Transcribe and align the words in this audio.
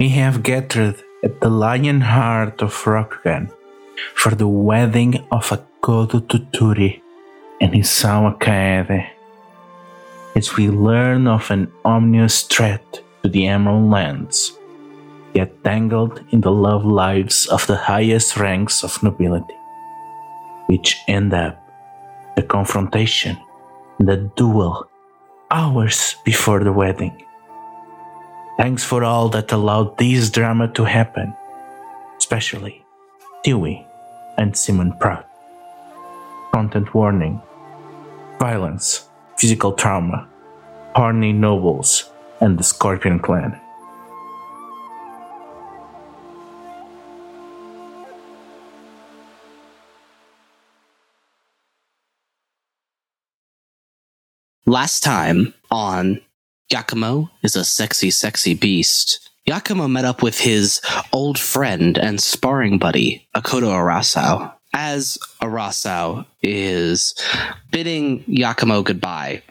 we 0.00 0.08
have 0.08 0.42
gathered 0.42 0.96
at 1.22 1.42
the 1.42 1.50
lion 1.50 2.00
heart 2.00 2.62
of 2.62 2.72
Rokugan 2.84 3.52
for 4.14 4.34
the 4.34 4.48
wedding 4.48 5.16
of 5.30 5.52
Akodo 5.52 6.24
Toturi 6.24 7.02
and 7.60 7.74
Isawa 7.74 8.40
Kaede. 8.40 9.10
As 10.34 10.56
we 10.56 10.70
learn 10.70 11.26
of 11.26 11.50
an 11.50 11.70
ominous 11.84 12.44
threat 12.44 13.02
to 13.22 13.28
the 13.28 13.46
Emerald 13.46 13.90
Lands, 13.90 14.56
yet 15.34 15.52
tangled 15.64 16.24
in 16.30 16.40
the 16.40 16.50
love 16.50 16.86
lives 16.86 17.44
of 17.48 17.66
the 17.66 17.76
highest 17.76 18.38
ranks 18.38 18.82
of 18.82 19.02
nobility, 19.02 19.58
which 20.68 20.96
end 21.08 21.34
up 21.34 21.60
the 22.36 22.42
confrontation, 22.42 23.36
the 23.98 24.16
duel, 24.34 24.88
hours 25.50 26.16
before 26.24 26.64
the 26.64 26.72
wedding. 26.72 27.12
Thanks 28.60 28.84
for 28.84 29.02
all 29.04 29.30
that 29.30 29.52
allowed 29.52 29.96
this 29.96 30.28
drama 30.28 30.68
to 30.74 30.84
happen, 30.84 31.34
especially 32.18 32.84
Dewey 33.42 33.86
and 34.36 34.54
Simon 34.54 34.92
Pratt. 35.00 35.26
Content 36.52 36.94
warning 36.94 37.40
violence, 38.38 39.08
physical 39.38 39.72
trauma, 39.72 40.28
horny 40.94 41.32
nobles, 41.32 42.10
and 42.42 42.58
the 42.58 42.62
Scorpion 42.62 43.18
clan. 43.18 43.58
Last 54.66 55.02
time 55.02 55.54
on 55.70 56.20
Yakumo 56.70 57.28
is 57.42 57.56
a 57.56 57.64
sexy, 57.64 58.10
sexy 58.10 58.54
beast. 58.54 59.28
Yakumo 59.48 59.90
met 59.90 60.04
up 60.04 60.22
with 60.22 60.38
his 60.38 60.80
old 61.12 61.38
friend 61.38 61.98
and 61.98 62.20
sparring 62.20 62.78
buddy, 62.78 63.26
Akodo 63.34 63.68
Arasao. 63.72 64.52
As 64.72 65.18
Arasao 65.42 66.26
is 66.42 67.14
bidding 67.72 68.22
Yakumo 68.24 68.84
goodbye, 68.84 69.42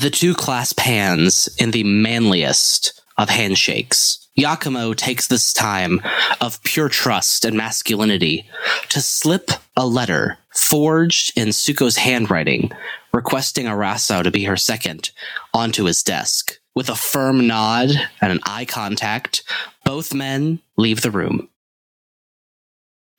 the 0.00 0.08
two 0.08 0.34
clasp 0.34 0.80
hands 0.80 1.54
in 1.58 1.72
the 1.72 1.84
manliest 1.84 3.02
of 3.18 3.28
handshakes. 3.28 4.26
Yakumo 4.38 4.96
takes 4.96 5.26
this 5.26 5.52
time 5.52 6.00
of 6.40 6.62
pure 6.62 6.88
trust 6.88 7.44
and 7.44 7.54
masculinity 7.54 8.48
to 8.88 9.02
slip 9.02 9.50
a 9.76 9.86
letter 9.86 10.38
forged 10.54 11.36
in 11.36 11.48
Tsuko's 11.48 11.98
handwriting 11.98 12.70
requesting 13.12 13.66
Arasao 13.66 14.22
to 14.22 14.30
be 14.30 14.44
her 14.44 14.56
second 14.56 15.10
onto 15.52 15.84
his 15.84 16.02
desk. 16.02 16.58
With 16.74 16.88
a 16.88 16.94
firm 16.94 17.46
nod 17.46 17.90
and 18.20 18.32
an 18.32 18.40
eye 18.44 18.64
contact, 18.64 19.42
both 19.84 20.14
men 20.14 20.60
leave 20.76 21.02
the 21.02 21.10
room. 21.10 21.48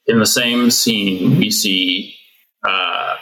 In 0.08 0.20
the 0.20 0.26
same 0.26 0.72
scene, 0.72 1.38
we 1.38 1.52
see 1.52 2.16
uh, 2.68 3.16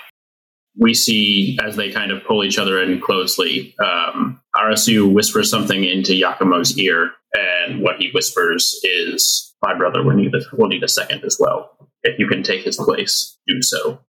we 0.78 0.94
see 0.94 1.58
as 1.64 1.76
they 1.76 1.92
kind 1.92 2.11
of 2.11 2.23
pull 2.23 2.44
each 2.44 2.58
other 2.58 2.81
in 2.81 3.02
closely. 3.02 3.76
Um, 3.83 4.42
Arasu 4.56 5.11
whispers 5.11 5.50
something 5.50 5.83
into 5.83 6.14
Yakumo's 6.14 6.78
ear, 6.78 7.11
and 7.33 7.81
what 7.81 7.98
he 8.00 8.09
whispers 8.11 8.80
is, 8.83 9.54
"My 9.61 9.76
brother 9.76 10.04
will 10.04 10.16
need 10.16 10.33
a, 10.33 10.56
will 10.56 10.70
need 10.70 10.83
a 10.83 10.88
second 10.88 11.23
as 11.26 11.38
well. 11.39 11.72
If 12.04 12.17
you 12.17 12.28
can 12.28 12.44
take 12.44 12.64
his 12.64 12.78
place, 12.78 13.38
do 13.48 13.61
so." 13.61 14.00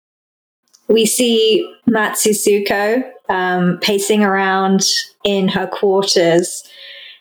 We 0.91 1.07
see 1.07 1.73
Matsu 1.87 2.31
Tsuko 2.31 3.09
um, 3.29 3.79
pacing 3.81 4.25
around 4.25 4.85
in 5.25 5.49
her 5.49 5.69
quarters, 5.69 6.65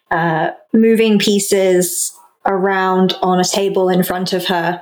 uh, 0.09 0.51
moving 0.73 1.19
pieces 1.19 2.17
around 2.45 3.13
on 3.21 3.39
a 3.39 3.43
table 3.43 3.89
in 3.89 4.03
front 4.03 4.33
of 4.33 4.45
her. 4.45 4.81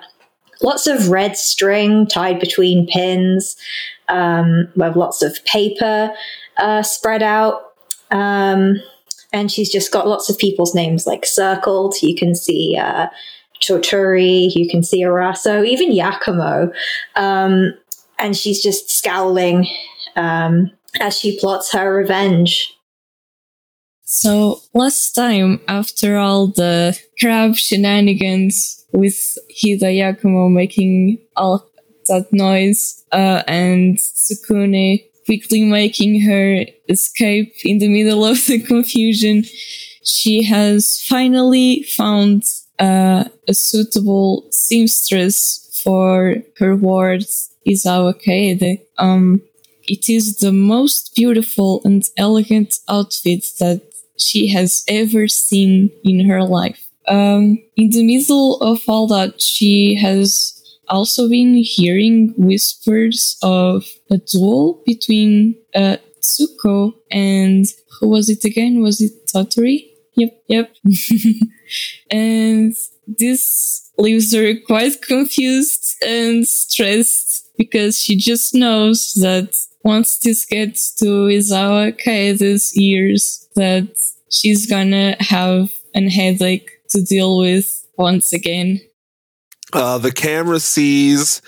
Lots 0.62 0.88
of 0.88 1.10
red 1.10 1.38
string 1.38 2.08
tied 2.08 2.40
between 2.40 2.88
pins, 2.88 3.58
um, 4.08 4.70
with 4.76 4.96
lots 4.96 5.22
of 5.22 5.44
paper 5.44 6.12
uh, 6.58 6.82
spread 6.82 7.22
out. 7.22 7.74
Um, 8.10 8.82
and 9.34 9.52
she's 9.52 9.70
just 9.70 9.92
got 9.92 10.08
lots 10.08 10.30
of 10.30 10.38
people's 10.38 10.74
names 10.74 11.06
like 11.06 11.26
circled. 11.26 11.96
You 12.02 12.16
can 12.16 12.34
see 12.34 12.78
uh, 12.80 13.08
you 13.60 14.70
can 14.70 14.84
see 14.84 15.04
Araso, 15.04 15.64
even 15.64 15.92
Yakumo. 15.92 16.72
Um, 17.16 17.74
and 18.20 18.36
she's 18.36 18.62
just 18.62 18.90
scowling 18.90 19.68
um, 20.16 20.72
as 21.00 21.18
she 21.18 21.40
plots 21.40 21.72
her 21.74 21.94
revenge. 21.94 22.74
So 24.04 24.62
last 24.74 25.14
time, 25.14 25.60
after 25.68 26.18
all 26.18 26.48
the 26.48 26.98
crab 27.20 27.56
shenanigans 27.56 28.86
with 28.94 29.38
Hida 29.52 29.92
Yakumo 29.92 30.52
making 30.52 31.20
all 31.36 31.70
that 32.08 32.28
noise, 32.32 33.04
uh, 33.12 33.44
and 33.48 33.98
Tsukune 33.98 35.04
quickly 35.26 35.66
making 35.66 36.22
her 36.22 36.66
escape 36.88 37.54
in 37.66 37.80
the 37.80 37.90
middle 37.90 38.26
of 38.26 38.46
the 38.46 38.60
confusion, 38.60 39.44
she 40.04 40.42
has 40.44 41.04
finally 41.06 41.84
found 41.98 42.44
uh, 42.80 43.26
a 43.48 43.54
suitable 43.54 44.48
seamstress 44.52 45.82
for 45.84 46.36
her 46.60 46.76
wards 47.68 47.86
Isawa 47.86 48.14
Kaede. 48.14 48.82
Um, 48.98 49.42
it 49.88 50.10
is 50.10 50.38
the 50.38 50.52
most 50.52 51.16
beautiful 51.16 51.82
and 51.86 52.04
elegant 52.18 52.76
outfit 52.90 53.46
that 53.60 53.82
she 54.18 54.50
has 54.50 54.84
ever 54.88 55.28
seen 55.28 55.92
in 56.04 56.28
her 56.28 56.44
life. 56.44 56.84
Um, 57.08 57.60
in 57.78 57.92
the 57.92 58.04
middle 58.04 58.58
of 58.62 58.82
all 58.88 59.08
that, 59.08 59.42
she 59.42 59.96
has 60.02 60.54
also 60.90 61.30
been 61.30 61.56
hearing 61.56 62.34
whispers 62.38 63.38
of 63.42 63.86
a 64.10 64.18
duel 64.18 64.82
between 64.86 65.56
uh, 65.76 65.98
Tsuko 66.22 66.94
and 67.12 67.66
who 68.00 68.10
was 68.10 68.30
it 68.30 68.44
again? 68.46 68.82
Was 68.82 69.02
it 69.02 69.28
Toturi? 69.34 69.90
Yep, 70.16 70.44
yep. 70.48 70.76
and 72.12 72.76
this 73.08 73.92
leaves 73.98 74.34
her 74.36 74.56
quite 74.66 75.02
confused 75.02 75.96
and 76.06 76.48
stressed 76.48 77.27
because 77.58 78.00
she 78.00 78.16
just 78.18 78.54
knows 78.54 79.14
that 79.16 79.54
once 79.84 80.20
this 80.20 80.46
gets 80.46 80.94
to 80.96 81.06
Isawa 81.06 81.98
Kaede's 82.00 82.78
ears, 82.78 83.48
that 83.56 83.88
she's 84.30 84.66
gonna 84.70 85.16
have 85.20 85.72
an 85.94 86.10
headache 86.10 86.70
to 86.90 87.02
deal 87.02 87.38
with 87.38 87.88
once 87.98 88.34
again. 88.34 88.80
Uh, 89.74 89.98
the 89.98 90.12
camera 90.12 90.60
sees 90.60 91.42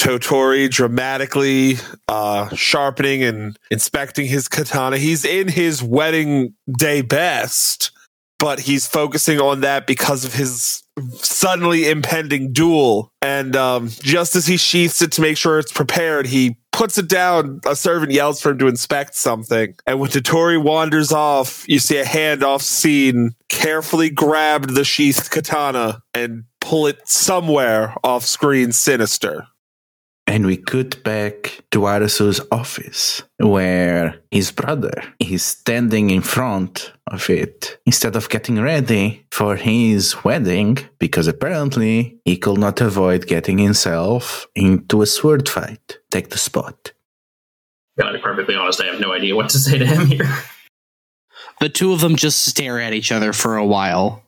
Toturi 0.00 0.70
dramatically 0.70 1.76
uh, 2.08 2.48
sharpening 2.54 3.22
and 3.22 3.58
inspecting 3.70 4.26
his 4.26 4.48
katana. 4.48 4.96
He's 4.96 5.24
in 5.24 5.48
his 5.48 5.82
wedding 5.82 6.54
day 6.78 7.02
best, 7.02 7.92
but 8.40 8.58
he's 8.58 8.86
focusing 8.86 9.38
on 9.38 9.60
that 9.60 9.86
because 9.86 10.24
of 10.24 10.34
his 10.34 10.82
suddenly 11.18 11.88
impending 11.88 12.52
duel. 12.52 13.12
And 13.22 13.54
um, 13.54 13.90
just 14.00 14.34
as 14.34 14.46
he 14.46 14.56
sheaths 14.56 15.02
it 15.02 15.12
to 15.12 15.20
make 15.20 15.36
sure 15.36 15.58
it's 15.58 15.72
prepared, 15.72 16.26
he 16.26 16.56
puts 16.72 16.98
it 16.98 17.08
down. 17.08 17.60
A 17.66 17.76
servant 17.76 18.12
yells 18.12 18.40
for 18.40 18.50
him 18.50 18.58
to 18.58 18.66
inspect 18.66 19.14
something. 19.14 19.74
And 19.86 20.00
when 20.00 20.10
Toturi 20.10 20.60
wanders 20.60 21.12
off, 21.12 21.64
you 21.68 21.78
see 21.78 21.98
a 21.98 22.04
hand 22.04 22.42
off 22.42 22.62
scene 22.62 23.32
carefully 23.48 24.10
grab 24.10 24.68
the 24.68 24.84
sheathed 24.84 25.30
katana 25.30 26.02
and 26.14 26.44
pull 26.60 26.86
it 26.86 27.06
somewhere 27.06 27.94
off 28.02 28.24
screen 28.24 28.72
sinister. 28.72 29.46
And 30.30 30.46
we 30.46 30.58
cut 30.58 31.02
back 31.02 31.60
to 31.72 31.80
Arasu's 31.80 32.40
office, 32.52 33.20
where 33.38 34.14
his 34.30 34.52
brother 34.52 34.92
is 35.18 35.42
standing 35.42 36.10
in 36.10 36.20
front 36.20 36.92
of 37.08 37.28
it 37.28 37.80
instead 37.84 38.14
of 38.14 38.28
getting 38.28 38.60
ready 38.62 39.26
for 39.32 39.56
his 39.56 40.22
wedding, 40.22 40.78
because 41.00 41.26
apparently 41.26 42.20
he 42.24 42.36
could 42.36 42.58
not 42.58 42.80
avoid 42.80 43.26
getting 43.26 43.58
himself 43.58 44.46
into 44.54 45.02
a 45.02 45.06
sword 45.06 45.48
fight. 45.48 45.98
Take 46.12 46.30
the 46.30 46.38
spot. 46.38 46.92
Gotta 47.98 48.18
be 48.18 48.22
perfectly 48.22 48.54
honest, 48.54 48.80
I 48.80 48.86
have 48.86 49.00
no 49.00 49.12
idea 49.12 49.34
what 49.34 49.48
to 49.48 49.58
say 49.58 49.78
to 49.78 49.84
him 49.84 50.06
here. 50.06 50.32
The 51.58 51.68
two 51.68 51.92
of 51.92 52.00
them 52.02 52.14
just 52.14 52.46
stare 52.46 52.78
at 52.78 52.94
each 52.94 53.10
other 53.10 53.32
for 53.32 53.56
a 53.56 53.66
while. 53.66 54.22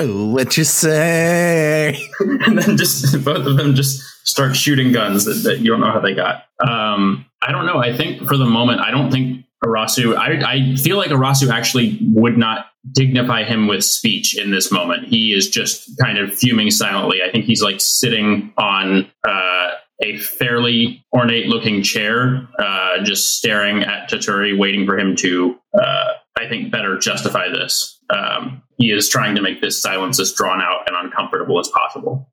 Oh, 0.00 0.32
what 0.32 0.56
you 0.56 0.64
say? 0.64 1.98
and 2.20 2.58
then 2.58 2.76
just 2.76 3.24
both 3.24 3.46
of 3.46 3.56
them 3.56 3.74
just 3.74 4.00
start 4.26 4.54
shooting 4.54 4.92
guns 4.92 5.24
that, 5.24 5.48
that 5.48 5.58
you 5.58 5.70
don't 5.70 5.80
know 5.80 5.90
how 5.90 6.00
they 6.00 6.14
got. 6.14 6.44
Um, 6.66 7.26
I 7.42 7.50
don't 7.50 7.66
know. 7.66 7.78
I 7.78 7.96
think 7.96 8.26
for 8.28 8.36
the 8.36 8.44
moment, 8.44 8.80
I 8.80 8.90
don't 8.90 9.10
think 9.10 9.44
Arasu. 9.64 10.16
I, 10.16 10.52
I 10.52 10.76
feel 10.76 10.96
like 10.96 11.10
Arasu 11.10 11.50
actually 11.50 11.98
would 12.12 12.38
not 12.38 12.66
dignify 12.92 13.42
him 13.44 13.66
with 13.66 13.84
speech 13.84 14.38
in 14.38 14.50
this 14.50 14.70
moment. 14.70 15.08
He 15.08 15.34
is 15.34 15.48
just 15.48 15.90
kind 15.98 16.18
of 16.18 16.32
fuming 16.32 16.70
silently. 16.70 17.20
I 17.22 17.30
think 17.30 17.44
he's 17.44 17.62
like 17.62 17.80
sitting 17.80 18.52
on 18.56 19.10
uh, 19.26 19.70
a 20.00 20.18
fairly 20.18 21.04
ornate 21.12 21.46
looking 21.46 21.82
chair, 21.82 22.48
uh, 22.58 23.02
just 23.02 23.36
staring 23.36 23.82
at 23.82 24.08
Toturi, 24.08 24.56
waiting 24.56 24.86
for 24.86 24.96
him 24.96 25.16
to, 25.16 25.58
uh, 25.74 26.12
I 26.38 26.48
think, 26.48 26.70
better 26.70 26.96
justify 26.98 27.48
this. 27.48 27.97
Um, 28.10 28.62
he 28.78 28.90
is 28.90 29.08
trying 29.08 29.34
to 29.36 29.42
make 29.42 29.60
this 29.60 29.80
silence 29.80 30.20
as 30.20 30.32
drawn 30.32 30.60
out 30.60 30.88
and 30.88 30.96
uncomfortable 30.96 31.58
as 31.58 31.68
possible. 31.68 32.30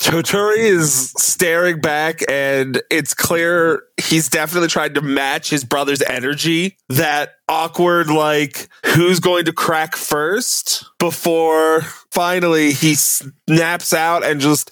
Toturi 0.00 0.58
is 0.58 1.12
staring 1.18 1.80
back, 1.80 2.22
and 2.30 2.80
it's 2.88 3.14
clear 3.14 3.82
he's 4.00 4.28
definitely 4.28 4.68
trying 4.68 4.94
to 4.94 5.02
match 5.02 5.50
his 5.50 5.64
brother's 5.64 6.00
energy. 6.02 6.78
That 6.88 7.34
awkward, 7.48 8.08
like, 8.08 8.68
who's 8.86 9.18
going 9.18 9.44
to 9.46 9.52
crack 9.52 9.96
first 9.96 10.84
before 11.00 11.82
finally 12.12 12.72
he 12.72 12.94
snaps 12.94 13.92
out 13.92 14.24
and 14.24 14.40
just, 14.40 14.70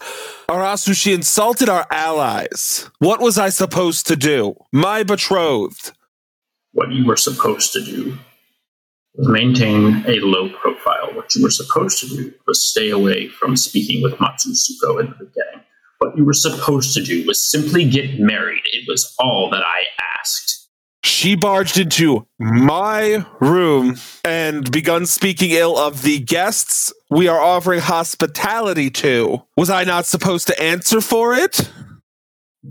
Arasu, 0.49 0.95
she 0.95 1.13
insulted 1.13 1.69
our 1.69 1.87
allies. 1.91 2.89
What 3.01 3.21
was 3.21 3.37
I 3.37 3.49
supposed 3.49 4.07
to 4.07 4.17
do? 4.17 4.55
My 4.73 5.03
betrothed. 5.03 5.93
What 6.73 6.93
you 6.93 7.05
were 7.05 7.17
supposed 7.17 7.73
to 7.73 7.85
do 7.85 8.17
maintain 9.19 10.05
a 10.07 10.21
low 10.21 10.49
profile. 10.51 11.15
What 11.15 11.35
you 11.35 11.43
were 11.43 11.51
supposed 11.51 11.99
to 12.01 12.09
do 12.09 12.33
was 12.47 12.65
stay 12.65 12.91
away 12.91 13.29
from 13.29 13.57
speaking 13.57 14.03
with 14.03 14.21
Matsu 14.21 14.51
Tsuko 14.51 15.01
in 15.01 15.07
the 15.07 15.15
beginning. 15.15 15.65
What 15.99 16.17
you 16.17 16.25
were 16.25 16.35
supposed 16.35 16.95
to 16.95 17.03
do 17.03 17.27
was 17.27 17.51
simply 17.51 17.89
get 17.89 18.21
married. 18.21 18.63
It 18.73 18.85
was 18.89 19.15
all 19.19 19.49
that 19.51 19.63
I 19.63 19.85
asked. 20.21 20.69
She 21.03 21.37
barged 21.37 21.79
into 21.79 22.27
my 22.39 23.25
room 23.41 23.97
and 24.25 24.71
begun 24.71 25.07
speaking 25.07 25.53
ill 25.53 25.79
of 25.79 26.03
the 26.03 26.19
guests 26.19 26.93
we 27.11 27.29
are 27.29 27.41
offering 27.41 27.81
hospitality 27.81 28.91
to. 28.91 29.43
Was 29.57 29.71
I 29.71 29.85
not 29.85 30.07
supposed 30.07 30.49
to 30.49 30.61
answer 30.61 31.01
for 31.01 31.33
it? 31.35 31.71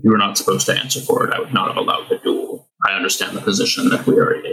You 0.02 0.10
were 0.10 0.18
not 0.18 0.36
supposed 0.36 0.66
to 0.66 0.78
answer 0.78 1.00
for 1.00 1.26
it. 1.26 1.32
I 1.32 1.40
would 1.40 1.54
not 1.54 1.68
have 1.68 1.76
allowed 1.78 2.08
the 2.08 2.18
duel. 2.18 2.68
I 2.86 2.92
understand 2.92 3.36
the 3.36 3.40
position 3.40 3.88
that 3.88 4.06
we 4.06 4.16
are 4.18 4.34
in, 4.34 4.44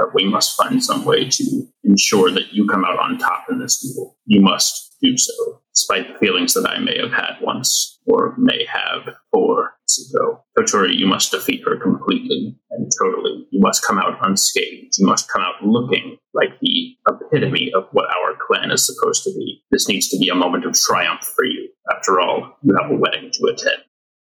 that 0.00 0.14
we 0.14 0.24
must 0.24 0.56
find 0.56 0.82
some 0.82 1.04
way 1.04 1.28
to 1.28 1.44
ensure 1.84 2.30
that 2.30 2.52
you 2.52 2.66
come 2.66 2.86
out 2.86 2.98
on 2.98 3.18
top 3.18 3.44
in 3.50 3.58
this 3.58 3.78
duel. 3.80 4.16
You 4.24 4.40
must 4.40 4.96
do 5.02 5.16
so, 5.18 5.60
despite 5.74 6.08
the 6.08 6.18
feelings 6.18 6.54
that 6.54 6.68
I 6.68 6.78
may 6.78 6.96
have 6.98 7.12
had 7.12 7.34
once 7.42 7.98
or 8.06 8.34
may 8.38 8.64
have 8.64 9.14
for 9.30 9.74
Tsuko. 9.86 10.40
Toturi, 10.58 10.96
you 10.96 11.06
must 11.06 11.32
defeat 11.32 11.62
her 11.66 11.76
completely 11.76 12.56
and 12.70 12.90
totally. 12.98 13.46
You 13.50 13.60
must 13.60 13.84
come 13.84 13.98
out 13.98 14.16
unscathed. 14.22 14.96
You 14.98 15.06
must 15.06 15.30
come 15.30 15.42
out 15.42 15.62
looking 15.62 16.16
like 16.32 16.58
the 16.62 16.96
epitome 17.06 17.70
of 17.74 17.84
what 17.92 18.06
our 18.06 18.36
clan 18.46 18.70
is 18.70 18.86
supposed 18.86 19.22
to 19.24 19.30
be. 19.30 19.62
This 19.70 19.86
needs 19.86 20.08
to 20.08 20.18
be 20.18 20.30
a 20.30 20.34
moment 20.34 20.64
of 20.64 20.74
triumph 20.74 21.20
for 21.36 21.44
you. 21.44 21.68
After 21.94 22.20
all, 22.20 22.56
you 22.62 22.74
have 22.80 22.90
a 22.90 22.96
wedding 22.96 23.30
to 23.32 23.52
attend. 23.52 23.82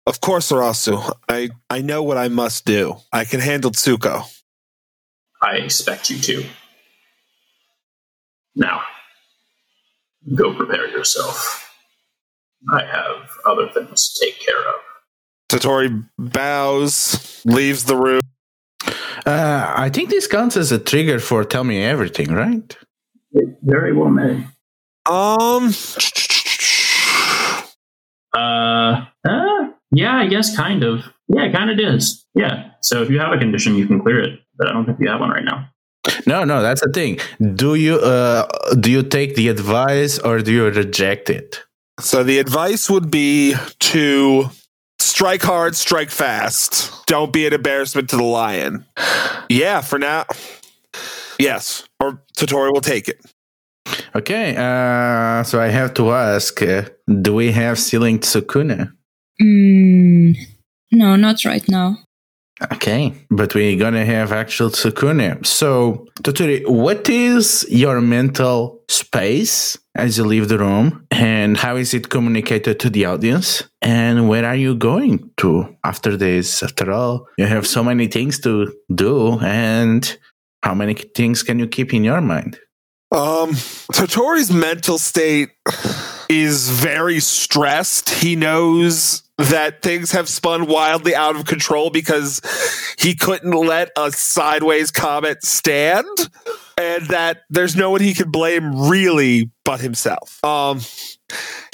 Of 0.05 0.21
course, 0.21 0.49
Arasu. 0.53 1.13
I, 1.27 1.49
I 1.69 1.81
know 1.81 2.03
what 2.03 2.17
I 2.17 2.29
must 2.29 2.63
do. 2.63 2.95
I 3.11 3.25
can 3.25 3.41
handle 3.41 3.71
Tsuko. 3.71 4.25
I 5.41 5.57
expect 5.57 6.09
you 6.09 6.17
to. 6.19 6.45
Now, 8.55 8.81
go 10.35 10.53
prepare 10.53 10.87
yourself. 10.89 11.71
I 12.73 12.83
have 12.85 13.29
other 13.45 13.69
things 13.73 14.13
to 14.13 14.25
take 14.25 14.39
care 14.39 14.59
of. 14.59 14.75
Toturi 15.49 16.09
bows, 16.17 17.41
leaves 17.45 17.85
the 17.85 17.95
room. 17.95 18.21
Uh, 19.25 19.73
I 19.75 19.89
think 19.89 20.09
this 20.09 20.27
counts 20.27 20.57
as 20.57 20.71
a 20.71 20.79
trigger 20.79 21.19
for 21.19 21.43
tell 21.43 21.63
me 21.63 21.83
everything, 21.83 22.31
right? 22.31 22.75
It 23.31 23.57
very 23.61 23.93
well 23.93 24.09
may. 24.09 24.45
Um, 25.05 25.71
Uh, 28.33 29.05
uh, 29.27 29.66
yeah, 29.91 30.15
I 30.17 30.27
guess 30.27 30.55
kind 30.55 30.83
of. 30.83 31.05
Yeah, 31.27 31.45
it 31.45 31.53
kind 31.53 31.69
of 31.69 31.79
is. 31.79 32.25
Yeah. 32.35 32.71
So 32.81 33.03
if 33.03 33.09
you 33.09 33.19
have 33.19 33.33
a 33.33 33.37
condition, 33.37 33.75
you 33.75 33.85
can 33.87 34.01
clear 34.01 34.21
it, 34.21 34.39
but 34.57 34.67
I 34.69 34.73
don't 34.73 34.85
think 34.85 34.99
you 34.99 35.09
have 35.09 35.19
one 35.19 35.29
right 35.29 35.43
now. 35.43 35.69
No, 36.25 36.45
no, 36.45 36.61
that's 36.61 36.81
the 36.81 36.91
thing. 36.93 37.19
Do 37.55 37.75
you 37.75 37.95
uh, 37.95 38.47
do 38.79 38.89
you 38.89 39.03
take 39.03 39.35
the 39.35 39.49
advice 39.49 40.19
or 40.19 40.39
do 40.39 40.51
you 40.53 40.65
reject 40.69 41.29
it? 41.29 41.63
so 41.99 42.23
the 42.23 42.37
advice 42.39 42.89
would 42.89 43.09
be 43.09 43.55
to 43.79 44.49
strike 44.99 45.41
hard, 45.41 45.75
strike 45.75 46.11
fast. 46.11 47.05
Don't 47.07 47.33
be 47.33 47.47
an 47.47 47.53
embarrassment 47.53 48.09
to 48.11 48.17
the 48.17 48.23
lion. 48.23 48.85
Yeah, 49.49 49.81
for 49.81 49.97
now. 49.99 50.25
Yes, 51.39 51.87
or 51.99 52.21
Toturi 52.35 52.71
will 52.71 52.81
take 52.81 53.07
it. 53.07 53.19
Okay, 54.15 54.55
uh, 54.57 55.43
so 55.43 55.59
I 55.61 55.67
have 55.67 55.93
to 55.95 56.11
ask: 56.11 56.61
uh, 56.61 56.83
Do 57.21 57.33
we 57.33 57.51
have 57.51 57.79
Sealing 57.79 58.19
Tsukune? 58.19 58.91
Mm, 59.41 60.35
no, 60.91 61.15
not 61.15 61.45
right 61.45 61.67
now. 61.69 61.99
Okay, 62.71 63.13
but 63.29 63.53
we're 63.53 63.77
gonna 63.77 64.05
have 64.05 64.31
actual 64.31 64.71
Tsukune. 64.71 65.45
So, 65.45 66.07
Toturi, 66.23 66.67
what 66.67 67.07
is 67.07 67.67
your 67.69 68.01
mental 68.01 68.81
space 68.89 69.77
as 69.95 70.17
you 70.17 70.23
leave 70.23 70.47
the 70.47 70.57
room, 70.57 71.05
and 71.11 71.55
how 71.55 71.75
is 71.75 71.93
it 71.93 72.09
communicated 72.09 72.79
to 72.79 72.89
the 72.89 73.05
audience? 73.05 73.63
And 73.81 74.27
where 74.27 74.45
are 74.45 74.55
you 74.55 74.73
going 74.73 75.29
to 75.37 75.75
after 75.83 76.17
this? 76.17 76.63
After 76.63 76.91
all, 76.91 77.27
you 77.37 77.45
have 77.45 77.67
so 77.67 77.83
many 77.83 78.07
things 78.07 78.39
to 78.39 78.73
do, 78.93 79.39
and 79.39 80.17
how 80.63 80.73
many 80.73 80.95
things 80.95 81.43
can 81.43 81.59
you 81.59 81.67
keep 81.67 81.93
in 81.93 82.03
your 82.03 82.21
mind? 82.21 82.59
Um, 83.11 83.51
Toturi's 83.93 84.51
mental 84.51 84.97
state 84.97 85.49
is 86.27 86.69
very 86.69 87.19
stressed. 87.19 88.09
He 88.09 88.35
knows 88.35 89.23
that 89.37 89.81
things 89.81 90.11
have 90.11 90.27
spun 90.27 90.65
wildly 90.65 91.13
out 91.13 91.35
of 91.35 91.45
control 91.45 91.89
because 91.89 92.41
he 92.97 93.15
couldn't 93.15 93.51
let 93.51 93.91
a 93.95 94.11
sideways 94.11 94.89
comment 94.89 95.43
stand 95.43 96.07
and 96.77 97.05
that 97.07 97.43
there's 97.49 97.75
no 97.75 97.91
one 97.91 98.01
he 98.01 98.13
can 98.13 98.31
blame 98.31 98.89
really 98.89 99.51
but 99.63 99.79
himself. 99.79 100.43
Um 100.43 100.81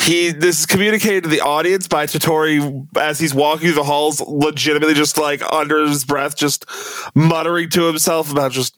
he 0.01 0.31
this 0.31 0.61
is 0.61 0.65
communicated 0.65 1.23
to 1.23 1.29
the 1.29 1.39
audience 1.39 1.87
by 1.87 2.05
Toturi 2.05 2.87
as 2.97 3.19
he's 3.19 3.33
walking 3.33 3.67
through 3.67 3.75
the 3.75 3.83
halls, 3.83 4.19
legitimately 4.19 4.93
just 4.95 5.17
like 5.17 5.41
under 5.53 5.85
his 5.85 6.03
breath, 6.03 6.35
just 6.35 6.65
muttering 7.15 7.69
to 7.69 7.83
himself 7.83 8.29
about 8.31 8.51
just 8.51 8.75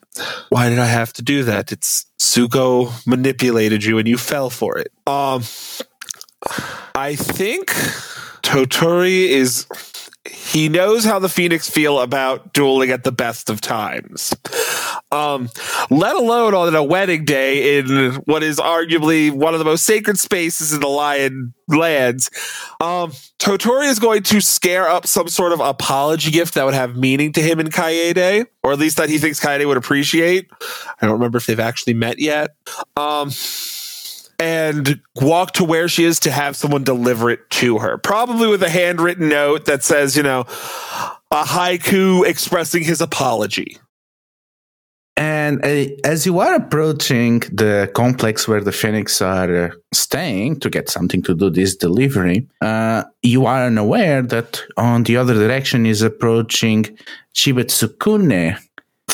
why 0.50 0.68
did 0.68 0.78
I 0.78 0.86
have 0.86 1.12
to 1.14 1.22
do 1.22 1.42
that? 1.44 1.72
It's 1.72 2.06
Tsuko 2.20 3.04
manipulated 3.06 3.82
you 3.82 3.98
and 3.98 4.06
you 4.06 4.16
fell 4.16 4.50
for 4.50 4.78
it. 4.78 4.92
Um 5.08 5.42
I 6.94 7.16
think 7.16 7.72
Toturi 8.46 9.26
is 9.26 9.66
he 10.24 10.68
knows 10.68 11.04
how 11.04 11.18
the 11.18 11.28
Phoenix 11.28 11.68
feel 11.68 11.98
about 11.98 12.52
dueling 12.52 12.90
at 12.90 13.02
the 13.02 13.10
best 13.10 13.50
of 13.50 13.60
times. 13.60 14.36
Um, 15.10 15.48
let 15.90 16.14
alone 16.14 16.54
on 16.54 16.72
a 16.72 16.82
wedding 16.82 17.24
day 17.24 17.78
in 17.78 18.14
what 18.24 18.44
is 18.44 18.58
arguably 18.58 19.32
one 19.32 19.52
of 19.52 19.58
the 19.58 19.64
most 19.64 19.84
sacred 19.84 20.16
spaces 20.16 20.72
in 20.72 20.78
the 20.78 20.86
Lion 20.86 21.54
lands. 21.66 22.30
Um, 22.80 23.10
Toturi 23.40 23.88
is 23.88 23.98
going 23.98 24.22
to 24.22 24.40
scare 24.40 24.88
up 24.88 25.08
some 25.08 25.26
sort 25.26 25.52
of 25.52 25.58
apology 25.58 26.30
gift 26.30 26.54
that 26.54 26.64
would 26.64 26.74
have 26.74 26.96
meaning 26.96 27.32
to 27.32 27.42
him 27.42 27.58
in 27.58 27.66
Kaede, 27.66 28.46
or 28.62 28.72
at 28.72 28.78
least 28.78 28.96
that 28.98 29.08
he 29.08 29.18
thinks 29.18 29.40
Kaede 29.40 29.66
would 29.66 29.76
appreciate. 29.76 30.48
I 31.02 31.06
don't 31.06 31.14
remember 31.14 31.38
if 31.38 31.46
they've 31.46 31.58
actually 31.58 31.94
met 31.94 32.20
yet. 32.20 32.50
Um, 32.96 33.30
and 34.38 35.00
walk 35.16 35.52
to 35.52 35.64
where 35.64 35.88
she 35.88 36.04
is 36.04 36.20
to 36.20 36.30
have 36.30 36.56
someone 36.56 36.84
deliver 36.84 37.30
it 37.30 37.48
to 37.50 37.78
her. 37.78 37.98
Probably 37.98 38.48
with 38.48 38.62
a 38.62 38.68
handwritten 38.68 39.28
note 39.28 39.64
that 39.66 39.82
says, 39.82 40.16
you 40.16 40.22
know, 40.22 40.40
a 41.30 41.44
haiku 41.44 42.26
expressing 42.26 42.82
his 42.84 43.00
apology. 43.00 43.78
And 45.16 45.64
uh, 45.64 45.86
as 46.04 46.26
you 46.26 46.40
are 46.40 46.54
approaching 46.54 47.40
the 47.50 47.90
complex 47.94 48.46
where 48.46 48.60
the 48.60 48.72
Phoenix 48.72 49.22
are 49.22 49.66
uh, 49.66 49.70
staying 49.94 50.60
to 50.60 50.68
get 50.68 50.90
something 50.90 51.22
to 51.22 51.34
do 51.34 51.48
this 51.48 51.74
delivery, 51.74 52.46
uh, 52.60 53.04
you 53.22 53.46
are 53.46 53.64
unaware 53.64 54.20
that 54.20 54.62
on 54.76 55.04
the 55.04 55.16
other 55.16 55.32
direction 55.32 55.86
is 55.86 56.02
approaching 56.02 56.84
Shiba 57.32 57.64
Tsukune, 57.64 58.58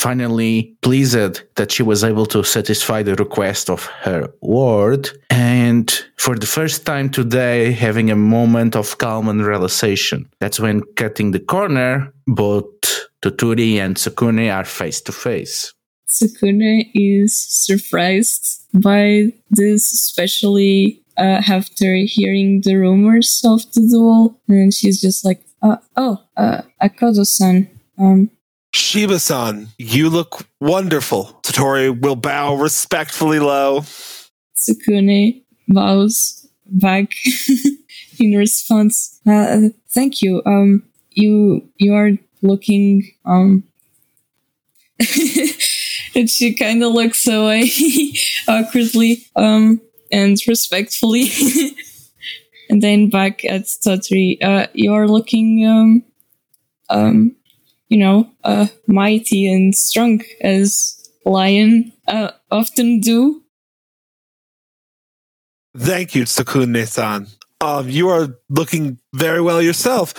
finally 0.03 0.77
pleased 0.83 1.35
that 1.55 1.71
she 1.71 1.83
was 1.85 2.03
able 2.03 2.27
to 2.27 2.43
satisfy 2.43 3.03
the 3.05 3.15
request 3.15 3.71
of 3.71 3.85
her 4.05 4.29
ward. 4.41 5.09
And 5.31 5.89
for 6.17 6.35
the 6.37 6.47
first 6.47 6.85
time 6.85 7.09
today, 7.09 7.71
having 7.71 8.11
a 8.11 8.17
moment 8.17 8.75
of 8.75 8.99
calm 8.99 9.29
and 9.29 9.47
realization. 9.47 10.29
That's 10.41 10.59
when 10.59 10.83
cutting 10.97 11.31
the 11.31 11.45
corner, 11.55 12.13
both 12.27 12.67
Toturi 13.23 13.77
and 13.77 13.97
Tsukune 13.97 14.53
are 14.53 14.65
face 14.65 15.01
to 15.03 15.13
face. 15.13 15.73
Tsukune 16.09 16.91
is 16.95 17.33
surprised 17.39 18.67
by 18.75 19.33
this, 19.51 19.93
especially 19.93 21.01
uh, 21.17 21.41
after 21.59 21.95
hearing 22.17 22.63
the 22.65 22.75
rumors 22.75 23.41
of 23.45 23.61
the 23.73 23.83
duel. 23.89 24.37
And 24.49 24.75
she's 24.75 25.01
just 25.01 25.25
like, 25.25 25.43
uh, 25.63 25.77
oh, 25.97 26.19
uh, 26.37 26.63
Akodo-san, 26.83 27.71
um, 27.99 28.31
Shiba-san, 28.75 29.69
you 29.79 30.09
look 30.09 30.47
wonderful. 30.61 31.41
Toturi 31.43 31.99
will 32.01 32.17
bow 32.17 32.55
respectfully 32.55 33.39
low. 33.39 33.81
Tsukune 34.57 35.43
bows 35.69 36.47
back 36.67 37.13
in 38.19 38.33
response. 38.33 39.21
Uh, 39.27 39.69
thank 39.91 40.23
you. 40.23 40.43
Um, 40.47 40.85
you 41.11 41.69
you 41.77 41.93
are 41.95 42.13
looking 42.41 43.03
um 43.27 43.65
and 46.15 46.29
she 46.29 46.55
kind 46.55 46.83
of 46.83 46.93
looks 46.93 47.27
away 47.27 47.71
awkwardly 48.49 49.27
um, 49.37 49.81
and 50.11 50.37
respectfully. 50.47 51.29
and 52.71 52.83
then 52.83 53.09
back 53.09 53.45
at 53.45 53.63
Toturi, 53.63 54.43
uh, 54.43 54.67
you're 54.75 55.09
looking, 55.09 55.67
um, 55.67 56.03
um, 56.91 57.37
you 57.93 57.99
know, 57.99 58.27
uh, 58.43 58.69
mighty 58.87 59.53
and 59.53 59.75
strong 59.75 60.23
as 60.41 60.99
lion 61.27 61.93
uh, 62.09 62.31
often 62.51 63.01
do. 63.01 63.43
Thank 65.77 66.15
you, 66.15 66.25
Tsukune-san. 66.25 67.27
Um, 67.61 67.91
you 67.91 68.09
are 68.09 68.39
looking 68.49 68.99
very 69.15 69.43
well 69.43 69.61
yourself. 69.61 70.15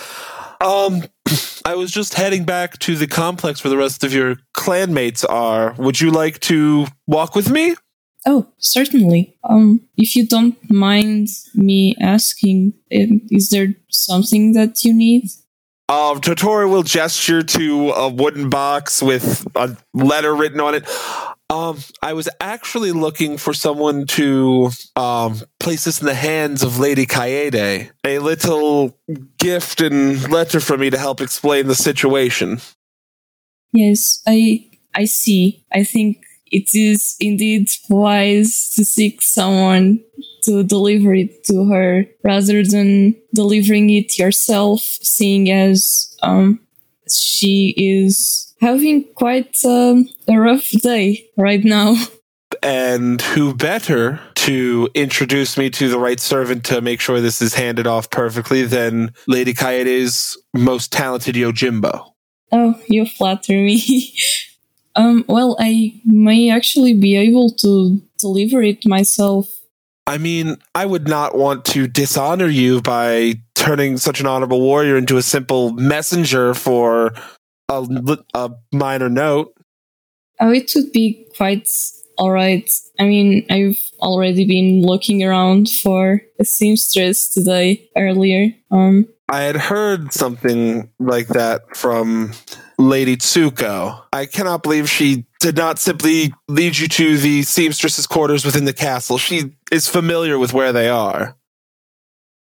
Um, 0.62 1.02
I 1.64 1.74
was 1.74 1.90
just 1.90 2.14
heading 2.14 2.44
back 2.44 2.78
to 2.80 2.94
the 2.94 3.08
complex 3.08 3.64
where 3.64 3.70
the 3.70 3.76
rest 3.76 4.04
of 4.04 4.12
your 4.12 4.36
clanmates 4.56 5.24
are. 5.28 5.74
Would 5.76 6.00
you 6.00 6.12
like 6.12 6.38
to 6.40 6.86
walk 7.08 7.34
with 7.34 7.50
me? 7.50 7.74
Oh, 8.24 8.46
certainly. 8.58 9.36
Um, 9.42 9.80
if 9.96 10.14
you 10.14 10.28
don't 10.28 10.56
mind 10.70 11.26
me 11.56 11.96
asking, 12.00 12.74
um, 12.94 13.20
is 13.30 13.50
there 13.50 13.74
something 13.90 14.52
that 14.52 14.84
you 14.84 14.94
need? 14.94 15.24
Uh, 15.88 16.14
Toturi 16.14 16.68
will 16.70 16.82
gesture 16.82 17.42
to 17.42 17.90
a 17.90 18.08
wooden 18.08 18.48
box 18.48 19.02
with 19.02 19.46
a 19.54 19.76
letter 19.92 20.34
written 20.34 20.60
on 20.60 20.74
it. 20.74 20.88
Um, 21.50 21.78
I 22.02 22.14
was 22.14 22.28
actually 22.40 22.92
looking 22.92 23.36
for 23.36 23.52
someone 23.52 24.06
to 24.06 24.70
um, 24.96 25.42
place 25.60 25.84
this 25.84 26.00
in 26.00 26.06
the 26.06 26.14
hands 26.14 26.62
of 26.62 26.78
Lady 26.78 27.04
Kaede. 27.04 27.90
A 28.02 28.18
little 28.18 28.98
gift 29.38 29.82
and 29.82 30.30
letter 30.30 30.58
for 30.58 30.78
me 30.78 30.88
to 30.88 30.96
help 30.96 31.20
explain 31.20 31.66
the 31.66 31.74
situation. 31.74 32.60
Yes, 33.72 34.22
I 34.26 34.70
I 34.94 35.04
see. 35.04 35.64
I 35.72 35.84
think 35.84 36.24
it 36.54 36.70
is 36.72 37.16
indeed 37.18 37.68
wise 37.88 38.72
to 38.76 38.84
seek 38.84 39.20
someone 39.20 40.00
to 40.44 40.62
deliver 40.62 41.12
it 41.12 41.42
to 41.44 41.68
her 41.68 42.06
rather 42.22 42.62
than 42.62 43.16
delivering 43.34 43.90
it 43.90 44.16
yourself, 44.18 44.80
seeing 44.80 45.50
as 45.50 46.16
um, 46.22 46.60
she 47.12 47.74
is 47.76 48.54
having 48.60 49.02
quite 49.14 49.56
um, 49.64 50.08
a 50.28 50.38
rough 50.38 50.70
day 50.82 51.26
right 51.36 51.64
now. 51.64 51.96
And 52.62 53.20
who 53.20 53.52
better 53.52 54.20
to 54.36 54.88
introduce 54.94 55.58
me 55.58 55.70
to 55.70 55.88
the 55.88 55.98
right 55.98 56.20
servant 56.20 56.64
to 56.66 56.80
make 56.80 57.00
sure 57.00 57.20
this 57.20 57.42
is 57.42 57.52
handed 57.52 57.86
off 57.86 58.10
perfectly 58.10 58.62
than 58.62 59.12
Lady 59.26 59.52
Kaede's 59.52 60.38
most 60.54 60.92
talented 60.92 61.34
Yojimbo? 61.34 62.12
Oh, 62.52 62.80
you 62.86 63.06
flatter 63.06 63.54
me. 63.54 64.14
um, 64.96 65.24
well, 65.28 65.56
I 65.58 66.00
may 66.04 66.50
actually 66.50 66.94
be 66.94 67.16
able 67.16 67.50
to 67.60 68.00
deliver 68.18 68.62
it 68.62 68.86
myself. 68.86 69.48
I 70.06 70.18
mean, 70.18 70.56
I 70.74 70.84
would 70.84 71.08
not 71.08 71.34
want 71.36 71.64
to 71.66 71.86
dishonor 71.86 72.46
you 72.46 72.82
by 72.82 73.40
turning 73.54 73.96
such 73.96 74.20
an 74.20 74.26
honorable 74.26 74.60
warrior 74.60 74.96
into 74.96 75.16
a 75.16 75.22
simple 75.22 75.72
messenger 75.72 76.52
for 76.54 77.14
a, 77.70 78.18
a 78.34 78.50
minor 78.72 79.08
note. 79.08 79.54
Oh, 80.40 80.50
it 80.50 80.70
would 80.74 80.92
be 80.92 81.26
quite 81.36 81.68
all 82.18 82.30
right. 82.30 82.68
I 82.98 83.04
mean, 83.04 83.46
I've 83.50 83.78
already 84.00 84.46
been 84.46 84.82
looking 84.82 85.22
around 85.22 85.70
for 85.70 86.20
a 86.38 86.44
seamstress 86.44 87.32
today 87.32 87.88
earlier. 87.96 88.52
Um, 88.70 89.08
I 89.30 89.40
had 89.40 89.56
heard 89.56 90.12
something 90.12 90.90
like 90.98 91.28
that 91.28 91.76
from 91.76 92.32
Lady 92.78 93.16
Tsuko. 93.16 94.02
I 94.12 94.26
cannot 94.26 94.62
believe 94.62 94.88
she 94.88 95.26
did 95.40 95.56
not 95.56 95.78
simply 95.78 96.32
lead 96.48 96.78
you 96.78 96.88
to 96.88 97.18
the 97.18 97.42
seamstress's 97.42 98.06
quarters 98.06 98.44
within 98.44 98.64
the 98.64 98.72
castle. 98.72 99.18
She 99.18 99.54
is 99.70 99.88
familiar 99.88 100.38
with 100.38 100.52
where 100.52 100.72
they 100.72 100.88
are. 100.88 101.36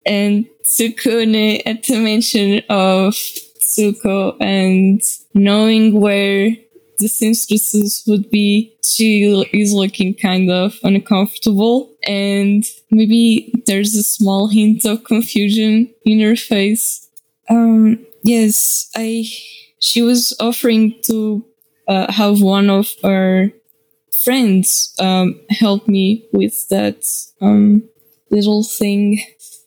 And 0.06 0.46
Tsukune, 0.64 1.62
at 1.66 1.84
the 1.84 1.98
mention 1.98 2.62
of 2.70 3.14
Tsuko 3.62 4.36
and 4.42 5.02
knowing 5.34 6.00
where 6.00 6.52
the 6.98 7.08
seamstresses 7.08 8.04
would 8.08 8.30
be, 8.30 8.76
she 8.84 9.24
is 9.54 9.74
looking 9.74 10.16
kind 10.16 10.52
of 10.52 10.78
uncomfortable. 10.84 11.96
And 12.08 12.64
maybe 12.92 13.54
there's 13.68 13.96
a 13.96 14.04
small 14.04 14.48
hint 14.48 14.86
of 14.86 15.04
confusion 15.04 15.94
in 16.06 16.20
her 16.22 16.36
face. 16.36 17.08
Um, 17.50 18.06
yes, 18.24 18.90
I, 18.96 19.26
she 19.80 20.02
was 20.02 20.36
offering 20.40 20.96
to 21.04 21.46
uh, 21.88 22.12
have 22.12 22.42
one 22.42 22.70
of 22.70 22.94
her 23.04 23.52
friends 24.24 24.94
um, 25.00 25.40
help 25.50 25.88
me 25.88 26.28
with 26.34 26.68
that 26.70 27.04
um, 27.42 27.84
little 28.30 28.64
thing. 28.64 29.22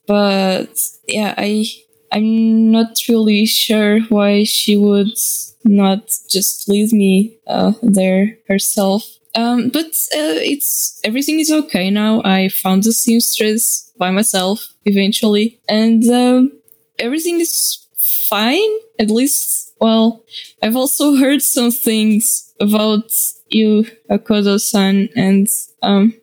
But 0.07 0.78
yeah, 1.07 1.35
I 1.38 1.66
I'm 2.11 2.71
not 2.71 2.99
really 3.09 3.47
sure 3.47 4.00
why 4.09 4.45
she 4.45 4.76
would 4.76 5.16
not 5.64 6.11
just 6.28 6.69
leave 6.69 6.92
me 6.92 7.38
uh, 7.47 7.73
there 7.83 8.38
herself. 8.49 9.09
Um, 9.35 9.71
but 9.71 9.87
uh, 9.87 10.37
it's 10.45 11.00
everything 11.04 11.40
is 11.40 11.50
okay 11.50 11.90
now. 11.90 12.21
I 12.23 12.49
found 12.49 12.83
the 12.83 12.92
seamstress 12.92 13.90
by 13.97 14.11
myself 14.11 14.75
eventually, 14.85 15.59
and 15.69 16.04
um, 16.11 16.52
everything 16.99 17.40
is 17.40 17.87
fine. 18.28 18.71
At 18.99 19.11
least, 19.11 19.72
well, 19.83 20.23
I've 20.62 20.77
also 20.77 21.17
heard 21.17 21.43
some 21.43 21.73
things 21.73 22.55
about 22.61 23.11
you, 23.49 23.85
Akodo-san, 24.09 25.09
and 25.17 25.49
um. 25.83 26.15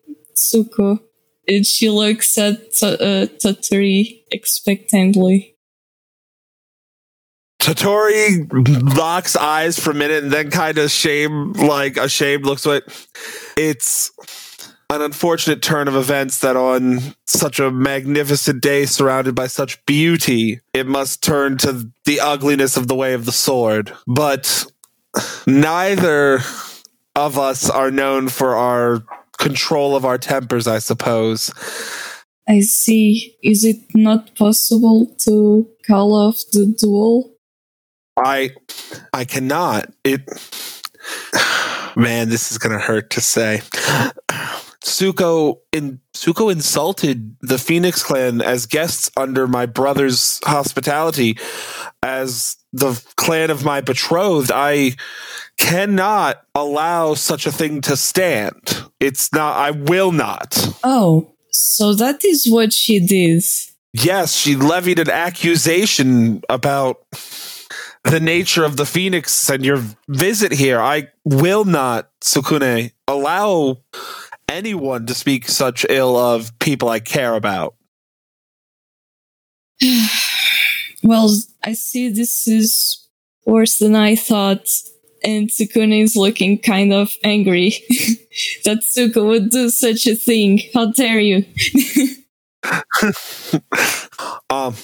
And 1.49 1.65
she 1.65 1.89
looks 1.89 2.37
at 2.37 2.71
t- 2.71 2.87
uh, 2.87 3.25
Toturi 3.43 4.23
expectantly. 4.31 5.57
Toturi 7.61 8.47
locks 8.97 9.35
eyes 9.35 9.77
for 9.77 9.91
a 9.91 9.93
minute 9.93 10.23
and 10.23 10.31
then 10.31 10.49
kind 10.51 10.77
of 10.77 10.89
shame, 10.89 11.51
like 11.51 11.97
ashamed, 11.97 12.45
looks 12.45 12.65
like 12.65 12.83
it's 13.57 14.11
an 14.91 15.01
unfortunate 15.01 15.61
turn 15.61 15.87
of 15.87 15.95
events 15.95 16.39
that 16.39 16.55
on 16.55 16.99
such 17.25 17.59
a 17.59 17.69
magnificent 17.69 18.61
day 18.61 18.85
surrounded 18.85 19.35
by 19.35 19.45
such 19.45 19.83
beauty, 19.85 20.59
it 20.73 20.87
must 20.87 21.21
turn 21.21 21.57
to 21.59 21.91
the 22.05 22.19
ugliness 22.19 22.75
of 22.75 22.87
the 22.87 22.95
way 22.95 23.13
of 23.13 23.25
the 23.25 23.31
sword. 23.31 23.93
But 24.07 24.65
neither 25.45 26.39
of 27.15 27.37
us 27.37 27.69
are 27.69 27.91
known 27.91 28.29
for 28.29 28.55
our 28.55 29.03
control 29.37 29.95
of 29.95 30.05
our 30.05 30.17
tempers, 30.17 30.67
I 30.67 30.79
suppose. 30.79 31.53
I 32.47 32.61
see. 32.61 33.37
Is 33.43 33.63
it 33.63 33.77
not 33.93 34.35
possible 34.35 35.05
to 35.19 35.67
call 35.85 36.15
off 36.15 36.41
the 36.51 36.65
duel? 36.79 37.35
I 38.17 38.51
I 39.13 39.25
cannot. 39.25 39.93
It 40.03 40.21
man, 41.95 42.29
this 42.29 42.51
is 42.51 42.57
gonna 42.57 42.79
hurt 42.79 43.11
to 43.11 43.21
say. 43.21 43.61
Tsuko 44.89 45.59
in 45.71 45.99
Tsuko 46.15 46.51
insulted 46.51 47.35
the 47.41 47.59
Phoenix 47.59 48.01
clan 48.01 48.41
as 48.41 48.65
guests 48.65 49.11
under 49.15 49.47
my 49.47 49.67
brother's 49.67 50.39
hospitality 50.43 51.37
as 52.01 52.57
the 52.73 52.99
clan 53.15 53.51
of 53.51 53.63
my 53.63 53.81
betrothed. 53.81 54.51
I 54.51 54.95
cannot 55.57 56.41
allow 56.55 57.13
such 57.13 57.45
a 57.45 57.51
thing 57.51 57.81
to 57.81 57.95
stand. 57.95 58.83
It's 58.99 59.31
not 59.31 59.57
I 59.57 59.71
will 59.71 60.11
not. 60.11 60.57
Oh, 60.83 61.35
so 61.51 61.93
that 61.93 62.25
is 62.25 62.47
what 62.49 62.73
she 62.73 62.99
did. 62.99 63.43
Yes, 63.93 64.35
she 64.35 64.55
levied 64.55 64.97
an 64.97 65.09
accusation 65.09 66.41
about 66.49 67.03
the 68.03 68.19
nature 68.19 68.63
of 68.63 68.75
the 68.75 68.87
phoenix 68.87 69.49
and 69.49 69.63
your 69.63 69.83
visit 70.07 70.51
here. 70.51 70.81
I 70.81 71.09
will 71.25 71.65
not, 71.65 72.09
Tsukune, 72.21 72.91
allow 73.07 73.77
anyone 74.49 75.05
to 75.05 75.13
speak 75.13 75.47
such 75.47 75.85
ill 75.89 76.17
of 76.17 76.57
people 76.59 76.89
I 76.89 76.99
care 76.99 77.35
about. 77.35 77.75
well, 81.03 81.29
I 81.63 81.73
see 81.73 82.09
this 82.09 82.47
is 82.47 83.07
worse 83.45 83.77
than 83.77 83.95
I 83.95 84.15
thought. 84.15 84.67
And 85.21 85.49
Tsukune 85.49 86.01
is 86.01 86.15
looking 86.15 86.57
kind 86.57 86.93
of 86.93 87.11
angry 87.25 87.71
that 88.63 88.79
Tsuko 88.83 89.27
would 89.27 89.49
do 89.49 89.69
such 89.69 90.07
a 90.07 90.15
thing. 90.15 90.61
How 90.73 90.91
dare 90.91 91.19
you? 91.19 91.43
um, 94.49 94.73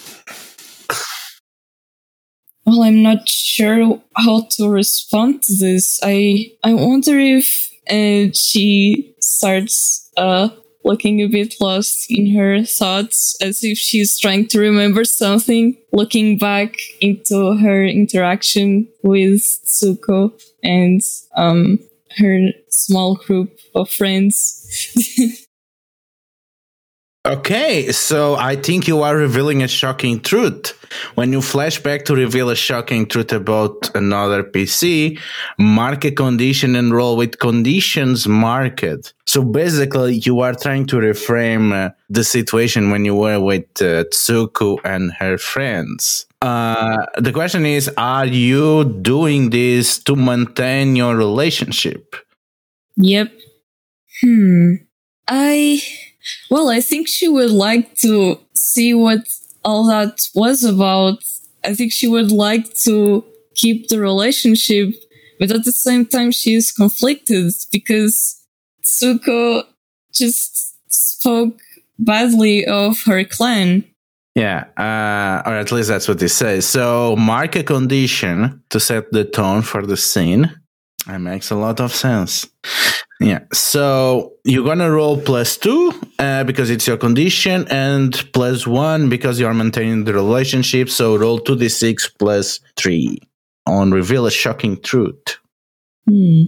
well, 2.66 2.84
I'm 2.84 3.02
not 3.02 3.30
sure 3.30 4.02
how 4.18 4.48
to 4.58 4.68
respond 4.68 5.44
to 5.44 5.56
this. 5.56 6.02
I 6.04 6.52
I 6.64 6.74
wonder 6.74 7.18
if 7.18 7.70
uh, 7.90 8.32
she 8.34 9.15
starts 9.26 10.10
uh, 10.18 10.50
looking 10.84 11.22
a 11.22 11.28
bit 11.28 11.56
lost 11.60 12.06
in 12.10 12.36
her 12.36 12.64
thoughts, 12.64 13.36
as 13.42 13.64
if 13.64 13.78
she's 13.78 14.20
trying 14.20 14.48
to 14.48 14.60
remember 14.60 15.04
something, 15.04 15.76
looking 15.92 16.38
back 16.38 16.76
into 17.02 17.58
her 17.58 17.84
interaction 17.84 18.88
with 19.04 19.42
Tsuko 19.66 20.32
and 20.64 21.02
um, 21.36 21.80
her 22.18 22.50
small 22.70 23.16
group 23.16 23.58
of 23.74 23.90
friends. 23.90 24.62
Okay, 27.26 27.92
so 27.92 28.36
I 28.36 28.56
think 28.56 28.88
you 28.88 29.02
are 29.02 29.18
revealing 29.18 29.64
a 29.64 29.68
shocking 29.68 30.20
truth. 30.20 30.78
When 31.16 31.34
you 31.34 31.42
flash 31.42 31.82
back 31.82 32.06
to 32.06 32.14
reveal 32.16 32.52
a 32.52 32.56
shocking 32.56 33.08
truth 33.08 33.34
about 33.34 33.90
another 33.96 34.44
PC, 34.44 35.20
mark 35.58 36.06
a 36.06 36.12
condition 36.12 36.76
and 36.76 36.94
roll 36.94 37.18
with 37.18 37.40
conditions 37.40 38.28
marked. 38.28 39.16
So 39.26 39.44
basically, 39.44 40.22
you 40.24 40.42
are 40.42 40.54
trying 40.54 40.86
to 40.86 40.98
reframe 40.98 41.74
uh, 41.74 41.94
the 42.10 42.24
situation 42.24 42.92
when 42.92 43.06
you 43.06 43.16
were 43.16 43.40
with 43.40 43.66
uh, 43.82 44.06
Tsuko 44.14 44.78
and 44.84 45.12
her 45.14 45.40
friends. 45.40 46.28
Uh, 46.44 47.08
the 47.18 47.32
question 47.32 47.66
is, 47.66 47.90
are 47.98 48.28
you 48.28 48.84
doing 49.02 49.50
this 49.50 49.98
to 50.04 50.16
maintain 50.16 50.96
your 50.96 51.16
relationship? 51.16 52.16
yep. 52.98 53.32
Hmm. 54.22 54.76
I 55.28 55.82
well, 56.50 56.70
I 56.70 56.82
think 56.82 57.08
she 57.08 57.28
would 57.28 57.52
like 57.52 57.96
to 57.96 58.40
see 58.54 58.94
what 58.94 59.28
all 59.64 59.88
that 59.88 60.28
was 60.36 60.64
about. 60.64 61.24
I 61.64 61.74
think 61.74 61.92
she 61.92 62.08
would 62.08 62.32
like 62.32 62.74
to 62.84 63.24
keep 63.56 63.88
the 63.88 64.00
relationship, 64.00 64.94
but 65.40 65.52
at 65.52 65.64
the 65.66 65.72
same 65.72 66.06
time, 66.06 66.32
she 66.32 66.54
is 66.54 66.72
conflicted 66.72 67.54
because 67.72 68.42
Tsuko 68.84 69.64
just 70.14 70.76
spoke 70.92 71.60
badly 71.98 72.66
of 72.66 73.02
her 73.04 73.24
clan. 73.24 73.84
Yeah, 74.36 74.66
uh, 74.78 75.50
or 75.50 75.56
at 75.56 75.72
least 75.72 75.88
that's 75.88 76.08
what 76.08 76.20
they 76.20 76.28
say. 76.28 76.60
So 76.60 77.16
mark 77.16 77.56
a 77.56 77.64
condition 77.64 78.62
to 78.70 78.80
set 78.80 79.12
the 79.12 79.24
tone 79.24 79.62
for 79.62 79.86
the 79.86 79.96
scene. 79.96 80.52
It 81.08 81.20
makes 81.20 81.52
a 81.52 81.56
lot 81.56 81.80
of 81.80 81.94
sense. 81.94 82.48
Yeah. 83.20 83.40
So 83.54 84.34
you're 84.44 84.66
gonna 84.66 84.92
roll 84.92 85.20
plus 85.22 85.58
two 85.58 85.94
uh, 86.20 86.44
because 86.44 86.70
it's 86.70 86.86
your 86.86 86.98
condition, 86.98 87.66
and 87.70 88.12
plus 88.34 88.68
one 88.68 89.10
because 89.10 89.40
you 89.40 89.48
are 89.48 89.54
maintaining 89.54 90.04
the 90.04 90.14
relationship. 90.14 90.90
So 90.90 91.16
roll 91.16 91.40
two 91.40 91.56
d 91.56 91.70
six 91.70 92.10
plus 92.10 92.60
three 92.76 93.20
on 93.66 93.92
reveal 93.92 94.26
a 94.26 94.32
shocking 94.32 94.82
truth. 94.82 95.38
Hmm. 96.08 96.44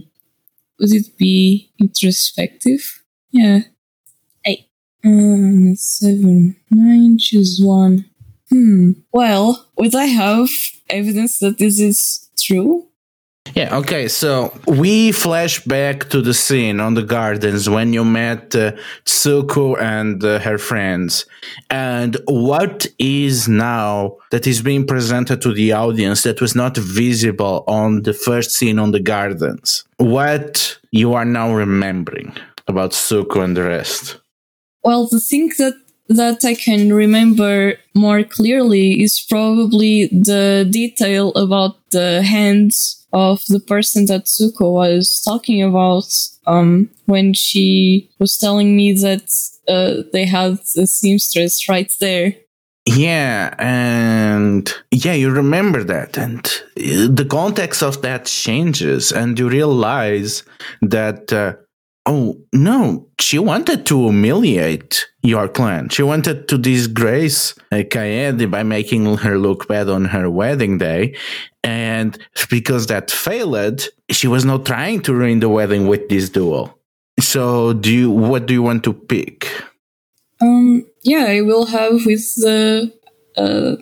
Would 0.78 0.92
it 0.92 1.16
be 1.16 1.72
introspective? 1.80 3.02
Yeah. 3.30 3.60
Eight. 4.44 4.68
Um, 5.04 5.74
seven, 5.76 6.56
nine, 6.70 7.18
choose 7.18 7.60
one. 7.62 8.04
Hmm. 8.50 8.92
Well, 9.12 9.66
would 9.76 9.94
I 9.94 10.04
have 10.04 10.50
evidence 10.88 11.38
that 11.38 11.58
this 11.58 11.80
is 11.80 12.28
true? 12.38 12.87
Yeah, 13.58 13.76
okay, 13.78 14.06
so 14.06 14.56
we 14.68 15.10
flash 15.10 15.64
back 15.64 16.10
to 16.10 16.22
the 16.22 16.32
scene 16.32 16.78
on 16.78 16.94
the 16.94 17.02
gardens 17.02 17.68
when 17.68 17.92
you 17.92 18.04
met 18.04 18.54
uh, 18.54 18.70
Tsuko 19.04 19.76
and 19.80 20.22
uh, 20.22 20.38
her 20.38 20.58
friends. 20.58 21.26
And 21.68 22.16
what 22.28 22.86
is 23.00 23.48
now 23.48 24.18
that 24.30 24.46
is 24.46 24.62
being 24.62 24.86
presented 24.86 25.42
to 25.42 25.52
the 25.52 25.72
audience 25.72 26.22
that 26.22 26.40
was 26.40 26.54
not 26.54 26.76
visible 26.76 27.64
on 27.66 28.02
the 28.02 28.12
first 28.12 28.52
scene 28.52 28.78
on 28.78 28.92
the 28.92 29.00
gardens? 29.00 29.84
What 29.96 30.78
you 30.92 31.14
are 31.14 31.24
now 31.24 31.52
remembering 31.52 32.36
about 32.68 32.92
Tsuko 32.92 33.42
and 33.42 33.56
the 33.56 33.64
rest? 33.64 34.20
Well, 34.84 35.08
the 35.08 35.18
thing 35.18 35.50
that 35.58 35.74
that 36.10 36.44
I 36.44 36.54
can 36.54 36.92
remember 36.92 37.74
more 37.92 38.22
clearly 38.22 39.02
is 39.02 39.20
probably 39.28 40.06
the 40.06 40.64
detail 40.70 41.32
about 41.34 41.74
the 41.90 42.22
hands 42.22 42.97
of 43.12 43.44
the 43.48 43.60
person 43.60 44.06
that 44.06 44.24
Tsuko 44.24 44.72
was 44.72 45.22
talking 45.24 45.62
about 45.62 46.12
um, 46.46 46.90
when 47.06 47.32
she 47.32 48.10
was 48.18 48.36
telling 48.36 48.76
me 48.76 48.92
that 48.94 49.30
uh, 49.68 50.02
they 50.12 50.26
had 50.26 50.58
a 50.76 50.86
seamstress 50.86 51.68
right 51.68 51.92
there. 52.00 52.34
Yeah, 52.86 53.54
and 53.58 54.72
yeah, 54.90 55.12
you 55.12 55.30
remember 55.30 55.84
that, 55.84 56.16
and 56.16 56.46
uh, 56.78 57.08
the 57.10 57.26
context 57.28 57.82
of 57.82 58.00
that 58.00 58.24
changes, 58.24 59.12
and 59.12 59.38
you 59.38 59.48
realize 59.48 60.42
that. 60.80 61.32
Uh, 61.32 61.54
oh 62.08 62.40
no, 62.52 63.06
she 63.20 63.38
wanted 63.38 63.84
to 63.86 64.08
humiliate 64.08 65.06
your 65.22 65.46
clan. 65.46 65.90
She 65.90 66.02
wanted 66.02 66.48
to 66.48 66.58
disgrace 66.58 67.54
uh, 67.70 67.76
Kaede 67.76 68.50
by 68.50 68.62
making 68.62 69.18
her 69.18 69.38
look 69.38 69.68
bad 69.68 69.88
on 69.88 70.06
her 70.06 70.28
wedding 70.30 70.78
day, 70.78 71.14
and 71.62 72.18
because 72.50 72.86
that 72.86 73.10
failed, 73.10 73.86
she 74.10 74.26
was 74.26 74.44
not 74.44 74.64
trying 74.64 75.02
to 75.02 75.14
ruin 75.14 75.40
the 75.40 75.50
wedding 75.50 75.86
with 75.86 76.08
this 76.08 76.30
duel. 76.30 76.76
So, 77.20 77.74
do 77.74 77.92
you? 77.92 78.10
What 78.10 78.46
do 78.46 78.54
you 78.54 78.62
want 78.62 78.84
to 78.84 78.92
pick? 78.94 79.46
Um, 80.40 80.86
yeah, 81.02 81.26
I 81.28 81.42
will 81.42 81.66
have 81.66 82.06
with 82.06 82.34
the 82.36 82.92
uh, 83.36 83.76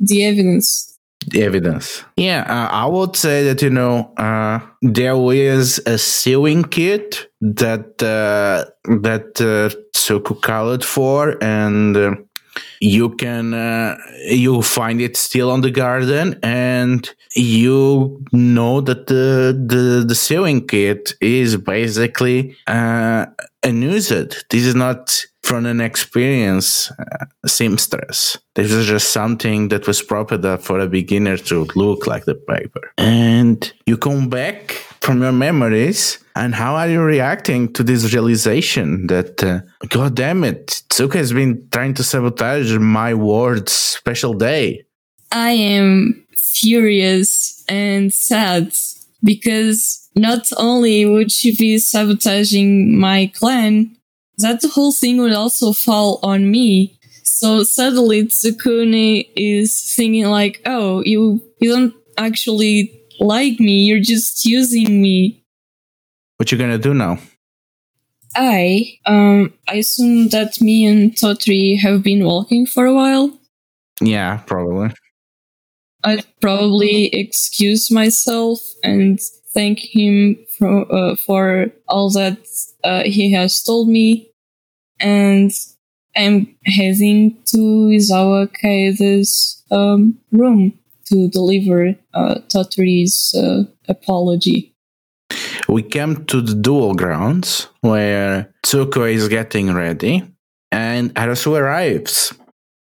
the 0.00 0.24
evidence. 0.24 0.95
Evidence. 1.34 2.04
Yeah, 2.16 2.44
uh, 2.48 2.68
I 2.72 2.86
would 2.86 3.16
say 3.16 3.44
that 3.44 3.62
you 3.62 3.70
know 3.70 4.12
uh, 4.16 4.60
there 4.82 5.16
is 5.32 5.80
a 5.86 5.98
sewing 5.98 6.64
kit 6.64 7.28
that 7.40 8.02
uh, 8.02 8.70
that 9.02 9.40
uh, 9.40 9.74
Tsuko 9.92 10.40
called 10.40 10.84
for, 10.84 11.42
and 11.42 11.96
uh, 11.96 12.14
you 12.80 13.10
can 13.16 13.54
uh, 13.54 13.96
you 14.28 14.62
find 14.62 15.00
it 15.00 15.16
still 15.16 15.50
on 15.50 15.62
the 15.62 15.70
garden, 15.70 16.38
and 16.42 17.10
you 17.34 18.24
know 18.32 18.80
that 18.80 19.06
the 19.06 19.52
the, 19.66 20.04
the 20.06 20.14
sewing 20.14 20.66
kit 20.66 21.14
is 21.20 21.56
basically 21.56 22.56
uh, 22.66 23.26
unused. 23.62 24.44
This 24.50 24.64
is 24.64 24.74
not 24.74 25.24
from 25.46 25.64
an 25.64 25.80
experience 25.80 26.90
uh, 26.98 27.26
seamstress. 27.46 28.36
This 28.56 28.72
is 28.72 28.84
just 28.86 29.12
something 29.12 29.68
that 29.68 29.86
was 29.86 30.02
proper 30.02 30.58
for 30.58 30.80
a 30.80 30.88
beginner 30.88 31.36
to 31.36 31.68
look 31.76 32.08
like 32.08 32.24
the 32.24 32.34
paper. 32.34 32.90
And 32.98 33.72
you 33.86 33.96
come 33.96 34.28
back 34.28 34.72
from 35.00 35.22
your 35.22 35.30
memories, 35.30 36.18
and 36.34 36.52
how 36.52 36.74
are 36.74 36.88
you 36.88 37.00
reacting 37.00 37.72
to 37.74 37.84
this 37.84 38.12
realization 38.12 39.06
that, 39.06 39.44
uh, 39.44 39.60
God 39.88 40.16
damn 40.16 40.42
it, 40.42 40.82
Tsuko 40.90 41.14
has 41.14 41.32
been 41.32 41.68
trying 41.70 41.94
to 41.94 42.02
sabotage 42.02 42.72
my 42.78 43.14
ward's 43.14 43.70
special 43.70 44.34
day? 44.34 44.84
I 45.30 45.50
am 45.50 46.26
furious 46.34 47.64
and 47.68 48.12
sad 48.12 48.72
because 49.22 50.08
not 50.16 50.50
only 50.56 51.06
would 51.06 51.30
she 51.30 51.54
be 51.56 51.78
sabotaging 51.78 52.98
my 52.98 53.30
clan, 53.32 53.95
that 54.38 54.62
whole 54.62 54.92
thing 54.92 55.18
would 55.18 55.32
also 55.32 55.72
fall 55.72 56.18
on 56.22 56.50
me. 56.50 56.98
So 57.22 57.64
suddenly 57.64 58.24
Tsukune 58.24 59.28
is 59.36 59.94
thinking 59.94 60.26
like, 60.26 60.62
oh, 60.66 61.02
you, 61.04 61.42
you 61.60 61.70
don't 61.74 61.94
actually 62.16 62.92
like 63.20 63.58
me, 63.58 63.84
you're 63.84 64.00
just 64.00 64.44
using 64.44 65.02
me. 65.02 65.42
What 66.36 66.52
you 66.52 66.58
gonna 66.58 66.78
do 66.78 66.94
now? 66.94 67.18
I, 68.34 68.98
um, 69.06 69.54
I 69.66 69.76
assume 69.76 70.28
that 70.28 70.60
me 70.60 70.84
and 70.84 71.12
Toturi 71.12 71.80
have 71.80 72.02
been 72.02 72.24
walking 72.24 72.66
for 72.66 72.84
a 72.84 72.94
while. 72.94 73.32
Yeah, 74.00 74.38
probably. 74.46 74.90
I'd 76.04 76.24
probably 76.40 77.06
excuse 77.06 77.90
myself 77.90 78.60
and 78.84 79.18
thank 79.56 79.78
him 79.80 80.36
for, 80.58 80.94
uh, 80.94 81.16
for 81.16 81.66
all 81.88 82.10
that 82.10 82.38
uh, 82.84 83.02
he 83.04 83.32
has 83.32 83.62
told 83.62 83.88
me. 83.88 84.30
And 85.00 85.50
I'm 86.14 86.54
heading 86.66 87.36
to 87.46 87.56
Isawa 87.96 88.48
Kaede's 88.52 89.64
um, 89.70 90.18
room 90.30 90.78
to 91.06 91.28
deliver 91.28 91.94
uh, 92.14 92.34
Toturi's 92.48 93.34
uh, 93.34 93.64
apology. 93.88 94.74
We 95.68 95.82
came 95.82 96.24
to 96.26 96.40
the 96.40 96.54
duel 96.54 96.94
grounds 96.94 97.68
where 97.80 98.52
Tsuko 98.64 99.10
is 99.12 99.28
getting 99.28 99.74
ready 99.74 100.22
and 100.70 101.14
Arasu 101.14 101.58
arrives. 101.58 102.32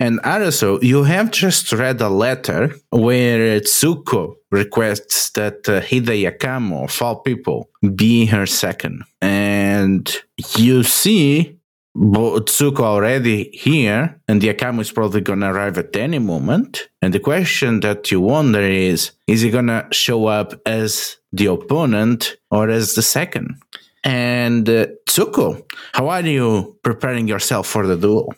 And 0.04 0.20
also, 0.26 0.82
you 0.82 1.06
have 1.06 1.32
just 1.32 1.72
read 1.72 2.02
a 2.02 2.10
letter 2.10 2.76
where 2.90 3.62
Tsuko 3.62 4.36
requests 4.52 5.30
that 5.30 5.70
uh, 5.70 5.80
Hida 5.80 6.16
Yakamo, 6.26 6.84
of 6.84 7.02
all 7.02 7.22
people, 7.22 7.70
be 7.96 8.26
her 8.26 8.46
second. 8.46 9.06
And 9.22 10.14
you 10.58 10.84
see 10.84 11.58
Tsuko 11.96 12.82
already 12.82 13.50
here, 13.54 14.20
and 14.28 14.42
Yakamo 14.42 14.82
is 14.82 14.92
probably 14.92 15.22
gonna 15.22 15.54
arrive 15.54 15.78
at 15.78 15.96
any 15.96 16.20
moment. 16.20 16.90
And 17.02 17.14
the 17.14 17.22
question 17.22 17.80
that 17.80 18.12
you 18.12 18.20
wonder 18.20 18.60
is, 18.60 19.12
is 19.28 19.40
he 19.40 19.52
gonna 19.52 19.88
show 19.94 20.26
up 20.26 20.54
as 20.66 21.16
the 21.32 21.46
opponent 21.46 22.36
or 22.52 22.70
as 22.70 22.96
the 22.96 23.02
second? 23.02 23.56
And 24.04 24.68
uh, 24.68 24.88
Tsuko, 25.08 25.64
how 25.94 26.10
are 26.10 26.26
you 26.26 26.78
preparing 26.84 27.30
yourself 27.30 27.68
for 27.68 27.88
the 27.88 27.96
duel? 27.96 28.34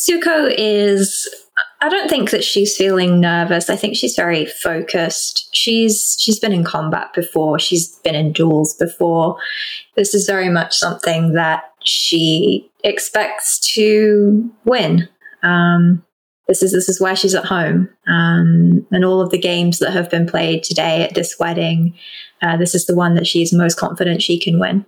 Tsuko 0.00 0.52
is 0.56 1.28
I 1.82 1.90
don't 1.90 2.08
think 2.08 2.30
that 2.30 2.42
she's 2.42 2.74
feeling 2.74 3.20
nervous. 3.20 3.68
I 3.68 3.76
think 3.76 3.96
she's 3.96 4.16
very 4.16 4.46
focused. 4.46 5.54
She's 5.54 6.16
she's 6.18 6.38
been 6.38 6.52
in 6.52 6.64
combat 6.64 7.12
before. 7.14 7.58
She's 7.58 7.96
been 7.98 8.14
in 8.14 8.32
duels 8.32 8.74
before. 8.74 9.36
This 9.96 10.14
is 10.14 10.26
very 10.26 10.48
much 10.48 10.74
something 10.76 11.34
that 11.34 11.64
she 11.82 12.70
expects 12.82 13.58
to 13.74 14.50
win. 14.64 15.06
Um, 15.42 16.02
this 16.48 16.62
is 16.62 16.72
this 16.72 16.88
is 16.88 16.98
where 16.98 17.14
she's 17.14 17.34
at 17.34 17.44
home, 17.44 17.90
um, 18.06 18.86
and 18.90 19.04
all 19.04 19.20
of 19.20 19.30
the 19.30 19.38
games 19.38 19.80
that 19.80 19.92
have 19.92 20.10
been 20.10 20.26
played 20.26 20.62
today 20.62 21.02
at 21.02 21.14
this 21.14 21.38
wedding, 21.38 21.94
uh, 22.40 22.56
this 22.56 22.74
is 22.74 22.86
the 22.86 22.96
one 22.96 23.14
that 23.14 23.26
she's 23.26 23.52
most 23.52 23.76
confident 23.76 24.22
she 24.22 24.38
can 24.40 24.58
win. 24.58 24.86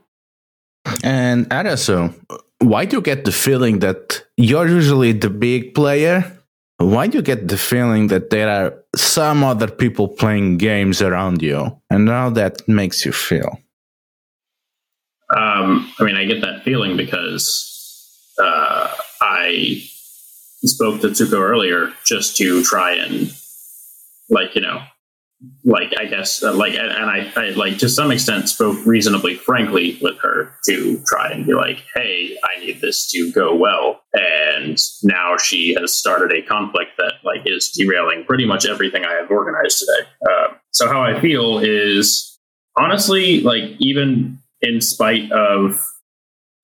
And 1.05 1.48
Arasu, 1.51 2.14
why 2.62 2.85
do 2.85 2.96
you 2.96 3.03
get 3.03 3.25
the 3.25 3.33
feeling 3.33 3.81
that 3.81 4.25
you're 4.37 4.68
usually 4.68 5.12
the 5.12 5.31
big 5.31 5.75
player? 5.75 6.38
Why 6.79 7.07
do 7.07 7.18
you 7.18 7.22
get 7.22 7.48
the 7.48 7.59
feeling 7.59 8.09
that 8.09 8.31
there 8.31 8.48
are 8.48 8.75
some 8.96 9.44
other 9.44 9.68
people 9.68 10.09
playing 10.09 10.59
games 10.59 11.03
around 11.03 11.42
you, 11.42 11.81
and 11.90 12.09
how 12.09 12.31
that 12.31 12.66
makes 12.68 13.05
you 13.05 13.12
feel? 13.12 13.59
Um, 15.35 15.90
I 15.98 16.05
mean, 16.05 16.16
I 16.16 16.25
get 16.25 16.40
that 16.42 16.62
feeling 16.62 16.96
because 16.96 17.68
uh, 18.38 18.92
I 19.20 19.83
spoke 20.64 21.01
to 21.01 21.09
Tsuko 21.09 21.40
earlier 21.40 21.92
just 22.05 22.37
to 22.37 22.62
try 22.62 22.94
and, 22.94 23.33
like, 24.29 24.55
you 24.55 24.61
know, 24.61 24.83
like 25.64 25.92
I 25.98 26.07
guess 26.07 26.42
uh, 26.42 26.55
like 26.55 26.74
and, 26.74 26.90
and 26.90 27.11
I, 27.11 27.33
I 27.37 27.50
like 27.50 27.78
to 27.78 27.88
some 27.88 28.11
extent 28.11 28.48
spoke 28.48 28.85
reasonably 28.85 29.35
frankly 29.35 29.98
with 30.00 30.18
her 30.18 30.55
to 30.66 31.02
try 31.07 31.31
and 31.31 31.46
be 31.46 31.55
like, 31.55 31.85
hey, 31.94 32.37
I 32.42 32.61
need 32.61 32.81
this 32.81 33.09
to 33.11 33.31
go 33.33 33.55
well, 33.55 34.02
and 34.12 34.78
now 35.02 35.37
she 35.37 35.74
has 35.78 35.96
started 35.96 36.33
a 36.33 36.42
conflict 36.42 36.92
that 36.98 37.14
like 37.24 37.42
is 37.46 37.70
derailing 37.70 38.24
pretty 38.24 38.44
much 38.44 38.66
everything 38.66 39.05
I 39.05 39.12
have 39.12 39.31
organized 39.31 39.78
today. 39.81 40.09
Uh, 40.31 40.55
so 40.72 40.88
how 40.88 41.02
I 41.02 41.20
feel 41.20 41.59
is 41.59 42.38
honestly 42.76 43.40
like 43.40 43.64
even 43.78 44.38
in 44.62 44.81
spite 44.81 45.31
of 45.33 45.81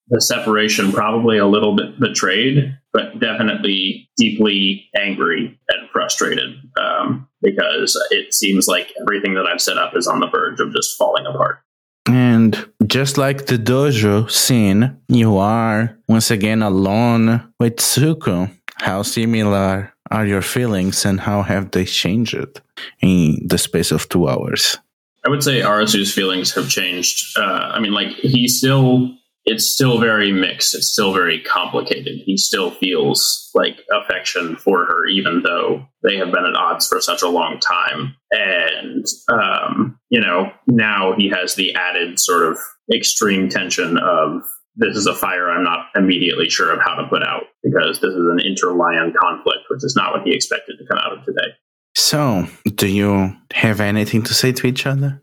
the 0.09 0.21
separation, 0.21 0.91
probably 0.93 1.37
a 1.37 1.47
little 1.47 1.77
bit 1.77 2.01
betrayed, 2.01 2.77
but 2.93 3.21
definitely 3.21 4.09
deeply 4.17 4.89
angry 4.97 5.59
and 5.69 5.78
frustrated 5.93 6.57
um, 6.79 7.29
because 7.43 8.01
it 8.11 8.35
seems 8.35 8.69
like 8.69 8.93
everything 9.01 9.35
that 9.35 9.47
I've 9.47 9.61
set 9.61 9.79
up 9.79 9.97
is 9.97 10.07
on 10.07 10.21
the 10.21 10.29
verge 10.29 10.61
of 10.61 10.73
just 10.73 10.97
falling 10.97 11.27
apart. 11.27 11.61
And 12.09 12.71
just 12.87 13.19
like 13.19 13.47
the 13.47 13.59
dojo 13.59 14.31
scene, 14.31 14.97
you 15.09 15.37
are 15.37 15.99
once 16.09 16.31
again 16.31 16.63
alone 16.63 17.53
with 17.61 17.77
Tsuko. 17.77 18.51
How 18.77 19.03
similar 19.03 19.93
are 20.11 20.27
your 20.27 20.41
feelings 20.43 21.05
and 21.05 21.21
how 21.21 21.43
have 21.43 21.71
they 21.73 21.85
changed 21.85 22.61
in 23.01 23.47
the 23.47 23.59
space 23.59 23.93
of 23.93 24.09
two 24.09 24.29
hours? 24.29 24.79
I 25.27 25.29
would 25.29 25.43
say 25.43 25.61
Arasu's 25.61 26.15
feelings 26.15 26.55
have 26.55 26.71
changed. 26.71 27.37
Uh, 27.37 27.73
I 27.75 27.81
mean, 27.81 27.93
like, 27.93 28.09
he 28.09 28.49
still 28.49 29.15
it's 29.49 29.67
still 29.67 29.99
very 29.99 30.31
mixed. 30.31 30.75
It's 30.75 30.89
still 30.89 31.13
very 31.13 31.41
complicated. 31.41 32.21
He 32.25 32.37
still 32.37 32.71
feels 32.71 33.51
like 33.55 33.79
affection 33.91 34.57
for 34.57 34.85
her, 34.85 35.07
even 35.07 35.43
though 35.43 35.87
they 36.03 36.17
have 36.17 36.31
been 36.31 36.45
at 36.45 36.55
odds 36.55 36.87
for 36.87 37.01
such 37.01 37.23
a 37.23 37.29
long 37.29 37.59
time. 37.59 38.15
And, 38.31 39.07
um, 39.33 39.99
you 40.11 40.21
know, 40.21 40.53
now 40.67 41.15
he 41.17 41.31
has 41.31 41.55
the 41.55 41.75
added 41.75 42.19
sort 42.19 42.47
of 42.47 42.59
extreme 42.93 43.49
tension 43.49 43.97
of 43.97 44.43
this 44.77 44.97
is 44.97 45.07
a 45.07 45.15
fire 45.15 45.51
I'm 45.51 45.65
not 45.65 45.87
immediately 45.97 46.49
sure 46.49 46.73
of 46.73 46.81
how 46.81 46.95
to 46.95 47.09
put 47.09 47.23
out 47.23 47.45
because 47.65 48.01
this 48.01 48.11
is 48.11 48.17
an 48.17 48.39
interlion 48.39 49.13
conflict, 49.15 49.65
which 49.71 49.83
is 49.83 49.95
not 49.97 50.13
what 50.13 50.23
he 50.25 50.35
expected 50.35 50.77
to 50.79 50.87
come 50.87 50.99
out 50.99 51.19
of 51.19 51.25
today. 51.25 51.55
So, 51.97 52.47
do 52.77 52.87
you 52.87 53.35
have 53.53 53.81
anything 53.81 54.23
to 54.25 54.35
say 54.35 54.53
to 54.53 54.67
each 54.67 54.87
other? 54.87 55.21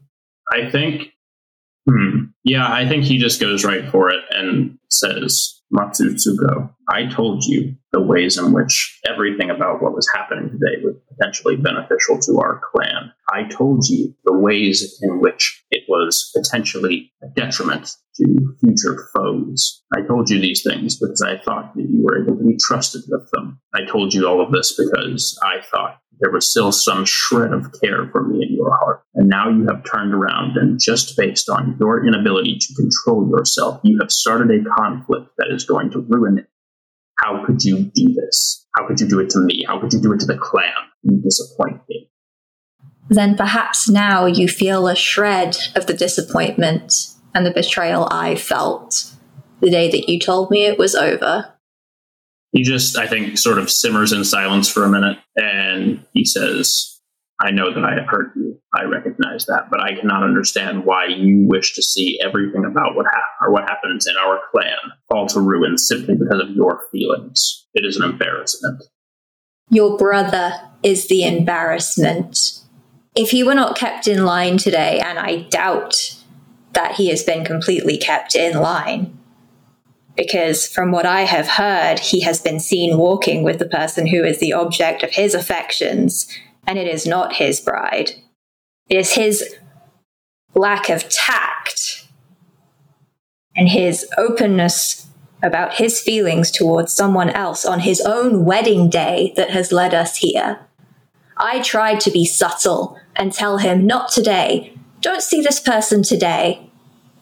I 0.51 0.69
think 0.69 1.11
Hmm. 1.89 2.24
Yeah, 2.45 2.71
I 2.71 2.87
think 2.87 3.03
he 3.03 3.17
just 3.17 3.41
goes 3.41 3.65
right 3.65 3.89
for 3.89 4.11
it 4.11 4.23
and 4.29 4.77
says, 4.89 5.61
Matsutsuko, 5.73 6.69
I 6.89 7.07
told 7.07 7.43
you 7.43 7.75
the 7.91 8.01
ways 8.01 8.37
in 8.37 8.53
which 8.53 8.99
everything 9.09 9.49
about 9.49 9.81
what 9.81 9.95
was 9.95 10.07
happening 10.13 10.51
today 10.51 10.83
was 10.83 10.95
potentially 11.11 11.55
beneficial 11.55 12.19
to 12.19 12.39
our 12.39 12.61
clan. 12.71 13.11
I 13.33 13.45
told 13.45 13.87
you 13.89 14.13
the 14.25 14.37
ways 14.37 14.99
in 15.01 15.19
which 15.19 15.63
it 15.75 15.83
was 15.89 16.31
potentially 16.33 17.11
a 17.21 17.27
detriment 17.27 17.91
to 18.15 18.55
future 18.61 19.09
foes. 19.13 19.83
I 19.93 20.01
told 20.07 20.29
you 20.29 20.39
these 20.39 20.63
things 20.63 20.97
because 20.97 21.21
I 21.21 21.37
thought 21.37 21.75
that 21.75 21.81
you 21.81 22.01
were 22.01 22.23
able 22.23 22.37
to 22.37 22.45
be 22.45 22.57
trusted 22.65 23.01
with 23.09 23.29
them. 23.33 23.59
I 23.73 23.85
told 23.85 24.13
you 24.13 24.25
all 24.25 24.41
of 24.41 24.53
this 24.53 24.77
because 24.77 25.37
I 25.43 25.61
thought 25.69 25.99
there 26.21 26.31
was 26.31 26.49
still 26.49 26.71
some 26.71 27.03
shred 27.03 27.51
of 27.51 27.73
care 27.83 28.09
for 28.09 28.25
me 28.25 28.45
in 28.47 28.55
your 28.55 28.71
heart. 28.71 29.03
And 29.15 29.27
now 29.27 29.49
you 29.49 29.67
have 29.67 29.83
turned 29.83 30.13
around 30.13 30.55
and 30.55 30.79
just 30.79 31.17
based 31.17 31.49
on 31.49 31.75
your 31.77 32.07
inability 32.07 32.57
to 32.57 32.73
control 32.75 33.29
yourself, 33.29 33.81
you 33.83 33.97
have 33.99 34.11
started 34.11 34.49
a 34.49 34.75
conflict 34.77 35.31
that 35.37 35.51
is 35.51 35.65
going 35.65 35.91
to 35.91 35.99
ruin 35.99 36.37
it. 36.37 36.47
How 37.19 37.45
could 37.45 37.63
you 37.63 37.91
do 37.93 38.13
this? 38.13 38.65
How 38.77 38.87
could 38.87 39.01
you 39.01 39.09
do 39.09 39.19
it 39.19 39.29
to 39.31 39.39
me? 39.39 39.65
How 39.67 39.79
could 39.79 39.91
you 39.91 40.01
do 40.01 40.13
it 40.13 40.21
to 40.21 40.25
the 40.25 40.37
clan? 40.37 40.71
You 41.03 41.21
disappoint 41.21 41.81
me. 41.89 42.09
Then 43.09 43.35
perhaps 43.35 43.89
now 43.89 44.25
you 44.25 44.47
feel 44.47 44.87
a 44.87 44.95
shred 44.95 45.57
of 45.75 45.85
the 45.85 45.93
disappointment 45.93 46.93
and 47.33 47.45
the 47.45 47.51
betrayal 47.51 48.07
I 48.11 48.35
felt 48.35 49.11
the 49.61 49.69
day 49.69 49.89
that 49.91 50.09
you 50.09 50.19
told 50.19 50.51
me 50.51 50.65
it 50.65 50.77
was 50.77 50.95
over. 50.95 51.53
He 52.51 52.63
just, 52.63 52.97
I 52.97 53.07
think, 53.07 53.37
sort 53.37 53.57
of 53.57 53.69
simmers 53.69 54.13
in 54.13 54.23
silence 54.23 54.69
for 54.69 54.83
a 54.83 54.89
minute 54.89 55.17
and 55.35 56.05
he 56.13 56.25
says, 56.25 56.99
I 57.41 57.51
know 57.51 57.73
that 57.73 57.83
I 57.83 57.95
have 57.95 58.07
hurt 58.07 58.31
you. 58.35 58.57
I 58.73 58.83
recognize 58.83 59.45
that, 59.47 59.69
but 59.69 59.81
I 59.81 59.93
cannot 59.93 60.23
understand 60.23 60.85
why 60.85 61.07
you 61.07 61.45
wish 61.47 61.73
to 61.75 61.81
see 61.81 62.17
everything 62.23 62.63
about 62.63 62.95
what 62.95 63.07
ha- 63.07 63.45
or 63.45 63.51
what 63.51 63.69
happens 63.69 64.07
in 64.07 64.13
our 64.17 64.39
clan 64.51 64.77
fall 65.09 65.27
to 65.27 65.41
ruin 65.41 65.77
simply 65.77 66.15
because 66.15 66.41
of 66.41 66.51
your 66.51 66.83
feelings. 66.91 67.67
It 67.73 67.85
is 67.85 67.97
an 67.97 68.09
embarrassment. 68.09 68.83
Your 69.69 69.97
brother 69.97 70.53
is 70.81 71.07
the 71.07 71.23
embarrassment. 71.23 72.61
If 73.15 73.29
he 73.29 73.43
were 73.43 73.55
not 73.55 73.77
kept 73.77 74.07
in 74.07 74.25
line 74.25 74.57
today, 74.57 74.99
and 74.99 75.17
I 75.17 75.43
doubt 75.43 76.15
that 76.73 76.95
he 76.95 77.07
has 77.09 77.23
been 77.23 77.45
completely 77.45 77.97
kept 77.97 78.35
in 78.35 78.59
line, 78.59 79.17
because 80.17 80.67
from 80.67 80.91
what 80.91 81.05
I 81.05 81.21
have 81.21 81.47
heard, 81.47 81.99
he 81.99 82.21
has 82.21 82.41
been 82.41 82.59
seen 82.59 82.97
walking 82.97 83.43
with 83.43 83.59
the 83.59 83.69
person 83.69 84.07
who 84.07 84.23
is 84.23 84.39
the 84.39 84.53
object 84.53 85.01
of 85.01 85.11
his 85.11 85.33
affections, 85.33 86.27
and 86.67 86.77
it 86.77 86.87
is 86.87 87.05
not 87.05 87.35
his 87.35 87.61
bride. 87.61 88.11
It 88.89 88.97
is 88.97 89.13
his 89.13 89.55
lack 90.53 90.89
of 90.89 91.07
tact 91.09 92.05
and 93.55 93.69
his 93.69 94.05
openness 94.17 95.07
about 95.41 95.75
his 95.75 96.01
feelings 96.01 96.51
towards 96.51 96.91
someone 96.91 97.29
else 97.29 97.65
on 97.65 97.81
his 97.81 98.01
own 98.01 98.43
wedding 98.43 98.89
day 98.89 99.33
that 99.37 99.51
has 99.51 99.71
led 99.71 99.93
us 99.93 100.17
here. 100.17 100.59
I 101.37 101.61
tried 101.61 101.99
to 102.01 102.11
be 102.11 102.25
subtle 102.25 102.97
and 103.15 103.33
tell 103.33 103.57
him, 103.57 103.85
not 103.85 104.11
today. 104.11 104.73
Don't 105.01 105.21
see 105.21 105.41
this 105.41 105.59
person 105.59 106.03
today. 106.03 106.69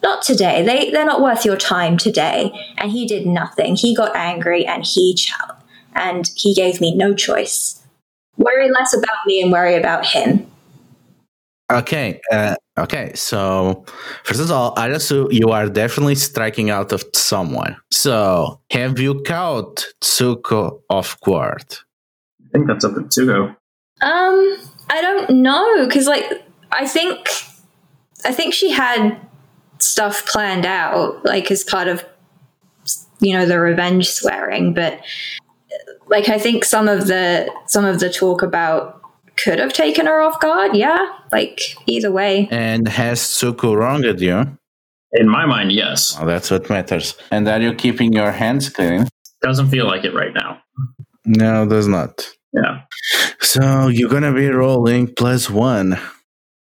Not 0.02 0.22
today. 0.22 0.64
They, 0.64 0.90
they're 0.90 1.06
not 1.06 1.22
worth 1.22 1.44
your 1.44 1.56
time 1.56 1.96
today. 1.96 2.52
And 2.78 2.92
he 2.92 3.06
did 3.06 3.26
nothing. 3.26 3.76
He 3.76 3.94
got 3.94 4.14
angry 4.14 4.66
and 4.66 4.84
he 4.84 5.14
ch- 5.14 5.32
and 5.94 6.30
he 6.34 6.54
gave 6.54 6.80
me 6.80 6.94
no 6.94 7.14
choice. 7.14 7.82
Worry 8.36 8.70
less 8.70 8.94
about 8.94 9.26
me 9.26 9.40
and 9.40 9.52
worry 9.52 9.76
about 9.76 10.06
him. 10.06 10.46
Okay, 11.72 12.20
uh, 12.30 12.56
okay. 12.78 13.12
So 13.14 13.84
first 14.24 14.40
of 14.40 14.50
all, 14.50 14.74
Arasu, 14.74 15.32
you 15.32 15.48
are 15.48 15.68
definitely 15.68 16.14
striking 16.14 16.68
out 16.68 16.92
of 16.92 17.04
someone. 17.14 17.76
So 17.90 18.60
have 18.70 18.98
you 18.98 19.22
caught 19.22 19.86
Tsuko 20.02 20.80
off 20.90 21.18
guard? 21.20 21.78
I 22.42 22.48
think 22.52 22.66
that's 22.66 22.84
up 22.84 22.94
to 22.94 23.00
Tsuko. 23.00 23.56
Um, 24.02 24.58
I 24.90 25.00
don't 25.00 25.42
know 25.42 25.86
because, 25.86 26.06
like, 26.06 26.44
I 26.72 26.86
think, 26.86 27.28
I 28.24 28.32
think 28.32 28.54
she 28.54 28.70
had 28.70 29.18
stuff 29.78 30.26
planned 30.26 30.66
out, 30.66 31.24
like 31.24 31.50
as 31.50 31.64
part 31.64 31.88
of, 31.88 32.04
you 33.20 33.32
know, 33.32 33.46
the 33.46 33.58
revenge 33.58 34.08
swearing. 34.08 34.74
But 34.74 35.00
like, 36.06 36.28
I 36.28 36.38
think 36.38 36.64
some 36.64 36.88
of 36.88 37.06
the 37.06 37.50
some 37.66 37.84
of 37.84 38.00
the 38.00 38.10
talk 38.10 38.42
about 38.42 39.00
could 39.36 39.58
have 39.58 39.72
taken 39.72 40.06
her 40.06 40.20
off 40.20 40.40
guard. 40.40 40.76
Yeah, 40.76 40.98
like 41.32 41.60
either 41.86 42.10
way. 42.12 42.48
And 42.50 42.88
has 42.88 43.20
Tsuko 43.20 43.76
wronged 43.76 44.20
you? 44.20 44.58
In 45.12 45.28
my 45.28 45.46
mind, 45.46 45.72
yes. 45.72 46.16
Well, 46.16 46.26
that's 46.26 46.50
what 46.50 46.68
matters. 46.68 47.14
And 47.30 47.48
are 47.48 47.60
you 47.60 47.72
keeping 47.74 48.12
your 48.12 48.32
hands 48.32 48.68
clean? 48.68 49.06
Doesn't 49.42 49.70
feel 49.70 49.86
like 49.86 50.04
it 50.04 50.14
right 50.14 50.34
now. 50.34 50.60
No, 51.24 51.66
does 51.66 51.86
not. 51.86 52.28
Yeah. 52.54 52.82
So 53.40 53.88
you're 53.88 54.10
gonna 54.10 54.32
be 54.32 54.48
rolling 54.48 55.12
plus 55.14 55.50
one. 55.50 55.98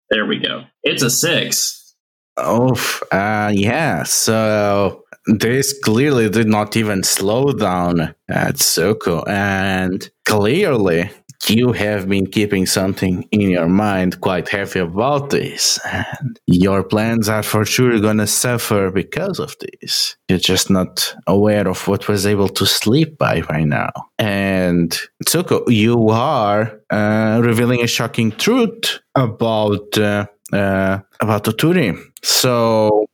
There 0.10 0.26
we 0.26 0.39
go. 0.39 0.63
It's 0.84 1.04
a 1.04 1.10
six. 1.10 1.96
Oh, 2.38 2.76
uh, 3.12 3.52
yeah. 3.54 4.04
So 4.04 5.04
this 5.26 5.78
clearly 5.84 6.30
did 6.30 6.48
not 6.48 6.76
even 6.76 7.04
slow 7.04 7.52
down 7.52 8.15
at 8.30 8.56
Suko, 8.56 9.28
and 9.28 10.10
clearly 10.26 11.10
you 11.49 11.71
have 11.71 12.08
been 12.08 12.27
keeping 12.27 12.65
something 12.65 13.27
in 13.32 13.41
your 13.41 13.67
mind 13.67 14.21
quite 14.21 14.49
heavy 14.49 14.80
about 14.80 15.30
this, 15.30 15.80
and 15.86 16.39
your 16.47 16.84
plans 16.84 17.30
are 17.30 17.43
for 17.43 17.65
sure 17.65 17.99
gonna 17.99 18.27
suffer 18.27 18.91
because 18.91 19.39
of 19.39 19.56
this. 19.60 20.15
You're 20.27 20.39
just 20.39 20.69
not 20.69 21.15
aware 21.27 21.67
of 21.67 21.88
what 21.88 22.08
was 22.08 22.25
able 22.25 22.49
to 22.49 22.65
sleep 22.65 23.17
by 23.17 23.41
right 23.49 23.67
now. 23.67 23.91
And 24.17 24.91
Tsuko, 25.25 25.63
you 25.67 26.10
are 26.10 26.80
uh, 26.89 27.41
revealing 27.43 27.82
a 27.82 27.88
shocking 27.88 28.32
truth 28.32 28.99
about 29.15 29.97
uh, 29.97 30.25
uh, 30.54 30.99
about 31.19 31.43
Toturi. 31.45 31.97
So 32.23 33.06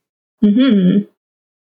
hmm 0.41 0.99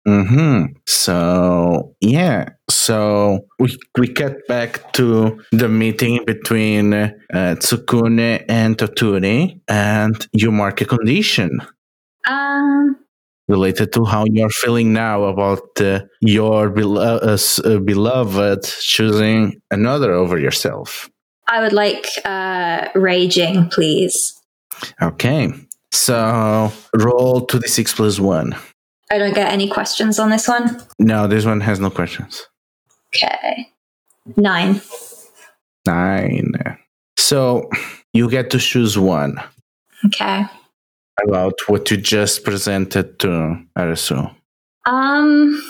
hmm 0.06 0.66
So 0.88 1.96
yeah. 2.02 2.50
So 2.70 3.46
we 3.60 3.78
we 3.98 4.08
get 4.08 4.48
back 4.48 4.94
to 4.94 5.40
the 5.52 5.68
meeting 5.68 6.24
between 6.26 6.94
uh, 6.94 7.12
Tsukune 7.34 8.44
and 8.48 8.78
Toturi, 8.78 9.60
and 9.68 10.28
you 10.34 10.52
mark 10.52 10.82
a 10.82 10.86
condition 10.86 11.60
Um, 12.28 12.98
related 13.48 13.92
to 13.94 14.06
how 14.06 14.26
you're 14.32 14.50
feeling 14.50 14.94
now 14.94 15.24
about 15.26 15.80
uh, 15.82 16.02
your 16.22 16.72
belo- 16.72 17.22
uh, 17.22 17.70
uh, 17.70 17.80
beloved 17.80 18.64
choosing 18.82 19.62
another 19.72 20.12
over 20.14 20.38
yourself. 20.40 21.10
I 21.48 21.62
would 21.62 21.74
like 21.74 22.08
uh, 22.26 22.88
raging, 22.96 23.70
please. 23.70 24.34
Okay. 25.02 25.54
So 25.92 26.72
roll 26.96 27.46
2d6 27.48 27.96
plus 27.96 28.20
1. 28.20 28.56
I 29.16 29.18
don't 29.18 29.34
get 29.34 29.50
any 29.52 29.70
questions 29.70 30.20
on 30.20 30.30
this 30.30 30.46
one. 30.46 30.82
No, 31.00 31.26
this 31.26 31.46
one 31.46 31.62
has 31.62 31.80
no 31.80 31.90
questions. 31.90 32.46
Okay. 33.16 33.70
Nine. 34.36 34.82
Nine. 35.86 36.52
So 37.18 37.70
you 38.12 38.30
get 38.30 38.50
to 38.50 38.60
choose 38.60 38.98
one 38.98 39.40
Okay. 40.06 40.44
about 41.26 41.54
what 41.68 41.90
you 41.90 41.96
just 41.98 42.44
presented 42.44 43.20
to 43.20 43.58
Arasu. 43.78 44.36
Um. 44.86 45.62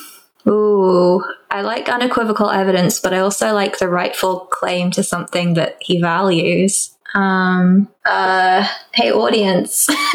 Ooh, 0.47 1.23
I 1.51 1.61
like 1.61 1.87
unequivocal 1.89 2.49
evidence, 2.49 2.99
but 2.99 3.13
I 3.13 3.19
also 3.19 3.53
like 3.53 3.77
the 3.79 3.87
rightful 3.89 4.41
claim 4.51 4.89
to 4.91 5.01
something 5.03 5.53
that 5.55 5.77
he 5.81 5.99
values. 6.01 6.94
Um. 7.15 7.87
Uh. 8.05 8.67
Hey, 8.93 9.11
audience, 9.11 9.87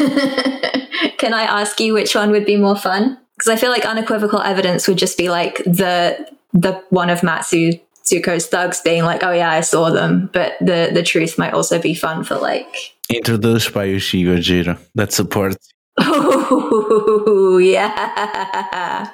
can 1.17 1.33
I 1.33 1.43
ask 1.43 1.79
you 1.79 1.93
which 1.93 2.15
one 2.15 2.31
would 2.31 2.45
be 2.45 2.55
more 2.55 2.77
fun? 2.77 3.17
Because 3.35 3.49
I 3.49 3.55
feel 3.55 3.71
like 3.71 3.85
unequivocal 3.85 4.39
evidence 4.41 4.87
would 4.87 4.97
just 4.97 5.17
be 5.17 5.29
like 5.29 5.57
the 5.65 6.29
the 6.53 6.73
one 6.89 7.09
of 7.09 7.23
Matsu 7.23 7.73
Tsuko's 8.03 8.47
thugs 8.47 8.81
being 8.81 9.03
like, 9.03 9.23
"Oh 9.23 9.31
yeah, 9.31 9.51
I 9.51 9.61
saw 9.61 9.89
them," 9.89 10.29
but 10.31 10.53
the 10.61 10.91
the 10.93 11.03
truth 11.03 11.37
might 11.37 11.53
also 11.53 11.79
be 11.79 11.93
fun 11.93 12.23
for 12.23 12.37
like. 12.37 12.73
Introduced 13.09 13.73
by 13.73 13.85
Yoshi 13.85 14.23
Gojiro. 14.23 14.77
That 14.95 15.11
supports. 15.11 15.73
Oh 15.99 17.57
yeah. 17.61 19.11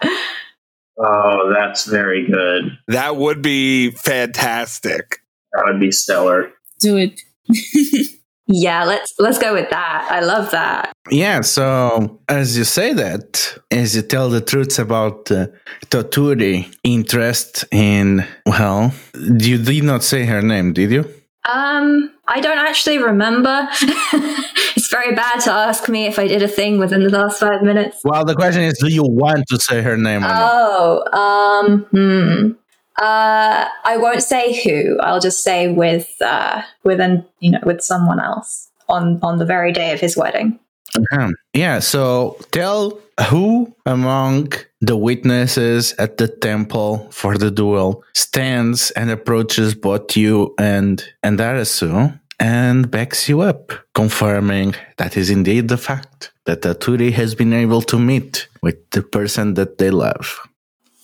Oh, 1.00 1.54
that's 1.54 1.86
very 1.86 2.26
good. 2.28 2.78
That 2.88 3.18
would 3.18 3.42
be 3.42 3.92
fantastic. 3.92 5.20
That 5.54 5.66
would 5.68 5.80
be 5.80 5.92
stellar. 5.92 6.52
Do 6.80 6.98
it. 6.98 7.22
Yeah, 8.48 8.86
let's 8.86 9.14
let's 9.20 9.38
go 9.38 9.54
with 9.54 9.70
that. 9.72 10.08
I 10.10 10.22
love 10.22 10.52
that. 10.52 10.94
Yeah, 11.12 11.42
so 11.42 12.22
as 12.30 12.58
you 12.58 12.64
say 12.64 12.94
that, 12.94 13.58
as 13.72 13.96
you 13.96 14.02
tell 14.02 14.30
the 14.30 14.40
truths 14.40 14.80
about 14.80 15.30
uh, 15.30 15.48
Toturi, 15.88 16.74
interest 16.84 17.66
in, 17.72 18.26
well, 18.46 18.94
you 19.16 19.58
did 19.58 19.84
not 19.84 20.04
say 20.04 20.26
her 20.26 20.42
name, 20.42 20.72
did 20.72 20.92
you? 20.92 21.06
Um, 21.50 22.12
I 22.28 22.40
don't 22.40 22.58
actually 22.58 22.98
remember. 22.98 23.68
it's 23.82 24.90
very 24.90 25.14
bad 25.14 25.40
to 25.42 25.52
ask 25.52 25.88
me 25.90 26.06
if 26.06 26.18
I 26.18 26.28
did 26.28 26.42
a 26.42 26.48
thing 26.48 26.78
within 26.78 27.04
the 27.04 27.10
last 27.10 27.40
five 27.40 27.62
minutes. 27.62 28.00
Well, 28.04 28.26
the 28.26 28.36
question 28.36 28.64
is, 28.64 28.78
do 28.80 28.88
you 28.88 29.04
want 29.04 29.46
to 29.50 29.60
say 29.60 29.82
her 29.82 29.98
name 29.98 30.24
or 30.24 30.28
not? 30.28 30.52
Oh, 30.54 31.04
um, 31.14 31.86
hmm. 31.92 32.52
Uh, 32.98 33.68
I 33.84 33.98
won't 33.98 34.24
say 34.24 34.60
who. 34.64 35.00
I'll 35.00 35.20
just 35.20 35.44
say 35.44 35.68
with 35.68 36.10
uh, 36.22 36.64
with 36.84 37.00
an 37.00 37.26
you 37.40 37.52
know 37.52 37.60
with 37.64 37.82
someone 37.82 38.20
else 38.20 38.70
on 38.90 39.20
on 39.22 39.38
the 39.38 39.46
very 39.46 39.72
day 39.72 39.92
of 39.92 40.00
his 40.00 40.18
wedding. 40.18 40.60
Uh-huh. 40.96 41.32
Yeah, 41.54 41.80
so 41.80 42.38
tell 42.52 43.00
who 43.30 43.76
among 43.86 44.54
the 44.82 44.96
witnesses 44.96 45.94
at 46.00 46.18
the 46.18 46.28
temple 46.28 47.08
for 47.12 47.38
the 47.38 47.52
duel 47.52 48.04
stands 48.14 48.92
and 48.92 49.12
approaches 49.12 49.76
both 49.76 50.16
you 50.16 50.56
and 50.58 51.04
and 51.22 51.40
Arasu 51.40 52.20
and 52.40 52.90
backs 52.90 53.28
you 53.28 53.42
up, 53.42 53.74
confirming 53.94 54.76
that 54.98 55.18
is 55.18 55.30
indeed 55.30 55.68
the 55.68 55.78
fact 55.78 56.32
that 56.46 56.62
Toturi 56.62 57.12
has 57.12 57.36
been 57.36 57.54
able 57.54 57.82
to 57.82 58.00
meet 58.00 58.48
with 58.62 58.90
the 58.92 59.02
person 59.02 59.56
that 59.56 59.78
they 59.78 59.90
love. 59.90 60.40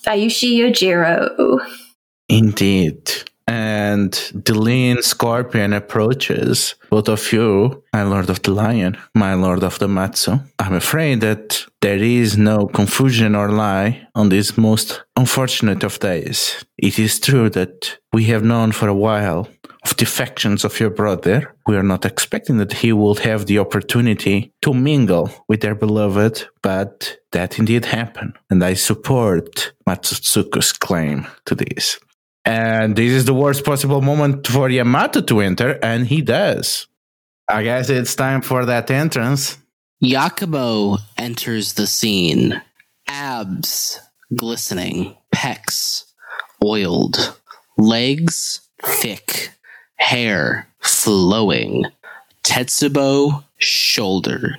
Ayushi 0.06 0.58
Yojiro. 0.58 1.60
Indeed. 2.30 3.12
And 3.46 4.14
the 4.34 4.58
lean 4.58 5.02
scorpion 5.02 5.74
approaches 5.74 6.76
both 6.90 7.10
of 7.10 7.34
you, 7.34 7.84
my 7.92 8.04
lord 8.04 8.30
of 8.30 8.42
the 8.42 8.52
lion, 8.52 8.98
my 9.14 9.34
lord 9.34 9.64
of 9.64 9.80
the 9.80 9.88
matsu. 9.88 10.40
I'm 10.60 10.74
afraid 10.74 11.20
that 11.22 11.66
there 11.82 11.98
is 11.98 12.38
no 12.38 12.68
confusion 12.68 13.36
or 13.36 13.50
lie 13.50 14.08
on 14.16 14.30
this 14.30 14.58
most 14.58 15.04
unfortunate 15.18 15.84
of 15.84 16.00
days. 16.00 16.64
It 16.78 16.98
is 16.98 17.20
true 17.20 17.50
that 17.50 17.98
we 18.14 18.26
have 18.26 18.46
known 18.46 18.72
for 18.72 18.88
a 18.88 18.96
while 18.96 19.50
of 19.84 19.98
the 19.98 20.04
affections 20.04 20.64
of 20.64 20.80
your 20.80 20.90
brother. 20.90 21.54
We 21.68 21.76
are 21.76 21.84
not 21.84 22.06
expecting 22.06 22.58
that 22.60 22.74
he 22.74 22.94
will 22.94 23.16
have 23.16 23.46
the 23.46 23.60
opportunity 23.60 24.54
to 24.62 24.74
mingle 24.74 25.30
with 25.50 25.60
their 25.60 25.76
beloved, 25.76 26.48
but 26.62 27.18
that 27.34 27.60
indeed 27.60 27.86
happened. 27.86 28.38
And 28.50 28.64
I 28.64 28.76
support 28.76 29.74
Matsutsuko's 29.86 30.72
claim 30.72 31.28
to 31.46 31.56
this. 31.56 32.00
And 32.46 32.96
this 32.96 33.12
is 33.12 33.26
the 33.26 33.34
worst 33.34 33.64
possible 33.64 34.02
moment 34.02 34.48
for 34.48 34.70
Yamato 34.70 35.22
to 35.22 35.40
enter, 35.40 35.80
and 35.82 36.08
he 36.08 36.22
does. 36.22 36.88
I 37.50 37.64
guess 37.64 37.90
it's 37.90 38.16
time 38.16 38.42
for 38.42 38.66
that 38.66 38.92
entrance. 38.92 39.58
Yakumo 40.04 41.00
enters 41.18 41.74
the 41.74 41.88
scene. 41.88 42.62
Abs 43.08 44.00
glistening, 44.36 45.16
pecs 45.34 46.06
oiled, 46.64 47.38
legs 47.78 48.62
thick, 48.82 49.52
hair 49.96 50.68
flowing, 50.80 51.86
Tetsubo 52.44 53.44
shoulder. 53.58 54.58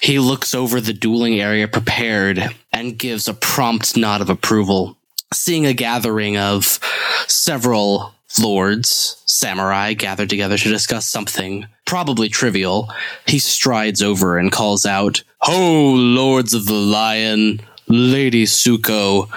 He 0.00 0.18
looks 0.18 0.54
over 0.54 0.80
the 0.80 0.92
dueling 0.92 1.40
area 1.40 1.68
prepared 1.68 2.42
and 2.72 2.98
gives 2.98 3.28
a 3.28 3.34
prompt 3.34 3.96
nod 3.96 4.20
of 4.20 4.30
approval, 4.30 4.95
seeing 5.32 5.66
a 5.66 5.74
gathering 5.74 6.36
of 6.36 6.78
several 7.26 8.14
lords, 8.40 9.22
samurai 9.26 9.94
gathered 9.94 10.30
together 10.30 10.58
to 10.58 10.68
discuss 10.68 11.06
something, 11.06 11.66
probably 11.86 12.28
trivial. 12.28 12.90
He 13.26 13.38
strides 13.38 14.02
over 14.02 14.38
and 14.38 14.52
calls 14.52 14.84
out, 14.86 15.22
Ho, 15.40 15.92
lords 15.92 16.54
of 16.54 16.66
the 16.66 16.74
lion, 16.74 17.60
Lady 17.88 18.44
Tsuko, 18.44 19.28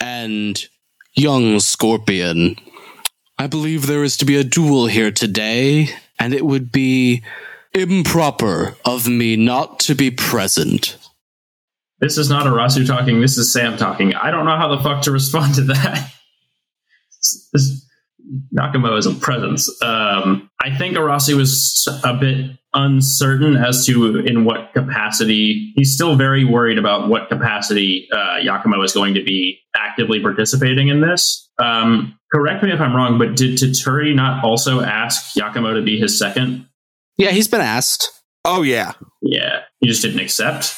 and 0.00 0.66
young 1.14 1.60
scorpion. 1.60 2.56
I 3.38 3.46
believe 3.46 3.86
there 3.86 4.04
is 4.04 4.16
to 4.18 4.24
be 4.24 4.36
a 4.36 4.44
duel 4.44 4.86
here 4.86 5.10
today, 5.10 5.90
and 6.18 6.32
it 6.32 6.46
would 6.46 6.72
be 6.72 7.22
improper 7.74 8.76
of 8.84 9.06
me 9.08 9.36
not 9.36 9.78
to 9.80 9.94
be 9.94 10.10
present. 10.10 10.96
This 12.00 12.18
is 12.18 12.28
not 12.28 12.46
Arasu 12.46 12.86
talking. 12.86 13.20
This 13.20 13.38
is 13.38 13.52
Sam 13.52 13.76
talking. 13.76 14.14
I 14.14 14.30
don't 14.30 14.44
know 14.44 14.56
how 14.56 14.74
the 14.74 14.82
fuck 14.82 15.02
to 15.02 15.10
respond 15.10 15.54
to 15.56 15.62
that. 15.62 16.12
Nakamura 18.54 18.98
is 18.98 19.06
a 19.06 19.14
presence. 19.14 19.70
Um, 19.82 20.50
I 20.60 20.76
think 20.76 20.96
Arasu 20.96 21.36
was 21.36 21.88
a 22.04 22.14
bit 22.14 22.50
uncertain 22.74 23.56
as 23.56 23.86
to 23.86 24.16
in 24.18 24.44
what 24.44 24.72
capacity. 24.74 25.72
He's 25.76 25.94
still 25.94 26.16
very 26.16 26.44
worried 26.44 26.78
about 26.78 27.08
what 27.08 27.28
capacity 27.28 28.08
uh, 28.12 28.40
Yakumo 28.44 28.84
is 28.84 28.92
going 28.92 29.14
to 29.14 29.22
be 29.22 29.58
actively 29.74 30.20
participating 30.20 30.88
in 30.88 31.00
this. 31.00 31.48
Um, 31.58 32.18
correct 32.32 32.62
me 32.62 32.72
if 32.72 32.80
I'm 32.80 32.94
wrong, 32.94 33.18
but 33.18 33.36
did 33.36 33.58
Toturi 33.58 34.14
not 34.14 34.44
also 34.44 34.80
ask 34.80 35.34
Yakumo 35.34 35.74
to 35.74 35.82
be 35.82 35.98
his 35.98 36.18
second? 36.18 36.66
Yeah, 37.16 37.30
he's 37.30 37.48
been 37.48 37.62
asked. 37.62 38.10
Oh 38.44 38.62
yeah. 38.62 38.92
Yeah, 39.22 39.60
he 39.80 39.88
just 39.88 40.02
didn't 40.02 40.20
accept. 40.20 40.74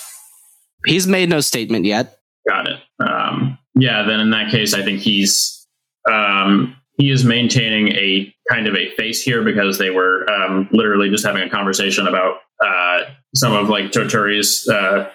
He's 0.87 1.07
made 1.07 1.29
no 1.29 1.41
statement 1.41 1.85
yet. 1.85 2.19
Got 2.49 2.69
it. 2.69 2.79
Um, 3.01 3.59
yeah, 3.79 4.05
then 4.05 4.21
in 4.21 4.31
that 4.31 4.51
case, 4.51 4.75
I 4.75 4.83
think 4.83 5.01
he's 5.01 5.67
um, 6.11 6.77
he 6.97 7.11
is 7.11 7.25
maintaining 7.25 7.89
a 7.89 8.35
kind 8.51 8.67
of 8.67 8.75
a 8.75 8.91
face 8.91 9.23
here 9.23 9.43
because 9.43 9.79
they 9.79 9.91
were 9.91 10.29
um, 10.31 10.69
literally 10.73 11.11
just 11.11 11.25
having 11.25 11.43
a 11.43 11.51
conversation 11.51 12.07
about 12.07 12.39
uh, 12.65 13.01
some 13.37 13.53
of 13.53 13.69
like 13.69 13.93
Toturi's 13.93 14.69
uh, 14.69 15.09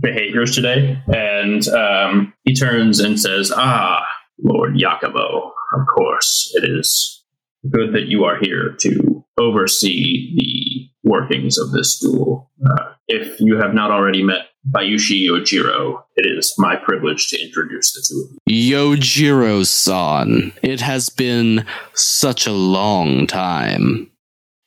behaviors 0.00 0.54
today. 0.54 1.00
And 1.14 1.66
um, 1.68 2.34
he 2.44 2.54
turns 2.54 3.00
and 3.00 3.18
says, 3.20 3.52
Ah, 3.54 4.04
Lord 4.42 4.74
Yakumo, 4.74 5.50
of 5.78 5.86
course, 5.94 6.52
it 6.54 6.68
is 6.68 7.22
good 7.70 7.92
that 7.92 8.06
you 8.06 8.24
are 8.24 8.38
here 8.40 8.74
to 8.80 9.24
oversee 9.38 10.34
the 10.36 11.08
workings 11.08 11.58
of 11.58 11.72
this 11.72 11.98
duel. 11.98 12.50
Uh, 12.64 12.92
if 13.06 13.40
you 13.40 13.58
have 13.58 13.74
not 13.74 13.90
already 13.90 14.22
met 14.22 14.46
Bayushi 14.68 15.26
Yojiro, 15.26 16.02
it 16.16 16.26
is 16.38 16.54
my 16.58 16.76
privilege 16.76 17.28
to 17.28 17.42
introduce 17.42 17.92
the 17.94 18.04
two 18.06 18.24
of 18.24 18.38
you. 18.46 18.74
Yojiro 18.74 19.64
san, 19.64 20.52
it 20.62 20.80
has 20.80 21.08
been 21.08 21.64
such 21.94 22.46
a 22.46 22.52
long 22.52 23.26
time. 23.26 24.10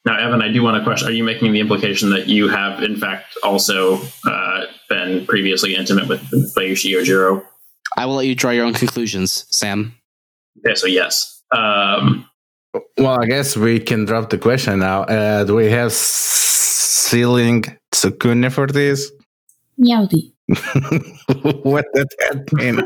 Now, 0.05 0.17
Evan, 0.17 0.41
I 0.41 0.51
do 0.51 0.61
want 0.63 0.77
to 0.77 0.83
question: 0.83 1.07
Are 1.07 1.11
you 1.11 1.23
making 1.23 1.53
the 1.53 1.59
implication 1.59 2.09
that 2.09 2.27
you 2.27 2.49
have, 2.49 2.81
in 2.83 2.97
fact, 2.97 3.37
also 3.43 4.01
uh, 4.27 4.65
been 4.89 5.25
previously 5.25 5.75
intimate 5.75 6.07
with 6.09 6.21
Bayushi 6.55 6.91
Yojiro? 6.91 7.45
I 7.95 8.05
will 8.05 8.15
let 8.15 8.25
you 8.25 8.35
draw 8.35 8.51
your 8.51 8.65
own 8.65 8.73
conclusions, 8.73 9.45
Sam. 9.49 9.95
Okay, 10.65 10.75
so 10.75 10.87
yes. 10.87 11.41
Um, 11.55 12.27
Well, 12.97 13.21
I 13.21 13.25
guess 13.27 13.55
we 13.55 13.79
can 13.79 14.05
drop 14.05 14.29
the 14.31 14.37
question 14.39 14.79
now. 14.79 15.03
Uh, 15.03 15.43
do 15.43 15.55
we 15.55 15.69
have 15.69 15.93
ceiling 15.93 17.63
Tsukune 17.93 18.51
for 18.51 18.65
this? 18.67 19.11
Meowdy. 19.79 20.33
what 21.63 21.85
did 21.93 22.07
that 22.19 22.53
mean? 22.53 22.81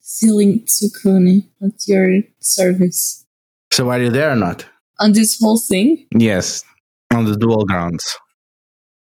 Sealing 0.00 0.64
Tsukune 0.66 1.46
at 1.62 1.86
your 1.86 2.22
service. 2.40 3.26
So 3.72 3.90
are 3.90 4.00
you 4.00 4.10
there 4.10 4.30
or 4.30 4.36
not? 4.36 4.66
On 5.00 5.12
this 5.12 5.38
whole 5.40 5.58
thing? 5.58 6.06
Yes, 6.14 6.64
on 7.12 7.24
the 7.24 7.36
dual 7.36 7.64
grounds. 7.64 8.18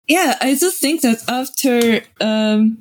Yeah, 0.07 0.37
I 0.41 0.55
do 0.55 0.71
think 0.71 1.01
that 1.01 1.23
after 1.27 2.01
um, 2.19 2.77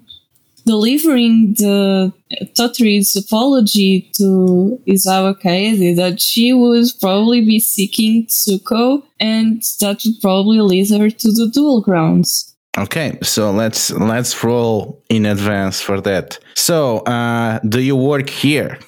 delivering 0.65 1.55
the 1.59 2.13
Toturi's 2.59 3.15
apology 3.17 4.11
to 4.17 4.79
Isawa 4.89 5.41
Kaede, 5.41 5.97
that 5.97 6.21
she 6.21 6.53
would 6.53 6.87
probably 7.01 7.41
be 7.45 7.59
seeking 7.61 8.27
Tsuko, 8.27 9.03
and 9.19 9.63
that 9.81 10.03
would 10.05 10.21
probably 10.21 10.61
lead 10.61 10.91
her 10.91 11.11
to 11.11 11.29
the 11.33 11.51
dual 11.53 11.81
grounds. 11.81 12.55
Okay, 12.79 13.19
so 13.23 13.51
let's 13.51 13.91
let's 13.91 14.45
roll 14.45 15.03
in 15.09 15.27
advance 15.27 15.81
for 15.81 16.01
that. 16.03 16.39
So, 16.55 16.99
uh, 17.01 17.59
do 17.69 17.81
you 17.81 17.97
work 17.97 18.31
here? 18.31 18.79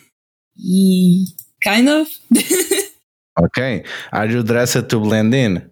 Ye- 0.57 1.27
kind 1.65 1.89
of. 1.89 2.09
Okay, 3.41 3.83
are 4.13 4.27
you 4.27 4.43
dressed 4.43 4.91
to 4.91 4.99
blend 5.01 5.35
in? 5.35 5.71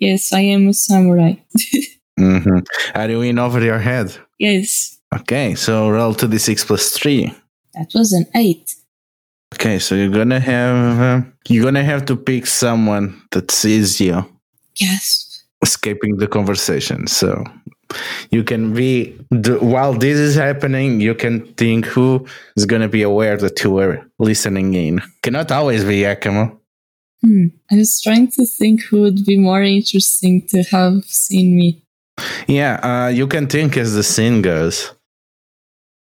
yes, 0.00 0.32
I 0.32 0.40
am 0.40 0.68
a 0.68 0.72
samurai. 0.72 1.34
hmm 2.18 2.58
Are 2.94 3.10
you 3.10 3.20
in 3.20 3.38
over 3.38 3.60
your 3.62 3.78
head? 3.78 4.16
yes, 4.38 4.98
Okay, 5.20 5.54
so 5.54 5.90
roll 5.90 6.14
to 6.14 6.26
the 6.26 6.38
six 6.38 6.64
plus 6.64 6.90
three. 6.90 7.32
that 7.74 7.90
was 7.94 8.12
an 8.12 8.26
eight. 8.34 8.74
Okay, 9.54 9.78
so 9.78 9.94
you're 9.94 10.08
gonna 10.10 10.40
have 10.40 11.00
uh, 11.00 11.20
you're 11.48 11.64
gonna 11.64 11.84
have 11.84 12.04
to 12.06 12.16
pick 12.16 12.46
someone 12.46 13.20
that 13.32 13.50
sees 13.50 14.00
you 14.00 14.24
Yes. 14.80 15.44
escaping 15.62 16.16
the 16.16 16.26
conversation. 16.26 17.06
So 17.06 17.44
you 18.30 18.42
can 18.44 18.72
be 18.72 19.12
while 19.60 19.92
this 19.92 20.18
is 20.18 20.34
happening, 20.34 21.00
you 21.00 21.14
can 21.14 21.44
think 21.54 21.84
who 21.86 22.26
is 22.56 22.64
gonna 22.64 22.88
be 22.88 23.02
aware 23.02 23.36
that 23.36 23.62
you 23.62 23.70
were 23.72 24.00
listening 24.18 24.72
in. 24.74 25.02
Cannot 25.22 25.52
always 25.52 25.84
be 25.84 26.00
Yakimo. 26.02 26.56
Hmm. 27.22 27.46
I 27.70 27.76
was 27.76 28.00
trying 28.00 28.30
to 28.32 28.46
think 28.46 28.82
who 28.84 29.02
would 29.02 29.24
be 29.26 29.36
more 29.38 29.62
interesting 29.62 30.46
to 30.48 30.62
have 30.64 31.04
seen 31.04 31.56
me. 31.56 31.84
Yeah, 32.48 32.80
uh, 32.82 33.08
you 33.08 33.26
can 33.26 33.46
think 33.46 33.76
as 33.76 33.94
the 33.94 34.02
scene 34.02 34.40
goes. 34.42 34.92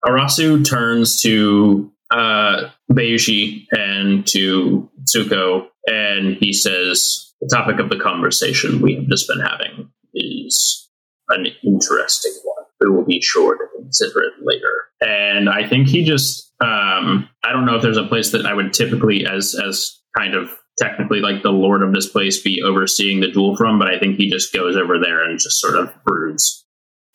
Arasu 0.06 0.66
turns 0.66 1.22
to 1.22 1.92
uh, 2.12 2.70
Bayushi 2.92 3.66
and 3.72 4.26
to 4.28 4.89
Tsuko, 5.06 5.68
and 5.88 6.38
he 6.38 6.54
says, 6.54 7.34
The 7.42 7.50
topic 7.56 7.80
of 7.80 7.89
the 7.89 8.00
conversation 8.00 8.82
we 8.82 8.96
have 8.96 9.08
just 9.08 9.28
been 9.28 9.39
having 9.39 9.89
is 10.13 10.89
an 11.30 11.48
interesting 11.63 12.34
one. 12.44 12.66
We 12.82 12.89
will 12.89 13.06
be 13.06 13.22
sure 13.22 13.56
to 13.56 13.82
consider 13.82 14.24
it 14.24 14.34
later. 14.42 14.84
And 15.02 15.50
I 15.50 15.68
think 15.68 15.88
he 15.88 16.04
just, 16.04 16.52
um, 16.62 17.30
I 17.44 17.52
don't 17.52 17.66
know 17.66 17.76
if 17.76 17.82
there's 17.82 17.98
a 17.98 18.04
place 18.04 18.32
that 18.32 18.46
I 18.46 18.54
would 18.54 18.74
typically, 18.74 19.26
as 19.26 19.56
as 19.56 20.00
kind 20.18 20.36
of 20.36 20.50
technically 20.80 21.20
like 21.20 21.44
the 21.44 21.52
lord 21.52 21.82
of 21.82 21.94
this 21.94 22.10
place, 22.10 22.42
be 22.42 22.62
overseeing 22.63 23.20
the 23.20 23.32
duel 23.32 23.56
from, 23.56 23.80
but 23.80 23.89
I 23.89 24.00
think 24.00 24.18
he 24.18 24.30
just 24.30 24.54
goes 24.54 24.76
over 24.76 25.00
there 25.00 25.24
and 25.24 25.39
just 25.39 25.60
sort 25.60 25.76
of 25.76 25.94
broods. 26.04 26.62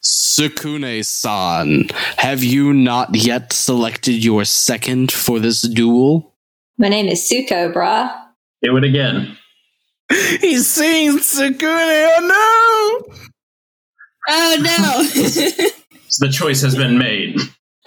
Tsukune 0.05 1.05
san, 1.05 1.89
have 2.17 2.43
you 2.45 2.73
not 2.73 3.15
yet 3.15 3.53
selected 3.53 4.25
your 4.25 4.45
second 4.45 5.11
for 5.11 5.39
this 5.41 5.63
duel? 5.63 6.35
My 6.79 6.89
name 6.89 7.09
is 7.09 7.29
Tsuko, 7.29 7.73
brah. 7.73 8.13
Do 8.63 8.77
it 8.77 8.85
again. 8.85 9.37
He's 10.41 10.69
seeing 10.69 11.19
Tsukune. 11.19 11.59
Oh 11.63 13.07
no! 13.09 13.15
Oh 14.29 14.57
no! 14.61 15.65
The 16.21 16.31
choice 16.31 16.63
has 16.63 16.75
been 16.75 16.99
made. 16.99 17.37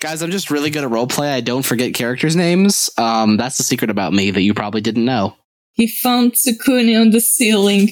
Guys, 0.00 0.22
I'm 0.22 0.30
just 0.30 0.48
really 0.50 0.70
good 0.70 0.84
at 0.84 0.90
roleplay. 0.90 1.32
I 1.32 1.40
don't 1.40 1.64
forget 1.64 1.92
characters' 1.94 2.36
names. 2.36 2.88
Um, 2.98 3.36
that's 3.36 3.56
the 3.56 3.64
secret 3.64 3.90
about 3.90 4.12
me 4.12 4.30
that 4.30 4.42
you 4.42 4.54
probably 4.54 4.80
didn't 4.80 5.04
know. 5.04 5.34
he 5.72 5.88
found 5.88 6.34
Tsukune 6.34 7.00
on 7.00 7.10
the 7.10 7.20
ceiling. 7.20 7.88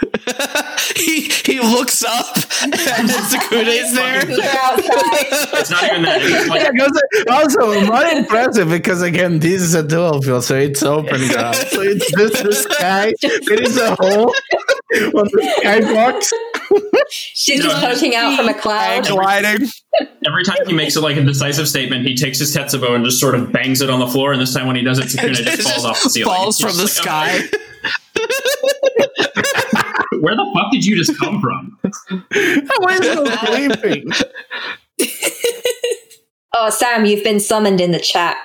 he 0.96 1.20
he 1.44 1.60
looks 1.60 2.02
up 2.02 2.36
and 2.62 2.72
then 2.72 3.06
Tsukune's 3.08 3.94
there. 3.94 4.22
It's 5.54 5.70
not 5.70 5.84
even 5.84 6.02
that. 6.02 6.20
It's 6.22 6.48
like, 6.48 6.62
Yeah, 6.62 6.70
'cause- 6.72 7.00
also 7.30 7.84
more 7.86 8.04
impressive 8.04 8.68
because 8.68 9.02
again, 9.02 9.38
this 9.38 9.62
is 9.62 9.74
a 9.74 9.82
dual 9.82 10.20
field, 10.22 10.44
so 10.44 10.56
it's 10.56 10.82
open 10.82 11.28
ground. 11.28 11.54
So 11.56 11.82
it's 11.82 12.10
just 12.12 12.42
the 12.42 12.52
sky. 12.52 13.12
There 13.22 13.62
is 13.62 13.76
a 13.76 13.94
hole 13.94 14.32
on 15.14 15.28
the 15.32 15.60
skybox. 15.62 16.30
She's 17.10 17.60
No, 17.60 17.66
just 17.68 17.80
poking 17.82 18.14
out 18.16 18.36
from 18.36 18.48
a 18.48 18.54
cloud. 18.54 19.06
Gliding. 19.06 19.68
every 20.26 20.44
time 20.44 20.56
he 20.66 20.72
makes 20.72 20.96
it 20.96 21.00
like 21.02 21.16
a 21.16 21.22
decisive 21.22 21.68
statement, 21.68 22.06
he 22.06 22.14
takes 22.16 22.38
his 22.38 22.54
tetsubo 22.56 22.94
and 22.94 23.04
just 23.04 23.20
sort 23.20 23.34
of 23.34 23.52
bangs 23.52 23.80
it 23.82 23.90
on 23.90 24.00
the 24.00 24.08
floor. 24.08 24.32
And 24.32 24.40
this 24.40 24.52
time 24.54 24.66
when 24.66 24.76
he 24.76 24.82
does 24.82 24.98
it, 24.98 25.04
Tsukune 25.06 25.34
just 25.34 25.68
falls 25.68 25.84
off 25.84 26.02
the 26.02 26.10
ceiling. 26.10 26.34
Falls 26.34 26.58
from 26.58 26.72
the 26.76 26.82
like, 26.84 26.84
oh, 26.84 26.86
sky. 26.86 27.40
"Oh, 28.18 29.61
Where 30.22 30.36
the 30.36 30.48
fuck 30.54 30.70
did 30.70 30.86
you 30.86 30.94
just 30.96 31.18
come 31.18 31.40
from? 31.40 31.78
How 31.82 32.88
is 32.88 33.00
it 33.02 33.38
sleeping? 33.80 34.10
Oh, 36.54 36.70
Sam, 36.70 37.06
you've 37.06 37.24
been 37.24 37.40
summoned 37.40 37.80
in 37.80 37.90
the 37.90 37.98
chat. 37.98 38.36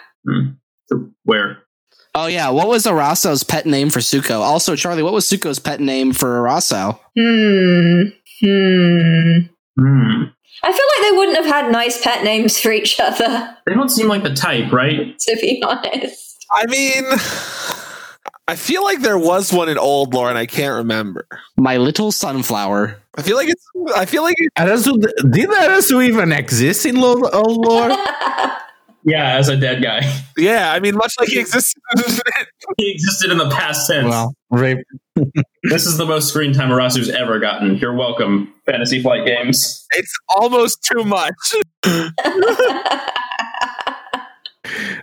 Where? 1.24 1.60
Oh 2.16 2.26
yeah, 2.26 2.50
what 2.50 2.68
was 2.68 2.88
Araso's 2.88 3.44
pet 3.44 3.68
name 3.68 3.92
for 3.92 4.00
Tsuko? 4.00 4.40
Also, 4.40 4.76
Charlie, 4.76 5.04
what 5.04 5.14
was 5.14 5.28
Tsuko's 5.30 5.60
pet 5.60 5.80
name 5.80 6.14
for 6.14 6.40
Araso? 6.40 7.00
Hmm. 7.16 8.04
Hmm. 8.42 9.40
Hmm. 9.80 10.24
I 10.64 10.72
feel 10.72 10.88
like 10.88 11.12
they 11.12 11.12
wouldn't 11.18 11.38
have 11.38 11.46
had 11.46 11.72
nice 11.72 12.02
pet 12.02 12.24
names 12.24 12.60
for 12.60 12.72
each 12.72 13.00
other, 13.00 13.56
They 13.68 13.76
don't 13.76 13.90
seem 13.90 14.08
like 14.08 14.24
the 14.24 14.34
type, 14.34 14.72
right? 14.74 15.18
to 15.20 15.38
be 15.40 15.62
honest. 15.64 16.44
I 16.52 16.66
mean, 16.66 17.04
I 18.50 18.56
feel 18.56 18.84
like 18.84 19.02
there 19.02 19.18
was 19.18 19.52
one 19.52 19.68
in 19.68 19.78
old 19.78 20.14
lore, 20.14 20.30
and 20.30 20.38
I 20.38 20.46
can't 20.46 20.74
remember. 20.76 21.28
My 21.58 21.78
little 21.78 22.12
sunflower. 22.14 22.98
I 23.18 23.22
feel 23.22 23.36
like 23.36 23.50
it's. 23.50 23.66
I 23.96 24.06
feel 24.06 24.24
like 24.24 24.36
it, 24.38 24.52
Arasu, 24.58 25.02
did 25.32 25.50
Arasu 25.50 26.04
even 26.06 26.32
exist 26.32 26.86
in 26.86 26.96
lo- 26.96 27.30
old 27.34 27.66
lore? 27.66 27.96
Yeah, 29.04 29.38
as 29.38 29.48
a 29.48 29.56
dead 29.56 29.82
guy. 29.82 30.02
yeah. 30.38 30.74
I 30.74 30.82
mean, 30.82 30.96
much 30.96 31.14
like 31.18 31.30
he 31.30 31.40
exists. 31.40 31.74
he 32.78 32.92
existed 32.92 33.32
in 33.32 33.38
the 33.38 33.50
past 33.50 33.90
tense. 33.90 34.10
Well, 34.10 34.36
rape. 34.50 34.80
this 35.64 35.86
is 35.86 35.96
the 35.98 36.06
most 36.06 36.28
screen 36.28 36.52
time 36.52 36.68
Arasu's 36.72 37.10
ever 37.10 37.40
gotten. 37.40 37.78
You're 37.78 37.94
welcome, 37.96 38.54
Fantasy 38.66 39.02
Flight 39.02 39.26
Games. 39.26 39.88
it's 39.92 40.14
almost 40.28 40.84
too 40.84 41.06
much. 41.06 41.34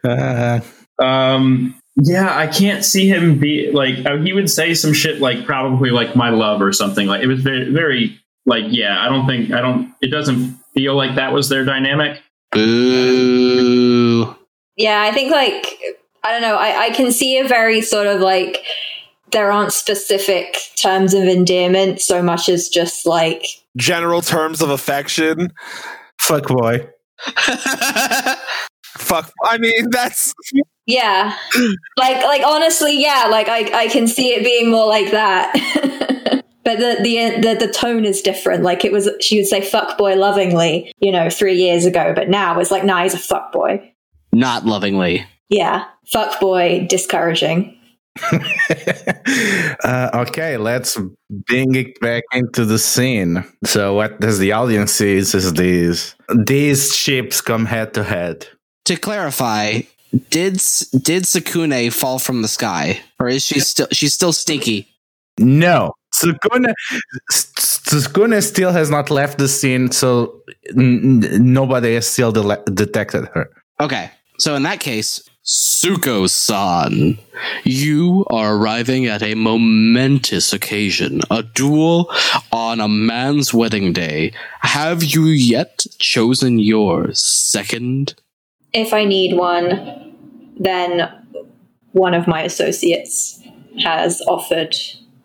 Uh, 0.05 0.61
Um, 0.99 1.75
yeah, 1.97 2.37
I 2.37 2.47
can't 2.49 2.85
see 2.85 3.09
him 3.09 3.39
be 3.39 3.71
like 3.71 4.05
uh, 4.05 4.17
he 4.19 4.33
would 4.33 4.51
say 4.51 4.75
some 4.75 4.93
shit 4.93 5.21
like 5.21 5.47
probably 5.47 5.91
like 5.91 6.17
my 6.17 6.31
love 6.31 6.61
or 6.61 6.73
something. 6.73 7.07
Like 7.07 7.23
it 7.23 7.29
was 7.29 7.41
very, 7.41 7.71
very 7.71 8.21
like 8.47 8.65
yeah. 8.69 9.05
I 9.05 9.09
don't 9.09 9.27
think 9.27 9.53
I 9.53 9.61
don't. 9.61 9.95
It 10.01 10.09
doesn't 10.09 10.59
feel 10.75 10.97
like 10.97 11.15
that 11.15 11.33
was 11.33 11.49
their 11.49 11.65
dynamic. 11.65 12.21
Boo. 12.51 14.37
yeah, 14.77 15.03
I 15.03 15.13
think 15.13 15.31
like 15.31 15.67
I 16.25 16.33
don't 16.33 16.43
know. 16.43 16.57
I, 16.57 16.87
I 16.87 16.91
can 16.91 17.13
see 17.13 17.39
a 17.39 17.47
very 17.47 17.81
sort 17.81 18.07
of 18.07 18.21
like 18.21 18.65
there 19.31 19.53
aren't 19.53 19.73
specific 19.73 20.57
terms 20.77 21.15
of 21.15 21.25
endearment 21.25 22.01
so 22.01 22.23
much 22.23 22.49
as 22.49 22.69
just 22.69 23.07
like 23.07 23.45
General 23.77 24.21
terms 24.21 24.63
of 24.63 24.71
affection. 24.71 25.53
fuck 26.21 26.47
boy. 26.47 26.89
Fuck. 28.97 29.33
I 29.45 29.59
mean, 29.59 29.91
that's 29.91 30.33
yeah, 30.87 31.37
like 31.99 32.23
like 32.23 32.43
honestly, 32.47 33.01
yeah. 33.01 33.27
Like 33.31 33.49
I 33.49 33.85
I 33.85 33.89
can 33.89 34.07
see 34.07 34.35
it 34.35 34.45
being 34.45 34.71
more 34.71 34.87
like 34.87 35.11
that. 35.11 36.41
But 36.65 36.79
the, 36.79 36.97
the 37.03 37.41
the 37.43 37.67
the 37.67 37.73
tone 37.73 38.07
is 38.07 38.23
different. 38.23 38.63
Like 38.63 38.87
it 38.87 38.91
was, 38.91 39.09
she 39.21 39.37
would 39.37 39.47
say 39.47 39.61
"fuck 39.61 39.99
boy" 39.99 40.17
lovingly, 40.17 40.93
you 40.99 41.13
know, 41.13 41.29
three 41.29 41.57
years 41.57 41.85
ago. 41.85 42.15
But 42.17 42.31
now 42.31 42.59
it's 42.59 42.71
like, 42.71 42.85
nah, 42.85 43.03
he's 43.03 43.13
a 43.13 43.19
fuck 43.19 43.53
boy. 43.53 43.93
Not 44.33 44.65
lovingly. 44.65 45.27
Yeah, 45.51 45.85
fuck 46.07 46.41
boy, 46.41 46.87
discouraging. 46.89 47.77
uh, 49.85 50.11
okay, 50.15 50.57
let's 50.57 50.97
bring 51.47 51.75
it 51.75 52.01
back 52.01 52.23
into 52.33 52.65
the 52.65 52.79
scene. 52.79 53.45
So, 53.65 53.95
what 53.95 54.21
does 54.21 54.39
the 54.39 54.53
audience 54.53 54.93
see 54.93 55.17
is 55.17 55.53
these 55.53 56.15
these 56.35 56.97
ships 56.97 57.43
come 57.43 57.67
head 57.67 57.93
to 57.95 58.05
head. 58.05 58.47
To 58.87 58.97
clarify, 58.97 59.81
did 60.31 60.55
did 61.03 61.25
Tsukune 61.25 61.93
fall 61.93 62.19
from 62.19 62.43
the 62.43 62.49
sky, 62.49 63.01
or 63.19 63.29
is 63.29 63.45
she 63.45 63.61
still 63.61 63.89
she's 63.93 64.15
still 64.15 64.33
stinky? 64.33 64.89
No, 65.39 65.93
Sukuna 66.15 66.73
Sukuna 67.33 68.43
still 68.43 68.73
has 68.73 68.91
not 68.91 69.11
left 69.11 69.39
the 69.39 69.49
scene, 69.49 69.91
so 69.91 70.41
n- 70.77 71.21
nobody 71.53 71.95
has 71.95 72.07
still 72.07 72.33
de- 72.33 72.63
detected 72.73 73.29
her. 73.35 73.51
Okay, 73.81 74.11
so 74.39 74.55
in 74.55 74.63
that 74.63 74.81
case, 74.81 75.29
Tsuko 75.45 76.31
san, 76.31 77.19
you 77.65 78.25
are 78.31 78.57
arriving 78.57 79.07
at 79.07 79.23
a 79.23 79.35
momentous 79.35 80.53
occasion, 80.53 81.21
a 81.31 81.43
duel 81.43 82.11
on 82.53 82.81
a 82.81 82.89
man's 82.89 83.53
wedding 83.53 83.93
day. 83.93 84.33
Have 84.61 85.03
you 85.03 85.25
yet 85.27 85.85
chosen 85.99 86.59
your 86.59 87.13
second? 87.13 88.15
If 88.73 88.93
I 88.95 89.05
need 89.05 89.37
one, 89.37 90.04
then 90.59 91.11
one 91.93 92.15
of 92.15 92.27
my 92.27 92.43
associates 92.43 93.41
has 93.83 94.21
offered 94.23 94.75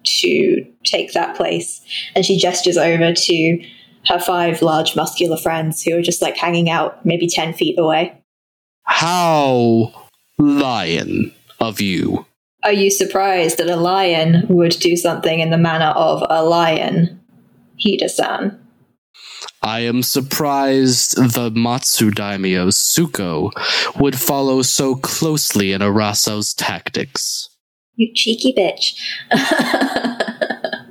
to 0.03 0.65
take 0.83 1.13
that 1.13 1.35
place. 1.35 1.81
And 2.15 2.25
she 2.25 2.37
gestures 2.37 2.77
over 2.77 3.13
to 3.13 3.65
her 4.07 4.19
five 4.19 4.61
large 4.61 4.95
muscular 4.95 5.37
friends 5.37 5.83
who 5.83 5.97
are 5.97 6.01
just 6.01 6.21
like 6.21 6.37
hanging 6.37 6.69
out 6.69 7.05
maybe 7.05 7.27
10 7.27 7.53
feet 7.53 7.77
away. 7.77 8.21
How 8.83 9.93
lion 10.37 11.33
of 11.59 11.81
you. 11.81 12.25
Are 12.63 12.73
you 12.73 12.91
surprised 12.91 13.57
that 13.57 13.69
a 13.69 13.75
lion 13.75 14.45
would 14.49 14.71
do 14.79 14.97
something 14.97 15.39
in 15.39 15.49
the 15.49 15.57
manner 15.57 15.91
of 15.95 16.23
a 16.29 16.43
lion, 16.43 17.21
Hida-san? 17.83 18.59
I 19.61 19.81
am 19.81 20.03
surprised 20.03 21.17
the 21.17 21.51
Matsu 21.51 22.11
Daimyo 22.11 22.67
Tsuko 22.67 23.51
would 23.99 24.17
follow 24.17 24.61
so 24.61 24.95
closely 24.95 25.73
in 25.73 25.81
Araso's 25.81 26.53
tactics. 26.53 27.49
You 27.95 28.13
cheeky 28.13 28.53
bitch. 28.53 28.95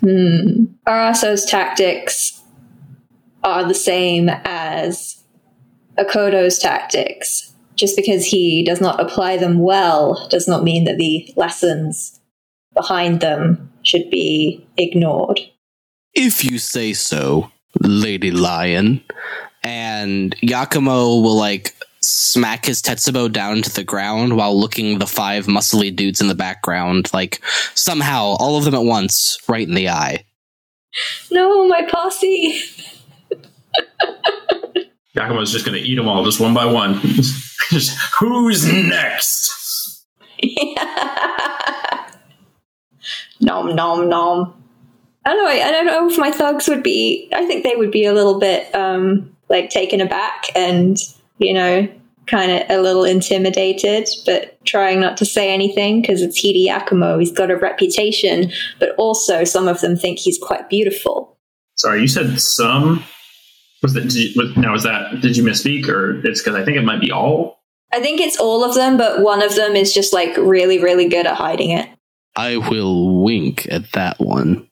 hmm. 0.00 0.64
Araso's 0.86 1.44
tactics 1.44 2.40
are 3.44 3.64
the 3.64 3.74
same 3.74 4.30
as 4.44 5.22
Akodo's 5.98 6.58
tactics. 6.58 7.52
Just 7.74 7.94
because 7.94 8.24
he 8.24 8.64
does 8.64 8.80
not 8.80 8.98
apply 8.98 9.36
them 9.36 9.58
well 9.58 10.26
does 10.30 10.48
not 10.48 10.64
mean 10.64 10.84
that 10.84 10.96
the 10.96 11.30
lessons 11.36 12.18
behind 12.72 13.20
them 13.20 13.70
should 13.82 14.08
be 14.10 14.66
ignored. 14.78 15.40
If 16.14 16.42
you 16.42 16.58
say 16.58 16.94
so, 16.94 17.50
Lady 17.80 18.30
Lion. 18.30 19.02
And 19.62 20.36
Yakumo 20.36 21.22
will 21.22 21.36
like 21.36 21.74
smack 22.02 22.66
his 22.66 22.80
Tetsubo 22.80 23.30
down 23.32 23.62
to 23.62 23.72
the 23.72 23.82
ground 23.82 24.36
while 24.36 24.58
looking 24.58 24.98
the 24.98 25.06
five 25.06 25.46
muscly 25.46 25.94
dudes 25.94 26.20
in 26.20 26.28
the 26.28 26.34
background, 26.34 27.10
like 27.12 27.40
somehow 27.74 28.36
all 28.38 28.56
of 28.56 28.64
them 28.64 28.74
at 28.74 28.84
once, 28.84 29.38
right 29.48 29.66
in 29.66 29.74
the 29.74 29.88
eye. 29.88 30.24
No, 31.30 31.66
my 31.66 31.82
posse. 31.82 32.62
Yakumo's 35.16 35.52
just 35.52 35.64
going 35.64 35.80
to 35.80 35.84
eat 35.86 35.96
them 35.96 36.08
all, 36.08 36.24
just 36.24 36.40
one 36.40 36.54
by 36.54 36.66
one. 36.66 37.00
just, 37.70 37.98
who's 38.18 38.70
next? 38.70 40.04
nom 43.40 43.74
nom 43.74 44.08
nom. 44.08 44.65
I 45.26 45.34
don't 45.34 45.44
know. 45.44 45.50
I 45.50 45.70
don't 45.72 45.86
know 45.86 46.08
if 46.08 46.18
my 46.18 46.30
thugs 46.30 46.68
would 46.68 46.82
be. 46.82 47.28
I 47.34 47.44
think 47.46 47.64
they 47.64 47.76
would 47.76 47.90
be 47.90 48.06
a 48.06 48.14
little 48.14 48.38
bit 48.38 48.74
um, 48.74 49.36
like 49.50 49.68
taken 49.70 50.00
aback 50.00 50.46
and 50.54 50.96
you 51.38 51.52
know, 51.52 51.88
kind 52.26 52.50
of 52.50 52.62
a 52.70 52.80
little 52.80 53.04
intimidated, 53.04 54.08
but 54.24 54.58
trying 54.64 55.00
not 55.00 55.16
to 55.18 55.24
say 55.24 55.52
anything 55.52 56.00
because 56.00 56.22
it's 56.22 56.42
Hida 56.42 56.66
Yakumo. 56.66 57.18
He's 57.18 57.32
got 57.32 57.50
a 57.50 57.56
reputation, 57.56 58.52
but 58.78 58.90
also 58.96 59.44
some 59.44 59.68
of 59.68 59.80
them 59.80 59.96
think 59.96 60.18
he's 60.18 60.38
quite 60.38 60.68
beautiful. 60.68 61.36
Sorry, 61.76 62.00
you 62.00 62.08
said 62.08 62.40
some. 62.40 63.04
Was 63.82 63.92
that 63.94 64.02
did 64.02 64.14
you, 64.14 64.32
was, 64.36 64.56
now? 64.56 64.72
Was 64.72 64.84
that 64.84 65.20
did 65.20 65.36
you 65.36 65.44
misspeak 65.44 65.86
or 65.88 66.24
it's 66.26 66.40
because 66.40 66.54
I 66.54 66.64
think 66.64 66.76
it 66.76 66.84
might 66.84 67.00
be 67.00 67.12
all? 67.12 67.60
I 67.92 68.00
think 68.00 68.20
it's 68.20 68.38
all 68.38 68.64
of 68.64 68.74
them, 68.74 68.96
but 68.96 69.20
one 69.20 69.42
of 69.42 69.54
them 69.54 69.76
is 69.76 69.92
just 69.92 70.12
like 70.12 70.36
really, 70.36 70.78
really 70.78 71.08
good 71.08 71.26
at 71.26 71.36
hiding 71.36 71.70
it. 71.70 71.88
I 72.36 72.58
will 72.58 73.22
wink 73.22 73.66
at 73.70 73.92
that 73.92 74.20
one. 74.20 74.68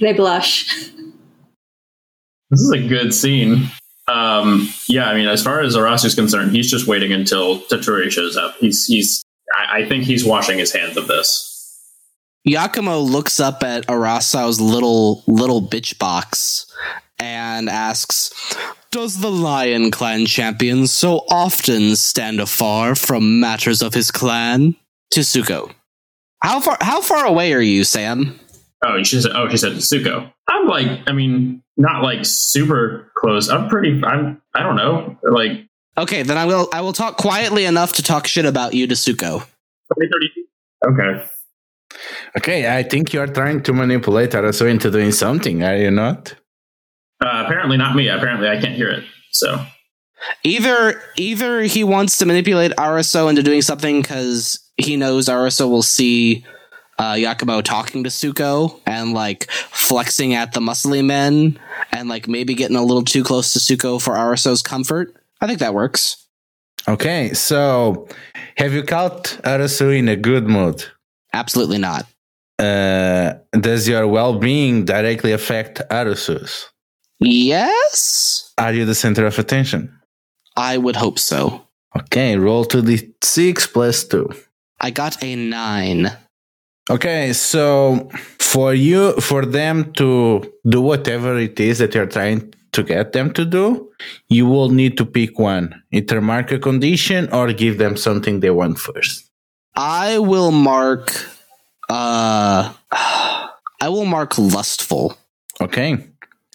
They 0.00 0.14
blush. 0.14 0.66
This 2.50 2.60
is 2.60 2.70
a 2.70 2.88
good 2.88 3.14
scene. 3.14 3.68
Um, 4.08 4.68
yeah, 4.88 5.08
I 5.08 5.14
mean, 5.14 5.28
as 5.28 5.42
far 5.42 5.60
as 5.60 5.76
Arasu's 5.76 6.14
concerned, 6.14 6.52
he's 6.52 6.70
just 6.70 6.86
waiting 6.86 7.12
until 7.12 7.60
Toturi 7.62 8.10
shows 8.10 8.36
up. 8.36 8.56
He's 8.58 8.86
he's. 8.86 9.22
I, 9.54 9.80
I 9.80 9.88
think 9.88 10.04
he's 10.04 10.24
washing 10.24 10.58
his 10.58 10.72
hands 10.72 10.96
of 10.96 11.06
this. 11.06 11.48
Yakumo 12.48 13.08
looks 13.08 13.38
up 13.38 13.62
at 13.62 13.86
Arasao's 13.86 14.60
little 14.60 15.22
little 15.26 15.62
bitch 15.62 15.98
box 15.98 16.66
and 17.18 17.68
asks, 17.68 18.32
"Does 18.90 19.20
the 19.20 19.30
Lion 19.30 19.90
Clan 19.90 20.26
champion 20.26 20.86
so 20.86 21.24
often 21.30 21.94
stand 21.94 22.40
afar 22.40 22.94
from 22.94 23.38
matters 23.40 23.82
of 23.82 23.94
his 23.94 24.10
clan?" 24.10 24.74
To 25.12 25.20
Tsuko. 25.20 25.72
How 26.42 26.60
far 26.60 26.76
how 26.80 27.00
far 27.00 27.24
away 27.24 27.52
are 27.52 27.60
you, 27.60 27.84
Sam? 27.84 28.38
Oh, 28.84 29.02
she 29.02 29.20
said. 29.20 29.32
Oh, 29.34 29.48
she 29.48 29.56
said 29.56 29.72
Tsuko. 29.72 30.32
I'm 30.48 30.66
like, 30.66 31.00
I 31.06 31.12
mean, 31.12 31.62
not 31.76 32.02
like 32.02 32.20
super 32.22 33.12
close. 33.16 33.48
I'm 33.48 33.68
pretty. 33.68 34.02
I'm. 34.04 34.42
I 34.54 34.62
don't 34.62 34.76
know. 34.76 35.16
Like. 35.22 35.68
Okay, 35.96 36.22
then 36.22 36.36
I 36.36 36.46
will. 36.46 36.68
I 36.72 36.80
will 36.80 36.92
talk 36.92 37.16
quietly 37.16 37.64
enough 37.64 37.92
to 37.94 38.02
talk 38.02 38.26
shit 38.26 38.44
about 38.44 38.74
you 38.74 38.86
to 38.88 38.94
Tsuko. 38.94 39.46
20, 39.94 40.08
Okay. 40.88 41.24
Okay, 42.36 42.76
I 42.76 42.82
think 42.82 43.12
you're 43.12 43.26
trying 43.26 43.62
to 43.64 43.72
manipulate 43.72 44.30
Arasu 44.30 44.68
into 44.68 44.90
doing 44.90 45.12
something, 45.12 45.62
are 45.62 45.76
you 45.76 45.90
not? 45.90 46.34
Uh, 47.22 47.44
apparently 47.44 47.76
not 47.76 47.94
me. 47.94 48.08
Apparently 48.08 48.48
I 48.48 48.58
can't 48.60 48.74
hear 48.74 48.88
it. 48.88 49.04
So 49.30 49.64
Either 50.44 51.00
either 51.16 51.62
he 51.62 51.84
wants 51.84 52.16
to 52.18 52.26
manipulate 52.26 52.72
Araso 52.78 53.28
into 53.28 53.42
doing 53.42 53.62
something 53.62 54.02
because 54.02 54.58
he 54.84 54.96
knows 54.96 55.28
Araso 55.28 55.68
will 55.68 55.82
see 55.82 56.44
uh, 56.98 57.14
Yakumo 57.14 57.62
talking 57.62 58.04
to 58.04 58.10
Tsuko 58.10 58.80
and 58.86 59.12
like 59.12 59.50
flexing 59.50 60.34
at 60.34 60.52
the 60.52 60.60
muscly 60.60 61.04
men 61.04 61.58
and 61.90 62.08
like 62.08 62.28
maybe 62.28 62.54
getting 62.54 62.76
a 62.76 62.82
little 62.84 63.04
too 63.04 63.24
close 63.24 63.52
to 63.52 63.58
Tsuko 63.58 64.00
for 64.00 64.16
Araso's 64.16 64.62
comfort. 64.62 65.14
I 65.40 65.46
think 65.46 65.58
that 65.58 65.74
works. 65.74 66.26
Okay, 66.88 67.32
so 67.32 68.08
have 68.56 68.72
you 68.72 68.82
caught 68.82 69.38
Arasu 69.44 69.96
in 69.96 70.08
a 70.08 70.16
good 70.16 70.48
mood? 70.48 70.84
Absolutely 71.32 71.78
not. 71.78 72.06
Uh, 72.58 73.34
does 73.52 73.88
your 73.88 74.06
well-being 74.06 74.84
directly 74.84 75.32
affect 75.32 75.80
Arasu's? 75.90 76.68
Yes, 77.18 78.52
Are 78.58 78.72
you 78.72 78.84
the 78.84 78.94
center 78.94 79.26
of 79.26 79.38
attention? 79.38 79.96
I 80.56 80.76
would 80.76 80.96
hope 80.96 81.18
so. 81.18 81.66
Okay, 81.96 82.36
roll 82.36 82.64
to 82.66 82.82
the 82.82 83.12
six 83.22 83.66
plus 83.66 84.04
two. 84.04 84.28
I 84.82 84.90
got 84.90 85.22
a 85.22 85.36
nine. 85.36 86.10
Okay, 86.90 87.32
so 87.32 88.10
for 88.40 88.74
you, 88.74 89.12
for 89.20 89.46
them 89.46 89.92
to 89.94 90.52
do 90.68 90.80
whatever 90.80 91.38
it 91.38 91.60
is 91.60 91.78
that 91.78 91.94
you're 91.94 92.06
trying 92.06 92.52
to 92.72 92.82
get 92.82 93.12
them 93.12 93.32
to 93.34 93.44
do, 93.44 93.88
you 94.28 94.46
will 94.46 94.68
need 94.68 94.98
to 94.98 95.06
pick 95.06 95.38
one. 95.38 95.80
Either 95.92 96.20
mark 96.20 96.50
a 96.50 96.58
condition 96.58 97.32
or 97.32 97.52
give 97.52 97.78
them 97.78 97.96
something 97.96 98.40
they 98.40 98.50
want 98.50 98.80
first. 98.80 99.30
I 99.76 100.18
will 100.18 100.50
mark. 100.50 101.08
Uh, 101.88 102.72
I 102.92 103.88
will 103.88 104.04
mark 104.04 104.36
lustful. 104.36 105.16
Okay. 105.60 106.04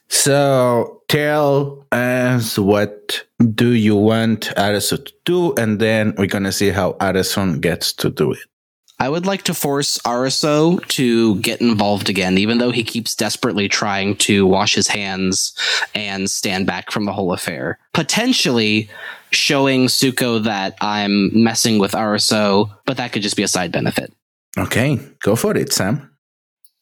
So 0.09 1.01
tell 1.07 1.85
us 1.91 2.57
what 2.59 3.26
do 3.53 3.71
you 3.73 3.95
want 3.95 4.51
Arasu 4.57 5.05
to 5.05 5.13
do, 5.25 5.53
and 5.55 5.79
then 5.79 6.15
we're 6.17 6.27
gonna 6.27 6.51
see 6.51 6.69
how 6.69 6.93
Arasun 6.93 7.61
gets 7.61 7.93
to 7.93 8.09
do 8.09 8.31
it. 8.31 8.39
I 8.99 9.09
would 9.09 9.27
like 9.27 9.43
to 9.43 9.53
force 9.53 9.99
Araso 10.05 10.77
to 10.77 11.35
get 11.41 11.61
involved 11.61 12.09
again, 12.09 12.39
even 12.39 12.57
though 12.57 12.71
he 12.71 12.83
keeps 12.83 13.15
desperately 13.15 13.69
trying 13.69 14.15
to 14.17 14.47
wash 14.47 14.73
his 14.73 14.87
hands 14.87 15.55
and 15.93 16.31
stand 16.31 16.65
back 16.65 16.89
from 16.89 17.05
the 17.05 17.13
whole 17.13 17.31
affair. 17.31 17.77
Potentially 17.93 18.89
showing 19.29 19.85
Tsuko 19.85 20.43
that 20.45 20.75
I'm 20.81 21.43
messing 21.43 21.77
with 21.77 21.93
Araso, 21.93 22.71
but 22.85 22.97
that 22.97 23.11
could 23.11 23.21
just 23.21 23.37
be 23.37 23.43
a 23.43 23.47
side 23.47 23.71
benefit. 23.71 24.11
Okay, 24.57 24.99
go 25.21 25.35
for 25.35 25.55
it, 25.55 25.71
Sam. 25.71 26.09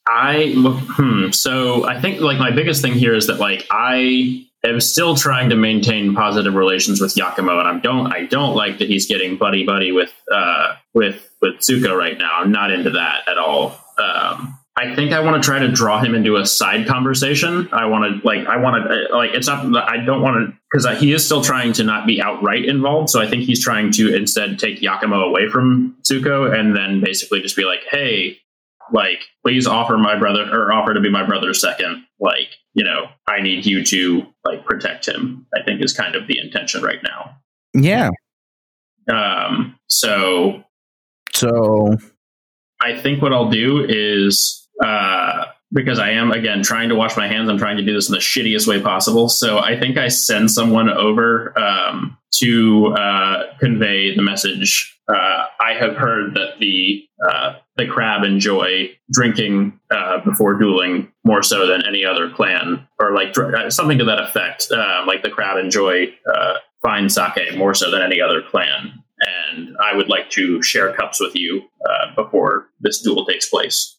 I 0.08 0.54
hmm, 0.56 1.32
so 1.32 1.86
I 1.86 2.00
think 2.00 2.22
like 2.22 2.38
my 2.38 2.52
biggest 2.52 2.82
thing 2.82 2.94
here 2.94 3.16
is 3.16 3.28
that 3.28 3.40
like 3.40 3.66
I 3.72 4.46
am 4.68 4.82
still 4.82 5.16
trying 5.16 5.50
to 5.50 5.56
maintain 5.56 6.16
positive 6.16 6.56
relations 6.56 7.02
with 7.02 7.16
Yakumo, 7.16 7.60
and 7.60 7.68
I 7.68 7.80
don't 7.80 8.08
I 8.08 8.26
don't 8.26 8.56
like 8.56 8.80
that 8.80 8.88
he's 8.88 9.06
getting 9.06 9.38
buddy 9.38 9.66
buddy 9.66 9.92
with 9.92 10.14
uh 10.32 10.76
with 10.94 11.30
with 11.42 11.56
Tsuko 11.56 11.98
right 11.98 12.18
now. 12.18 12.32
I'm 12.40 12.52
not 12.52 12.72
into 12.72 12.92
that 12.92 13.28
at 13.28 13.38
all. 13.38 13.80
Um, 13.98 14.58
I 14.78 14.94
think 14.94 15.14
I 15.14 15.22
want 15.22 15.42
to 15.42 15.46
try 15.46 15.60
to 15.60 15.72
draw 15.72 16.02
him 16.02 16.14
into 16.16 16.36
a 16.36 16.46
side 16.46 16.86
conversation. 16.86 17.70
I 17.72 17.86
want 17.86 18.22
to 18.22 18.28
like 18.28 18.46
I 18.46 18.58
want 18.58 18.84
to 18.84 19.16
like 19.16 19.32
it's 19.34 19.48
not 19.48 19.74
I 19.90 20.04
don't 20.04 20.22
want 20.22 20.50
to 20.50 20.58
because 20.70 21.00
he 21.00 21.14
is 21.14 21.26
still 21.26 21.42
trying 21.42 21.72
to 21.74 21.84
not 21.84 22.06
be 22.06 22.22
outright 22.22 22.66
involved. 22.66 23.10
So 23.10 23.22
I 23.22 23.28
think 23.28 23.44
he's 23.44 23.64
trying 23.64 23.92
to 23.94 24.14
instead 24.14 24.60
take 24.60 24.82
Yakumo 24.82 25.30
away 25.30 25.48
from 25.48 25.96
Tsuko 26.04 26.54
and 26.54 26.76
then 26.76 27.00
basically 27.00 27.42
just 27.42 27.56
be 27.56 27.64
like, 27.64 27.82
hey, 27.90 28.38
like 28.92 29.24
please 29.44 29.66
offer 29.66 29.98
my 29.98 30.20
brother 30.20 30.44
or 30.52 30.74
offer 30.74 30.94
to 30.94 31.00
be 31.00 31.10
my 31.10 31.26
brother's 31.26 31.62
second. 31.62 32.06
Like 32.20 32.50
you 32.76 32.84
know 32.84 33.08
I 33.28 33.42
need 33.42 33.66
you 33.66 33.84
to 33.86 34.28
like 34.44 34.66
protect 34.66 35.08
him. 35.08 35.48
I 35.56 35.64
think 35.64 35.84
is 35.84 35.94
kind 35.94 36.16
of 36.16 36.28
the 36.28 36.40
intention 36.40 36.84
right 36.84 37.00
now. 37.04 37.38
Yeah. 37.74 38.10
Um. 39.12 39.78
So 39.88 40.64
So 41.34 41.98
I 42.82 43.00
think 43.00 43.22
what 43.22 43.34
I'll 43.34 43.50
do 43.50 43.86
is 43.88 44.68
uh, 44.84 45.46
because 45.72 46.00
I 46.00 46.12
am 46.12 46.32
again 46.32 46.64
trying 46.64 46.90
to 46.90 46.96
wash 46.96 47.18
my 47.18 47.28
hands. 47.28 47.50
I'm 47.50 47.58
trying 47.58 47.78
to 47.78 47.84
do 47.84 47.94
this 47.94 48.08
in 48.08 48.14
the 48.14 48.20
shittiest 48.20 48.68
way 48.68 48.82
possible. 48.82 49.30
So 49.30 49.60
I 49.60 49.80
think 49.80 49.98
I 49.98 50.08
send 50.08 50.52
someone 50.52 50.90
over 50.90 51.58
um, 51.58 52.18
to 52.36 52.94
uh, 52.98 53.44
convey 53.60 54.16
the 54.16 54.22
message. 54.22 54.98
Uh, 55.08 55.46
I 55.60 55.74
have 55.80 55.96
heard 55.96 56.36
that 56.36 56.60
the 56.60 57.06
uh, 57.30 57.54
the 57.78 57.88
crab 57.88 58.24
enjoy 58.24 58.90
drinking 59.12 59.80
uh, 59.92 60.20
before 60.24 60.58
dueling 60.58 61.12
more 61.24 61.44
so 61.44 61.68
than 61.68 61.86
any 61.86 62.06
other 62.06 62.30
clan, 62.30 62.88
or 63.00 63.14
like 63.14 63.34
dr- 63.34 63.54
uh, 63.54 63.70
something 63.70 63.98
to 63.98 64.06
that 64.06 64.22
effect. 64.22 64.68
Uh, 64.72 65.04
like 65.06 65.24
the 65.24 65.30
crab 65.30 65.58
enjoy 65.58 66.08
fine 66.82 67.10
sake 67.10 67.58
more 67.58 67.74
so 67.74 67.90
than 67.90 68.02
any 68.02 68.22
other 68.22 68.42
clan. 68.42 69.04
And 69.54 69.76
I 69.82 69.96
would 69.96 70.08
like 70.08 70.30
to 70.32 70.62
share 70.62 70.94
cups 70.94 71.20
with 71.20 71.36
you 71.36 71.64
before 72.16 72.70
this 72.82 73.02
duel 73.02 73.26
takes 73.26 73.50
place 73.50 73.96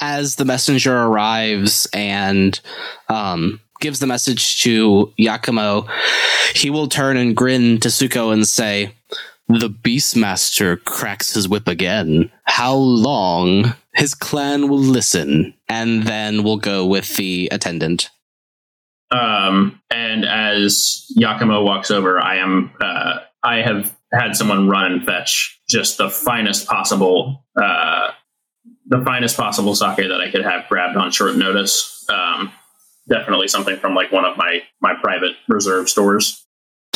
as 0.00 0.36
the 0.36 0.44
messenger 0.44 0.96
arrives 0.96 1.86
and 1.92 2.58
um, 3.08 3.60
gives 3.80 4.00
the 4.00 4.06
message 4.06 4.62
to 4.62 5.12
Yakumo, 5.18 5.88
he 6.54 6.70
will 6.70 6.88
turn 6.88 7.16
and 7.16 7.36
grin 7.36 7.78
to 7.80 7.88
Tsuko 7.88 8.32
and 8.32 8.46
say, 8.46 8.94
The 9.58 9.68
Beastmaster 9.68 10.82
cracks 10.84 11.34
his 11.34 11.48
whip 11.48 11.66
again. 11.66 12.30
How 12.44 12.74
long? 12.74 13.74
His 13.94 14.14
clan 14.14 14.68
will 14.68 14.78
listen, 14.78 15.54
and 15.68 16.04
then 16.04 16.44
we'll 16.44 16.58
go 16.58 16.86
with 16.86 17.16
the 17.16 17.48
attendant. 17.50 18.10
Um, 19.10 19.82
and 19.90 20.24
as 20.24 21.04
Yakumo 21.18 21.64
walks 21.64 21.90
over, 21.90 22.20
I 22.20 22.36
am 22.36 22.72
uh, 22.80 23.18
I 23.42 23.56
have 23.56 23.96
had 24.12 24.36
someone 24.36 24.68
run 24.68 24.92
and 24.92 25.04
fetch 25.04 25.60
just 25.68 25.98
the 25.98 26.10
finest 26.10 26.68
possible 26.68 27.44
uh, 27.60 28.10
the 28.86 29.02
finest 29.04 29.36
possible 29.36 29.74
sake 29.74 29.96
that 29.96 30.20
I 30.20 30.30
could 30.30 30.44
have 30.44 30.68
grabbed 30.68 30.96
on 30.96 31.10
short 31.10 31.34
notice. 31.34 32.04
Um, 32.08 32.52
definitely 33.08 33.48
something 33.48 33.76
from 33.76 33.96
like 33.96 34.12
one 34.12 34.24
of 34.24 34.36
my 34.36 34.62
my 34.80 34.94
private 35.02 35.32
reserve 35.48 35.88
stores. 35.88 36.46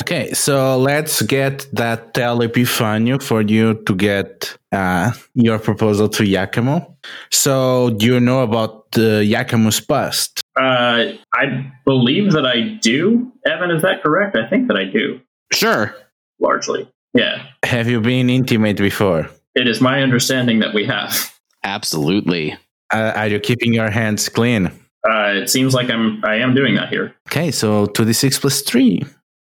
Okay, 0.00 0.32
so 0.32 0.76
let's 0.76 1.22
get 1.22 1.66
that 1.72 2.14
Tel 2.14 2.40
Epifanio 2.40 3.22
for 3.22 3.42
you 3.42 3.74
to 3.86 3.94
get 3.94 4.56
uh, 4.72 5.12
your 5.34 5.58
proposal 5.58 6.08
to 6.10 6.24
Yakumo. 6.24 6.96
So, 7.30 7.90
do 7.90 8.06
you 8.06 8.20
know 8.20 8.42
about 8.42 8.90
the 8.90 9.22
Yakumo's 9.24 9.80
past? 9.80 10.40
Uh, 10.56 11.12
I 11.34 11.72
believe 11.84 12.32
that 12.32 12.44
I 12.44 12.76
do. 12.82 13.32
Evan, 13.46 13.70
is 13.70 13.82
that 13.82 14.02
correct? 14.02 14.36
I 14.36 14.48
think 14.48 14.68
that 14.68 14.76
I 14.76 14.84
do. 14.84 15.20
Sure. 15.52 15.94
Largely. 16.40 16.88
Yeah. 17.14 17.46
Have 17.62 17.88
you 17.88 18.00
been 18.00 18.28
intimate 18.28 18.76
before? 18.76 19.30
It 19.54 19.68
is 19.68 19.80
my 19.80 20.02
understanding 20.02 20.58
that 20.58 20.74
we 20.74 20.84
have. 20.86 21.32
Absolutely. 21.62 22.56
Uh, 22.92 23.12
are 23.14 23.28
you 23.28 23.38
keeping 23.38 23.72
your 23.72 23.90
hands 23.90 24.28
clean? 24.28 24.66
Uh, 25.08 25.34
it 25.42 25.50
seems 25.50 25.72
like 25.74 25.90
I'm. 25.90 26.24
I 26.24 26.36
am 26.36 26.54
doing 26.54 26.74
that 26.76 26.88
here. 26.88 27.14
Okay, 27.28 27.50
so 27.50 27.86
two 27.86 28.04
d 28.04 28.12
six 28.12 28.38
plus 28.38 28.62
three. 28.62 29.04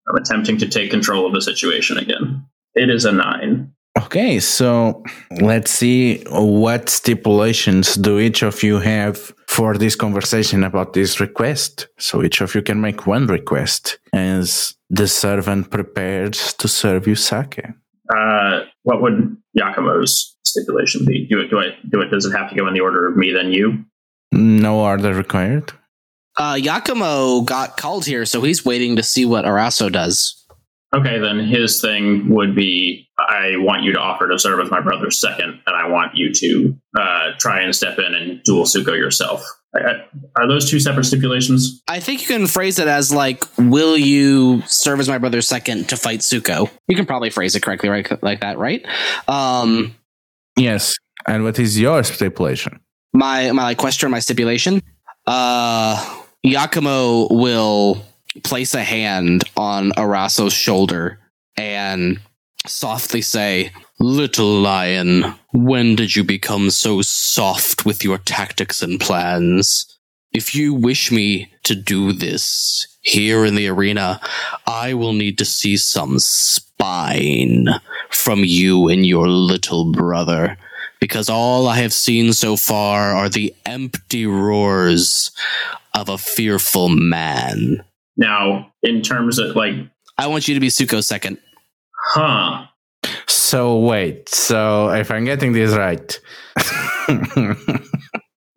I'm 0.07 0.15
attempting 0.15 0.57
to 0.57 0.67
take 0.67 0.91
control 0.91 1.25
of 1.25 1.33
the 1.33 1.41
situation 1.41 1.97
again. 1.97 2.45
It 2.75 2.89
is 2.89 3.05
a 3.05 3.11
nine. 3.11 3.73
Okay, 3.97 4.39
so 4.39 5.03
let's 5.39 5.69
see 5.69 6.23
what 6.29 6.89
stipulations 6.89 7.93
do 7.95 8.19
each 8.19 8.41
of 8.41 8.63
you 8.63 8.79
have 8.79 9.31
for 9.47 9.77
this 9.77 9.95
conversation 9.95 10.63
about 10.63 10.93
this 10.93 11.19
request. 11.19 11.87
So 11.99 12.23
each 12.23 12.41
of 12.41 12.55
you 12.55 12.63
can 12.63 12.81
make 12.81 13.05
one 13.05 13.27
request 13.27 13.99
as 14.11 14.73
the 14.89 15.07
servant 15.07 15.69
prepares 15.69 16.53
to 16.53 16.67
serve 16.67 17.07
you 17.07 17.15
sake. 17.15 17.61
Uh, 18.09 18.61
what 18.81 19.01
would 19.03 19.37
Yakumo's 19.57 20.37
stipulation 20.43 21.05
be? 21.05 21.27
Do 21.27 21.39
it. 21.39 21.49
Do 21.49 21.59
I 21.59 21.77
do 21.87 22.01
it? 22.01 22.09
Does 22.09 22.25
it 22.25 22.35
have 22.35 22.49
to 22.49 22.55
go 22.55 22.67
in 22.67 22.73
the 22.73 22.81
order 22.81 23.07
of 23.07 23.15
me 23.15 23.31
then 23.31 23.51
you? 23.51 23.85
No 24.31 24.79
order 24.79 25.13
required. 25.13 25.71
Uh, 26.35 26.55
Yakumo 26.55 27.45
got 27.45 27.77
called 27.77 28.05
here, 28.05 28.25
so 28.25 28.41
he's 28.41 28.65
waiting 28.65 28.95
to 28.95 29.03
see 29.03 29.25
what 29.25 29.45
Araso 29.45 29.89
does. 29.89 30.39
Okay, 30.95 31.17
then 31.19 31.39
his 31.39 31.81
thing 31.81 32.29
would 32.29 32.55
be 32.55 33.09
I 33.17 33.53
want 33.57 33.83
you 33.83 33.93
to 33.93 33.99
offer 33.99 34.27
to 34.27 34.37
serve 34.37 34.59
as 34.59 34.69
my 34.69 34.79
brother's 34.79 35.19
second, 35.19 35.59
and 35.65 35.75
I 35.75 35.87
want 35.87 36.15
you 36.15 36.31
to 36.33 36.77
uh, 36.99 37.31
try 37.39 37.61
and 37.61 37.75
step 37.75 37.97
in 37.97 38.13
and 38.13 38.43
duel 38.43 38.65
Tsuko 38.65 38.95
yourself. 38.95 39.43
Are 39.75 40.47
those 40.47 40.69
two 40.69 40.79
separate 40.79 41.05
stipulations? 41.05 41.81
I 41.87 41.99
think 41.99 42.21
you 42.21 42.27
can 42.27 42.45
phrase 42.45 42.77
it 42.77 42.87
as 42.87 43.11
like, 43.11 43.43
"Will 43.57 43.97
you 43.97 44.61
serve 44.67 44.99
as 44.99 45.09
my 45.09 45.17
brother's 45.17 45.47
second 45.47 45.89
to 45.89 45.97
fight 45.97 46.19
Tsuko?" 46.19 46.69
You 46.87 46.95
can 46.95 47.07
probably 47.07 47.31
phrase 47.31 47.55
it 47.55 47.61
correctly, 47.61 47.89
right, 47.89 48.23
like 48.23 48.41
that, 48.41 48.59
right? 48.59 48.85
Um, 49.27 49.95
yes. 50.55 50.93
And 51.25 51.43
what 51.43 51.57
is 51.57 51.79
your 51.79 52.03
stipulation? 52.03 52.81
My 53.13 53.51
my 53.51 53.73
question, 53.73 54.11
my 54.11 54.19
stipulation. 54.19 54.83
Uh, 55.25 56.22
Yakumo 56.45 57.29
will 57.31 58.03
place 58.43 58.73
a 58.73 58.83
hand 58.83 59.43
on 59.55 59.93
Araso's 59.95 60.53
shoulder 60.53 61.19
and 61.55 62.19
softly 62.67 63.21
say, 63.21 63.71
Little 63.99 64.59
lion, 64.59 65.23
when 65.53 65.95
did 65.95 66.15
you 66.15 66.23
become 66.25 66.69
so 66.69 67.01
soft 67.01 67.85
with 67.85 68.03
your 68.03 68.17
tactics 68.17 68.81
and 68.81 68.99
plans? 68.99 69.85
If 70.33 70.53
you 70.53 70.73
wish 70.73 71.11
me 71.11 71.53
to 71.63 71.75
do 71.75 72.11
this 72.11 72.87
here 73.01 73.45
in 73.45 73.55
the 73.55 73.67
arena, 73.67 74.19
I 74.67 74.95
will 74.95 75.13
need 75.13 75.37
to 75.37 75.45
see 75.45 75.77
some 75.77 76.19
spine 76.19 77.69
from 78.09 78.43
you 78.43 78.89
and 78.89 79.05
your 79.05 79.29
little 79.29 79.91
brother, 79.93 80.57
because 80.99 81.29
all 81.29 81.67
I 81.67 81.77
have 81.77 81.93
seen 81.93 82.33
so 82.33 82.57
far 82.57 83.13
are 83.13 83.29
the 83.29 83.53
empty 83.65 84.25
roars 84.25 85.31
of 85.93 86.09
a 86.09 86.17
fearful 86.17 86.89
man. 86.89 87.83
Now, 88.17 88.71
in 88.81 89.01
terms 89.01 89.39
of 89.39 89.55
like, 89.55 89.75
I 90.17 90.27
want 90.27 90.47
you 90.47 90.53
to 90.53 90.59
be 90.59 90.67
Tsuko 90.67 91.03
second. 91.03 91.37
Huh. 92.05 92.65
So 93.27 93.79
wait. 93.79 94.29
So 94.29 94.89
if 94.89 95.11
I'm 95.11 95.25
getting 95.25 95.53
this 95.53 95.75
right. 95.75 96.19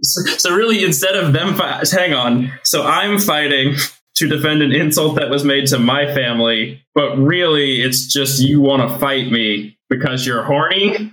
so, 0.02 0.22
so, 0.36 0.54
really, 0.54 0.84
instead 0.84 1.16
of 1.16 1.32
them, 1.32 1.54
fi- 1.54 1.82
hang 1.90 2.12
on. 2.12 2.52
So 2.64 2.82
I'm 2.84 3.18
fighting 3.18 3.76
to 4.16 4.28
defend 4.28 4.62
an 4.62 4.72
insult 4.72 5.16
that 5.16 5.30
was 5.30 5.44
made 5.44 5.66
to 5.68 5.78
my 5.78 6.06
family, 6.14 6.82
but 6.94 7.16
really, 7.16 7.82
it's 7.82 8.06
just 8.06 8.40
you 8.40 8.60
want 8.60 8.90
to 8.90 8.98
fight 8.98 9.30
me 9.30 9.78
because 9.90 10.26
you're 10.26 10.42
horny. 10.42 11.12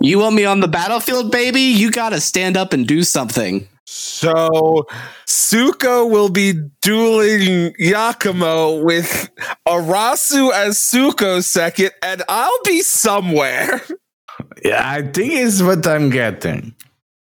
You 0.00 0.18
want 0.18 0.34
me 0.34 0.44
on 0.44 0.60
the 0.60 0.68
battlefield, 0.68 1.30
baby? 1.30 1.60
You 1.60 1.90
got 1.90 2.10
to 2.10 2.20
stand 2.20 2.56
up 2.56 2.72
and 2.72 2.86
do 2.86 3.02
something. 3.02 3.68
So 3.94 4.86
Tsuko 5.26 6.10
will 6.10 6.30
be 6.30 6.54
dueling 6.80 7.74
Yakumo 7.74 8.82
with 8.82 9.28
Arasu 9.68 10.50
as 10.50 10.78
Tsuko 10.78 11.44
second, 11.44 11.90
and 12.02 12.22
I'll 12.26 12.62
be 12.64 12.80
somewhere. 12.80 13.82
Yeah, 14.64 14.80
I 14.82 15.02
think 15.02 15.34
is 15.34 15.62
what 15.62 15.86
I'm 15.86 16.08
getting. 16.08 16.74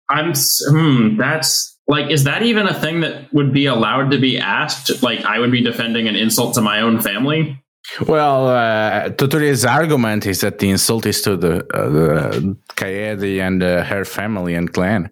I'm 0.10 0.34
hmm, 0.70 1.16
that's 1.16 1.78
like 1.88 2.12
is 2.12 2.26
that 2.26 2.44
even 2.44 2.68
a 2.68 2.74
thing 2.74 3.00
that 3.00 3.34
would 3.34 3.54
be 3.54 3.68
allowed 3.68 4.12
to 4.12 4.20
be 4.20 4.38
asked? 4.38 5.02
Like 5.02 5.24
I 5.24 5.40
would 5.40 5.52
be 5.52 5.62
defending 5.62 6.10
an 6.10 6.18
insult 6.18 6.56
to 6.56 6.62
my 6.62 6.82
own 6.82 7.00
family? 7.00 7.64
Well, 8.06 8.50
uh, 8.50 9.10
Toturi's 9.12 9.64
argument 9.64 10.26
is 10.26 10.42
that 10.42 10.60
the 10.60 10.70
insult 10.70 11.06
is 11.06 11.22
to 11.22 11.38
the, 11.38 11.66
uh, 11.74 11.90
the 11.90 12.58
Kaede 12.76 13.40
and 13.40 13.64
uh, 13.64 13.86
her 13.86 14.04
family 14.04 14.54
and 14.56 14.74
clan. 14.74 15.10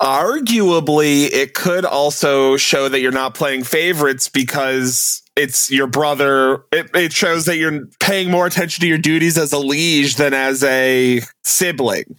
Arguably, 0.00 1.30
it 1.30 1.52
could 1.52 1.84
also 1.84 2.56
show 2.56 2.88
that 2.88 3.00
you're 3.00 3.12
not 3.12 3.34
playing 3.34 3.64
favorites 3.64 4.30
because 4.30 5.22
it's 5.36 5.70
your 5.70 5.86
brother. 5.86 6.64
It, 6.72 6.90
it 6.94 7.12
shows 7.12 7.44
that 7.44 7.56
you're 7.56 7.86
paying 8.00 8.30
more 8.30 8.46
attention 8.46 8.80
to 8.82 8.88
your 8.88 8.98
duties 8.98 9.36
as 9.36 9.52
a 9.52 9.58
liege 9.58 10.16
than 10.16 10.32
as 10.32 10.64
a 10.64 11.20
sibling. 11.44 12.16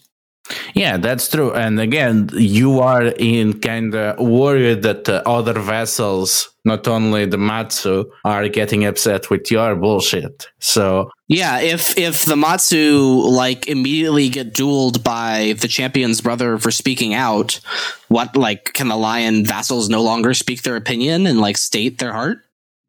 Yeah, 0.73 0.97
that's 0.97 1.29
true. 1.29 1.53
And 1.53 1.79
again, 1.79 2.29
you 2.33 2.79
are 2.79 3.07
in 3.17 3.59
kind 3.59 3.95
of 3.95 4.19
worried 4.19 4.81
that 4.83 5.07
other 5.09 5.53
vessels, 5.59 6.49
not 6.65 6.87
only 6.87 7.25
the 7.25 7.37
Matsu, 7.37 8.11
are 8.25 8.47
getting 8.49 8.85
upset 8.85 9.29
with 9.29 9.49
your 9.49 9.75
bullshit. 9.75 10.47
So 10.59 11.09
Yeah, 11.31 11.61
if 11.61 11.97
if 11.97 12.25
the 12.25 12.35
Matsu 12.35 13.21
like 13.25 13.69
immediately 13.69 14.27
get 14.27 14.53
dueled 14.53 15.01
by 15.01 15.55
the 15.57 15.69
champion's 15.69 16.19
brother 16.19 16.57
for 16.57 16.71
speaking 16.71 17.13
out, 17.13 17.61
what 18.09 18.35
like 18.35 18.73
can 18.73 18.89
the 18.89 18.97
lion 18.97 19.45
vassals 19.45 19.87
no 19.87 20.03
longer 20.03 20.33
speak 20.33 20.63
their 20.63 20.75
opinion 20.75 21.25
and 21.25 21.39
like 21.39 21.55
state 21.55 21.99
their 21.99 22.11
heart? 22.11 22.39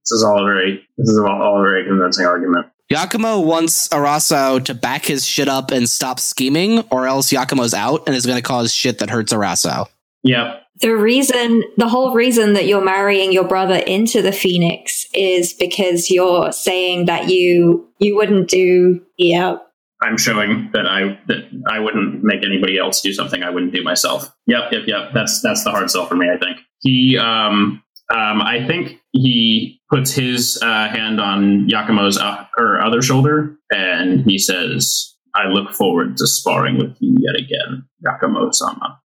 This 0.03 0.11
is 0.11 0.25
all 0.25 0.45
very 0.45 0.85
this 0.99 1.09
is 1.09 1.21
all, 1.21 1.41
all 1.41 1.61
a 1.61 1.63
very 1.63 1.85
convincing 1.87 2.27
argument. 2.27 2.67
Yakumo 2.93 3.45
wants 3.47 3.89
Araso 3.93 4.59
to 4.59 4.75
back 4.75 5.05
his 5.05 5.25
shit 5.25 5.47
up 5.47 5.71
and 5.71 5.89
stop 5.89 6.19
scheming, 6.19 6.81
or 6.91 7.07
else 7.07 7.33
Yakumo's 7.33 7.75
out 7.75 8.09
and 8.09 8.17
is 8.17 8.27
going 8.27 8.39
to 8.39 8.43
cause 8.43 8.75
shit 8.75 8.99
that 8.99 9.09
hurts 9.09 9.33
Araso. 9.33 9.87
Yep. 10.25 10.63
The 10.81 10.97
reason, 10.97 11.63
the 11.77 11.89
whole 11.89 12.15
reason 12.15 12.55
that 12.55 12.67
you're 12.67 12.85
marrying 12.85 13.33
your 13.33 13.47
brother 13.47 13.77
into 13.77 14.23
the 14.23 14.33
Phoenix 14.33 15.07
is 15.15 15.53
because 15.53 16.11
you're 16.11 16.51
saying 16.51 17.07
that 17.07 17.29
you 17.29 17.89
you 17.99 18.17
wouldn't 18.17 18.49
do. 18.49 19.01
Yeah, 19.19 19.59
I'm 20.03 20.17
showing 20.17 20.71
that 20.73 20.87
I 20.87 21.19
that 21.29 21.49
I 21.69 21.79
wouldn't 21.79 22.25
make 22.25 22.45
anybody 22.45 22.79
else 22.79 23.01
do 23.01 23.13
something 23.13 23.43
I 23.43 23.51
wouldn't 23.51 23.73
do 23.73 23.83
myself. 23.83 24.35
Yep, 24.47 24.73
yep, 24.73 24.83
yep. 24.87 25.11
That's 25.15 25.41
that's 25.41 25.63
the 25.63 25.71
hard 25.71 25.91
sell 25.91 26.07
for 26.07 26.17
me. 26.17 26.29
I 26.29 26.39
think 26.39 26.59
he. 26.81 27.17
Um, 27.19 27.83
um, 28.13 28.43
I 28.43 28.67
think 28.67 29.01
he 29.13 29.81
puts 29.89 30.13
his 30.13 30.61
uh, 30.61 30.89
hand 30.89 31.19
on 31.21 31.69
Yakumo's 31.69 32.19
uh, 32.19 32.45
or 32.59 32.81
other 32.81 33.01
shoulder, 33.01 33.57
and 33.71 34.25
he 34.29 34.39
says, 34.39 35.15
"I 35.35 35.47
look 35.47 35.73
forward 35.73 36.17
to 36.19 36.27
sparring 36.27 36.79
with 36.79 36.97
you 37.01 37.17
yet 37.21 37.37
again, 37.41 37.85
Yakumo-sama." 38.05 39.01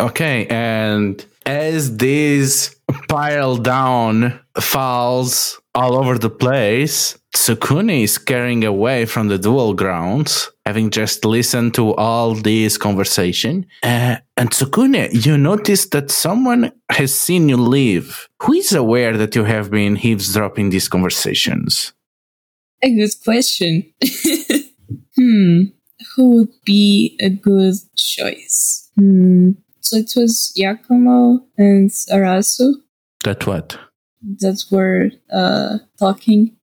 Okay, 0.00 0.46
and 0.48 1.24
as 1.46 1.96
this 1.96 2.76
pile 3.08 3.56
down 3.56 4.38
falls 4.60 5.58
all 5.74 5.96
over 5.96 6.18
the 6.18 6.28
place, 6.28 7.16
Tsukune 7.34 8.02
is 8.02 8.18
carrying 8.18 8.64
away 8.64 9.06
from 9.06 9.28
the 9.28 9.38
dual 9.38 9.72
grounds, 9.72 10.50
having 10.66 10.90
just 10.90 11.24
listened 11.24 11.74
to 11.74 11.94
all 11.94 12.34
this 12.34 12.76
conversation. 12.76 13.66
Uh, 13.82 14.16
and 14.36 14.50
Tsukune, 14.50 15.24
you 15.24 15.38
notice 15.38 15.86
that 15.90 16.10
someone 16.10 16.72
has 16.90 17.14
seen 17.14 17.48
you 17.48 17.56
leave. 17.56 18.28
Who 18.42 18.52
is 18.52 18.72
aware 18.72 19.16
that 19.16 19.34
you 19.34 19.44
have 19.44 19.70
been 19.70 19.96
eavesdropping 19.96 20.70
these 20.70 20.88
conversations? 20.88 21.92
A 22.82 22.94
good 22.94 23.14
question. 23.24 23.92
hmm. 25.16 25.62
Who 26.14 26.36
would 26.36 26.52
be 26.64 27.16
a 27.20 27.30
good 27.30 27.76
choice? 27.96 28.90
Hmm. 28.94 29.52
So 29.86 29.98
it 29.98 30.10
was 30.16 30.52
Yakumo 30.58 31.38
and 31.56 31.90
Arasu 32.10 32.72
That 33.22 33.46
what? 33.46 33.78
that 34.40 34.64
were 34.72 35.10
uh, 35.32 35.78
talking. 36.00 36.56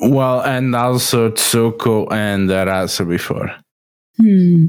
Well, 0.00 0.40
and 0.40 0.74
also 0.74 1.30
Tsuko 1.32 2.10
and 2.10 2.48
Arasu 2.48 3.06
before. 3.06 3.50
Hmm. 4.18 4.66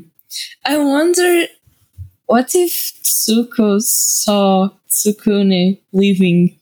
I 0.66 0.78
wonder 0.78 1.46
what 2.26 2.52
if 2.54 2.74
Tsuko 3.04 3.80
saw 3.82 4.70
Tsukune 4.90 5.80
leaving? 5.94 6.60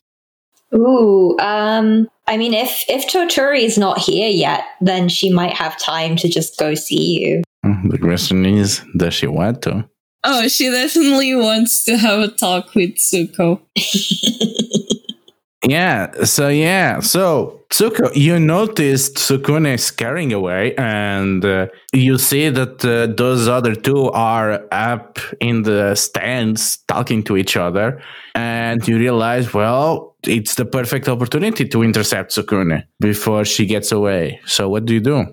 Ooh, 0.76 1.36
um, 1.39 2.08
I 2.28 2.38
mean, 2.38 2.54
if 2.54 2.84
if 2.88 3.08
Toturi 3.12 3.64
is 3.64 3.78
not 3.80 3.98
here 3.98 4.30
yet, 4.30 4.62
then 4.80 5.10
she 5.10 5.34
might 5.34 5.54
have 5.54 5.76
time 5.80 6.16
to 6.18 6.30
just 6.30 6.60
go 6.60 6.76
see 6.76 7.20
you. 7.20 7.42
Hmm, 7.66 7.89
The 7.89 7.98
question 7.98 8.46
is, 8.46 8.82
does 8.96 9.16
she 9.16 9.26
want 9.28 9.64
to? 9.64 9.89
Oh, 10.24 10.47
she 10.47 10.69
definitely 10.69 11.36
wants 11.36 11.84
to 11.86 11.97
have 11.97 12.19
a 12.19 12.28
talk 12.28 12.76
with 12.76 12.95
Tsuko. 12.95 13.61
Yeah, 15.67 16.24
so 16.24 16.47
yeah, 16.47 17.01
so 17.01 17.61
Tsuko, 17.69 18.15
you 18.15 18.39
noticed 18.39 19.15
Tsukune 19.17 19.76
is 19.76 20.34
away, 20.34 20.74
and 20.76 21.45
uh, 21.45 21.67
you 21.93 22.17
see 22.17 22.49
that 22.49 22.84
uh, 22.84 23.13
those 23.15 23.47
other 23.47 23.76
two 23.76 24.09
are 24.11 24.65
up 24.72 25.19
in 25.39 25.61
the 25.61 25.93
stands 25.93 26.80
talking 26.88 27.24
to 27.26 27.38
each 27.38 27.55
other, 27.55 28.01
and 28.34 28.86
you 28.88 28.97
realize, 28.97 29.53
well, 29.53 30.15
it's 30.24 30.55
the 30.55 30.65
perfect 30.65 31.07
opportunity 31.07 31.67
to 31.67 31.84
intercept 31.84 32.32
Tsukune 32.32 32.84
before 32.99 33.45
she 33.45 33.67
gets 33.67 33.91
away. 33.91 34.41
So, 34.47 34.67
what 34.67 34.86
do 34.86 34.95
you 34.95 34.99
do? 34.99 35.28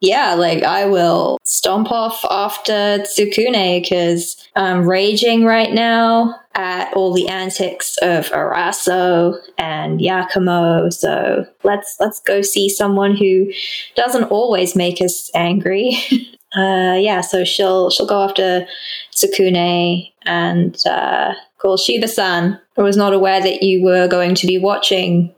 Yeah, 0.00 0.34
like 0.34 0.62
I 0.62 0.84
will 0.84 1.38
stomp 1.44 1.90
off 1.90 2.22
after 2.30 2.98
Tsukune 3.00 3.80
because 3.80 4.36
I'm 4.54 4.86
raging 4.86 5.44
right 5.44 5.72
now 5.72 6.38
at 6.54 6.92
all 6.94 7.14
the 7.14 7.28
antics 7.28 7.96
of 8.02 8.30
Araso 8.30 9.34
and 9.56 9.98
Yakumo. 9.98 10.92
So 10.92 11.46
let's 11.64 11.96
let's 11.98 12.20
go 12.20 12.42
see 12.42 12.68
someone 12.68 13.16
who 13.16 13.50
doesn't 13.94 14.24
always 14.24 14.76
make 14.76 15.00
us 15.00 15.30
angry. 15.34 15.96
uh, 16.56 16.96
yeah, 17.00 17.22
so 17.22 17.44
she'll 17.44 17.88
she'll 17.88 18.06
go 18.06 18.22
after 18.22 18.66
Tsukune 19.14 20.12
and 20.26 20.76
uh, 20.86 21.32
call 21.58 21.78
Shiba-san. 21.78 22.60
I 22.76 22.82
was 22.82 22.98
not 22.98 23.14
aware 23.14 23.40
that 23.40 23.62
you 23.62 23.82
were 23.82 24.08
going 24.08 24.34
to 24.34 24.46
be 24.46 24.58
watching. 24.58 25.34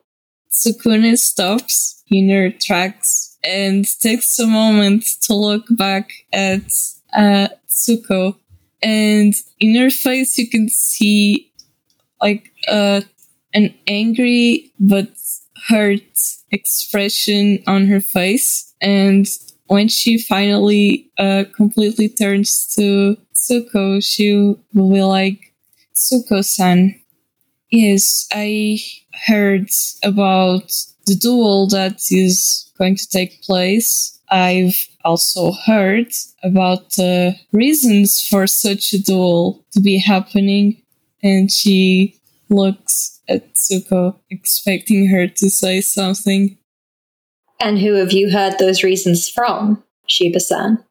Tsukune 0.50 1.16
stops 1.16 2.02
in 2.10 2.28
her 2.30 2.50
tracks 2.50 3.27
and 3.44 3.84
takes 4.00 4.38
a 4.38 4.46
moment 4.46 5.04
to 5.22 5.34
look 5.34 5.64
back 5.70 6.10
at 6.32 6.62
uh, 7.14 7.48
Tsuko. 7.68 8.36
And 8.82 9.34
in 9.58 9.74
her 9.76 9.90
face, 9.90 10.38
you 10.38 10.48
can 10.48 10.68
see 10.68 11.52
like 12.20 12.50
uh, 12.68 13.00
an 13.54 13.74
angry 13.86 14.72
but 14.78 15.08
hurt 15.68 16.02
expression 16.50 17.62
on 17.66 17.86
her 17.86 18.00
face. 18.00 18.74
And 18.80 19.26
when 19.66 19.88
she 19.88 20.18
finally 20.18 21.10
uh, 21.18 21.44
completely 21.54 22.08
turns 22.08 22.72
to 22.76 23.16
Tsuko, 23.34 24.02
she 24.04 24.32
will 24.74 24.92
be 24.92 25.02
like, 25.02 25.52
Tsuko-san, 25.94 27.00
yes, 27.70 28.26
I 28.32 28.78
heard 29.26 29.68
about 30.02 30.72
the 31.08 31.16
duel 31.16 31.66
that 31.68 32.00
is 32.10 32.70
going 32.78 32.96
to 32.96 33.08
take 33.08 33.42
place. 33.42 34.18
I've 34.30 34.86
also 35.04 35.52
heard 35.66 36.08
about 36.42 36.90
the 36.96 37.34
reasons 37.52 38.22
for 38.22 38.46
such 38.46 38.92
a 38.92 39.02
duel 39.02 39.64
to 39.72 39.80
be 39.80 39.98
happening. 39.98 40.82
And 41.22 41.50
she 41.50 42.20
looks 42.50 43.20
at 43.28 43.54
Tsuko, 43.54 44.16
expecting 44.30 45.08
her 45.08 45.26
to 45.26 45.50
say 45.50 45.80
something. 45.80 46.58
And 47.60 47.78
who 47.78 47.94
have 47.94 48.12
you 48.12 48.30
heard 48.30 48.58
those 48.58 48.84
reasons 48.84 49.28
from, 49.28 49.82
Shiba-san? 50.06 50.84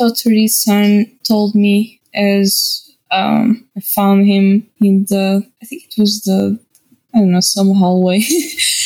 Toturi-san 0.00 1.18
told 1.26 1.54
me 1.54 2.00
as 2.12 2.90
um, 3.12 3.68
I 3.76 3.80
found 3.80 4.26
him 4.26 4.68
in 4.80 5.06
the, 5.08 5.46
I 5.62 5.66
think 5.66 5.84
it 5.84 5.94
was 6.00 6.22
the, 6.22 6.58
I 7.14 7.18
don't 7.18 7.30
know, 7.30 7.40
some 7.40 7.72
hallway. 7.74 8.20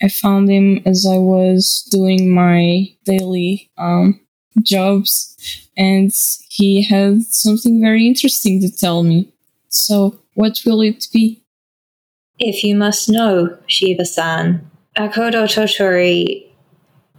I 0.00 0.08
found 0.08 0.48
him 0.50 0.80
as 0.86 1.06
I 1.06 1.18
was 1.18 1.86
doing 1.90 2.32
my 2.32 2.86
daily 3.04 3.70
um, 3.78 4.20
jobs, 4.62 5.36
and 5.76 6.12
he 6.48 6.82
had 6.82 7.22
something 7.22 7.80
very 7.80 8.06
interesting 8.06 8.60
to 8.60 8.70
tell 8.70 9.02
me. 9.02 9.32
So, 9.68 10.18
what 10.34 10.60
will 10.64 10.80
it 10.82 11.08
be? 11.12 11.42
If 12.38 12.62
you 12.62 12.76
must 12.76 13.08
know, 13.08 13.58
Shiba 13.66 14.04
san, 14.04 14.70
Akodo 14.96 15.44
Toturi 15.46 16.46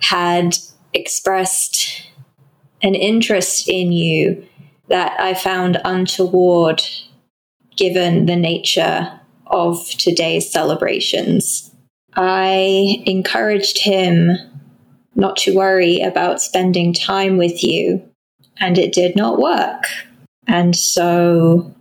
had 0.01 0.57
expressed 0.93 2.07
an 2.81 2.95
interest 2.95 3.67
in 3.67 3.91
you 3.91 4.45
that 4.87 5.19
I 5.19 5.33
found 5.33 5.79
untoward 5.83 6.81
given 7.75 8.25
the 8.25 8.35
nature 8.35 9.19
of 9.47 9.89
today's 9.91 10.51
celebrations. 10.51 11.68
I 12.21 13.01
encouraged 13.05 13.81
him 13.81 14.31
not 15.15 15.37
to 15.37 15.55
worry 15.55 16.01
about 16.01 16.41
spending 16.41 16.93
time 16.93 17.37
with 17.37 17.63
you, 17.63 18.03
and 18.59 18.77
it 18.77 18.91
did 18.91 19.15
not 19.15 19.39
work. 19.39 19.85
And 20.45 20.75
so 20.75 21.73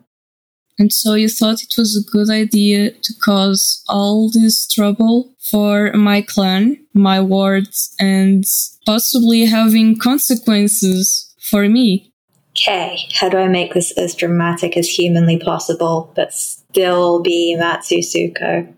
And 0.79 0.93
so 0.93 1.15
you 1.15 1.29
thought 1.29 1.65
it 1.65 1.75
was 1.77 1.97
a 1.97 2.09
good 2.09 2.31
idea 2.31 2.93
to 2.93 3.15
cause 3.21 3.83
all 3.89 4.31
this 4.31 4.69
trouble 4.69 5.35
for 5.51 5.93
my 5.95 6.23
clan, 6.23 6.79
my 6.95 7.21
wards, 7.21 7.93
and 7.99 8.45
possibly 8.87 9.47
having 9.47 9.99
consequences 9.99 11.35
for 11.51 11.69
me. 11.69 12.13
Okay, 12.51 12.97
how 13.15 13.29
do 13.29 13.39
I 13.39 13.49
make 13.49 13.75
this 13.75 13.91
as 13.99 14.15
dramatic 14.15 14.77
as 14.77 14.89
humanly 14.89 15.39
possible, 15.41 16.13
but 16.15 16.33
still 16.33 17.23
be 17.23 17.57
Matsu 17.57 17.99
Tsuko? 17.99 18.73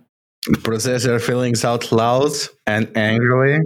Process 0.63 1.05
your 1.05 1.21
feelings 1.21 1.65
out 1.65 1.93
loud 1.93 2.33
and 2.67 2.91
angrily. 2.97 3.61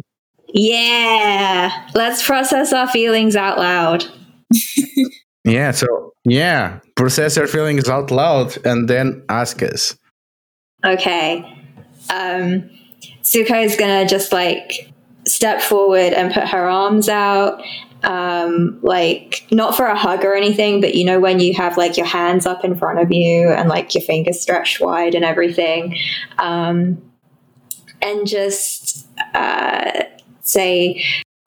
Yeah, 0.49 1.89
let's 1.95 2.25
process 2.27 2.73
our 2.73 2.89
feelings 2.89 3.37
out 3.37 3.59
loud. 3.59 4.05
Yeah, 5.45 5.73
so 5.73 6.15
yeah, 6.25 6.81
process 6.97 7.37
your 7.37 7.47
feelings 7.47 7.89
out 7.89 8.11
loud 8.11 8.57
and 8.67 8.89
then 8.89 9.23
ask 9.29 9.63
us. 9.63 9.97
Okay. 10.85 11.45
Um, 12.11 12.71
Suko 13.23 13.63
is 13.63 13.77
gonna 13.77 14.07
just 14.09 14.33
like 14.33 14.91
step 15.27 15.61
forward 15.61 16.13
and 16.13 16.33
put 16.33 16.49
her 16.49 16.69
arms 16.69 17.09
out. 17.09 17.63
Um, 18.03 18.79
like 18.83 19.47
not 19.51 19.75
for 19.75 19.87
a 19.87 19.97
hug 19.97 20.27
or 20.27 20.35
anything, 20.35 20.83
but 20.83 20.95
you 20.95 21.07
know 21.07 21.21
when 21.21 21.41
you 21.41 21.55
have 21.55 21.79
like 21.79 21.97
your 21.97 22.05
hands 22.05 22.45
up 22.45 22.63
in 22.63 22.77
front 22.77 22.99
of 22.99 23.11
you 23.11 23.49
and 23.49 23.67
like 23.67 23.95
your 23.95 24.03
fingers 24.03 24.43
stretched 24.43 24.79
wide 24.79 25.15
and 25.15 25.25
everything, 25.25 25.97
um, 26.37 27.01
and 28.03 28.27
just 28.27 29.07
uh, 29.33 30.03
say, 30.43 31.03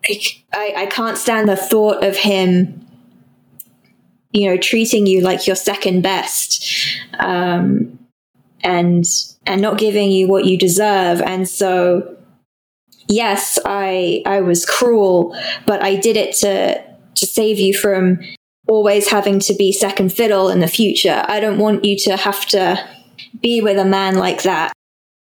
like, 0.10 0.44
I, 0.52 0.74
I 0.78 0.86
can't 0.88 1.18
stand 1.18 1.48
the 1.48 1.56
thought 1.56 2.04
of 2.04 2.18
him 2.18 2.88
you 4.32 4.50
know 4.50 4.58
treating 4.58 5.08
you 5.08 5.22
like 5.22 5.48
your 5.48 5.56
second 5.56 6.02
best 6.02 6.96
um, 7.20 7.98
and 8.62 9.06
and 9.46 9.62
not 9.62 9.78
giving 9.78 10.12
you 10.12 10.28
what 10.28 10.46
you 10.46 10.58
deserve 10.58 11.22
and 11.22 11.48
so 11.48 12.17
yes 13.10 13.60
i 13.66 14.22
i 14.26 14.42
was 14.42 14.66
cruel 14.66 15.36
but 15.66 15.82
i 15.84 15.96
did 15.96 16.18
it 16.18 16.36
to 16.36 16.82
to 17.16 17.26
save 17.26 17.60
you 17.60 17.74
from 17.74 18.20
always 18.68 19.10
having 19.10 19.40
to 19.40 19.54
be 19.56 19.72
second 19.72 20.12
fiddle 20.12 20.50
in 20.50 20.60
the 20.60 20.68
future 20.68 21.24
i 21.28 21.40
don't 21.40 21.58
want 21.58 21.84
you 21.86 21.98
to 21.98 22.18
have 22.18 22.46
to 22.46 22.78
be 23.42 23.62
with 23.62 23.78
a 23.78 23.86
man 23.86 24.16
like 24.16 24.44
that 24.44 24.74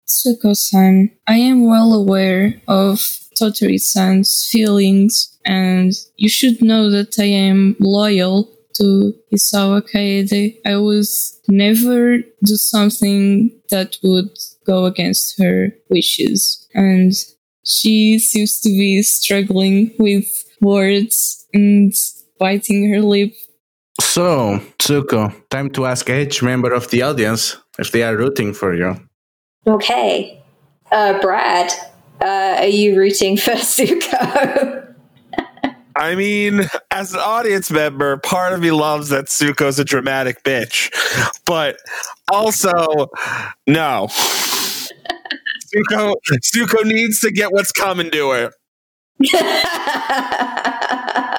Tsuko-san, 0.08 1.10
I 1.26 1.36
am 1.36 1.66
well 1.66 1.92
aware 1.92 2.62
of 2.66 2.98
Toturi-san's 3.38 4.48
feelings, 4.50 5.38
and 5.44 5.92
you 6.16 6.30
should 6.30 6.62
know 6.62 6.90
that 6.90 7.18
I 7.18 7.24
am 7.24 7.76
loyal 7.78 8.50
to 8.76 9.12
Isawa 9.34 9.82
Kaede. 9.82 10.56
I 10.64 10.76
would 10.76 11.04
never 11.48 12.18
do 12.18 12.56
something 12.56 13.50
that 13.70 13.96
would 14.02 14.36
go 14.66 14.86
against 14.86 15.38
her 15.38 15.68
wishes. 15.90 16.66
And 16.74 17.12
she 17.68 18.18
seems 18.18 18.60
to 18.60 18.68
be 18.70 19.02
struggling 19.02 19.92
with 19.98 20.26
words 20.60 21.46
and 21.52 21.92
biting 22.38 22.92
her 22.92 23.00
lip. 23.00 23.32
So, 24.00 24.60
Tsuko, 24.78 25.32
time 25.50 25.70
to 25.70 25.86
ask 25.86 26.08
each 26.08 26.42
member 26.42 26.72
of 26.72 26.88
the 26.90 27.02
audience 27.02 27.56
if 27.78 27.92
they 27.92 28.02
are 28.02 28.16
rooting 28.16 28.52
for 28.54 28.74
you. 28.74 28.96
okay 29.66 30.40
uh, 30.92 31.20
brad 31.20 31.70
uh, 32.22 32.56
are 32.58 32.66
you 32.66 32.96
rooting 32.96 33.36
for 33.36 33.52
suko 33.74 34.84
I 35.96 36.14
mean, 36.14 36.62
as 36.92 37.12
an 37.12 37.18
audience 37.18 37.72
member, 37.72 38.18
part 38.18 38.52
of 38.52 38.60
me 38.60 38.70
loves 38.70 39.08
that 39.08 39.24
Tsuko's 39.24 39.80
a 39.80 39.84
dramatic 39.84 40.44
bitch, 40.44 40.92
but 41.44 41.76
also, 42.32 43.08
no. 43.66 44.06
Tsuko, 45.74 46.14
Tsuko 46.32 46.84
needs 46.84 47.20
to 47.20 47.30
get 47.30 47.52
what's 47.52 47.72
coming 47.72 48.10
to 48.10 48.30
her. 48.30 48.50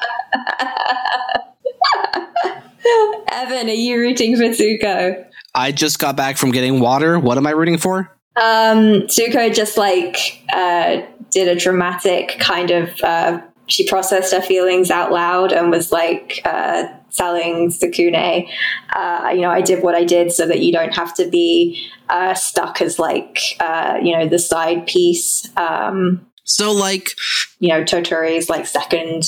Evan, 3.32 3.70
are 3.70 3.74
you 3.74 3.98
rooting 3.98 4.36
for 4.36 4.44
Tsuko? 4.44 5.26
I 5.56 5.72
just 5.72 6.00
got 6.00 6.16
back 6.16 6.38
from 6.38 6.52
getting 6.52 6.80
water. 6.80 7.20
What 7.20 7.38
am 7.38 7.48
I 7.48 7.52
rooting 7.52 7.78
for? 7.78 8.16
Um, 8.36 9.08
Tsuko 9.08 9.54
just 9.54 9.78
like 9.78 10.44
uh, 10.54 11.02
did 11.32 11.48
a 11.48 11.56
dramatic 11.56 12.38
kind 12.40 12.72
of. 12.72 12.90
Uh, 13.02 13.42
she 13.68 13.88
processed 13.88 14.34
her 14.34 14.42
feelings 14.42 14.90
out 14.90 15.12
loud 15.12 15.52
and 15.52 15.70
was 15.70 15.92
like 15.92 16.42
uh, 16.46 16.88
telling 17.12 17.70
Tsukune, 17.70 18.48
uh, 18.96 19.30
"You 19.34 19.42
know, 19.42 19.52
I 19.52 19.62
did 19.62 19.84
what 19.84 19.96
I 19.96 20.04
did 20.04 20.32
so 20.32 20.46
that 20.48 20.60
you 20.60 20.72
don't 20.72 20.94
have 20.94 21.14
to 21.16 21.28
be 21.28 21.80
uh, 22.10 22.34
stuck 22.34 22.82
as 22.82 23.00
like 23.00 23.40
uh, 23.60 23.98
you 24.02 24.18
know 24.18 24.28
the 24.28 24.40
side 24.40 24.88
piece." 24.88 25.48
Um, 25.58 26.26
So, 26.44 26.72
like, 26.72 27.12
you 27.60 27.70
know, 27.70 27.84
Toturi's 27.84 28.50
like 28.50 28.66
second, 28.66 29.24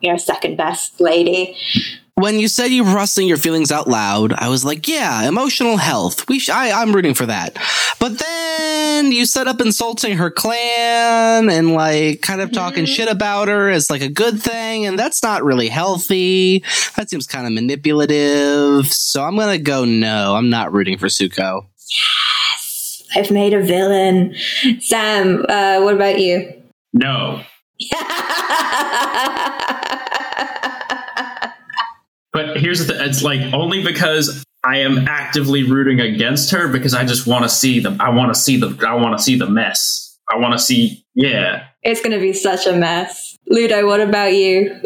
you 0.00 0.10
know, 0.10 0.18
second 0.18 0.56
best 0.58 1.00
lady. 1.00 1.56
When 2.14 2.38
you 2.38 2.46
said 2.46 2.66
you 2.66 2.84
were 2.84 2.92
processing 2.92 3.26
your 3.26 3.38
feelings 3.38 3.72
out 3.72 3.88
loud, 3.88 4.34
I 4.34 4.50
was 4.50 4.66
like, 4.66 4.86
yeah, 4.86 5.26
emotional 5.26 5.78
health. 5.78 6.28
We 6.28 6.38
sh- 6.38 6.50
I, 6.50 6.70
I'm 6.70 6.94
rooting 6.94 7.14
for 7.14 7.24
that. 7.24 7.56
But 7.98 8.18
then 8.18 9.12
you 9.12 9.24
set 9.24 9.48
up 9.48 9.62
insulting 9.62 10.18
her 10.18 10.30
clan 10.30 11.48
and 11.48 11.72
like 11.72 12.20
kind 12.20 12.42
of 12.42 12.52
talking 12.52 12.84
shit 12.84 13.10
about 13.10 13.48
her 13.48 13.70
as 13.70 13.88
like 13.88 14.02
a 14.02 14.10
good 14.10 14.42
thing. 14.42 14.84
And 14.84 14.98
that's 14.98 15.22
not 15.22 15.42
really 15.42 15.68
healthy. 15.68 16.62
That 16.96 17.08
seems 17.08 17.26
kind 17.26 17.46
of 17.46 17.54
manipulative. 17.54 18.92
So 18.92 19.24
I'm 19.24 19.34
going 19.34 19.56
to 19.56 19.62
go 19.62 19.86
no. 19.86 20.36
I'm 20.36 20.50
not 20.50 20.70
rooting 20.70 20.98
for 20.98 21.06
Tsuko. 21.06 21.64
Yes, 21.88 23.02
I've 23.16 23.30
made 23.30 23.54
a 23.54 23.62
villain. 23.62 24.34
Sam, 24.80 25.46
uh, 25.48 25.80
what 25.80 25.94
about 25.94 26.20
you? 26.20 26.62
No. 26.92 27.42
But 32.32 32.56
here's 32.56 32.86
the 32.86 32.94
th- 32.94 33.08
it's 33.08 33.22
like 33.22 33.52
only 33.52 33.84
because 33.84 34.44
I 34.64 34.78
am 34.78 35.06
actively 35.08 35.64
rooting 35.64 36.00
against 36.00 36.50
her 36.52 36.68
because 36.68 36.94
I 36.94 37.04
just 37.04 37.26
want 37.26 37.44
to 37.44 37.48
see 37.48 37.80
the 37.80 37.96
I 38.00 38.10
want 38.10 38.32
to 38.34 38.40
see 38.40 38.56
the 38.56 38.76
I 38.86 38.94
want 38.94 39.16
to 39.18 39.22
see 39.22 39.36
the 39.36 39.48
mess. 39.48 40.18
I 40.32 40.38
want 40.38 40.52
to 40.52 40.58
see 40.58 41.04
yeah. 41.14 41.66
it's 41.82 42.00
going 42.00 42.12
to 42.12 42.20
be 42.20 42.32
such 42.32 42.66
a 42.66 42.72
mess. 42.72 43.36
Ludo, 43.48 43.86
what 43.86 44.00
about 44.00 44.32
you? 44.32 44.80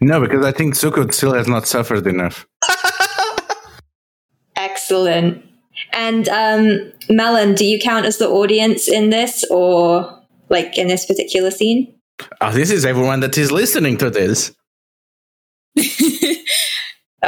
No, 0.00 0.20
because 0.20 0.44
I 0.44 0.52
think 0.52 0.74
Tsuko 0.74 1.12
still 1.12 1.34
has 1.34 1.46
not 1.46 1.66
suffered 1.66 2.06
enough. 2.06 2.46
Excellent. 4.56 5.44
And 5.92 6.28
um, 6.28 6.92
Melon, 7.08 7.54
do 7.54 7.64
you 7.64 7.78
count 7.78 8.06
as 8.06 8.18
the 8.18 8.28
audience 8.28 8.88
in 8.88 9.10
this 9.10 9.44
or 9.50 10.20
like 10.48 10.76
in 10.78 10.88
this 10.88 11.06
particular 11.06 11.50
scene? 11.50 11.94
Oh, 12.40 12.50
this 12.50 12.70
is 12.70 12.84
everyone 12.84 13.20
that 13.20 13.36
is 13.38 13.52
listening 13.52 13.98
to 13.98 14.10
this. 14.10 14.52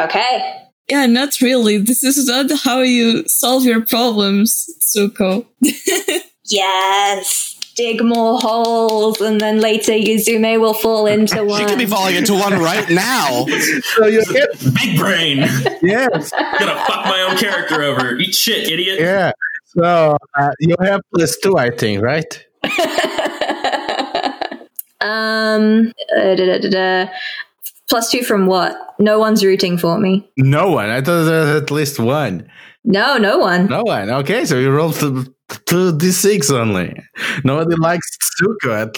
Okay. 0.05 0.57
Yeah, 0.89 1.07
not 1.07 1.41
really. 1.41 1.79
This 1.79 2.03
is 2.03 2.27
not 2.27 2.51
how 2.65 2.81
you 2.81 3.27
solve 3.29 3.65
your 3.65 3.81
problems, 3.85 4.67
Tsuko. 4.81 5.47
Yes. 6.53 7.57
Dig 7.77 8.03
more 8.03 8.41
holes, 8.41 9.21
and 9.21 9.41
then 9.41 9.61
later 9.61 9.93
Yuzume 9.93 10.59
will 10.61 10.75
fall 10.75 11.07
into 11.07 11.45
one. 11.45 11.61
She 11.61 11.67
could 11.67 11.79
be 11.79 11.87
falling 11.87 12.17
into 12.17 12.35
one 12.35 12.55
right 12.55 12.91
now. 12.91 13.47
So 13.97 14.07
you 14.07 14.25
get 14.25 14.49
Big 14.75 14.99
brain. 14.99 15.39
yes, 15.81 16.31
Gonna 16.59 16.75
fuck 16.87 17.05
my 17.07 17.21
own 17.31 17.37
character 17.39 17.83
over. 17.83 18.17
Eat 18.17 18.35
shit, 18.35 18.69
idiot. 18.69 18.99
yeah. 19.01 19.31
So 19.67 20.17
uh, 20.37 20.51
you 20.59 20.75
have 20.81 21.01
plus 21.15 21.39
two, 21.39 21.57
I 21.57 21.71
think, 21.71 22.03
right? 22.03 22.45
um, 25.01 25.93
uh, 26.17 26.35
da, 26.35 26.47
da, 26.47 26.59
da, 26.59 26.69
da. 26.71 27.11
Plus 27.91 28.11
two 28.11 28.23
from 28.23 28.47
what? 28.47 28.77
No 28.99 29.19
one's 29.19 29.45
rooting 29.45 29.77
for 29.77 29.99
me. 29.99 30.31
No 30.39 30.71
one. 30.71 30.89
I 30.89 31.03
thought 31.03 31.25
there 31.25 31.41
was 31.41 31.63
at 31.63 31.71
least 31.71 31.99
one. 31.99 32.49
No, 32.85 33.19
no 33.19 33.39
one. 33.39 33.67
No 33.67 33.83
one. 33.83 34.09
Okay, 34.09 34.47
so 34.47 34.59
you 34.59 34.71
rolled 34.71 34.97
two 35.67 35.99
d 35.99 36.11
six 36.13 36.51
only. 36.51 36.97
Nobody 37.45 37.77
likes 37.77 38.09
Tsuko. 38.41 38.83
At. 38.83 38.95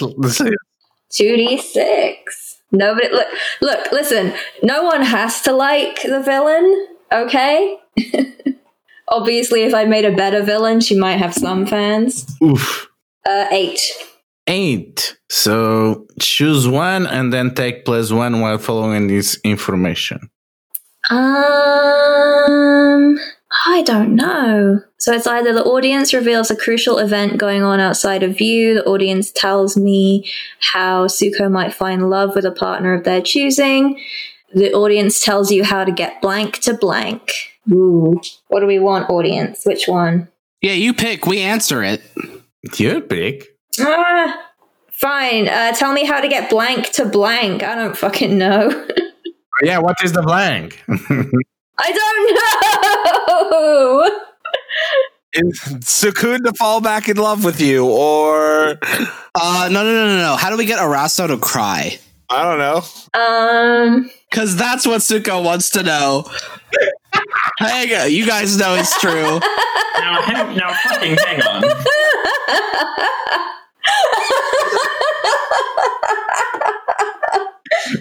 Two 1.10 1.36
d 1.36 1.58
six. 1.58 2.60
Nobody 2.70 3.08
look. 3.10 3.26
Look. 3.60 3.90
Listen. 3.90 4.34
No 4.62 4.84
one 4.84 5.02
has 5.02 5.40
to 5.42 5.52
like 5.52 6.02
the 6.02 6.22
villain. 6.22 6.86
Okay. 7.12 7.76
Obviously, 9.08 9.62
if 9.62 9.74
I 9.74 9.84
made 9.84 10.04
a 10.04 10.14
better 10.16 10.42
villain, 10.42 10.80
she 10.80 10.98
might 10.98 11.16
have 11.16 11.34
some 11.34 11.66
fans. 11.66 12.24
Oof. 12.42 12.88
Uh, 13.26 13.46
eight. 13.50 13.80
Eight. 14.46 15.16
So 15.28 16.06
choose 16.20 16.66
one 16.68 17.06
and 17.06 17.32
then 17.32 17.54
take 17.54 17.84
plus 17.84 18.10
one 18.10 18.40
while 18.40 18.58
following 18.58 19.06
this 19.06 19.38
information. 19.44 20.30
Um, 21.10 21.18
I 23.66 23.82
don't 23.84 24.14
know. 24.14 24.80
So 24.98 25.12
it's 25.12 25.26
either 25.26 25.52
the 25.52 25.64
audience 25.64 26.14
reveals 26.14 26.50
a 26.50 26.56
crucial 26.56 26.98
event 26.98 27.38
going 27.38 27.62
on 27.62 27.80
outside 27.80 28.22
of 28.22 28.38
view, 28.38 28.74
the 28.74 28.84
audience 28.84 29.32
tells 29.32 29.76
me 29.76 30.30
how 30.60 31.06
Tsuko 31.06 31.50
might 31.50 31.74
find 31.74 32.08
love 32.08 32.34
with 32.34 32.44
a 32.44 32.52
partner 32.52 32.94
of 32.94 33.02
their 33.04 33.20
choosing, 33.20 34.00
the 34.54 34.72
audience 34.72 35.24
tells 35.24 35.50
you 35.50 35.64
how 35.64 35.84
to 35.84 35.90
get 35.92 36.20
blank 36.22 36.58
to 36.60 36.74
blank. 36.74 37.32
Ooh. 37.70 38.20
What 38.48 38.60
do 38.60 38.66
we 38.66 38.78
want, 38.78 39.10
audience? 39.10 39.64
Which 39.64 39.88
one? 39.88 40.28
Yeah, 40.60 40.72
you 40.72 40.94
pick. 40.94 41.26
We 41.26 41.40
answer 41.40 41.82
it. 41.82 42.02
Your 42.78 43.00
pick. 43.00 43.51
Ah, 43.80 44.50
fine. 44.92 45.48
Uh, 45.48 45.72
tell 45.72 45.92
me 45.92 46.04
how 46.04 46.20
to 46.20 46.28
get 46.28 46.50
blank 46.50 46.90
to 46.92 47.04
blank. 47.06 47.62
I 47.62 47.74
don't 47.74 47.96
fucking 47.96 48.36
know. 48.38 48.86
Yeah, 49.62 49.78
what 49.78 49.96
is 50.02 50.12
the 50.12 50.22
blank? 50.22 50.82
I 50.88 51.92
don't 51.92 52.34
know. 53.62 54.20
Is 55.34 55.60
Sukun 55.84 56.42
to 56.44 56.52
fall 56.54 56.80
back 56.80 57.08
in 57.08 57.16
love 57.16 57.44
with 57.44 57.60
you, 57.60 57.86
or 57.86 58.78
Uh, 59.36 59.68
no, 59.70 59.84
no, 59.84 59.92
no, 59.92 60.06
no, 60.06 60.16
no. 60.16 60.36
How 60.36 60.50
do 60.50 60.56
we 60.56 60.64
get 60.64 60.80
Araso 60.80 61.28
to 61.28 61.36
cry? 61.38 61.96
I 62.28 62.42
don't 62.42 62.58
know. 62.58 62.82
Um, 63.14 64.10
Because 64.30 64.56
that's 64.56 64.84
what 64.84 65.00
Tsuko 65.02 65.44
wants 65.44 65.70
to 65.70 65.82
know. 65.84 66.24
Hang 67.58 67.94
on, 67.94 68.10
you 68.10 68.26
guys 68.26 68.56
know 68.56 68.74
it's 68.74 68.98
true. 69.00 69.38
Now, 70.00 70.22
hang, 70.22 70.56
now, 70.56 70.72
fucking 70.72 71.16
hang 71.18 71.42
on. 71.42 71.62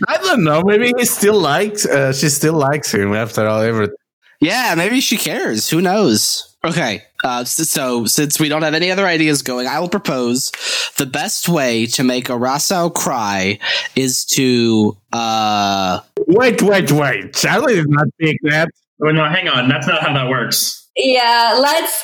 I 0.08 0.18
don't 0.18 0.44
know. 0.44 0.62
Maybe 0.64 0.94
he 0.98 1.06
still 1.06 1.40
likes. 1.40 1.86
Uh, 1.86 2.14
she 2.14 2.30
still 2.30 2.54
likes 2.54 2.94
him 2.94 3.14
after 3.14 3.46
all 3.48 3.62
everything. 3.62 3.96
Yeah, 4.40 4.74
maybe 4.76 5.02
she 5.02 5.18
cares. 5.18 5.70
Who 5.70 5.82
knows? 5.82 6.48
Okay, 6.64 7.04
uh, 7.24 7.44
so, 7.44 7.64
so 7.64 8.06
since 8.06 8.40
we 8.40 8.48
don't 8.48 8.62
have 8.62 8.76
any 8.76 8.92
other 8.92 9.08
ideas 9.08 9.42
going, 9.42 9.66
I 9.66 9.80
will 9.80 9.90
propose 9.90 10.52
the 10.98 11.08
best 11.08 11.50
way 11.50 11.88
to 11.88 12.04
make 12.04 12.26
Arasao 12.26 12.94
cry 12.94 13.58
is 13.96 14.26
to 14.26 14.96
uh 15.12 16.02
Wait, 16.28 16.62
wait, 16.62 16.92
wait. 16.92 17.34
Charlie 17.34 17.76
did 17.76 17.90
not 17.90 18.06
pick 18.20 18.38
that. 18.44 18.70
Well, 19.00 19.14
no, 19.14 19.28
hang 19.28 19.48
on. 19.48 19.70
That's 19.70 19.88
not 19.88 20.02
how 20.02 20.14
that 20.14 20.30
works. 20.30 20.81
Yeah, 20.98 21.58
let's 21.60 22.04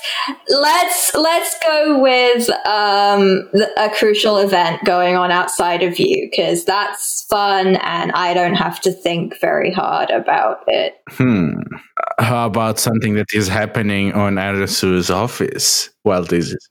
let's 0.49 1.13
let's 1.13 1.59
go 1.59 1.99
with 1.99 2.49
um 2.65 3.49
a 3.75 3.89
crucial 3.89 4.37
event 4.37 4.83
going 4.85 5.15
on 5.15 5.29
outside 5.29 5.83
of 5.83 5.99
you 5.99 6.29
because 6.31 6.63
that's 6.63 7.25
fun 7.29 7.75
and 7.77 8.11
I 8.13 8.33
don't 8.33 8.55
have 8.55 8.79
to 8.81 8.91
think 8.91 9.39
very 9.41 9.71
hard 9.71 10.09
about 10.09 10.59
it. 10.67 10.95
Hmm. 11.09 11.59
How 12.19 12.47
about 12.47 12.79
something 12.79 13.15
that 13.15 13.27
is 13.33 13.47
happening 13.49 14.13
on 14.13 14.35
Arasu's 14.35 15.11
office 15.11 15.89
while 16.03 16.23
this 16.23 16.53
is? 16.53 16.69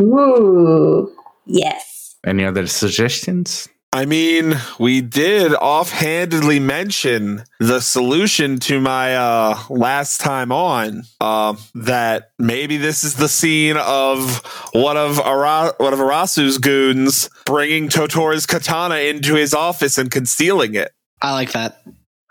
Ooh, 0.00 1.14
yes. 1.46 2.16
Any 2.26 2.44
other 2.44 2.66
suggestions? 2.66 3.68
I 3.94 4.06
mean, 4.06 4.54
we 4.78 5.02
did 5.02 5.52
offhandedly 5.52 6.60
mention 6.60 7.44
the 7.60 7.80
solution 7.80 8.58
to 8.60 8.80
my 8.80 9.14
uh, 9.14 9.58
last 9.68 10.22
time 10.22 10.50
on. 10.50 11.02
Uh, 11.20 11.56
that 11.74 12.30
maybe 12.38 12.78
this 12.78 13.04
is 13.04 13.16
the 13.16 13.28
scene 13.28 13.76
of 13.76 14.38
one 14.72 14.96
of 14.96 15.20
Ara- 15.20 15.74
one 15.76 15.92
of 15.92 15.98
Arasu's 15.98 16.56
goons 16.56 17.28
bringing 17.44 17.90
Toturi's 17.90 18.46
katana 18.46 18.96
into 18.96 19.34
his 19.34 19.52
office 19.52 19.98
and 19.98 20.10
concealing 20.10 20.74
it. 20.74 20.92
I 21.20 21.34
like 21.34 21.52
that. 21.52 21.82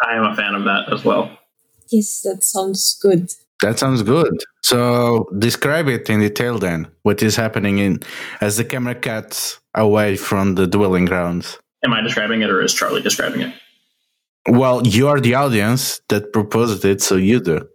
I 0.04 0.16
am 0.16 0.24
a 0.24 0.36
fan 0.36 0.56
of 0.56 0.64
that 0.64 0.92
as 0.92 1.06
well. 1.06 1.38
Yes, 1.92 2.22
that 2.22 2.44
sounds 2.44 2.98
good. 3.00 3.30
That 3.62 3.78
sounds 3.78 4.02
good. 4.02 4.34
So 4.64 5.30
describe 5.38 5.88
it 5.88 6.10
in 6.10 6.20
detail 6.20 6.58
then. 6.58 6.88
What 7.04 7.22
is 7.22 7.36
happening 7.36 7.78
in 7.78 8.00
as 8.42 8.58
the 8.58 8.66
camera 8.66 8.96
cuts 8.96 9.60
away 9.76 10.18
from 10.18 10.56
the 10.56 10.68
dwelling 10.68 11.06
grounds? 11.06 11.60
Am 11.84 11.94
I 11.94 12.02
describing 12.02 12.42
it 12.42 12.50
or 12.50 12.62
is 12.62 12.74
Charlie 12.74 13.02
describing 13.02 13.42
it? 13.42 13.54
Well, 14.48 14.86
you 14.86 15.08
are 15.08 15.20
the 15.20 15.36
audience 15.36 16.02
that 16.10 16.34
proposed 16.34 16.84
it, 16.86 17.02
so 17.02 17.16
you 17.16 17.40
do. 17.40 17.68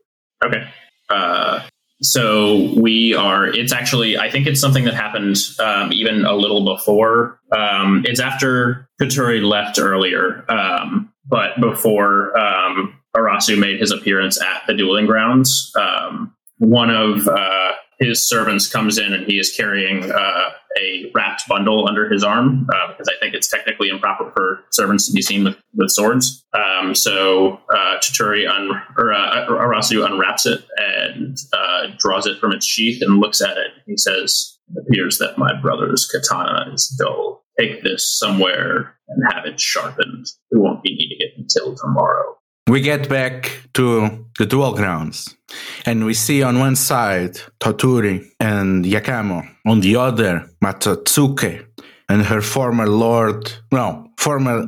Okay. 0.45 0.68
Uh, 1.09 1.62
so 2.03 2.72
we 2.76 3.14
are. 3.14 3.47
It's 3.47 3.72
actually. 3.72 4.18
I 4.18 4.30
think 4.30 4.47
it's 4.47 4.61
something 4.61 4.84
that 4.84 4.95
happened 4.95 5.37
um, 5.61 5.93
even 5.93 6.24
a 6.24 6.34
little 6.34 6.64
before. 6.64 7.41
Um, 7.53 8.05
it's 8.05 8.20
after 8.20 8.89
Toturi 9.01 9.43
left 9.43 9.78
earlier, 9.78 10.45
um, 10.51 11.12
but 11.24 11.59
before 11.61 12.37
um, 12.37 13.01
Arasu 13.16 13.58
made 13.58 13.80
his 13.80 13.90
appearance 13.90 14.40
at 14.40 14.62
the 14.66 14.74
dueling 14.74 15.06
grounds. 15.06 15.72
Um, 15.78 16.34
one 16.58 16.90
of 16.90 17.26
uh, 17.28 17.72
his 17.98 18.26
servants 18.26 18.66
comes 18.66 18.98
in 18.98 19.12
and 19.12 19.26
he 19.26 19.38
is 19.38 19.54
carrying 19.54 20.10
uh, 20.10 20.50
a 20.78 21.10
wrapped 21.14 21.48
bundle 21.48 21.88
under 21.88 22.10
his 22.10 22.22
arm 22.22 22.66
uh, 22.74 22.88
because 22.88 23.08
I 23.08 23.18
think 23.20 23.34
it's 23.34 23.48
technically 23.48 23.88
improper 23.88 24.30
for 24.34 24.60
servants 24.70 25.06
to 25.06 25.12
be 25.12 25.22
seen 25.22 25.44
with, 25.44 25.56
with 25.74 25.90
swords. 25.90 26.44
Um, 26.52 26.94
so 26.94 27.60
uh, 27.70 27.98
Chituri 28.00 28.48
un- 28.48 28.82
or 28.98 29.12
uh, 29.12 29.46
Arasu 29.48 30.04
unwraps 30.04 30.46
it 30.46 30.64
and 30.76 31.36
uh, 31.52 31.88
draws 31.98 32.26
it 32.26 32.38
from 32.38 32.52
its 32.52 32.66
sheath 32.66 33.02
and 33.02 33.18
looks 33.18 33.40
at 33.40 33.56
it. 33.56 33.70
He 33.86 33.96
says, 33.96 34.58
"It 34.74 34.84
appears 34.86 35.18
that 35.18 35.38
my 35.38 35.58
brother's 35.58 36.06
katana 36.06 36.72
is 36.72 36.88
dull. 36.98 37.44
Take 37.58 37.82
this 37.82 38.18
somewhere 38.18 38.96
and 39.08 39.32
have 39.32 39.46
it 39.46 39.58
sharpened. 39.58 40.26
We 40.52 40.60
won't 40.60 40.82
be 40.82 40.94
needing 40.94 41.18
it 41.20 41.32
until 41.38 41.74
tomorrow." 41.74 42.36
We 42.68 42.80
get 42.80 43.08
back 43.08 43.60
to 43.74 44.26
the 44.38 44.46
duel 44.46 44.74
grounds, 44.74 45.36
and 45.84 46.04
we 46.04 46.14
see 46.14 46.42
on 46.42 46.58
one 46.58 46.74
side 46.74 47.38
Toturi 47.60 48.28
and 48.40 48.84
Yakamo, 48.84 49.48
on 49.64 49.80
the 49.80 49.94
other 49.94 50.50
Matsutsuko 50.64 51.64
and 52.08 52.22
her 52.22 52.40
former 52.40 52.88
lord, 52.88 53.52
no, 53.70 54.10
former 54.18 54.66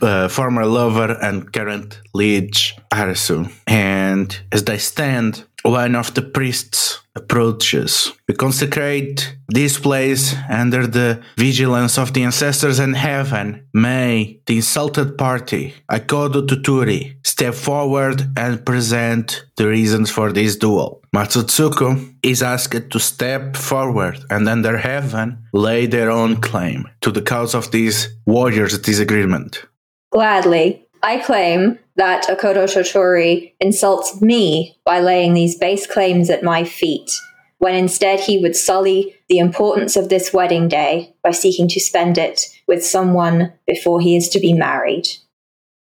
uh, 0.00 0.28
former 0.28 0.64
lover 0.64 1.18
and 1.20 1.52
current 1.52 2.00
liege 2.14 2.76
Arasu. 2.90 3.52
And 3.66 4.40
as 4.50 4.64
they 4.64 4.78
stand, 4.78 5.44
one 5.62 5.94
of 5.94 6.14
the 6.14 6.22
priests 6.22 7.00
approaches. 7.16 8.12
We 8.28 8.34
consecrate 8.34 9.36
this 9.48 9.78
place 9.78 10.34
under 10.48 10.86
the 10.86 11.22
vigilance 11.36 11.98
of 11.98 12.12
the 12.12 12.24
ancestors 12.24 12.78
in 12.80 12.94
heaven. 12.94 13.66
May 13.72 14.40
the 14.46 14.56
insulted 14.56 15.16
party, 15.16 15.74
Akodo 15.90 16.46
Toturi, 16.46 17.16
step 17.24 17.54
forward 17.54 18.22
and 18.36 18.64
present 18.64 19.44
the 19.56 19.68
reasons 19.68 20.10
for 20.10 20.32
this 20.32 20.56
duel. 20.56 21.02
Matsutsuko 21.14 22.14
is 22.22 22.42
asked 22.42 22.90
to 22.90 22.98
step 22.98 23.56
forward 23.56 24.18
and 24.30 24.48
under 24.48 24.76
heaven 24.76 25.38
lay 25.52 25.86
their 25.86 26.10
own 26.10 26.36
claim 26.36 26.88
to 27.02 27.12
the 27.12 27.22
cause 27.22 27.54
of 27.54 27.70
these 27.70 28.08
warriors' 28.26 28.78
disagreement. 28.78 29.64
Gladly. 30.10 30.83
I 31.04 31.18
claim 31.18 31.78
that 31.96 32.24
Akodo 32.28 32.64
Toturi 32.64 33.52
insults 33.60 34.22
me 34.22 34.78
by 34.86 35.00
laying 35.00 35.34
these 35.34 35.58
base 35.58 35.86
claims 35.86 36.30
at 36.30 36.42
my 36.42 36.64
feet, 36.64 37.10
when 37.58 37.74
instead 37.74 38.20
he 38.20 38.38
would 38.38 38.56
sully 38.56 39.14
the 39.28 39.36
importance 39.36 39.96
of 39.96 40.08
this 40.08 40.32
wedding 40.32 40.66
day 40.66 41.14
by 41.22 41.32
seeking 41.32 41.68
to 41.68 41.78
spend 41.78 42.16
it 42.16 42.46
with 42.66 42.82
someone 42.82 43.52
before 43.66 44.00
he 44.00 44.16
is 44.16 44.30
to 44.30 44.40
be 44.40 44.54
married. 44.54 45.06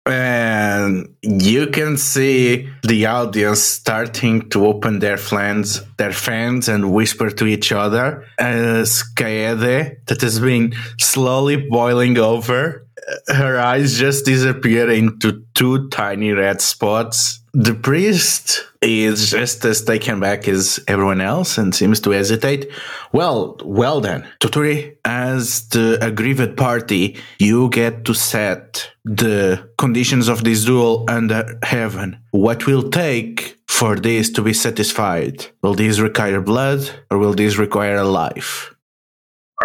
And 0.06 1.16
you 1.22 1.66
can 1.66 1.98
see 1.98 2.66
the 2.82 3.04
audience 3.06 3.60
starting 3.60 4.48
to 4.50 4.66
open 4.66 5.00
their 5.00 5.18
fans, 5.18 5.82
their 5.98 6.12
fans, 6.12 6.68
and 6.68 6.92
whisper 6.92 7.28
to 7.28 7.46
each 7.46 7.72
other 7.72 8.24
uh, 8.40 8.44
as 8.44 9.02
Kaede, 9.16 10.06
that 10.06 10.20
has 10.22 10.40
been 10.40 10.74
slowly 10.98 11.56
boiling 11.56 12.16
over, 12.16 12.87
her 13.28 13.58
eyes 13.58 13.98
just 13.98 14.24
disappear 14.24 14.90
into 14.90 15.44
two 15.54 15.88
tiny 15.88 16.32
red 16.32 16.60
spots. 16.60 17.40
The 17.54 17.74
priest 17.74 18.64
is 18.82 19.30
just 19.30 19.64
as 19.64 19.82
taken 19.82 20.20
back 20.20 20.46
as 20.46 20.78
everyone 20.86 21.20
else 21.20 21.58
and 21.58 21.74
seems 21.74 22.00
to 22.00 22.10
hesitate. 22.10 22.70
Well, 23.12 23.56
well 23.64 24.00
then, 24.00 24.28
Toturi, 24.40 24.96
as 25.04 25.68
the 25.68 25.98
aggrieved 26.00 26.56
party, 26.56 27.16
you 27.38 27.70
get 27.70 28.04
to 28.04 28.14
set 28.14 28.90
the 29.04 29.68
conditions 29.78 30.28
of 30.28 30.44
this 30.44 30.64
duel 30.64 31.04
under 31.08 31.58
heaven. 31.62 32.20
What 32.30 32.66
will 32.66 32.90
take 32.90 33.56
for 33.66 33.96
this 33.96 34.30
to 34.30 34.42
be 34.42 34.52
satisfied? 34.52 35.46
Will 35.62 35.74
this 35.74 35.98
require 35.98 36.40
blood 36.40 36.90
or 37.10 37.18
will 37.18 37.34
this 37.34 37.56
require 37.56 37.96
a 37.96 38.04
life? 38.04 38.74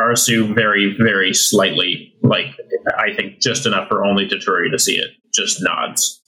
Arasu 0.03 0.53
very, 0.53 0.95
very 0.97 1.33
slightly, 1.33 2.13
like 2.21 2.47
I 2.97 3.13
think 3.15 3.39
just 3.39 3.65
enough 3.65 3.87
for 3.87 4.03
only 4.03 4.27
Toturi 4.27 4.71
to 4.71 4.79
see 4.79 4.97
it, 4.97 5.11
just 5.33 5.61
nods. 5.61 6.21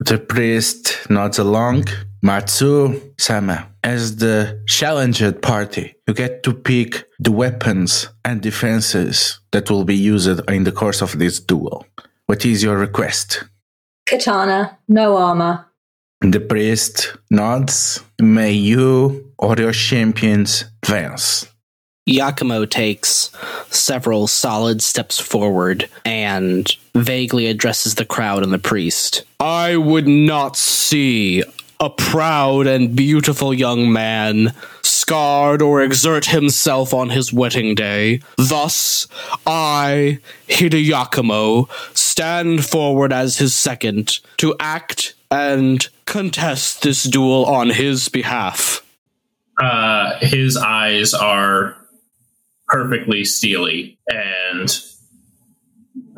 The 0.00 0.18
priest 0.18 1.06
nods 1.10 1.38
along. 1.38 1.84
Matsu 2.22 3.00
Sama, 3.18 3.68
as 3.84 4.16
the 4.16 4.60
challenged 4.66 5.42
party, 5.42 5.94
you 6.08 6.14
get 6.14 6.42
to 6.42 6.52
pick 6.52 7.06
the 7.20 7.30
weapons 7.30 8.08
and 8.24 8.40
defenses 8.40 9.38
that 9.52 9.70
will 9.70 9.84
be 9.84 9.94
used 9.94 10.40
in 10.50 10.64
the 10.64 10.72
course 10.72 11.02
of 11.02 11.18
this 11.18 11.38
duel. 11.38 11.86
What 12.26 12.44
is 12.44 12.62
your 12.62 12.78
request? 12.78 13.44
Katana, 14.06 14.78
no 14.88 15.16
armor. 15.16 15.66
The 16.20 16.40
priest 16.40 17.16
nods. 17.30 18.02
May 18.20 18.52
you 18.52 19.32
or 19.38 19.54
your 19.56 19.72
champions 19.72 20.64
advance. 20.82 21.46
Yakumo 22.06 22.68
takes 22.68 23.30
several 23.70 24.26
solid 24.26 24.80
steps 24.80 25.18
forward 25.18 25.88
and 26.04 26.68
vaguely 26.94 27.46
addresses 27.46 27.96
the 27.96 28.04
crowd 28.04 28.42
and 28.42 28.52
the 28.52 28.58
priest. 28.58 29.24
I 29.40 29.76
would 29.76 30.06
not 30.06 30.56
see 30.56 31.42
a 31.80 31.90
proud 31.90 32.66
and 32.66 32.96
beautiful 32.96 33.52
young 33.52 33.92
man 33.92 34.54
scarred 34.82 35.60
or 35.60 35.82
exert 35.82 36.26
himself 36.26 36.94
on 36.94 37.10
his 37.10 37.32
wedding 37.32 37.74
day. 37.74 38.20
Thus, 38.38 39.06
I, 39.46 40.18
Hida 40.48 40.82
Yakumo, 40.84 41.68
stand 41.94 42.64
forward 42.64 43.12
as 43.12 43.38
his 43.38 43.54
second 43.54 44.20
to 44.38 44.54
act 44.58 45.14
and 45.30 45.86
contest 46.06 46.82
this 46.82 47.02
duel 47.02 47.44
on 47.44 47.70
his 47.70 48.08
behalf. 48.08 48.82
Uh, 49.60 50.18
his 50.20 50.56
eyes 50.56 51.12
are 51.12 51.76
perfectly 52.68 53.24
steely, 53.24 53.98
and 54.08 54.68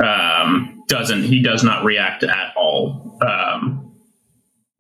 um, 0.03 0.85
doesn't 0.89 1.25
he 1.25 1.43
does 1.43 1.63
not 1.63 1.85
react 1.85 2.23
at 2.23 2.55
all. 2.57 3.19
Um, 3.21 3.97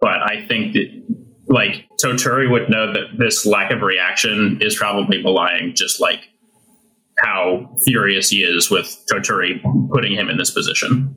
but 0.00 0.22
I 0.22 0.44
think 0.46 0.74
that 0.74 1.16
like 1.48 1.86
Toturi 2.02 2.50
would 2.50 2.68
know 2.68 2.92
that 2.92 3.18
this 3.18 3.46
lack 3.46 3.72
of 3.72 3.82
reaction 3.82 4.58
is 4.60 4.76
probably 4.76 5.22
belying 5.22 5.74
just 5.74 6.00
like 6.00 6.20
how 7.18 7.74
furious 7.84 8.30
he 8.30 8.38
is 8.38 8.70
with 8.70 9.04
Toturi 9.10 9.60
putting 9.90 10.12
him 10.12 10.28
in 10.28 10.36
this 10.36 10.50
position. 10.50 11.14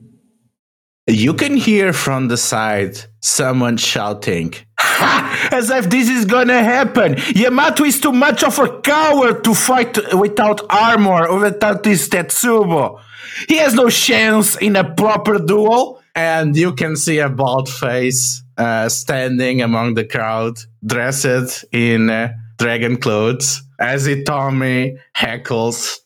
You 1.06 1.34
can 1.34 1.56
hear 1.56 1.92
from 1.92 2.28
the 2.28 2.36
side 2.36 2.98
someone 3.20 3.76
shouting, 3.76 4.54
"Ha! 4.71 4.71
As 5.50 5.70
if 5.70 5.90
this 5.90 6.08
is 6.08 6.24
gonna 6.24 6.62
happen! 6.62 7.16
Yamato 7.34 7.84
is 7.84 8.00
too 8.00 8.12
much 8.12 8.44
of 8.44 8.58
a 8.58 8.80
coward 8.80 9.42
to 9.44 9.54
fight 9.54 9.98
without 10.14 10.60
armor 10.70 11.26
or 11.26 11.40
without 11.40 11.82
this 11.82 12.08
Tetsubo. 12.08 13.00
He 13.48 13.56
has 13.56 13.74
no 13.74 13.88
chance 13.88 14.56
in 14.56 14.76
a 14.76 14.84
proper 14.94 15.38
duel. 15.38 16.00
And 16.14 16.54
you 16.54 16.74
can 16.74 16.94
see 16.96 17.18
a 17.20 17.30
bald 17.30 17.70
face 17.70 18.42
uh, 18.58 18.88
standing 18.90 19.62
among 19.62 19.94
the 19.94 20.04
crowd, 20.04 20.58
dressed 20.84 21.64
in 21.72 22.10
uh, 22.10 22.32
dragon 22.58 22.98
clothes, 22.98 23.62
as 23.80 24.06
Itomi 24.06 24.98
heckles 25.16 25.98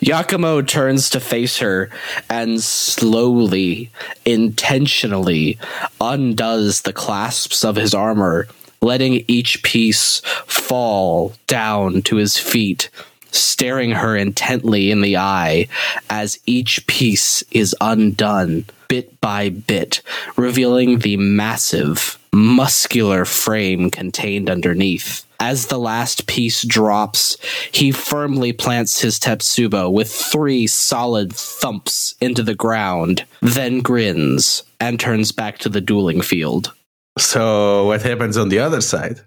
Yakumo 0.00 0.66
turns 0.66 1.10
to 1.10 1.20
face 1.20 1.58
her 1.58 1.90
and 2.28 2.62
slowly, 2.62 3.90
intentionally 4.24 5.58
undoes 6.00 6.82
the 6.82 6.92
clasps 6.92 7.64
of 7.64 7.76
his 7.76 7.94
armor, 7.94 8.48
letting 8.80 9.24
each 9.28 9.62
piece 9.62 10.20
fall 10.46 11.32
down 11.46 12.02
to 12.02 12.16
his 12.16 12.36
feet, 12.36 12.90
staring 13.30 13.92
her 13.92 14.16
intently 14.16 14.90
in 14.90 15.00
the 15.00 15.16
eye 15.16 15.68
as 16.10 16.38
each 16.46 16.86
piece 16.86 17.42
is 17.50 17.74
undone 17.80 18.64
bit 18.88 19.20
by 19.20 19.48
bit, 19.48 20.02
revealing 20.36 20.98
the 20.98 21.16
massive, 21.16 22.18
muscular 22.32 23.24
frame 23.24 23.90
contained 23.90 24.50
underneath. 24.50 25.24
As 25.40 25.66
the 25.66 25.78
last 25.78 26.26
piece 26.26 26.62
drops, 26.62 27.36
he 27.70 27.92
firmly 27.92 28.52
plants 28.52 29.00
his 29.00 29.18
Tetsubo 29.18 29.92
with 29.92 30.10
three 30.10 30.66
solid 30.66 31.32
thumps 31.32 32.14
into 32.20 32.42
the 32.42 32.54
ground, 32.54 33.24
then 33.42 33.80
grins 33.80 34.62
and 34.80 34.98
turns 34.98 35.32
back 35.32 35.58
to 35.58 35.68
the 35.68 35.80
dueling 35.80 36.22
field. 36.22 36.72
So, 37.18 37.86
what 37.86 38.02
happens 38.02 38.36
on 38.36 38.48
the 38.48 38.58
other 38.58 38.80
side? 38.80 39.20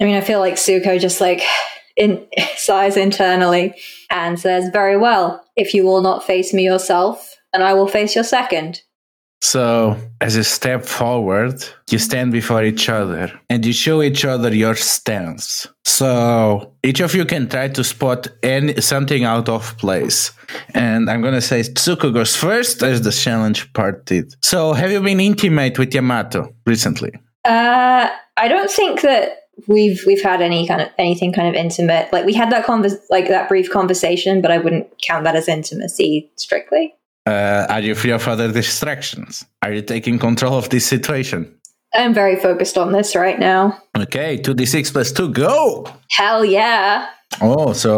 I 0.00 0.04
mean, 0.04 0.16
I 0.16 0.20
feel 0.20 0.40
like 0.40 0.54
Tsuko 0.54 0.98
just 0.98 1.20
like 1.20 1.42
in 1.96 2.26
sighs 2.56 2.96
internally 2.96 3.74
and 4.10 4.38
says, 4.38 4.70
"Very 4.72 4.96
well. 4.96 5.44
If 5.56 5.74
you 5.74 5.84
will 5.84 6.02
not 6.02 6.24
face 6.24 6.52
me 6.52 6.64
yourself, 6.64 7.36
then 7.54 7.62
I 7.62 7.72
will 7.72 7.88
face 7.88 8.14
your 8.14 8.24
second. 8.24 8.82
So, 9.40 9.96
as 10.22 10.36
you 10.36 10.42
step 10.42 10.86
forward, 10.86 11.62
you 11.90 11.98
stand 11.98 12.32
before 12.32 12.64
each 12.64 12.88
other 12.88 13.30
and 13.50 13.64
you 13.64 13.74
show 13.74 14.00
each 14.00 14.24
other 14.24 14.54
your 14.54 14.74
stance. 14.74 15.66
So, 15.84 16.72
each 16.82 17.00
of 17.00 17.14
you 17.14 17.26
can 17.26 17.48
try 17.48 17.68
to 17.68 17.84
spot 17.84 18.26
any, 18.42 18.80
something 18.80 19.24
out 19.24 19.50
of 19.50 19.76
place. 19.76 20.32
And 20.72 21.10
I'm 21.10 21.20
going 21.20 21.34
to 21.34 21.42
say 21.42 21.60
Tsuko 21.60 22.12
goes 22.12 22.34
first 22.34 22.82
as 22.82 23.02
the 23.02 23.12
challenge 23.12 23.70
part 23.74 24.06
did. 24.06 24.34
So, 24.42 24.72
have 24.72 24.90
you 24.90 25.02
been 25.02 25.20
intimate 25.20 25.78
with 25.78 25.94
Yamato 25.94 26.54
recently? 26.64 27.12
Uh, 27.44 28.08
I 28.38 28.48
don't 28.48 28.70
think 28.70 29.02
that 29.02 29.40
we've 29.68 30.00
we've 30.06 30.22
had 30.22 30.40
any 30.40 30.66
kind 30.66 30.80
of 30.80 30.88
anything 30.98 31.34
kind 31.34 31.48
of 31.48 31.54
intimate. 31.54 32.10
Like 32.14 32.24
we 32.24 32.32
had 32.32 32.50
that 32.50 32.64
convers 32.64 32.94
like 33.10 33.28
that 33.28 33.48
brief 33.50 33.70
conversation, 33.70 34.40
but 34.40 34.50
I 34.50 34.56
wouldn't 34.58 34.88
count 35.02 35.24
that 35.24 35.36
as 35.36 35.48
intimacy 35.48 36.30
strictly. 36.36 36.94
Uh, 37.26 37.66
are 37.70 37.80
you 37.80 37.94
free 37.94 38.10
of 38.12 38.26
other 38.28 38.52
distractions? 38.52 39.44
Are 39.62 39.72
you 39.72 39.82
taking 39.82 40.18
control 40.18 40.58
of 40.58 40.68
this 40.68 40.86
situation? 40.86 41.52
I'm 41.94 42.12
very 42.12 42.36
focused 42.36 42.76
on 42.76 42.92
this 42.92 43.14
right 43.14 43.38
now. 43.38 43.80
Okay, 43.96 44.38
2d6 44.38 44.92
plus 44.92 45.12
2, 45.12 45.28
go! 45.32 45.86
Hell 46.10 46.44
yeah. 46.44 47.08
Oh, 47.40 47.72
so 47.72 47.96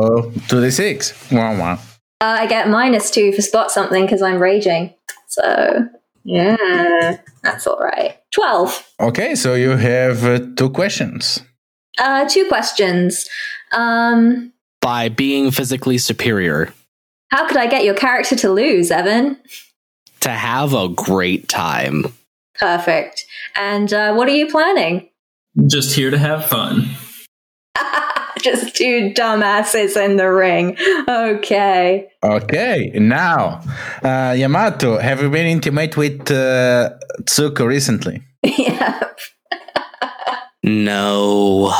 2d6. 0.48 1.32
Wow, 1.32 1.58
wow. 1.58 1.72
Uh, 2.20 2.36
I 2.40 2.46
get 2.46 2.68
minus 2.68 3.10
two 3.10 3.32
for 3.32 3.42
spot 3.42 3.70
something 3.70 4.04
because 4.04 4.22
I'm 4.22 4.40
raging. 4.40 4.94
So, 5.28 5.88
yeah, 6.24 7.18
that's 7.42 7.66
all 7.66 7.78
right. 7.78 8.18
12. 8.32 8.92
Okay, 9.00 9.34
so 9.34 9.54
you 9.54 9.70
have 9.70 10.24
uh, 10.24 10.40
two 10.56 10.70
questions. 10.70 11.42
Uh, 11.98 12.28
two 12.28 12.46
questions. 12.48 13.28
Um, 13.72 14.52
By 14.80 15.08
being 15.08 15.50
physically 15.50 15.98
superior, 15.98 16.72
how 17.30 17.46
could 17.48 17.56
I 17.56 17.66
get 17.66 17.84
your 17.84 17.94
character 17.94 18.36
to 18.36 18.50
lose, 18.50 18.90
Evan? 18.90 19.38
to 20.26 20.32
have 20.32 20.74
a 20.74 20.88
great 20.88 21.48
time. 21.48 22.04
Perfect. 22.58 23.24
And 23.54 23.92
uh, 23.92 24.14
what 24.14 24.28
are 24.28 24.34
you 24.34 24.48
planning? 24.50 25.08
Just 25.68 25.94
here 25.94 26.10
to 26.10 26.18
have 26.18 26.46
fun. 26.46 26.88
Just 28.42 28.74
two 28.74 29.12
dumbasses 29.14 29.96
in 29.96 30.16
the 30.16 30.30
ring. 30.30 30.76
Okay. 31.08 32.08
Okay, 32.22 32.90
now, 32.94 33.62
uh, 34.02 34.34
Yamato, 34.36 34.98
have 34.98 35.22
you 35.22 35.30
been 35.30 35.46
intimate 35.46 35.96
with 35.96 36.30
uh, 36.30 36.90
Tsuko 37.22 37.66
recently? 37.66 38.22
yeah. 38.42 39.00
No. 40.62 41.72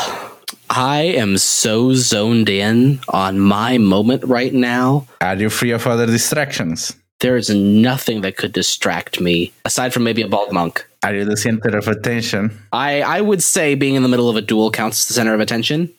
I 0.79 1.05
am 1.05 1.39
so 1.39 1.95
zoned 1.95 2.51
in 2.51 3.01
on 3.09 3.41
my 3.41 3.79
moment 3.79 4.23
right 4.25 4.53
now. 4.53 5.09
Are 5.23 5.35
you 5.35 5.49
free 5.49 5.71
of 5.71 5.87
other 5.87 6.05
distractions? 6.05 6.95
There 7.21 7.39
is 7.39 7.49
nothing 7.49 8.21
that 8.21 8.37
could 8.37 8.53
distract 8.53 9.19
me 9.19 9.55
aside 9.65 9.95
from 9.95 10.05
maybe 10.05 10.21
a 10.21 10.29
bald 10.29 10.53
monk. 10.53 10.87
Are 11.03 11.15
you 11.15 11.25
the 11.25 11.39
center 11.39 11.75
of 11.79 11.89
attention? 11.89 12.61
I, 12.75 13.01
I 13.01 13.23
would 13.23 13.43
say 13.43 13.75
being 13.75 13.95
in 13.95 14.03
the 14.03 14.11
middle 14.11 14.29
of 14.29 14.37
a 14.37 14.43
duel 14.43 14.71
counts 14.71 15.01
as 15.01 15.09
the 15.09 15.15
center 15.15 15.33
of 15.33 15.41
attention. 15.41 15.95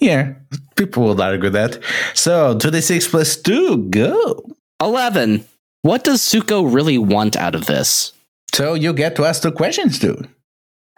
Yeah, 0.00 0.34
people 0.74 1.04
would 1.04 1.20
argue 1.20 1.50
that. 1.50 1.78
So, 2.14 2.58
2d6 2.58 3.08
plus 3.08 3.36
2, 3.36 3.90
go! 3.90 4.44
11. 4.82 5.44
What 5.82 6.02
does 6.02 6.20
Tsuko 6.20 6.74
really 6.74 6.98
want 6.98 7.36
out 7.36 7.54
of 7.54 7.66
this? 7.66 8.12
So, 8.52 8.74
you 8.74 8.92
get 8.92 9.14
to 9.16 9.24
ask 9.24 9.42
two 9.42 9.52
questions, 9.52 10.00
dude. 10.00 10.28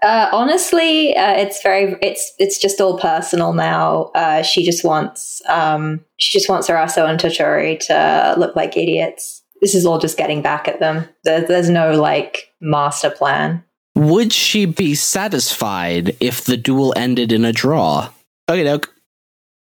Uh, 0.03 0.29
honestly, 0.33 1.17
uh, 1.17 1.33
it's 1.33 1.61
very 1.63 1.97
it's 2.01 2.33
it's 2.39 2.59
just 2.59 2.81
all 2.81 2.99
personal 2.99 3.53
now. 3.53 4.05
Uh, 4.15 4.43
she 4.43 4.65
just 4.65 4.85
wants 4.85 5.43
um, 5.49 6.05
she 6.19 6.39
just 6.39 6.49
wants 6.49 6.71
Araso 6.71 7.05
and 7.07 7.19
Toturi 7.19 7.79
to 7.87 8.35
look 8.39 8.55
like 8.55 8.77
idiots. 8.77 9.43
This 9.61 9.75
is 9.75 9.85
all 9.85 9.99
just 9.99 10.17
getting 10.17 10.41
back 10.41 10.69
at 10.69 10.79
them. 10.79 11.09
There, 11.25 11.41
there's 11.41 11.69
no 11.69 12.01
like 12.01 12.53
master 12.61 13.11
plan. 13.11 13.65
Would 13.97 14.33
she 14.33 14.67
be 14.67 14.95
satisfied 14.95 16.17
if 16.21 16.45
the 16.45 16.57
duel 16.57 16.95
ended 16.97 17.33
in 17.33 17.45
a 17.45 17.53
draw? 17.53 18.11
Okay, 18.49 18.63
doke. 18.63 18.95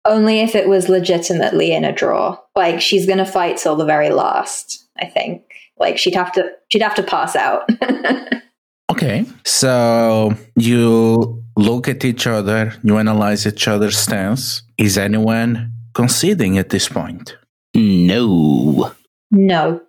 Only 0.05 0.39
if 0.39 0.55
it 0.55 0.69
was 0.69 0.87
legitimately 0.87 1.73
in 1.73 1.83
a 1.83 1.91
draw. 1.91 2.37
Like 2.55 2.79
she's 2.79 3.05
gonna 3.05 3.25
fight 3.25 3.57
till 3.57 3.75
the 3.75 3.85
very 3.85 4.09
last. 4.09 4.85
I 4.97 5.05
think. 5.05 5.43
Like 5.77 5.97
she'd 5.97 6.15
have 6.15 6.31
to 6.33 6.49
she'd 6.69 6.81
have 6.81 6.95
to 6.95 7.03
pass 7.03 7.35
out. 7.35 7.67
Okay. 8.93 9.25
So, 9.43 10.35
you 10.55 11.43
look 11.57 11.87
at 11.87 12.05
each 12.05 12.27
other, 12.27 12.73
you 12.83 12.99
analyze 12.99 13.47
each 13.47 13.67
other's 13.67 13.97
stance. 13.97 14.61
Is 14.77 14.99
anyone 14.99 15.71
conceding 15.95 16.59
at 16.59 16.69
this 16.69 16.87
point? 16.87 17.35
No. 17.73 18.91
no. 19.31 19.81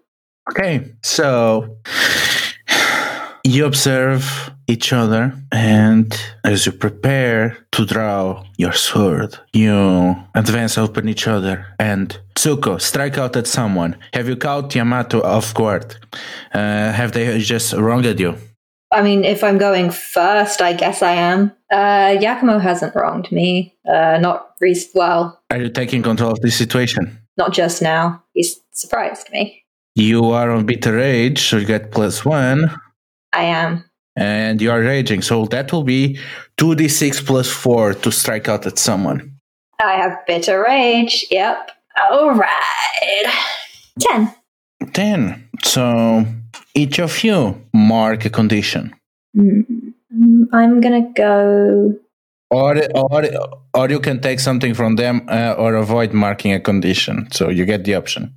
Okay, 0.51 0.93
so 1.03 1.77
you 3.45 3.67
observe 3.67 4.51
each 4.67 4.91
other, 4.95 5.35
and 5.53 6.19
as 6.43 6.65
you 6.65 6.73
prepare 6.73 7.59
to 7.73 7.85
draw 7.85 8.43
your 8.57 8.73
sword, 8.73 9.39
you 9.53 10.17
advance 10.35 10.79
upon 10.79 11.11
each 11.11 11.29
other. 11.29 11.67
And 11.79 12.19
Tsuko, 12.37 12.81
strike 12.81 13.19
out 13.19 13.37
at 13.37 13.47
someone. 13.47 13.97
Have 14.15 14.29
you 14.29 14.37
caught 14.37 14.75
Yamato 14.75 15.21
off 15.23 15.53
guard? 15.53 15.95
Uh, 16.55 16.91
have 16.93 17.13
they 17.13 17.39
just 17.39 17.75
wronged 17.75 18.19
you? 18.19 18.37
I 18.95 19.03
mean, 19.03 19.25
if 19.25 19.43
I'm 19.43 19.59
going 19.59 19.91
first, 19.91 20.63
I 20.63 20.73
guess 20.73 21.03
I 21.03 21.13
am. 21.15 21.51
Uh, 21.71 22.17
Yakumo 22.25 22.61
hasn't 22.61 22.95
wronged 22.95 23.31
me. 23.33 23.75
Uh, 23.87 24.19
not 24.21 24.53
re- 24.61 24.81
well, 24.95 25.43
Are 25.51 25.59
you 25.61 25.69
taking 25.71 26.03
control 26.03 26.31
of 26.33 26.41
this 26.41 26.57
situation? 26.57 27.19
not 27.37 27.53
just 27.53 27.83
now. 27.83 28.23
He's 28.35 28.61
surprised 28.71 29.29
me. 29.33 29.65
You 29.97 30.27
are 30.31 30.51
on 30.53 30.67
bitter 30.67 30.93
rage, 30.93 31.41
so 31.49 31.57
you 31.57 31.67
get 31.67 31.91
plus 31.91 32.25
one, 32.25 32.71
I 33.33 33.43
am. 33.45 33.85
and 34.17 34.63
you 34.63 34.71
are 34.71 34.81
raging. 34.81 35.21
So 35.23 35.47
that 35.47 35.73
will 35.73 35.83
be 35.83 36.17
2d6 36.59 37.27
plus 37.27 37.49
4 37.51 37.95
to 37.95 38.13
strike 38.13 38.49
out 38.49 38.67
at 38.67 38.79
someone. 38.79 39.35
I 39.83 39.95
have 39.95 40.19
bitter 40.29 40.63
rage. 40.69 41.27
Yep. 41.31 41.71
All 42.11 42.33
right. 42.35 43.27
Ten. 43.99 44.33
10. 44.93 45.49
So 45.65 46.25
each 46.75 46.99
of 46.99 47.23
you 47.25 47.61
mark 47.73 48.25
a 48.25 48.31
condition. 48.31 48.95
Mm, 49.37 49.93
I'm 50.53 50.81
gonna 50.81 51.13
go. 51.15 51.95
Or, 52.51 52.77
or, 52.95 53.25
or 53.73 53.91
you 53.91 53.99
can 53.99 54.21
take 54.21 54.39
something 54.39 54.75
from 54.75 54.97
them 54.97 55.27
uh, 55.29 55.55
or 55.59 55.75
avoid 55.75 56.13
marking 56.13 56.53
a 56.53 56.61
condition. 56.61 57.29
So 57.33 57.49
you 57.49 57.65
get 57.65 57.85
the 57.85 57.95
option. 57.95 58.35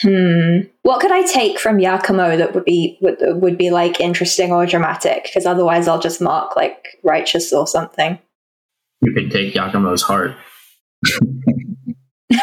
Hmm. 0.00 0.68
What 0.82 1.00
could 1.00 1.10
I 1.12 1.22
take 1.22 1.58
from 1.58 1.78
Yakumo 1.78 2.36
that 2.36 2.54
would 2.54 2.64
be 2.64 2.98
would, 3.00 3.16
would 3.20 3.58
be 3.58 3.70
like 3.70 3.98
interesting 3.98 4.52
or 4.52 4.66
dramatic? 4.66 5.24
Because 5.24 5.46
otherwise, 5.46 5.88
I'll 5.88 6.00
just 6.00 6.20
mark 6.20 6.54
like 6.54 6.98
righteous 7.02 7.52
or 7.52 7.66
something. 7.66 8.18
You 9.00 9.12
could 9.12 9.30
take 9.30 9.54
Yakumo's 9.54 10.02
heart. 10.02 10.34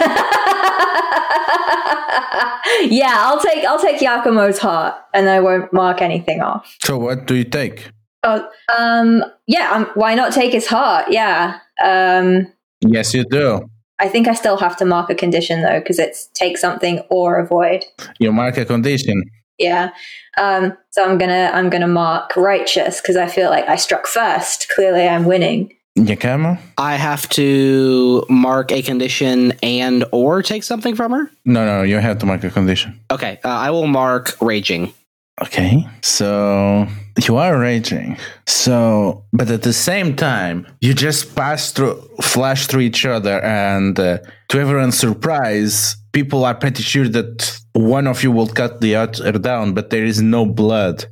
yeah, 2.90 3.16
I'll 3.18 3.40
take 3.40 3.66
I'll 3.66 3.82
take 3.82 4.00
Yakumo's 4.00 4.60
heart, 4.60 4.96
and 5.14 5.30
I 5.30 5.40
won't 5.40 5.72
mark 5.74 6.02
anything 6.02 6.42
off. 6.42 6.76
So 6.84 6.98
what 6.98 7.28
do 7.28 7.36
you 7.36 7.44
take? 7.44 7.90
Oh, 8.24 8.48
um, 8.78 9.24
yeah. 9.48 9.72
Um, 9.72 9.90
why 9.96 10.16
not 10.16 10.32
take 10.32 10.54
his 10.54 10.68
heart? 10.68 11.08
Yeah. 11.10 11.60
Um, 11.84 12.48
Yes, 12.86 13.14
you 13.14 13.24
do. 13.24 13.70
I 14.00 14.08
think 14.10 14.28
I 14.28 14.34
still 14.34 14.58
have 14.58 14.76
to 14.78 14.86
mark 14.86 15.10
a 15.10 15.16
condition 15.16 15.62
though, 15.62 15.80
because 15.80 16.00
it's 16.00 16.28
take 16.34 16.58
something 16.58 17.00
or 17.10 17.38
avoid. 17.38 17.86
You 18.20 18.32
mark 18.32 18.58
a 18.58 18.66
condition. 18.66 19.24
Yeah. 19.58 19.92
Um, 20.38 20.76
so 20.90 21.06
I'm 21.08 21.18
gonna 21.18 21.52
I'm 21.54 21.70
gonna 21.70 21.88
mark 21.88 22.36
righteous 22.36 23.00
because 23.02 23.16
I 23.16 23.28
feel 23.28 23.50
like 23.50 23.68
I 23.70 23.76
struck 23.76 24.08
first. 24.08 24.70
Clearly, 24.70 25.08
I'm 25.08 25.26
winning. 25.26 25.74
Yakumo? 25.98 26.60
I 26.78 26.96
have 26.96 27.30
to 27.30 28.26
mark 28.30 28.72
a 28.72 28.82
condition 28.82 29.54
and 29.62 30.06
or 30.12 30.42
take 30.42 30.64
something 30.64 30.96
from 30.96 31.12
her. 31.12 31.30
No, 31.46 31.66
no, 31.66 31.84
you 31.84 32.00
have 32.00 32.18
to 32.20 32.26
mark 32.26 32.44
a 32.44 32.50
condition. 32.50 33.00
Okay, 33.12 33.40
uh, 33.44 33.50
I 33.50 33.70
will 33.70 33.88
mark 33.88 34.36
raging. 34.42 34.94
Okay, 35.42 35.88
so 36.02 36.88
you 37.26 37.38
are 37.38 37.60
raging. 37.60 38.18
So, 38.48 39.26
but 39.34 39.50
at 39.50 39.64
the 39.64 39.74
same 39.74 40.16
time, 40.16 40.68
you 40.82 40.94
just 40.94 41.36
pass 41.36 41.72
through, 41.72 42.02
flash 42.22 42.68
through 42.68 42.82
each 42.82 43.06
other, 43.06 43.44
and 43.44 44.00
uh, 44.00 44.20
to 44.50 44.60
everyone's 44.60 44.98
surprise, 44.98 45.96
people 46.12 46.46
are 46.46 46.56
pretty 46.56 46.84
sure 46.84 47.08
that 47.08 47.60
one 47.74 48.08
of 48.08 48.24
you 48.24 48.32
will 48.32 48.48
cut 48.48 48.82
the 48.82 48.96
other 48.96 49.40
down, 49.40 49.74
but 49.74 49.90
there 49.90 50.06
is 50.06 50.22
no 50.22 50.46
blood 50.46 51.06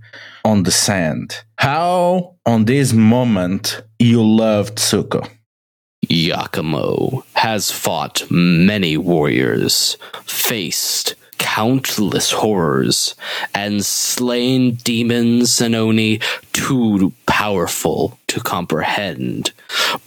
on 0.45 0.63
the 0.63 0.71
sand. 0.71 1.35
How, 1.61 2.37
on 2.43 2.65
this 2.65 2.91
moment, 2.91 3.83
you 3.99 4.23
loved 4.25 4.79
Tsuko? 4.79 5.29
Yakumo 6.07 7.23
has 7.33 7.69
fought 7.69 8.23
many 8.31 8.97
warriors, 8.97 9.95
faced 10.25 11.13
countless 11.41 12.31
horrors, 12.31 13.15
and 13.55 13.83
slain 13.83 14.75
demons 14.75 15.59
and 15.59 15.73
oni 15.73 16.19
too 16.53 17.11
powerful 17.25 18.19
to 18.27 18.39
comprehend. 18.39 19.51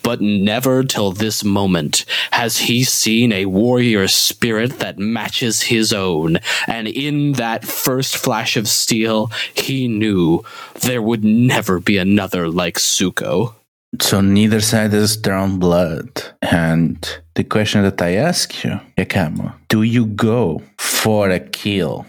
But 0.05 0.21
never 0.21 0.85
till 0.85 1.11
this 1.11 1.43
moment 1.43 2.05
has 2.31 2.59
he 2.59 2.85
seen 2.85 3.33
a 3.33 3.47
warrior 3.47 4.07
spirit 4.07 4.79
that 4.79 4.99
matches 4.99 5.63
his 5.63 5.93
own, 5.93 6.39
and 6.69 6.87
in 6.87 7.33
that 7.33 7.65
first 7.65 8.17
flash 8.17 8.57
of 8.57 8.69
steel, 8.69 9.33
he 9.55 9.89
knew 9.89 10.45
there 10.83 11.03
would 11.03 11.25
never 11.25 11.81
be 11.81 11.99
another 11.99 12.49
like 12.49 12.77
Tsuko. 12.77 13.55
So 14.01 14.21
neither 14.21 14.61
side 14.61 14.93
has 14.93 15.17
drawn 15.17 15.59
blood. 15.59 16.23
And 16.43 17.24
the 17.35 17.45
question 17.45 17.83
that 17.83 18.01
I 18.01 18.15
ask 18.15 18.65
you, 18.65 18.81
Yakumo, 18.97 19.55
do 19.69 19.83
you 19.83 20.07
go 20.07 20.63
for 20.79 21.31
a 21.31 21.41
kill? 21.41 22.07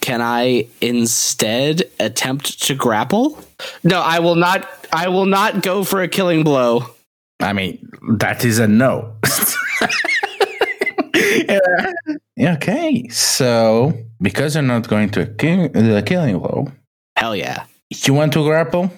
Can 0.00 0.20
I 0.20 0.66
instead 0.80 1.82
attempt 1.98 2.62
to 2.64 2.74
grapple? 2.74 3.38
No, 3.82 4.00
I 4.00 4.18
will 4.20 4.36
not 4.36 4.68
I 4.92 5.08
will 5.08 5.26
not 5.26 5.62
go 5.62 5.84
for 5.84 6.02
a 6.02 6.08
killing 6.08 6.44
blow. 6.44 6.86
I 7.40 7.52
mean, 7.52 7.78
that 8.18 8.44
is 8.44 8.58
a 8.58 8.68
no. 8.68 9.14
Yeah. 12.36 12.54
Okay, 12.54 13.08
so 13.08 13.92
because 14.20 14.54
you're 14.54 14.62
not 14.62 14.86
going 14.88 15.10
to 15.10 15.22
a 15.22 15.26
kill, 15.26 15.68
the 15.68 15.98
uh, 15.98 16.02
killing 16.02 16.38
blow, 16.38 16.68
Hell 17.16 17.34
yeah. 17.34 17.64
You 17.90 18.14
want 18.14 18.32
to 18.34 18.44
grapple. 18.44 18.92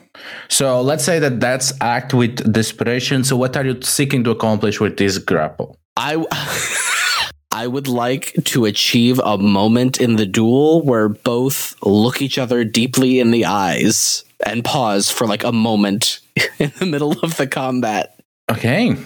So 0.48 0.80
let's 0.80 1.04
say 1.04 1.18
that 1.18 1.40
that's 1.40 1.72
act 1.80 2.12
with 2.12 2.52
desperation. 2.52 3.24
So 3.24 3.36
what 3.36 3.56
are 3.56 3.64
you 3.64 3.80
seeking 3.82 4.24
to 4.24 4.30
accomplish 4.30 4.80
with 4.80 4.96
this 4.96 5.18
grapple? 5.18 5.76
I 5.96 6.16
I 7.52 7.66
would 7.66 7.88
like 7.88 8.34
to 8.44 8.64
achieve 8.64 9.18
a 9.18 9.36
moment 9.36 10.00
in 10.00 10.16
the 10.16 10.26
duel 10.26 10.82
where 10.82 11.08
both 11.08 11.74
look 11.82 12.22
each 12.22 12.38
other 12.38 12.64
deeply 12.64 13.18
in 13.18 13.32
the 13.32 13.44
eyes 13.44 14.24
and 14.46 14.64
pause 14.64 15.10
for 15.10 15.26
like 15.26 15.44
a 15.44 15.52
moment 15.52 16.20
in 16.58 16.72
the 16.78 16.86
middle 16.86 17.18
of 17.20 17.36
the 17.36 17.46
combat. 17.46 18.16
Okay, 18.50 18.96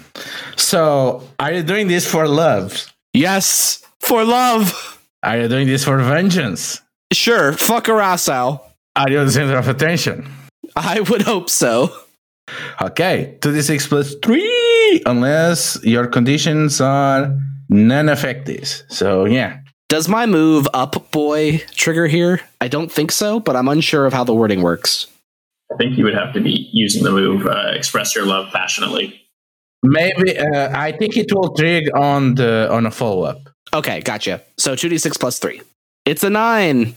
so 0.57 1.27
are 1.39 1.53
you 1.53 1.63
doing 1.63 1.89
this 1.89 2.11
for 2.11 2.27
love? 2.29 2.93
Yes, 3.13 3.83
for 4.01 4.25
love. 4.25 5.01
Are 5.23 5.41
you 5.41 5.49
doing 5.49 5.67
this 5.67 5.85
for 5.85 5.99
vengeance? 5.99 6.81
Sure, 7.13 7.53
fuck 7.53 7.89
a 7.89 7.93
Arasao. 7.93 8.61
Are 8.97 9.11
you 9.11 9.25
the 9.25 9.31
center 9.31 9.57
of 9.57 9.69
attention? 9.69 10.29
I 10.77 11.01
would 11.01 11.23
hope 11.23 11.51
so. 11.51 11.93
Okay, 12.81 13.37
2d6 13.41 13.89
plus 13.89 14.15
3, 14.23 15.03
unless 15.07 15.83
your 15.83 16.07
conditions 16.07 16.81
are 16.81 17.37
non 17.69 18.09
effective. 18.09 18.83
So, 18.89 19.25
yeah. 19.25 19.59
Does 19.89 20.09
my 20.09 20.27
move 20.27 20.69
up 20.75 21.11
boy 21.11 21.59
trigger 21.75 22.07
here? 22.07 22.41
I 22.61 22.69
don't 22.69 22.91
think 22.91 23.13
so, 23.13 23.41
but 23.41 23.57
I'm 23.57 23.69
unsure 23.69 24.07
of 24.07 24.13
how 24.13 24.25
the 24.25 24.35
wording 24.35 24.63
works. 24.63 25.07
I 25.73 25.77
think 25.77 25.97
you 25.99 26.05
would 26.05 26.15
have 26.15 26.33
to 26.35 26.41
be 26.41 26.69
using 26.73 27.03
the 27.03 27.11
move 27.11 27.47
uh, 27.47 27.73
"Express 27.75 28.15
Your 28.15 28.27
Love 28.27 28.53
Passionately." 28.53 29.21
Maybe, 29.83 30.39
uh, 30.39 30.71
I 30.79 30.93
think 30.93 31.17
it 31.17 31.33
will 31.33 31.55
trigger 31.55 31.97
on 31.97 32.35
the 32.37 32.69
on 32.71 32.87
a 32.87 32.91
follow 32.91 33.25
up. 33.25 33.39
Okay, 33.73 34.01
gotcha. 34.01 34.43
So 34.57 34.75
2d6 34.75 35.19
plus 35.19 35.39
3. 35.39 35.61
It's 36.07 36.23
a 36.23 36.31
9. 36.31 36.95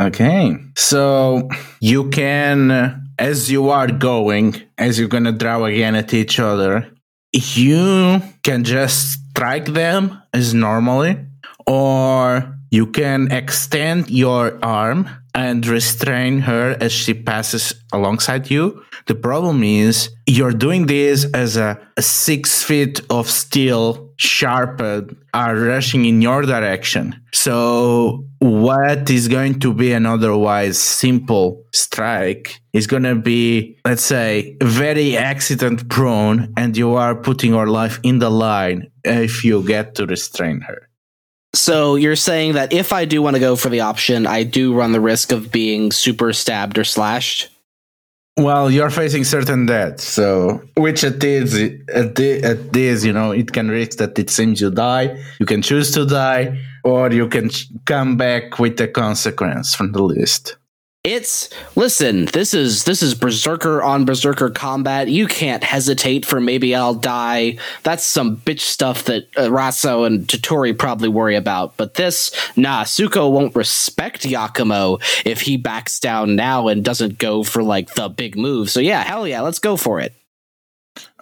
Okay, 0.00 0.56
so 0.76 1.48
you 1.80 2.08
can, 2.10 3.02
as 3.18 3.50
you 3.50 3.68
are 3.68 3.88
going, 3.88 4.60
as 4.78 4.98
you're 4.98 5.08
gonna 5.08 5.32
draw 5.32 5.64
again 5.64 5.94
at 5.94 6.14
each 6.14 6.40
other, 6.40 6.90
you 7.32 8.22
can 8.42 8.64
just 8.64 9.18
strike 9.30 9.66
them 9.66 10.20
as 10.32 10.54
normally, 10.54 11.18
or 11.66 12.58
you 12.70 12.86
can 12.86 13.30
extend 13.30 14.10
your 14.10 14.58
arm 14.64 15.08
and 15.34 15.66
restrain 15.66 16.40
her 16.40 16.76
as 16.80 16.92
she 16.92 17.14
passes 17.14 17.74
alongside 17.92 18.50
you. 18.50 18.82
The 19.06 19.14
problem 19.14 19.62
is 19.62 20.10
you're 20.26 20.52
doing 20.52 20.86
this 20.86 21.24
as 21.34 21.56
a 21.56 21.78
six 21.98 22.62
feet 22.62 23.00
of 23.10 23.28
steel 23.28 24.11
sharpened 24.22 25.10
uh, 25.10 25.36
are 25.36 25.56
rushing 25.56 26.04
in 26.04 26.22
your 26.22 26.42
direction. 26.42 27.20
So 27.32 28.24
what 28.38 29.10
is 29.10 29.28
going 29.28 29.58
to 29.60 29.74
be 29.74 29.92
an 29.92 30.06
otherwise 30.06 30.78
simple 30.78 31.64
strike 31.72 32.60
is 32.72 32.86
going 32.86 33.02
to 33.02 33.16
be, 33.16 33.78
let's 33.84 34.04
say, 34.04 34.56
very 34.62 35.16
accident 35.16 35.88
prone, 35.88 36.52
and 36.56 36.76
you 36.76 36.94
are 36.94 37.14
putting 37.14 37.50
your 37.50 37.66
life 37.66 37.98
in 38.02 38.20
the 38.20 38.30
line 38.30 38.90
if 39.04 39.44
you 39.44 39.62
get 39.66 39.96
to 39.96 40.06
restrain 40.06 40.60
her. 40.60 40.88
So 41.54 41.96
you're 41.96 42.16
saying 42.16 42.54
that 42.54 42.72
if 42.72 42.92
I 42.92 43.04
do 43.04 43.20
want 43.20 43.36
to 43.36 43.40
go 43.40 43.56
for 43.56 43.68
the 43.68 43.80
option, 43.80 44.26
I 44.26 44.42
do 44.44 44.72
run 44.72 44.92
the 44.92 45.00
risk 45.00 45.32
of 45.32 45.52
being 45.52 45.92
super 45.92 46.32
stabbed 46.32 46.78
or 46.78 46.84
slashed? 46.84 47.51
Well, 48.38 48.70
you're 48.70 48.88
facing 48.88 49.24
certain 49.24 49.66
death, 49.66 50.00
so 50.00 50.62
which 50.78 51.04
it 51.04 51.22
is, 51.22 51.54
at 51.92 52.14
this, 52.16 53.04
you 53.04 53.12
know, 53.12 53.32
it 53.32 53.52
can 53.52 53.68
risk 53.68 53.98
that 53.98 54.18
it 54.18 54.30
seems 54.30 54.58
you 54.58 54.70
die. 54.70 55.22
You 55.38 55.44
can 55.44 55.60
choose 55.60 55.90
to 55.92 56.06
die, 56.06 56.58
or 56.82 57.12
you 57.12 57.28
can 57.28 57.50
come 57.84 58.16
back 58.16 58.58
with 58.58 58.80
a 58.80 58.88
consequence 58.88 59.74
from 59.74 59.92
the 59.92 60.02
list. 60.02 60.56
It's 61.04 61.50
listen, 61.74 62.26
this 62.26 62.54
is 62.54 62.84
this 62.84 63.02
is 63.02 63.16
berserker 63.16 63.82
on 63.82 64.04
berserker 64.04 64.50
combat. 64.50 65.08
You 65.08 65.26
can't 65.26 65.64
hesitate 65.64 66.24
for 66.24 66.40
maybe 66.40 66.76
I'll 66.76 66.94
die. 66.94 67.58
That's 67.82 68.04
some 68.04 68.36
bitch 68.36 68.60
stuff 68.60 69.04
that 69.06 69.24
uh, 69.36 69.48
Rasso 69.48 70.06
and 70.06 70.28
Toturi 70.28 70.78
probably 70.78 71.08
worry 71.08 71.34
about. 71.34 71.76
But 71.76 71.94
this, 71.94 72.30
nah, 72.54 72.84
Tsuko 72.84 73.32
won't 73.32 73.56
respect 73.56 74.22
Yakumo 74.22 75.02
if 75.26 75.40
he 75.40 75.56
backs 75.56 75.98
down 75.98 76.36
now 76.36 76.68
and 76.68 76.84
doesn't 76.84 77.18
go 77.18 77.42
for 77.42 77.64
like 77.64 77.94
the 77.94 78.08
big 78.08 78.36
move. 78.36 78.70
So 78.70 78.78
yeah, 78.78 79.02
hell 79.02 79.26
yeah, 79.26 79.40
let's 79.40 79.58
go 79.58 79.76
for 79.76 79.98
it. 79.98 80.14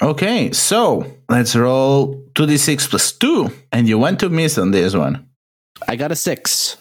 Okay, 0.02 0.52
so 0.52 1.11
let's 1.31 1.57
roll 1.57 2.23
two 2.35 2.44
d 2.44 2.59
six 2.59 2.86
plus 2.86 3.12
two, 3.12 3.51
and 3.73 3.89
you 3.89 3.98
went 3.98 4.20
to 4.20 4.28
miss 4.28 4.59
on 4.59 4.73
this 4.73 4.94
one. 4.94 5.27
I 5.89 5.97
got 5.97 6.12
a 6.12 6.16
six. 6.16 6.77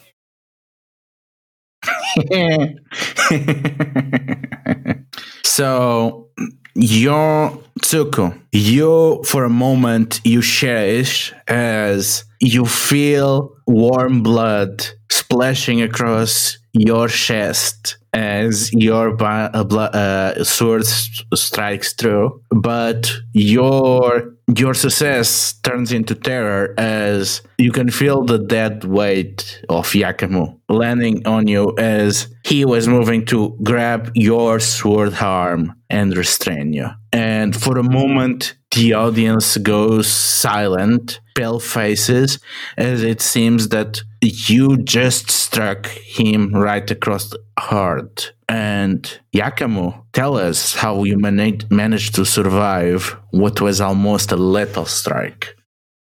so 5.43 6.27
your 6.75 7.59
Tsuko, 7.81 8.37
you 8.51 9.21
for 9.25 9.43
a 9.43 9.49
moment 9.49 10.21
you 10.23 10.41
cherish 10.41 11.33
as 11.47 12.23
you 12.39 12.65
feel 12.65 13.51
warm 13.67 14.23
blood 14.23 14.85
splashing 15.09 15.81
across 15.81 16.57
your 16.73 17.07
chest 17.07 17.97
as 18.13 18.71
your 18.73 19.21
uh, 19.21 19.49
uh, 19.53 20.43
sword 20.43 20.85
strikes 20.85 21.93
through, 21.93 22.41
but 22.51 23.11
your 23.33 24.33
your 24.57 24.73
success 24.73 25.53
turns 25.53 25.91
into 25.91 26.15
terror 26.15 26.73
as 26.77 27.41
you 27.57 27.71
can 27.71 27.89
feel 27.91 28.23
the 28.23 28.39
dead 28.39 28.83
weight 28.83 29.61
of 29.69 29.87
Yakumo 29.91 30.59
landing 30.69 31.25
on 31.27 31.47
you 31.47 31.75
as 31.77 32.27
he 32.43 32.65
was 32.65 32.87
moving 32.87 33.25
to 33.25 33.57
grab 33.63 34.11
your 34.15 34.59
sword 34.59 35.13
arm 35.21 35.75
and 35.89 36.15
restrain 36.17 36.73
you. 36.73 36.87
And 37.11 37.55
for 37.55 37.77
a 37.77 37.83
moment, 37.83 38.55
the 38.75 38.93
audience 38.93 39.57
goes 39.57 40.07
silent, 40.07 41.19
pale 41.35 41.59
faces, 41.59 42.39
as 42.77 43.03
it 43.03 43.21
seems 43.21 43.69
that 43.69 44.01
you 44.21 44.77
just 44.77 45.29
struck 45.29 45.87
him 45.87 46.53
right 46.53 46.89
across 46.89 47.29
the 47.29 47.39
heart. 47.57 48.33
And 48.49 49.19
Yakumo, 49.33 50.03
tell 50.11 50.35
us 50.35 50.73
how 50.73 51.03
you 51.03 51.19
managed 51.19 51.71
managed 51.71 52.15
to 52.15 52.25
survive 52.25 53.15
what 53.29 53.61
was 53.61 53.79
almost 53.79 54.31
a 54.31 54.35
lethal 54.35 54.85
strike. 54.85 55.55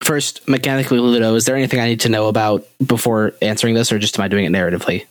First, 0.03 0.47
mechanically, 0.49 1.01
Ludo, 1.01 1.35
is 1.35 1.47
there 1.47 1.57
anything 1.57 1.81
I 1.81 1.89
need 1.89 2.01
to 2.01 2.09
know 2.09 2.29
about 2.29 2.65
before 2.87 3.35
answering 3.43 3.75
this, 3.75 3.91
or 3.91 3.99
just 3.99 4.17
am 4.17 4.25
I 4.25 4.29
doing 4.29 4.45
it 4.45 4.53
narratively? 4.53 5.07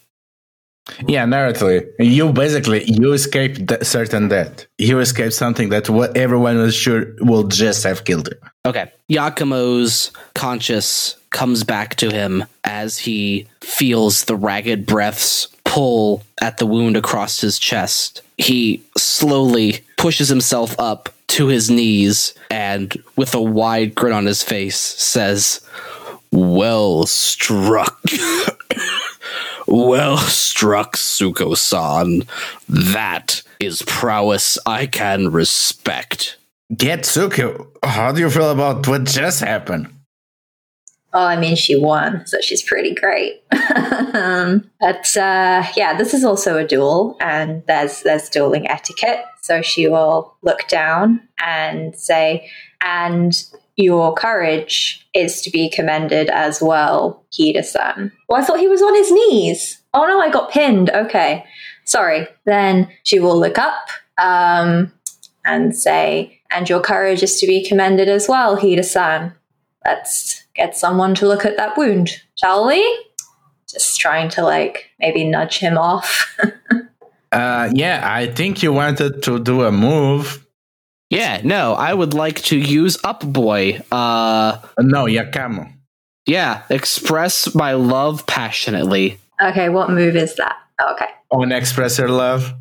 Yeah, 1.05 1.25
narratively, 1.25 1.85
you 1.99 2.31
basically 2.31 2.85
you 2.85 3.11
escaped 3.11 3.67
th- 3.67 3.83
certain 3.83 4.29
death. 4.29 4.65
You 4.77 4.99
escaped 4.99 5.33
something 5.33 5.67
that 5.69 5.89
what 5.89 6.15
everyone 6.15 6.57
was 6.57 6.73
sure 6.73 7.13
will 7.19 7.43
just 7.43 7.83
have 7.83 8.05
killed 8.05 8.29
you. 8.29 8.37
Okay. 8.65 8.89
Yakumo's 9.11 10.11
conscious 10.33 11.17
comes 11.31 11.65
back 11.65 11.95
to 11.95 12.09
him 12.09 12.45
as 12.63 12.97
he 12.97 13.47
feels 13.61 14.23
the 14.23 14.35
ragged 14.37 14.85
breaths 14.85 15.47
pull 15.77 16.23
at 16.41 16.57
the 16.57 16.65
wound 16.65 16.97
across 16.97 17.39
his 17.39 17.59
chest. 17.59 18.23
He 18.39 18.81
slowly 18.97 19.81
pushes 19.95 20.27
himself 20.27 20.75
up 20.79 21.09
to 21.27 21.49
his 21.49 21.69
knees 21.69 22.33
and, 22.49 22.97
with 23.15 23.35
a 23.35 23.41
wide 23.41 23.93
grin 23.93 24.11
on 24.11 24.25
his 24.25 24.41
face, 24.41 24.75
says, 24.75 25.61
Well 26.31 27.05
struck. 27.05 28.01
well 29.67 30.17
struck, 30.17 30.97
Tsuko 30.97 31.55
san. 31.55 32.23
That 32.67 33.43
is 33.59 33.83
prowess 33.83 34.57
I 34.65 34.87
can 34.87 35.31
respect. 35.31 36.37
Getsuko, 36.73 37.67
how 37.83 38.11
do 38.11 38.19
you 38.19 38.31
feel 38.31 38.49
about 38.49 38.87
what 38.87 39.03
just 39.03 39.41
happened? 39.41 39.93
Oh, 41.13 41.25
I 41.25 41.37
mean, 41.37 41.55
she 41.55 41.75
won, 41.75 42.27
so 42.27 42.41
she's 42.41 42.61
pretty 42.61 42.93
great. 42.93 43.41
um, 44.13 44.69
but 44.79 45.15
uh, 45.15 45.65
yeah, 45.75 45.97
this 45.97 46.13
is 46.13 46.23
also 46.25 46.57
a 46.57 46.67
duel, 46.67 47.17
and 47.21 47.63
there's 47.65 48.03
there's 48.03 48.29
dueling 48.29 48.67
etiquette. 48.67 49.23
So 49.41 49.61
she 49.61 49.87
will 49.87 50.35
look 50.41 50.67
down 50.67 51.21
and 51.39 51.95
say, 51.95 52.49
"And 52.81 53.41
your 53.77 54.13
courage 54.15 55.07
is 55.13 55.41
to 55.43 55.49
be 55.49 55.69
commended 55.69 56.29
as 56.29 56.61
well, 56.61 57.23
Hida-san." 57.31 58.11
Well, 58.27 58.41
I 58.41 58.43
thought 58.43 58.59
he 58.59 58.67
was 58.67 58.81
on 58.81 58.93
his 58.95 59.11
knees. 59.11 59.81
Oh 59.93 60.05
no, 60.05 60.19
I 60.19 60.29
got 60.29 60.51
pinned. 60.51 60.89
Okay, 60.89 61.45
sorry. 61.85 62.27
Then 62.45 62.89
she 63.03 63.19
will 63.19 63.39
look 63.39 63.57
up 63.57 63.87
um, 64.21 64.91
and 65.45 65.73
say, 65.73 66.41
"And 66.51 66.69
your 66.69 66.81
courage 66.81 67.23
is 67.23 67.39
to 67.39 67.47
be 67.47 67.65
commended 67.65 68.09
as 68.09 68.27
well, 68.27 68.57
Hida-san." 68.57 69.33
Let's 69.85 70.46
get 70.57 70.75
someone 70.75 71.15
to 71.15 71.27
look 71.27 71.45
at 71.45 71.55
that 71.57 71.77
wound, 71.77 72.09
shall 72.35 72.67
we? 72.67 72.81
Just 73.69 73.99
trying 73.99 74.29
to 74.29 74.43
like 74.43 74.89
maybe 74.99 75.23
nudge 75.23 75.57
him 75.59 75.77
off. 75.77 76.35
Uh, 77.29 77.69
yeah, 77.73 78.01
I 78.09 78.27
think 78.27 78.63
you 78.63 78.71
wanted 78.71 79.21
to 79.23 79.37
do 79.37 79.63
a 79.63 79.71
move. 79.71 80.47
Yeah, 81.09 81.41
no, 81.43 81.73
I 81.73 81.93
would 81.93 82.13
like 82.13 82.41
to 82.43 82.57
use 82.57 82.97
Up 83.03 83.19
Boy. 83.21 83.81
Uh, 83.91 84.57
No, 84.79 85.05
Yakumo. 85.05 85.69
yeah, 86.25 86.63
express 86.69 87.53
my 87.53 87.73
love 87.73 88.25
passionately. 88.27 89.19
okay, 89.43 89.67
what 89.67 89.89
move 89.89 90.15
is 90.15 90.35
that? 90.37 90.55
Oh, 90.79 90.93
okay. 90.93 91.09
On 91.31 91.51
express 91.51 91.97
your 91.99 92.07
love. 92.09 92.53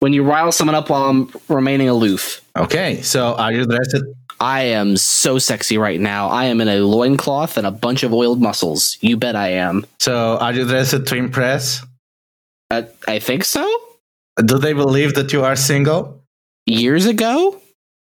When 0.00 0.12
you 0.12 0.22
rile 0.24 0.52
someone 0.52 0.74
up 0.74 0.90
while 0.90 1.04
I'm 1.08 1.32
remaining 1.48 1.88
aloof. 1.88 2.42
Okay, 2.54 3.00
so 3.00 3.34
are 3.36 3.50
you 3.50 3.64
dressed? 3.64 3.96
I 4.40 4.62
am 4.62 4.96
so 4.96 5.38
sexy 5.38 5.78
right 5.78 6.00
now. 6.00 6.28
I 6.28 6.44
am 6.46 6.60
in 6.60 6.68
a 6.68 6.80
loincloth 6.80 7.56
and 7.56 7.66
a 7.66 7.70
bunch 7.70 8.02
of 8.02 8.12
oiled 8.12 8.40
muscles. 8.40 8.98
You 9.00 9.16
bet 9.16 9.36
I 9.36 9.52
am. 9.52 9.86
So 9.98 10.36
are 10.38 10.52
you 10.52 10.66
dressed 10.66 11.06
to 11.06 11.16
impress? 11.16 11.84
Uh, 12.70 12.82
I 13.08 13.18
think 13.18 13.44
so? 13.44 13.66
Do 14.44 14.58
they 14.58 14.72
believe 14.72 15.14
that 15.14 15.32
you 15.32 15.44
are 15.44 15.56
single? 15.56 16.22
Years 16.66 17.06
ago? 17.06 17.60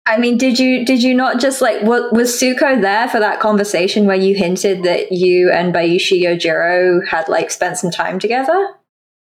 I 0.06 0.18
mean, 0.18 0.36
did 0.36 0.59
you 0.59 0.84
did 0.84 1.02
you 1.02 1.14
not 1.14 1.40
just 1.40 1.60
like 1.60 1.82
what 1.82 2.12
was 2.12 2.30
Tsuko 2.32 2.80
there 2.80 3.09
for 3.09 3.20
that 3.20 3.38
conversation 3.38 4.06
where 4.06 4.16
you 4.16 4.34
hinted 4.34 4.82
that 4.82 5.12
you 5.12 5.50
and 5.50 5.72
Bayushi 5.72 6.22
Yojiro 6.22 7.06
had 7.06 7.28
like 7.28 7.50
spent 7.50 7.76
some 7.76 7.90
time 7.90 8.18
together? 8.18 8.74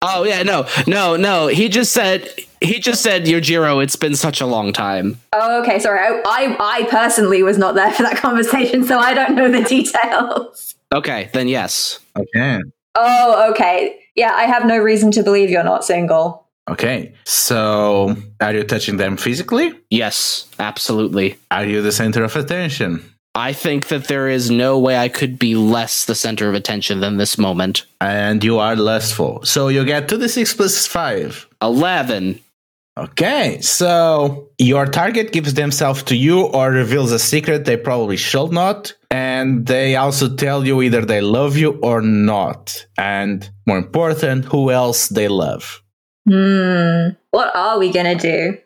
Oh 0.03 0.23
yeah, 0.23 0.45
no, 0.45 0.67
no, 0.87 1.17
no. 1.17 1.49
He 1.49 1.69
just 1.69 1.93
said 1.93 2.29
he 2.61 2.79
just 2.79 3.03
said 3.03 3.25
Yojiro, 3.25 3.83
it's 3.83 3.97
been 3.97 4.17
such 4.17 4.41
a 4.41 4.47
long 4.47 4.73
time. 4.73 5.21
Oh, 5.33 5.63
okay. 5.63 5.79
Sorry, 5.79 6.01
I, 6.01 6.23
I 6.27 6.57
I 6.59 6.85
personally 6.91 7.43
was 7.43 7.59
not 7.59 7.75
there 7.75 7.93
for 7.93 8.03
that 8.03 8.17
conversation, 8.17 8.85
so 8.85 8.99
I 8.99 9.15
don't 9.15 9.35
know 9.35 9.51
the 9.51 9.63
details. 9.63 10.75
Okay, 10.93 11.31
then 11.33 11.49
yes. 11.49 12.01
Okay. 12.19 12.61
Oh, 12.95 13.51
okay. 13.51 13.99
Yeah, 14.15 14.33
I 14.35 14.45
have 14.45 14.65
no 14.67 14.79
reason 14.79 15.11
to 15.13 15.23
believe 15.23 15.51
you're 15.51 15.63
not 15.63 15.85
single. 15.85 16.47
Okay. 16.69 17.15
So 17.25 18.17
are 18.41 18.55
you 18.55 18.65
touching 18.65 18.97
them 18.97 19.17
physically? 19.17 19.73
Yes, 19.91 20.49
absolutely. 20.59 21.39
Are 21.51 21.65
you 21.65 21.81
the 21.83 21.93
center 21.93 22.25
of 22.25 22.37
attention? 22.37 23.03
I 23.35 23.53
think 23.53 23.87
that 23.89 24.09
there 24.09 24.29
is 24.29 24.51
no 24.51 24.79
way 24.79 24.99
I 24.99 25.09
could 25.09 25.39
be 25.39 25.55
less 25.55 26.05
the 26.05 26.15
center 26.15 26.49
of 26.49 26.55
attention 26.55 27.01
than 27.01 27.19
this 27.19 27.39
moment. 27.39 27.85
And 28.01 28.43
you 28.43 28.59
are 28.59 28.75
lustful. 28.75 29.45
So 29.45 29.69
you 29.69 29.85
get 29.85 30.09
2d6 30.09 30.57
plus 30.57 30.87
5. 30.87 31.47
11. 31.63 32.41
Okay, 32.99 33.61
so 33.61 34.51
your 34.59 34.85
target 34.85 35.31
gives 35.31 35.55
themselves 35.55 36.03
to 36.05 36.17
you 36.17 36.47
or 36.47 36.73
reveals 36.73 37.13
a 37.13 37.19
secret 37.19 37.65
they 37.65 37.77
probably 37.77 38.17
should 38.17 38.51
not. 38.51 38.93
And 39.11 39.67
they 39.67 39.95
also 39.95 40.35
tell 40.35 40.67
you 40.67 40.83
either 40.83 41.05
they 41.05 41.21
love 41.21 41.57
you 41.57 41.79
or 41.81 42.03
not. 42.03 42.87
And 42.99 43.49
more 43.67 43.79
important, 43.79 44.47
who 44.47 44.73
else 44.73 45.09
they 45.11 45.29
love. 45.29 45.81
Hmm. 46.29 47.11
What 47.31 47.55
are 47.55 47.79
we 47.79 47.93
gonna 47.93 48.17
do? 48.17 48.59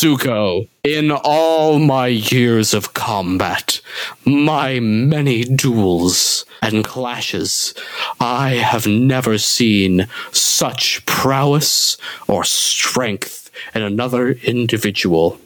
Tsuko, 0.00 0.66
in 0.82 1.10
all 1.10 1.78
my 1.78 2.06
years 2.06 2.72
of 2.72 2.94
combat, 2.94 3.82
my 4.24 4.80
many 4.80 5.44
duels 5.44 6.46
and 6.62 6.82
clashes, 6.82 7.74
I 8.18 8.52
have 8.52 8.86
never 8.86 9.36
seen 9.36 10.08
such 10.32 11.04
prowess 11.04 11.98
or 12.28 12.44
strength 12.44 13.50
in 13.74 13.82
another 13.82 14.30
individual. 14.30 15.38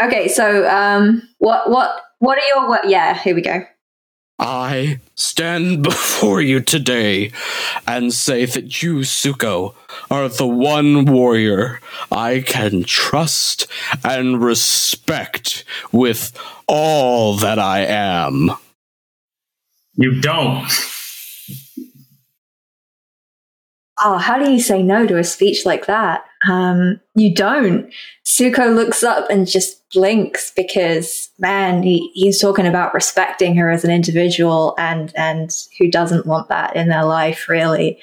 Okay, 0.00 0.28
so 0.28 0.66
um, 0.66 1.20
what 1.36 1.68
what 1.68 2.00
what 2.20 2.38
are 2.38 2.46
your 2.56 2.70
what? 2.70 2.88
Yeah, 2.88 3.12
here 3.18 3.34
we 3.34 3.42
go. 3.42 3.66
I 4.40 5.00
stand 5.16 5.82
before 5.82 6.40
you 6.40 6.60
today 6.60 7.30
and 7.86 8.12
say 8.12 8.46
that 8.46 8.82
you, 8.82 9.00
Tsuko, 9.00 9.74
are 10.10 10.30
the 10.30 10.46
one 10.46 11.04
warrior 11.04 11.78
I 12.10 12.40
can 12.40 12.84
trust 12.84 13.66
and 14.02 14.42
respect 14.42 15.64
with 15.92 16.32
all 16.66 17.36
that 17.36 17.58
I 17.58 17.80
am. 17.80 18.50
You 19.94 20.22
don't. 20.22 20.70
Oh, 24.02 24.16
how 24.16 24.38
do 24.42 24.50
you 24.50 24.60
say 24.60 24.82
no 24.82 25.06
to 25.06 25.18
a 25.18 25.24
speech 25.24 25.66
like 25.66 25.84
that? 25.84 26.24
Um, 26.48 26.98
you 27.14 27.34
don't. 27.34 27.92
Tsuko 28.30 28.74
looks 28.74 29.02
up 29.02 29.28
and 29.28 29.44
just 29.46 29.82
blinks 29.90 30.52
because, 30.54 31.30
man, 31.40 31.82
he, 31.82 32.12
he's 32.14 32.40
talking 32.40 32.66
about 32.66 32.94
respecting 32.94 33.56
her 33.56 33.70
as 33.70 33.84
an 33.84 33.90
individual 33.90 34.74
and, 34.78 35.12
and 35.16 35.50
who 35.78 35.90
doesn't 35.90 36.26
want 36.26 36.48
that 36.48 36.76
in 36.76 36.88
their 36.88 37.04
life, 37.04 37.48
really. 37.48 37.98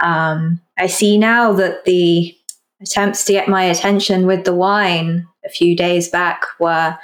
Um, 0.00 0.60
I 0.78 0.88
see 0.88 1.16
now 1.16 1.52
that 1.52 1.84
the 1.84 2.36
attempts 2.80 3.24
to 3.24 3.32
get 3.32 3.48
my 3.48 3.62
attention 3.62 4.26
with 4.26 4.44
the 4.44 4.54
wine 4.54 5.28
a 5.44 5.48
few 5.48 5.76
days 5.76 6.08
back 6.08 6.44
were 6.58 6.98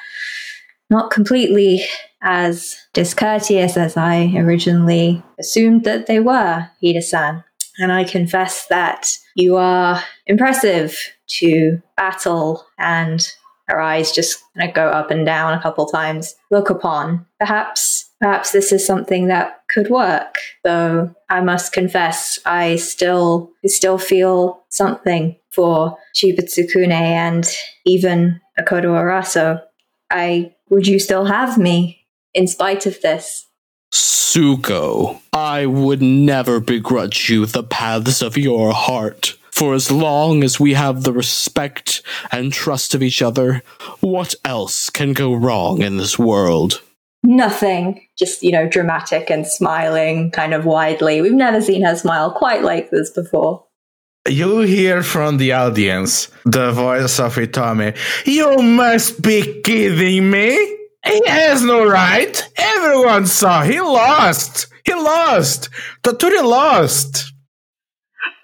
not 0.91 1.13
completely 1.13 1.85
as 2.23 2.77
discourteous 2.93 3.77
as 3.77 3.97
I 3.97 4.33
originally 4.37 5.23
assumed 5.39 5.85
that 5.85 6.07
they 6.07 6.19
were, 6.19 6.69
Hida-san. 6.83 7.45
And 7.79 7.93
I 7.93 8.03
confess 8.03 8.67
that 8.67 9.17
you 9.37 9.57
are 9.57 10.03
impressive 10.27 10.97
to 11.27 11.81
battle 11.97 12.67
and 12.79 13.27
her 13.69 13.81
eyes 13.81 14.13
just 14.13 14.43
kind 14.55 14.69
of 14.69 14.75
go 14.75 14.89
up 14.89 15.11
and 15.11 15.25
down 15.25 15.55
a 15.55 15.63
couple 15.63 15.87
times. 15.87 16.35
Look 16.51 16.69
upon. 16.69 17.27
Perhaps, 17.39 18.11
perhaps 18.21 18.53
this 18.53 18.73
is 18.73 18.87
something 18.87 19.29
that 19.29 19.61
could 19.71 19.89
work. 19.89 20.37
Though 20.65 21.15
I 21.31 21.41
must 21.41 21.73
confess, 21.73 22.39
I 22.45 22.77
still, 22.77 23.51
I 23.65 23.69
still 23.69 23.99
feel 23.99 24.65
something 24.69 25.37
for 25.51 25.97
Shiba 26.15 26.43
Tsukune 26.43 26.91
and 26.91 27.49
even 27.87 28.41
Akodo 28.61 28.99
Araso. 28.99 29.61
I 30.11 30.55
would 30.69 30.87
you 30.87 30.99
still 30.99 31.25
have 31.25 31.57
me 31.57 32.07
in 32.35 32.47
spite 32.47 32.87
of 32.87 33.01
this? 33.01 33.47
Tsuko, 33.93 35.21
I 35.33 35.67
would 35.67 36.03
never 36.03 36.59
begrudge 36.61 37.31
you 37.31 37.47
the 37.47 37.63
paths 37.63 38.21
of 38.21 38.37
your 38.37 38.73
heart. 38.73 39.37
For 39.55 39.73
as 39.73 39.89
long 39.89 40.43
as 40.43 40.59
we 40.59 40.75
have 40.75 41.05
the 41.05 41.13
respect 41.13 42.03
and 42.33 42.53
trust 42.53 42.93
of 42.93 43.05
each 43.05 43.23
other, 43.23 43.63
what 44.01 44.35
else 44.45 44.91
can 44.91 45.13
go 45.13 45.33
wrong 45.33 45.81
in 45.81 45.97
this 45.97 46.19
world? 46.19 46.83
Nothing. 47.23 48.05
Just, 48.19 48.43
you 48.43 48.51
know, 48.51 48.69
dramatic 48.69 49.31
and 49.31 49.47
smiling 49.47 50.33
kind 50.33 50.55
of 50.55 50.65
widely. 50.65 51.23
We've 51.23 51.33
never 51.33 51.63
seen 51.63 51.85
her 51.85 51.95
smile 51.95 52.33
quite 52.33 52.65
like 52.65 52.91
this 52.91 53.11
before. 53.11 53.65
You 54.29 54.63
hear 54.63 55.05
from 55.05 55.37
the 55.37 55.53
audience 55.53 56.33
the 56.45 56.73
voice 56.73 57.21
of 57.21 57.37
Itome. 57.37 57.97
You 58.27 58.59
must 58.59 59.23
be 59.23 59.63
kidding 59.63 60.31
me! 60.31 60.51
He 61.07 61.23
has 61.29 61.63
no 61.63 61.87
right! 61.87 62.43
Everyone 62.57 63.27
saw 63.27 63.63
he 63.63 63.81
lost! 63.81 64.67
He 64.85 64.95
lost! 64.95 65.69
Toturi 66.03 66.43
lost! 66.43 67.34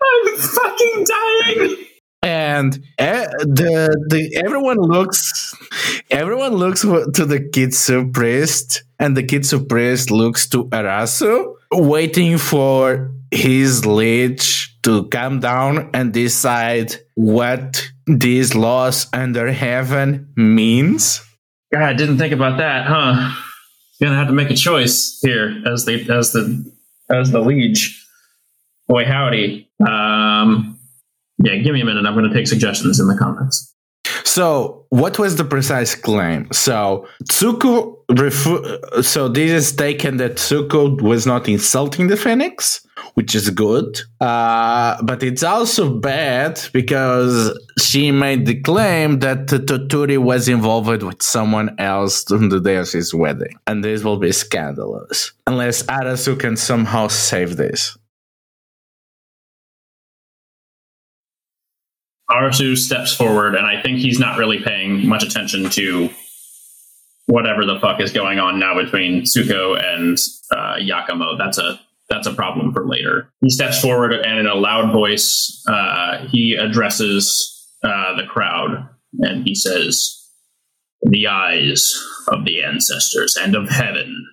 I'm 0.03 0.37
fucking 0.39 1.05
dying. 1.05 1.77
and 2.23 2.75
uh, 2.99 3.27
the 3.41 4.05
the 4.09 4.37
everyone 4.45 4.79
looks 4.79 5.55
everyone 6.11 6.55
looks 6.55 6.83
to 6.83 7.25
the 7.27 7.41
Kitsu 7.41 8.13
priest, 8.13 8.83
and 8.99 9.17
the 9.17 9.23
Kitsu 9.23 9.69
priest 9.69 10.11
looks 10.11 10.47
to 10.49 10.65
Arasu, 10.67 11.55
waiting 11.73 12.39
for 12.39 13.11
his 13.31 13.87
leech 13.87 14.77
to 14.83 15.07
come 15.09 15.41
down 15.41 15.91
and 15.95 16.13
decide 16.13 16.97
what 17.15 17.91
this 18.07 18.55
loss 18.55 19.07
under 19.13 19.53
heaven 19.53 20.33
means. 20.37 21.21
God, 21.73 21.83
I 21.83 21.93
didn't 21.93 22.19
think 22.19 22.33
about 22.33 22.59
that, 22.59 22.87
huh? 22.87 23.33
Gonna 24.03 24.17
have 24.17 24.29
to 24.29 24.33
make 24.33 24.51
a 24.51 24.57
choice 24.57 25.21
here 25.23 25.63
as 25.67 25.85
the 25.85 26.11
as 26.11 26.33
the 26.33 26.65
as 27.11 27.31
the 27.31 27.41
liege. 27.41 28.00
Boy, 28.91 29.05
howdy. 29.05 29.71
Um, 29.87 30.77
yeah, 31.39 31.55
give 31.59 31.75
me 31.75 31.81
a 31.81 31.85
minute. 31.85 32.05
I'm 32.05 32.15
going 32.15 32.29
to 32.29 32.35
take 32.35 32.49
suggestions 32.49 32.99
in 32.99 33.07
the 33.07 33.17
comments. 33.17 33.73
So, 34.25 34.85
what 34.89 35.17
was 35.17 35.37
the 35.37 35.45
precise 35.45 35.95
claim? 35.95 36.49
So, 36.51 37.07
Tsuko, 37.31 38.05
refu- 38.11 39.05
so 39.05 39.29
this 39.29 39.53
is 39.53 39.77
taken 39.77 40.17
that 40.17 40.39
Tsuko 40.39 41.01
was 41.03 41.25
not 41.25 41.49
insulting 41.49 42.09
the 42.09 42.17
Phoenix, 42.17 42.85
which 43.15 43.37
is 43.37 43.49
good. 43.51 44.01
Uh, 44.21 45.01
but 45.05 45.23
it's 45.23 45.45
also 45.45 45.95
bad 45.95 46.61
because 46.73 47.57
she 47.79 48.11
made 48.11 48.47
the 48.47 48.61
claim 48.61 49.21
that 49.21 49.47
Toturi 49.47 50.19
was 50.19 50.49
involved 50.49 51.05
with 51.05 51.23
someone 51.23 51.77
else 51.79 52.29
on 52.33 52.49
the 52.49 52.59
day 52.59 52.75
of 52.75 52.91
his 52.91 53.15
wedding. 53.15 53.57
And 53.69 53.85
this 53.85 54.03
will 54.03 54.19
be 54.19 54.33
scandalous. 54.33 55.31
Unless 55.47 55.85
Arasu 55.85 56.37
can 56.41 56.57
somehow 56.57 57.07
save 57.07 57.57
this. 57.57 57.97
Arasu 62.31 62.77
steps 62.77 63.15
forward, 63.15 63.55
and 63.55 63.67
I 63.67 63.83
think 63.83 63.99
he's 63.99 64.21
not 64.21 64.39
really 64.39 64.63
paying 64.63 65.07
much 65.07 65.25
attention 65.25 65.69
to 65.71 66.11
whatever 67.27 67.65
the 67.65 67.79
fuck 67.81 68.01
is 68.01 68.13
going 68.13 68.39
on 68.39 68.59
now 68.59 68.81
between 68.81 69.23
Tsuko 69.23 69.81
and 69.83 70.19
uh, 70.51 70.77
Yakumo. 70.77 71.37
That's 71.39 71.59
a 71.59 71.81
that's 72.09 72.27
a 72.27 72.35
problem 72.35 72.73
for 72.73 72.87
later. 72.89 73.33
He 73.41 73.51
steps 73.51 73.81
forward 73.81 74.13
and 74.13 74.39
in 74.39 74.47
a 74.47 74.55
loud 74.55 74.93
voice, 74.93 75.63
uh, 75.69 76.27
he 76.27 76.55
addresses 76.55 77.69
uh, 77.85 78.17
the 78.17 78.27
crowd 78.27 78.89
and 79.21 79.47
he 79.47 79.55
says, 79.55 80.17
the 81.03 81.29
eyes 81.29 81.95
of 82.29 82.45
the 82.45 82.63
ancestors 82.63 83.37
and 83.41 83.55
of 83.55 83.69
heaven, 83.69 84.27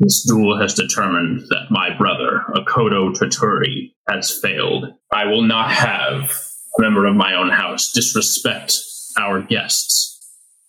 this 0.00 0.26
duel 0.28 0.60
has 0.60 0.74
determined 0.74 1.40
that 1.50 1.70
my 1.70 1.96
brother, 1.96 2.44
Akodo 2.54 3.14
Toturi, 3.16 3.92
has 4.08 4.36
failed. 4.40 4.86
I 5.12 5.26
will 5.26 5.42
not 5.42 5.70
have 5.70 6.36
member 6.78 7.06
of 7.06 7.16
my 7.16 7.34
own 7.34 7.50
house 7.50 7.92
disrespect 7.92 8.76
our 9.18 9.40
guests 9.40 10.20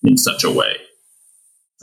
in 0.03 0.18
such 0.18 0.44
a 0.44 0.52
way. 0.52 0.76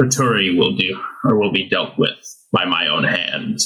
Toturi 0.01 0.57
will 0.57 0.77
do 0.77 1.01
or 1.25 1.39
will 1.39 1.53
be 1.53 1.69
dealt 1.69 1.99
with 1.99 2.19
by 2.53 2.65
my 2.65 2.87
own 2.89 3.05
hand. 3.05 3.59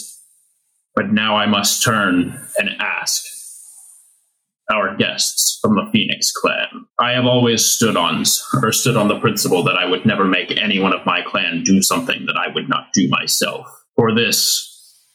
But 0.95 1.13
now 1.13 1.37
I 1.37 1.47
must 1.47 1.83
turn 1.83 2.47
and 2.59 2.71
ask 2.81 3.25
our 4.71 4.97
guests 4.97 5.59
from 5.63 5.77
the 5.77 5.89
Phoenix 5.93 6.33
clan. 6.33 6.87
I 6.99 7.13
have 7.13 7.27
always 7.27 7.65
stood 7.65 7.97
on 7.97 8.25
or 8.63 8.73
stood 8.73 8.97
on 8.97 9.09
the 9.09 9.21
principle 9.21 9.63
that 9.65 9.77
I 9.77 9.85
would 9.87 10.05
never 10.05 10.25
make 10.25 10.51
any 10.51 10.81
one 10.81 10.93
of 10.93 11.07
my 11.07 11.23
clan 11.23 11.63
do 11.63 11.83
something 11.83 12.27
that 12.27 12.37
I 12.37 12.53
would 12.53 12.69
not 12.69 12.93
do 12.93 13.09
myself. 13.09 13.67
For 13.95 14.15
this 14.15 14.73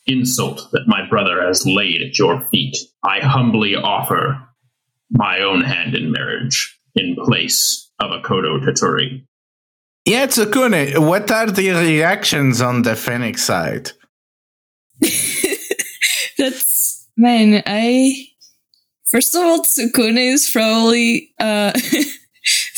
insult 0.07 0.69
that 0.71 0.87
my 0.87 1.07
brother 1.09 1.45
has 1.45 1.65
laid 1.65 2.01
at 2.01 2.17
your 2.17 2.41
feet, 2.49 2.77
I 3.03 3.19
humbly 3.19 3.75
offer 3.75 4.47
my 5.11 5.39
own 5.39 5.61
hand 5.61 5.95
in 5.95 6.11
marriage 6.11 6.79
in 6.95 7.15
place 7.15 7.89
of 7.99 8.11
Akodo 8.11 8.59
Toturi. 8.59 9.25
Yeah, 10.05 10.25
Tsukune, 10.25 10.97
what 10.97 11.29
are 11.29 11.51
the 11.51 11.69
reactions 11.69 12.61
on 12.61 12.81
the 12.81 12.95
Phoenix 12.95 13.43
side? 13.43 13.91
That's 16.37 17.07
man, 17.17 17.61
I 17.65 18.27
first 19.05 19.35
of 19.35 19.41
all 19.41 19.59
Tsukune 19.63 20.33
is 20.33 20.49
probably 20.51 21.33
uh 21.39 21.71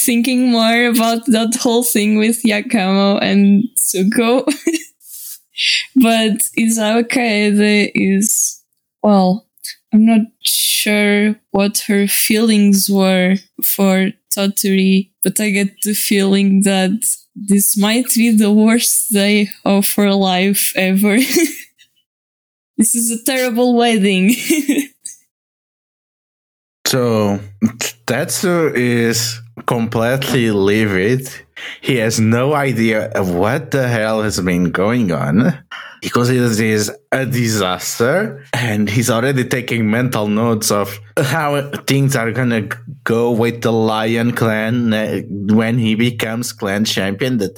thinking 0.05 0.51
more 0.51 0.87
about 0.87 1.25
that 1.27 1.55
whole 1.55 1.83
thing 1.83 2.17
with 2.17 2.43
Yakumo 2.43 3.19
and 3.21 3.63
Tsuko. 3.77 4.45
but 5.95 6.41
Isawa 6.59 7.03
Kaede 7.03 7.91
is 7.95 8.61
well, 9.01 9.47
I'm 9.93 10.05
not 10.05 10.21
sure 10.41 11.35
what 11.51 11.83
her 11.87 12.07
feelings 12.07 12.89
were 12.89 13.35
for 13.63 14.11
Toturi, 14.35 15.11
but 15.21 15.39
I 15.39 15.51
get 15.51 15.81
the 15.83 15.93
feeling 15.93 16.63
that 16.63 16.99
this 17.35 17.77
might 17.77 18.07
be 18.15 18.35
the 18.35 18.51
worst 18.51 19.13
day 19.13 19.49
of 19.63 19.93
her 19.93 20.11
life 20.11 20.73
ever. 20.75 21.17
this 22.77 22.95
is 22.95 23.11
a 23.11 23.23
terrible 23.23 23.75
wedding. 23.75 24.31
so 26.87 27.39
Tetsu 28.07 28.73
is 28.75 29.39
completely 29.67 30.49
livid. 30.49 31.29
He 31.81 31.97
has 31.97 32.19
no 32.19 32.55
idea 32.55 33.09
of 33.11 33.33
what 33.33 33.69
the 33.69 33.87
hell 33.87 34.23
has 34.23 34.39
been 34.39 34.71
going 34.71 35.11
on. 35.11 35.63
He 36.03 36.09
considers 36.09 36.57
this 36.57 36.91
a 37.13 37.25
disaster 37.25 38.43
and 38.51 38.89
he's 38.89 39.09
already 39.09 39.45
taking 39.45 39.89
mental 39.89 40.27
notes 40.27 40.69
of 40.69 40.99
how 41.17 41.71
things 41.87 42.13
are 42.17 42.33
gonna 42.33 42.67
go 43.05 43.31
with 43.31 43.61
the 43.61 43.71
Lion 43.71 44.33
clan 44.33 44.91
uh, 44.91 45.21
when 45.29 45.77
he 45.77 45.95
becomes 45.95 46.51
clan 46.51 46.83
champion. 46.83 47.37
That 47.37 47.57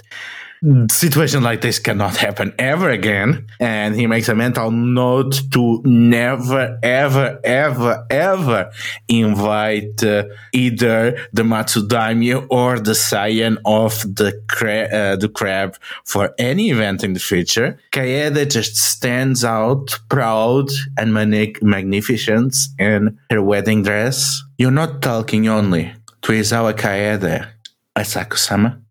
situation 0.90 1.44
like 1.44 1.62
this 1.62 1.80
cannot 1.80 2.18
happen 2.18 2.54
ever 2.58 2.90
again. 2.90 3.48
And 3.60 3.96
he 3.96 4.08
makes 4.08 4.30
a 4.30 4.36
mental 4.36 4.72
note 4.72 5.42
to 5.52 5.82
never, 5.86 6.80
ever, 6.82 7.40
ever, 7.44 8.06
ever 8.10 8.72
invite 9.08 10.04
uh, 10.04 10.26
either 10.54 11.18
the 11.34 11.44
Matsudaimyo 11.44 12.48
or 12.50 12.80
the 12.80 12.92
Saiyan 12.92 13.58
of 13.66 14.02
the, 14.16 14.42
cra- 14.48 14.90
uh, 14.92 15.16
the 15.16 15.30
crab 15.30 15.78
for 16.04 16.34
any 16.38 16.72
event 16.72 17.04
in 17.04 17.14
the 17.14 17.20
future. 17.20 17.78
Kaede 17.92 18.50
just 18.50 18.76
stands 18.76 19.44
out 19.44 20.00
proud 20.10 20.70
and 20.98 21.14
mag- 21.14 21.62
magnificent 21.62 22.56
in 22.80 23.18
her 23.30 23.42
wedding 23.42 23.84
dress. 23.84 24.42
You're 24.58 24.72
not 24.72 25.02
talking 25.02 25.48
only 25.48 25.94
to 26.24 26.32
Isawa 26.32 26.74
Kaede 26.74 27.55
Asako-sama, 27.98 28.82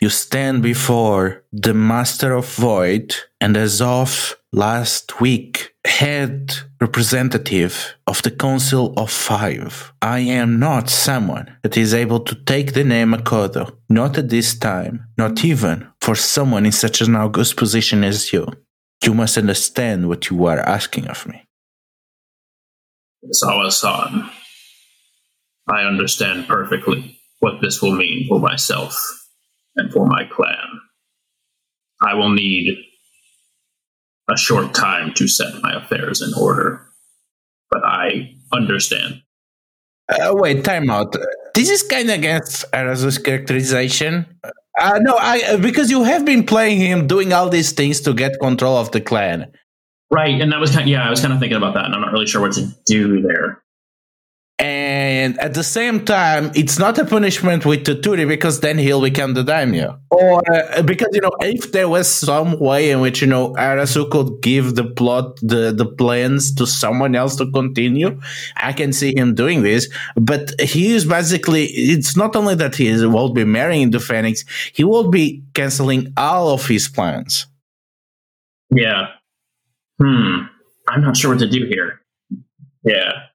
you 0.00 0.08
stand 0.08 0.62
before 0.62 1.44
the 1.52 1.74
Master 1.74 2.32
of 2.32 2.52
Void 2.56 3.14
and 3.40 3.56
as 3.56 3.80
of 3.80 4.36
last 4.52 5.20
week, 5.20 5.74
head 5.86 6.54
representative 6.80 7.94
of 8.08 8.20
the 8.22 8.32
Council 8.32 8.94
of 8.96 9.12
Five. 9.12 9.92
I 10.02 10.20
am 10.20 10.58
not 10.58 10.90
someone 10.90 11.56
that 11.62 11.76
is 11.76 11.94
able 11.94 12.20
to 12.20 12.34
take 12.34 12.72
the 12.72 12.82
name 12.82 13.12
Akodo, 13.12 13.76
not 13.88 14.18
at 14.18 14.28
this 14.28 14.58
time, 14.58 15.06
not 15.16 15.44
even 15.44 15.86
for 16.00 16.16
someone 16.16 16.66
in 16.66 16.72
such 16.72 17.00
an 17.00 17.14
august 17.14 17.56
position 17.56 18.02
as 18.02 18.32
you. 18.32 18.48
You 19.04 19.14
must 19.14 19.38
understand 19.38 20.08
what 20.08 20.30
you 20.30 20.46
are 20.46 20.58
asking 20.58 21.06
of 21.06 21.26
me. 21.28 21.44
Sawa-san, 23.30 24.30
I 25.70 25.82
understand 25.82 26.48
perfectly 26.48 27.17
what 27.40 27.60
this 27.62 27.80
will 27.82 27.94
mean 27.94 28.26
for 28.28 28.40
myself 28.40 28.98
and 29.76 29.92
for 29.92 30.06
my 30.06 30.24
clan. 30.24 30.80
I 32.02 32.14
will 32.14 32.30
need 32.30 32.76
a 34.30 34.36
short 34.36 34.74
time 34.74 35.14
to 35.14 35.26
set 35.26 35.62
my 35.62 35.72
affairs 35.72 36.22
in 36.22 36.32
order, 36.34 36.86
but 37.70 37.84
I 37.84 38.34
understand. 38.52 39.22
Uh, 40.08 40.32
wait, 40.34 40.64
time 40.64 40.90
out. 40.90 41.14
This 41.54 41.70
is 41.70 41.82
kind 41.82 42.08
of 42.08 42.16
against 42.16 42.70
Arasu's 42.72 43.18
characterization. 43.18 44.26
Uh, 44.78 44.98
no, 45.02 45.16
I 45.18 45.42
uh, 45.42 45.56
because 45.58 45.90
you 45.90 46.04
have 46.04 46.24
been 46.24 46.44
playing 46.44 46.78
him 46.78 47.06
doing 47.06 47.32
all 47.32 47.48
these 47.48 47.72
things 47.72 48.00
to 48.02 48.14
get 48.14 48.38
control 48.40 48.76
of 48.76 48.92
the 48.92 49.00
clan. 49.00 49.50
Right, 50.10 50.40
and 50.40 50.52
that 50.52 50.60
was 50.60 50.70
kind 50.70 50.82
of, 50.82 50.88
yeah, 50.88 51.06
I 51.06 51.10
was 51.10 51.20
kind 51.20 51.34
of 51.34 51.40
thinking 51.40 51.58
about 51.58 51.74
that, 51.74 51.84
and 51.84 51.94
I'm 51.94 52.00
not 52.00 52.12
really 52.12 52.26
sure 52.26 52.40
what 52.40 52.52
to 52.52 52.70
do 52.86 53.20
there. 53.20 53.62
And 54.60 55.38
at 55.38 55.54
the 55.54 55.62
same 55.62 56.04
time, 56.04 56.50
it's 56.56 56.80
not 56.80 56.98
a 56.98 57.04
punishment 57.04 57.64
with 57.64 57.84
Toturi 57.84 58.26
because 58.26 58.58
then 58.58 58.76
he'll 58.76 59.00
become 59.00 59.34
the 59.34 59.44
daimyo. 59.44 60.00
Or 60.10 60.42
uh, 60.52 60.82
because 60.82 61.10
you 61.12 61.20
know, 61.20 61.30
if 61.40 61.70
there 61.70 61.88
was 61.88 62.08
some 62.08 62.58
way 62.58 62.90
in 62.90 62.98
which 62.98 63.20
you 63.20 63.28
know 63.28 63.52
Arasu 63.54 64.10
could 64.10 64.42
give 64.42 64.74
the 64.74 64.82
plot, 64.82 65.36
the 65.42 65.70
the 65.70 65.86
plans 65.86 66.52
to 66.56 66.66
someone 66.66 67.14
else 67.14 67.36
to 67.36 67.48
continue, 67.52 68.20
I 68.56 68.72
can 68.72 68.92
see 68.92 69.16
him 69.16 69.36
doing 69.36 69.62
this. 69.62 69.88
But 70.16 70.60
he 70.60 70.92
is 70.92 71.04
basically, 71.04 71.66
it's 71.66 72.16
not 72.16 72.34
only 72.34 72.56
that 72.56 72.74
he 72.74 72.88
is, 72.88 73.06
will 73.06 73.32
be 73.32 73.44
marrying 73.44 73.92
the 73.92 74.00
Phoenix, 74.00 74.44
he 74.72 74.82
will 74.82 75.08
be 75.08 75.44
canceling 75.54 76.12
all 76.16 76.48
of 76.48 76.66
his 76.66 76.88
plans. 76.88 77.46
Yeah. 78.70 79.06
Hmm. 80.00 80.46
I'm 80.88 81.02
not 81.02 81.16
sure 81.16 81.30
what 81.30 81.38
to 81.40 81.48
do 81.48 81.64
here. 81.66 82.00
Yeah. 82.82 83.27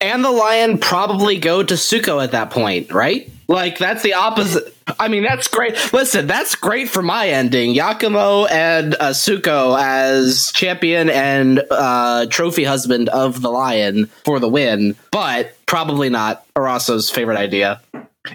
And 0.00 0.24
the 0.24 0.30
lion 0.30 0.78
probably 0.78 1.38
go 1.38 1.62
to 1.62 1.74
Tsuko 1.74 2.22
at 2.22 2.32
that 2.32 2.50
point, 2.50 2.92
right? 2.92 3.30
Like 3.48 3.78
that's 3.78 4.02
the 4.02 4.14
opposite. 4.14 4.74
I 4.98 5.08
mean, 5.08 5.24
that's 5.24 5.48
great. 5.48 5.92
Listen, 5.92 6.26
that's 6.26 6.54
great 6.54 6.88
for 6.88 7.02
my 7.02 7.28
ending. 7.28 7.74
Yakumo 7.74 8.48
and 8.50 8.94
uh, 8.94 9.10
Tsuko 9.10 9.76
as 9.78 10.52
champion 10.52 11.10
and 11.10 11.62
uh, 11.70 12.26
trophy 12.26 12.64
husband 12.64 13.08
of 13.08 13.42
the 13.42 13.50
lion 13.50 14.06
for 14.24 14.38
the 14.38 14.48
win, 14.48 14.94
but 15.10 15.54
probably 15.66 16.08
not 16.08 16.46
Arasu's 16.54 17.10
favorite 17.10 17.38
idea. 17.38 17.80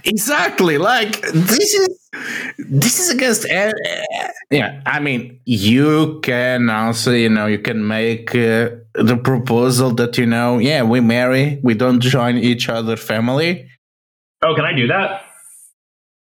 Exactly. 0.04 0.78
Like 0.78 1.22
this 1.22 1.74
is 1.74 2.05
this 2.58 3.00
is 3.00 3.10
against. 3.10 3.50
Uh, 3.50 3.72
yeah, 4.52 4.82
I 4.86 5.00
mean, 5.00 5.40
you 5.46 6.20
can 6.22 6.70
also, 6.70 7.12
you 7.12 7.30
know, 7.30 7.48
you 7.48 7.60
can 7.60 7.88
make 7.88 8.36
uh, 8.36 8.70
the 8.94 9.20
proposal 9.22 9.92
that 9.96 10.18
you 10.18 10.26
know, 10.26 10.58
yeah, 10.60 10.84
we 10.84 11.00
marry, 11.00 11.60
we 11.64 11.74
don't 11.74 12.02
join 12.02 12.38
each 12.38 12.70
other 12.70 12.96
family. 12.96 13.70
Oh, 14.44 14.54
can 14.56 14.66
I 14.66 14.74
do 14.74 14.88
that? 14.88 15.24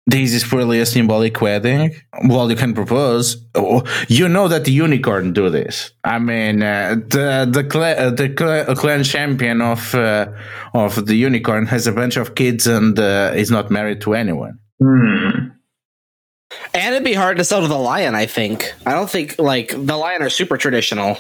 This 0.09 0.32
is 0.32 0.44
purely 0.44 0.78
a 0.78 0.86
symbolic 0.86 1.40
wedding. 1.40 1.93
Well, 2.28 2.48
you 2.48 2.55
can 2.57 2.74
propose. 2.74 3.44
Oh, 3.57 3.82
you 4.07 4.28
know 4.28 4.47
that 4.47 4.65
the 4.65 4.70
unicorn 4.70 5.32
do 5.32 5.51
this. 5.51 5.90
I 6.05 6.20
mean, 6.20 6.62
uh, 6.62 6.94
the 7.09 7.48
the 7.51 7.69
cl- 7.69 7.98
uh, 7.98 8.11
the 8.11 8.32
cl- 8.39 8.77
clan 8.77 9.03
champion 9.03 9.61
of 9.61 9.97
uh, 9.97 10.28
of 10.74 11.07
the 11.07 11.16
unicorn 11.16 11.66
has 11.66 11.89
a 11.89 11.93
bunch 11.93 12.16
of 12.16 12.36
kids 12.36 12.69
and 12.69 12.97
uh, 12.97 13.32
is 13.35 13.51
not 13.51 13.69
married 13.69 14.01
to 14.03 14.15
anyone. 14.15 14.61
Hmm. 14.81 15.36
And 16.77 16.94
it'd 16.94 17.05
be 17.05 17.15
hard 17.15 17.39
to 17.39 17.44
sell 17.44 17.62
to 17.62 17.69
the 17.69 17.78
lion, 17.78 18.15
I 18.15 18.27
think. 18.27 18.74
I 18.85 18.93
don't 18.93 19.09
think 19.09 19.39
like 19.39 19.69
the 19.70 19.97
lion 19.97 20.23
are 20.23 20.28
super 20.28 20.59
traditional. 20.59 21.16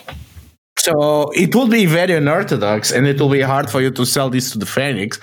So 0.78 1.30
it 1.34 1.54
will 1.54 1.66
be 1.66 1.86
very 1.86 2.12
unorthodox, 2.12 2.92
and 2.92 3.06
it 3.06 3.18
will 3.18 3.30
be 3.30 3.40
hard 3.40 3.70
for 3.70 3.80
you 3.80 3.90
to 3.90 4.04
sell 4.04 4.28
this 4.30 4.52
to 4.52 4.58
the 4.58 4.66
Phoenix. 4.66 5.18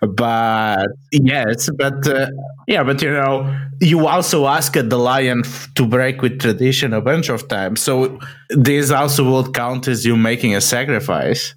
But 0.00 0.86
yes, 1.12 1.68
but 1.76 2.04
uh, 2.08 2.26
yeah, 2.66 2.82
but 2.82 3.00
you 3.02 3.10
know, 3.10 3.54
you 3.80 4.08
also 4.08 4.46
asked 4.46 4.72
the 4.72 4.98
lion 4.98 5.42
f- 5.44 5.68
to 5.74 5.86
break 5.86 6.22
with 6.22 6.40
tradition 6.40 6.92
a 6.94 7.00
bunch 7.00 7.28
of 7.28 7.46
times. 7.46 7.82
So 7.82 8.18
this 8.48 8.90
also 8.90 9.22
will 9.22 9.52
count 9.52 9.86
as 9.86 10.04
you 10.04 10.16
making 10.16 10.56
a 10.56 10.60
sacrifice. 10.60 11.54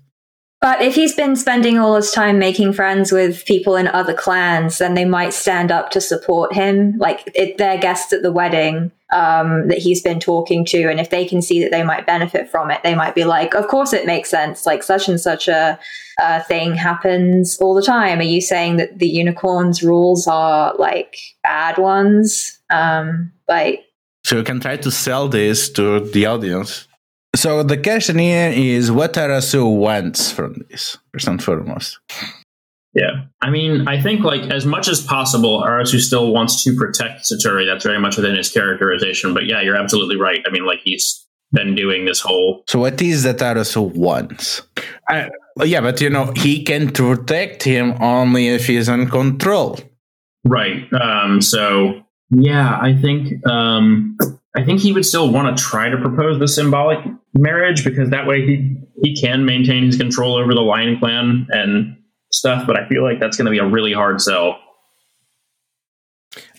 But 0.60 0.82
if 0.82 0.96
he's 0.96 1.16
been 1.16 1.36
spending 1.36 1.78
all 1.78 1.96
his 1.96 2.12
time 2.12 2.40
making 2.40 2.74
friends 2.74 3.12
with 3.12 3.46
people 3.46 3.76
in 3.76 3.88
other 3.88 4.14
clans, 4.14 4.80
then 4.80 4.96
they 4.96 5.06
might 5.06 5.34
stand 5.34 5.72
up 5.72 5.92
to 5.92 6.02
support 6.02 6.54
him. 6.54 6.98
Like 6.98 7.32
it, 7.36 7.58
guests 7.58 8.12
at 8.12 8.24
the 8.24 8.32
wedding 8.32 8.92
um, 9.14 9.68
that 9.68 9.78
he's 9.78 10.02
been 10.02 10.20
talking 10.20 10.66
to, 10.66 10.90
and 10.90 11.00
if 11.00 11.12
they 11.12 11.26
can 11.26 11.44
see 11.44 11.62
that 11.62 11.70
they 11.70 11.84
might 11.84 12.08
benefit 12.08 12.50
from 12.50 12.72
it, 12.72 12.82
they 12.84 12.96
might 12.96 13.14
be 13.14 13.24
like, 13.24 13.54
"Of 13.54 13.68
course, 13.68 13.94
it 13.94 14.08
makes 14.08 14.32
sense. 14.32 14.66
Like 14.66 14.82
such 14.82 15.08
and 15.08 15.22
such 15.22 15.48
a, 15.48 15.80
a 16.20 16.44
thing 16.44 16.74
happens 16.74 17.60
all 17.60 17.76
the 17.76 17.84
time." 17.84 18.20
Are 18.20 18.24
you 18.24 18.42
saying 18.42 18.78
that 18.78 18.98
the 18.98 19.08
unicorns' 19.08 19.84
rules 19.84 20.28
are 20.28 20.74
like 20.80 21.18
bad 21.44 21.78
ones? 21.78 22.58
Um, 22.72 23.32
like 23.48 23.86
So 24.26 24.38
you 24.38 24.44
can 24.44 24.60
try 24.60 24.78
to 24.78 24.90
sell 24.90 25.30
this 25.30 25.70
to 25.74 26.00
the 26.00 26.26
audience. 26.26 26.88
So 27.36 27.64
the 27.64 27.78
question 27.78 28.20
here 28.20 28.50
is 28.50 28.92
what 28.92 29.14
Arasu 29.14 29.78
wants 29.78 30.32
from 30.32 30.66
this, 30.70 30.98
first 31.14 31.28
and 31.28 31.44
foremost. 31.44 32.00
Yeah. 32.94 33.26
I 33.42 33.52
mean, 33.52 33.88
I 33.88 34.02
think 34.02 34.22
like 34.22 34.50
as 34.50 34.66
much 34.66 34.88
as 34.88 35.04
possible, 35.04 35.62
Arasu 35.62 36.00
still 36.00 36.34
wants 36.34 36.64
to 36.64 36.76
protect 36.76 37.30
Satori. 37.30 37.66
That's 37.68 37.86
very 37.86 38.00
much 38.00 38.18
within 38.18 38.36
his 38.36 38.50
characterization. 38.50 39.36
But 39.36 39.46
yeah, 39.46 39.62
you're 39.62 39.76
absolutely 39.76 40.16
right. 40.18 40.42
I 40.48 40.52
mean, 40.52 40.66
like 40.66 40.80
he's 40.84 41.24
been 41.52 41.76
doing 41.76 42.06
this 42.06 42.20
whole 42.20 42.64
So 42.68 42.80
what 42.80 43.02
is 43.02 43.24
that 43.24 43.38
Arasu 43.38 43.94
wants? 43.94 44.64
Uh, 45.10 45.30
yeah, 45.64 45.82
but 45.82 46.02
you 46.02 46.10
know, 46.10 46.34
he 46.36 46.64
can 46.64 46.92
protect 46.92 47.64
him 47.64 47.94
only 48.02 48.48
if 48.48 48.68
he's 48.68 48.90
in 48.90 49.10
control. 49.10 49.80
right. 50.46 50.92
Um, 50.94 51.42
so 51.42 52.02
yeah, 52.32 52.80
I 52.82 52.96
think 52.96 53.46
um, 53.48 54.18
I 54.58 54.64
think 54.64 54.82
he 54.82 54.92
would 54.92 55.06
still 55.06 55.32
want 55.32 55.56
to 55.56 55.64
try 55.64 55.88
to 55.88 55.98
propose 55.98 56.40
the 56.40 56.48
symbolic 56.48 56.98
marriage 57.36 57.84
because 57.84 58.10
that 58.10 58.26
way 58.26 58.44
he 58.44 58.76
he 59.04 59.16
can 59.16 59.46
maintain 59.46 59.84
his 59.84 59.98
control 59.98 60.36
over 60.36 60.52
the 60.56 60.62
Lion 60.62 60.98
Clan 60.98 61.46
and 61.52 61.96
stuff. 62.32 62.66
But 62.66 62.76
I 62.76 62.90
feel 62.90 63.04
like 63.04 63.20
that's 63.20 63.38
going 63.38 63.46
to 63.46 63.52
be 63.52 63.60
a 63.60 63.68
really 63.68 63.94
hard 63.94 64.20
sell. 64.20 64.58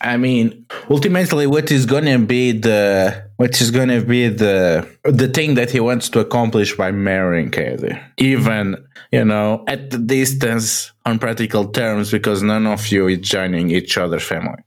I 0.00 0.16
mean, 0.16 0.66
ultimately, 0.88 1.48
what 1.48 1.72
is 1.72 1.86
going 1.86 2.04
to 2.04 2.18
be 2.24 2.52
the 2.52 3.30
what 3.36 3.60
is 3.60 3.72
going 3.72 3.88
to 3.88 4.00
be 4.00 4.28
the 4.28 4.88
the 5.02 5.26
thing 5.26 5.54
that 5.54 5.72
he 5.72 5.80
wants 5.80 6.08
to 6.10 6.20
accomplish 6.20 6.76
by 6.76 6.92
marrying 6.92 7.50
Kaede, 7.50 8.00
even 8.16 8.76
you 9.10 9.24
know 9.24 9.64
at 9.66 9.90
the 9.90 9.98
distance 9.98 10.92
on 11.04 11.18
practical 11.18 11.66
terms, 11.66 12.12
because 12.12 12.44
none 12.44 12.64
of 12.68 12.86
you 12.92 13.08
is 13.08 13.18
joining 13.18 13.70
each 13.70 13.98
other's 13.98 14.22
family. 14.22 14.62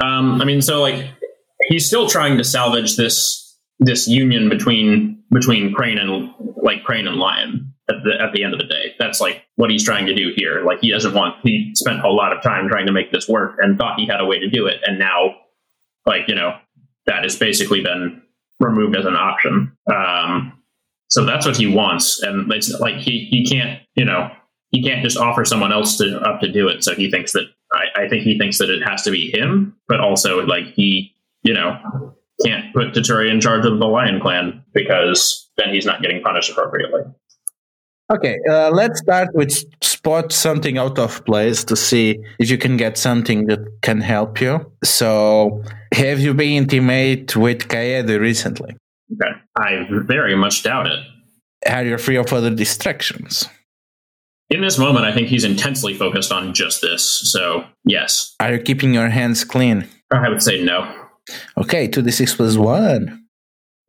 Um, 0.00 0.42
I 0.42 0.44
mean, 0.44 0.60
so 0.60 0.82
like 0.82 1.08
he's 1.72 1.86
still 1.86 2.06
trying 2.06 2.36
to 2.36 2.44
salvage 2.44 2.96
this 2.96 3.58
this 3.80 4.06
union 4.06 4.48
between 4.48 5.22
between 5.30 5.72
Crane 5.72 5.98
and 5.98 6.32
like 6.62 6.84
Crane 6.84 7.06
and 7.06 7.16
Lion 7.16 7.72
at 7.88 7.96
the 8.04 8.12
at 8.20 8.32
the 8.32 8.44
end 8.44 8.52
of 8.52 8.60
the 8.60 8.66
day. 8.66 8.94
That's 8.98 9.20
like 9.20 9.42
what 9.56 9.70
he's 9.70 9.84
trying 9.84 10.06
to 10.06 10.14
do 10.14 10.32
here. 10.36 10.62
Like 10.64 10.80
he 10.80 10.90
doesn't 10.90 11.14
want 11.14 11.36
he 11.42 11.72
spent 11.74 12.04
a 12.04 12.10
lot 12.10 12.36
of 12.36 12.42
time 12.42 12.68
trying 12.68 12.86
to 12.86 12.92
make 12.92 13.10
this 13.10 13.28
work 13.28 13.56
and 13.60 13.78
thought 13.78 13.98
he 13.98 14.06
had 14.06 14.20
a 14.20 14.26
way 14.26 14.38
to 14.38 14.48
do 14.48 14.66
it, 14.66 14.80
and 14.86 14.98
now 14.98 15.34
like 16.06 16.28
you 16.28 16.34
know 16.34 16.56
that 17.06 17.22
has 17.24 17.36
basically 17.36 17.82
been 17.82 18.22
removed 18.60 18.96
as 18.96 19.06
an 19.06 19.16
option. 19.16 19.76
Um, 19.92 20.52
so 21.08 21.24
that's 21.24 21.46
what 21.46 21.56
he 21.56 21.66
wants, 21.66 22.22
and 22.22 22.52
it's 22.52 22.70
like 22.80 22.96
he 22.96 23.26
he 23.30 23.46
can't 23.46 23.80
you 23.94 24.04
know 24.04 24.30
he 24.70 24.82
can't 24.82 25.02
just 25.02 25.16
offer 25.16 25.44
someone 25.44 25.72
else 25.72 25.96
to 25.98 26.20
up 26.20 26.40
to 26.40 26.52
do 26.52 26.68
it. 26.68 26.84
So 26.84 26.94
he 26.94 27.10
thinks 27.10 27.32
that 27.32 27.44
I, 27.72 28.04
I 28.04 28.08
think 28.08 28.24
he 28.24 28.38
thinks 28.38 28.58
that 28.58 28.70
it 28.70 28.82
has 28.86 29.02
to 29.02 29.10
be 29.10 29.30
him, 29.30 29.76
but 29.88 30.00
also 30.00 30.44
like 30.46 30.66
he 30.74 31.14
you 31.42 31.54
know 31.54 32.14
can't 32.44 32.72
put 32.74 32.92
Toturi 32.92 33.30
in 33.30 33.40
charge 33.40 33.64
of 33.64 33.78
the 33.78 33.86
Lion 33.86 34.20
Clan 34.20 34.64
because 34.74 35.50
then 35.56 35.72
he's 35.72 35.86
not 35.86 36.02
getting 36.02 36.22
punished 36.22 36.50
appropriately. 36.50 37.02
Okay, 38.12 38.38
uh, 38.48 38.70
let's 38.70 39.00
start 39.00 39.28
with 39.34 39.64
spot 39.82 40.32
something 40.32 40.76
out 40.76 40.98
of 40.98 41.24
place 41.24 41.64
to 41.64 41.76
see 41.76 42.18
if 42.38 42.50
you 42.50 42.58
can 42.58 42.76
get 42.76 42.98
something 42.98 43.46
that 43.46 43.60
can 43.80 44.00
help 44.00 44.40
you. 44.40 44.70
So, 44.84 45.62
have 45.94 46.20
you 46.20 46.34
been 46.34 46.64
intimate 46.64 47.36
with 47.36 47.68
Kaede 47.68 48.18
recently? 48.20 48.76
Okay, 49.14 49.32
I 49.56 49.86
very 49.90 50.34
much 50.34 50.62
doubt 50.62 50.86
it. 50.88 50.98
Are 51.66 51.84
you 51.84 51.96
free 51.96 52.16
of 52.16 52.32
other 52.32 52.50
distractions? 52.50 53.48
In 54.50 54.60
this 54.60 54.78
moment, 54.78 55.06
I 55.06 55.12
think 55.14 55.28
he's 55.28 55.44
intensely 55.44 55.94
focused 55.94 56.32
on 56.32 56.52
just 56.52 56.82
this. 56.82 57.30
So, 57.32 57.64
yes, 57.84 58.34
Are 58.40 58.52
you 58.52 58.60
keeping 58.60 58.92
your 58.92 59.08
hands 59.08 59.44
clean? 59.44 59.88
I 60.10 60.28
would 60.28 60.42
say 60.42 60.62
no. 60.62 61.01
Okay, 61.56 61.88
2d6 61.88 62.36
plus 62.36 62.56
1. 62.56 63.24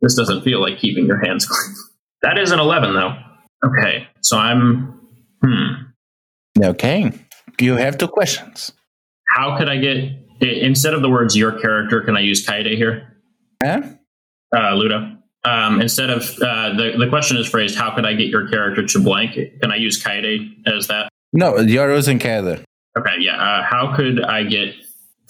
This 0.00 0.14
doesn't 0.14 0.42
feel 0.42 0.60
like 0.60 0.78
keeping 0.78 1.06
your 1.06 1.24
hands 1.24 1.46
clean. 1.48 1.74
That 2.22 2.38
is 2.38 2.52
an 2.52 2.60
11, 2.60 2.94
though. 2.94 3.14
Okay, 3.64 4.06
so 4.20 4.38
I'm. 4.38 5.00
Hmm. 5.42 6.62
Okay, 6.62 7.12
you 7.60 7.76
have 7.76 7.98
two 7.98 8.08
questions. 8.08 8.72
How 9.34 9.56
could 9.58 9.68
I 9.68 9.76
get. 9.76 10.20
Instead 10.40 10.94
of 10.94 11.02
the 11.02 11.08
words 11.08 11.36
your 11.36 11.58
character, 11.58 12.02
can 12.02 12.16
I 12.16 12.20
use 12.20 12.46
Kaede 12.46 12.76
here? 12.76 13.16
Huh? 13.62 13.82
Uh, 14.54 14.74
Ludo? 14.74 15.16
Um, 15.44 15.80
instead 15.80 16.10
of. 16.10 16.22
Uh, 16.40 16.74
the, 16.76 16.94
the 16.98 17.08
question 17.08 17.36
is 17.36 17.48
phrased, 17.48 17.76
how 17.76 17.94
could 17.94 18.04
I 18.04 18.14
get 18.14 18.28
your 18.28 18.48
character 18.48 18.86
to 18.86 19.02
blank? 19.02 19.34
Can 19.34 19.70
I 19.72 19.76
use 19.76 20.02
Kaede 20.02 20.66
as 20.66 20.86
that? 20.88 21.08
No, 21.32 21.58
you're 21.58 21.94
using 21.94 22.18
Kaede. 22.18 22.62
Okay, 22.98 23.16
yeah. 23.20 23.36
Uh, 23.36 23.62
how 23.62 23.94
could 23.96 24.22
I 24.22 24.44
get 24.44 24.74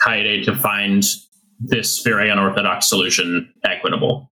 Kaede 0.04 0.44
to 0.44 0.56
find 0.56 1.04
this 1.60 2.00
very 2.00 2.30
unorthodox 2.30 2.88
solution 2.88 3.52
equitable? 3.64 4.30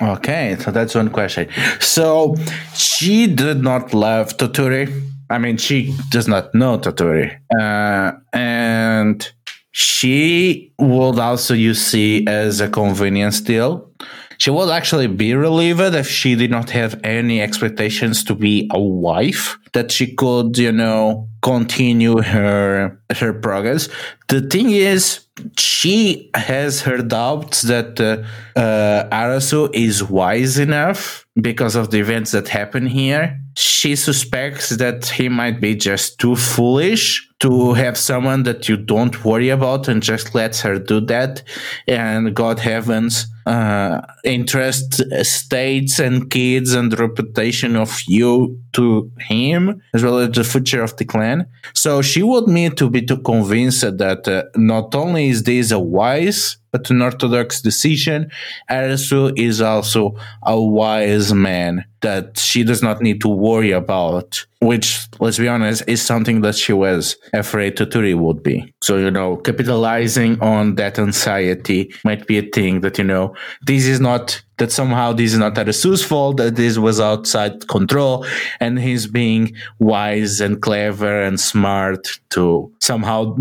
Okay, 0.00 0.56
so 0.60 0.70
that's 0.70 0.94
one 0.94 1.10
question. 1.10 1.48
So 1.80 2.36
she 2.74 3.26
did 3.26 3.62
not 3.62 3.92
love 3.94 4.36
Toturi. 4.36 5.06
I 5.30 5.38
mean, 5.38 5.56
she 5.56 5.94
does 6.10 6.28
not 6.28 6.54
know 6.54 6.78
Toturi. 6.78 7.38
Uh, 7.58 8.12
and 8.32 9.30
she 9.72 10.72
would 10.78 11.18
also 11.18 11.54
you 11.54 11.74
see 11.74 12.26
as 12.26 12.60
a 12.60 12.68
convenience 12.68 13.40
deal. 13.40 13.90
She 14.38 14.50
would 14.50 14.70
actually 14.70 15.08
be 15.08 15.34
relieved 15.34 15.80
if 15.80 16.08
she 16.08 16.36
did 16.36 16.50
not 16.50 16.70
have 16.70 17.00
any 17.02 17.42
expectations 17.42 18.22
to 18.24 18.36
be 18.36 18.70
a 18.72 18.80
wife, 18.80 19.58
that 19.72 19.90
she 19.90 20.14
could, 20.14 20.56
you 20.56 20.70
know, 20.70 21.28
continue 21.42 22.20
her 22.22 23.00
her 23.10 23.32
progress. 23.32 23.88
The 24.28 24.42
thing 24.42 24.70
is, 24.70 25.26
she 25.58 26.30
has 26.34 26.82
her 26.82 26.98
doubts 26.98 27.62
that 27.62 28.00
uh, 28.00 28.58
uh, 28.58 29.08
Arasu 29.10 29.70
is 29.74 30.02
wise 30.02 30.58
enough 30.58 31.26
because 31.40 31.76
of 31.76 31.90
the 31.90 31.98
events 31.98 32.32
that 32.32 32.48
happen 32.48 32.86
here. 32.86 33.40
She 33.56 33.96
suspects 33.96 34.70
that 34.70 35.06
he 35.06 35.28
might 35.28 35.60
be 35.60 35.74
just 35.74 36.18
too 36.18 36.36
foolish 36.36 37.26
to 37.40 37.74
have 37.74 37.96
someone 37.96 38.42
that 38.42 38.68
you 38.68 38.76
don't 38.76 39.24
worry 39.24 39.48
about 39.48 39.88
and 39.88 40.02
just 40.02 40.34
lets 40.34 40.60
her 40.60 40.78
do 40.78 41.00
that. 41.02 41.42
And 41.86 42.34
God 42.34 42.58
heavens, 42.58 43.26
uh, 43.46 44.00
interest 44.24 45.02
states 45.24 45.98
and 45.98 46.30
kids 46.30 46.74
and 46.74 46.98
reputation 46.98 47.76
of 47.76 48.00
you 48.08 48.60
to 48.72 49.10
him 49.18 49.80
as 49.94 50.02
well 50.02 50.18
as 50.18 50.30
the 50.32 50.44
future 50.44 50.82
of 50.82 50.96
the 50.96 51.04
clan. 51.04 51.27
So 51.74 52.02
she 52.02 52.22
would 52.22 52.48
need 52.48 52.76
to 52.78 52.90
be 52.90 53.02
too 53.02 53.18
convinced 53.18 53.98
that 53.98 54.28
uh, 54.28 54.44
not 54.56 54.94
only 54.94 55.28
is 55.28 55.42
this 55.42 55.70
a 55.70 55.78
wise 55.78 56.56
but 56.70 56.90
an 56.90 57.00
orthodox 57.00 57.62
decision, 57.62 58.30
Arasu 58.70 59.32
is 59.38 59.60
also 59.60 60.16
a 60.42 60.60
wise 60.60 61.32
man 61.32 61.84
that 62.00 62.38
she 62.38 62.64
does 62.64 62.82
not 62.82 63.00
need 63.00 63.20
to 63.20 63.28
worry 63.28 63.72
about, 63.72 64.44
which, 64.60 65.06
let's 65.20 65.38
be 65.38 65.48
honest, 65.48 65.82
is 65.86 66.00
something 66.00 66.42
that 66.42 66.54
she 66.54 66.72
was 66.72 67.16
afraid 67.32 67.76
Toturi 67.76 68.14
would 68.16 68.42
be. 68.42 68.72
So, 68.82 68.96
you 68.96 69.10
know, 69.10 69.36
capitalizing 69.36 70.40
on 70.40 70.76
that 70.76 70.98
anxiety 70.98 71.92
might 72.04 72.26
be 72.26 72.38
a 72.38 72.42
thing 72.42 72.80
that, 72.82 72.98
you 72.98 73.04
know, 73.04 73.34
this 73.62 73.86
is 73.86 74.00
not 74.00 74.42
that 74.58 74.72
somehow 74.72 75.12
this 75.12 75.32
is 75.32 75.38
not 75.38 75.54
Arasu's 75.54 76.04
fault, 76.04 76.36
that 76.38 76.56
this 76.56 76.78
was 76.78 77.00
outside 77.00 77.68
control, 77.68 78.26
and 78.60 78.78
he's 78.78 79.06
being 79.06 79.54
wise 79.78 80.40
and 80.40 80.60
clever 80.60 81.22
and 81.22 81.38
smart 81.38 82.08
to 82.30 82.72
somehow 82.80 83.34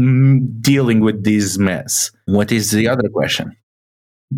dealing 0.62 1.00
with 1.00 1.24
this 1.24 1.58
mess. 1.58 2.12
What 2.26 2.52
is 2.52 2.72
the 2.72 2.88
other 2.88 3.10
question? 3.10 3.56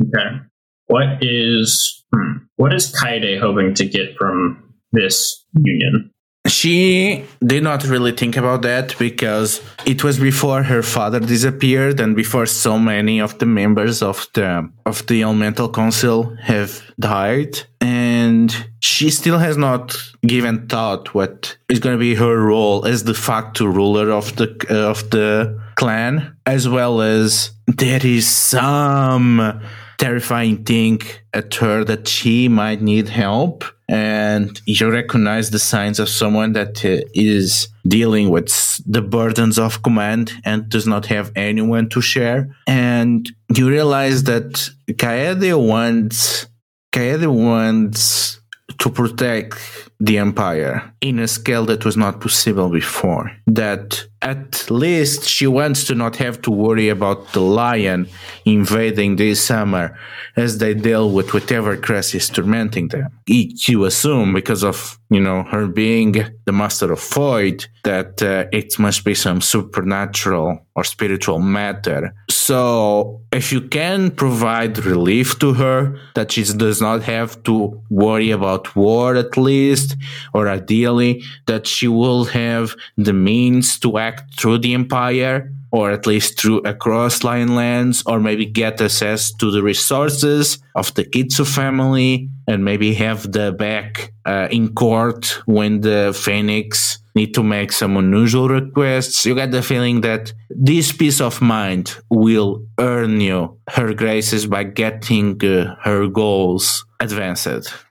Okay. 0.02 0.40
What 0.88 1.18
is 1.22 1.99
hmm, 2.14 2.38
what 2.56 2.74
is 2.74 2.94
Kaede 2.94 3.40
hoping 3.40 3.74
to 3.76 3.86
get 3.86 4.16
from 4.18 4.74
this 4.92 5.46
union? 5.54 6.12
She 6.48 7.26
did 7.46 7.64
not 7.64 7.84
really 7.84 8.14
think 8.14 8.38
about 8.38 8.62
that 8.64 8.98
because 8.98 9.62
it 9.86 10.04
was 10.04 10.18
before 10.18 10.64
her 10.64 10.82
father 10.82 11.20
disappeared 11.20 12.00
and 12.00 12.16
before 12.16 12.46
so 12.46 12.80
many 12.80 13.20
of 13.20 13.38
the 13.40 13.46
members 13.46 14.02
of 14.02 14.26
the 14.34 14.70
of 14.86 15.06
the 15.08 15.22
Elemental 15.24 15.70
Council 15.70 16.36
have 16.42 16.82
died 17.00 17.60
and 17.82 18.56
she 18.80 19.10
still 19.10 19.38
has 19.38 19.58
not 19.58 19.96
given 20.26 20.68
thought 20.68 21.14
what 21.14 21.58
is 21.70 21.80
going 21.80 21.96
to 21.96 22.00
be 22.00 22.16
her 22.16 22.40
role 22.42 22.86
as 22.86 23.04
the 23.04 23.14
facto 23.14 23.66
ruler 23.66 24.10
of 24.10 24.36
the 24.38 24.50
uh, 24.70 24.90
of 24.90 25.10
the 25.10 25.60
clan 25.76 26.36
as 26.46 26.68
well 26.68 27.02
as 27.02 27.52
there 27.68 28.06
is 28.06 28.28
some 28.28 29.62
terrifying 30.00 30.64
thing 30.64 31.00
at 31.34 31.54
her 31.56 31.84
that 31.84 32.08
she 32.08 32.48
might 32.48 32.82
need 32.82 33.10
help. 33.10 33.64
And 33.88 34.60
you 34.66 34.90
recognize 34.90 35.50
the 35.50 35.60
signs 35.60 36.00
of 36.00 36.10
someone 36.10 36.54
that 36.54 36.86
uh, 36.86 37.02
is 37.14 37.68
dealing 37.88 38.30
with 38.30 38.52
the 38.86 39.02
burdens 39.02 39.58
of 39.60 39.84
command 39.84 40.32
and 40.46 40.70
does 40.70 40.88
not 40.88 41.08
have 41.08 41.32
anyone 41.36 41.90
to 41.90 42.02
share. 42.02 42.56
And 42.68 43.30
you 43.56 43.68
realize 43.68 44.24
that 44.24 44.70
Kaede 44.90 45.54
wants 45.68 46.48
Kaede 46.92 47.28
wants 47.28 48.40
to 48.80 48.90
protect 48.90 49.89
the 50.00 50.18
empire 50.18 50.94
in 51.02 51.20
a 51.20 51.28
scale 51.28 51.66
that 51.66 51.84
was 51.84 51.98
not 51.98 52.22
possible 52.22 52.70
before. 52.70 53.32
That 53.48 54.06
at 54.22 54.70
least 54.70 55.28
she 55.28 55.48
wants 55.48 55.86
to 55.86 55.96
not 55.96 56.18
have 56.18 56.42
to 56.42 56.52
worry 56.52 56.90
about 56.90 57.32
the 57.34 57.42
lion 57.42 58.08
invading 58.46 59.16
this 59.16 59.44
summer 59.44 59.98
as 60.36 60.58
they 60.58 60.74
deal 60.74 61.12
with 61.12 61.34
whatever 61.34 61.78
crisis 61.78 62.28
tormenting 62.30 62.90
them. 62.90 63.08
You 63.28 63.86
assume 63.86 64.34
because 64.34 64.64
of, 64.64 65.00
you 65.10 65.22
know, 65.22 65.44
her 65.44 65.68
being 65.68 66.16
the 66.46 66.52
master 66.52 66.92
of 66.92 67.02
void 67.02 67.66
that 67.84 68.22
uh, 68.22 68.46
it 68.52 68.78
must 68.78 69.06
be 69.06 69.16
some 69.16 69.42
supernatural 69.42 70.66
or 70.76 70.84
spiritual 70.84 71.40
matter. 71.40 72.14
So 72.30 73.22
if 73.32 73.52
you 73.54 73.62
can 73.62 74.12
provide 74.12 74.86
relief 74.86 75.40
to 75.40 75.54
her 75.54 75.98
that 76.16 76.32
she 76.32 76.44
does 76.44 76.82
not 76.82 77.04
have 77.04 77.42
to 77.44 77.82
worry 77.90 78.32
about 78.32 78.76
war 78.76 79.16
at 79.16 79.38
least, 79.38 79.89
or 80.34 80.48
ideally 80.48 81.24
that 81.48 81.68
she 81.68 81.88
will 81.88 82.26
have 82.26 82.76
the 82.98 83.14
means 83.14 83.80
to 83.80 83.98
act 83.98 84.40
through 84.40 84.60
the 84.60 84.74
empire 84.74 85.52
or 85.72 85.92
at 85.92 86.08
least 86.08 86.40
through 86.40 86.60
across 86.60 87.24
Lion 87.24 87.56
Lands, 87.56 88.02
or 88.06 88.20
maybe 88.20 88.46
get 88.46 88.82
access 88.82 89.32
to 89.34 89.52
the 89.52 89.62
resources 89.62 90.58
of 90.76 90.94
the 90.96 91.04
Kitsu 91.04 91.46
family, 91.46 92.30
and 92.48 92.66
maybe 92.66 92.94
have 92.96 93.32
the 93.32 93.52
back 93.52 94.12
uh, 94.26 94.48
in 94.50 94.74
court 94.74 95.40
when 95.46 95.82
the 95.82 96.18
Phoenix 96.20 97.00
need 97.16 97.34
to 97.36 97.44
make 97.44 97.72
some 97.72 97.98
unusual 97.98 98.50
requests. 98.50 99.26
You 99.26 99.36
get 99.36 99.52
the 99.52 99.62
feeling 99.62 100.02
that 100.02 100.34
this 100.50 100.92
peace 100.92 101.22
of 101.22 101.42
mind 101.42 101.96
will 102.10 102.66
earn 102.80 103.22
you 103.22 103.58
her 103.70 103.94
graces 103.94 104.48
by 104.48 104.64
getting 104.64 105.44
uh, 105.46 105.76
her 105.84 106.08
goals 106.08 106.86
advanced. 107.00 107.89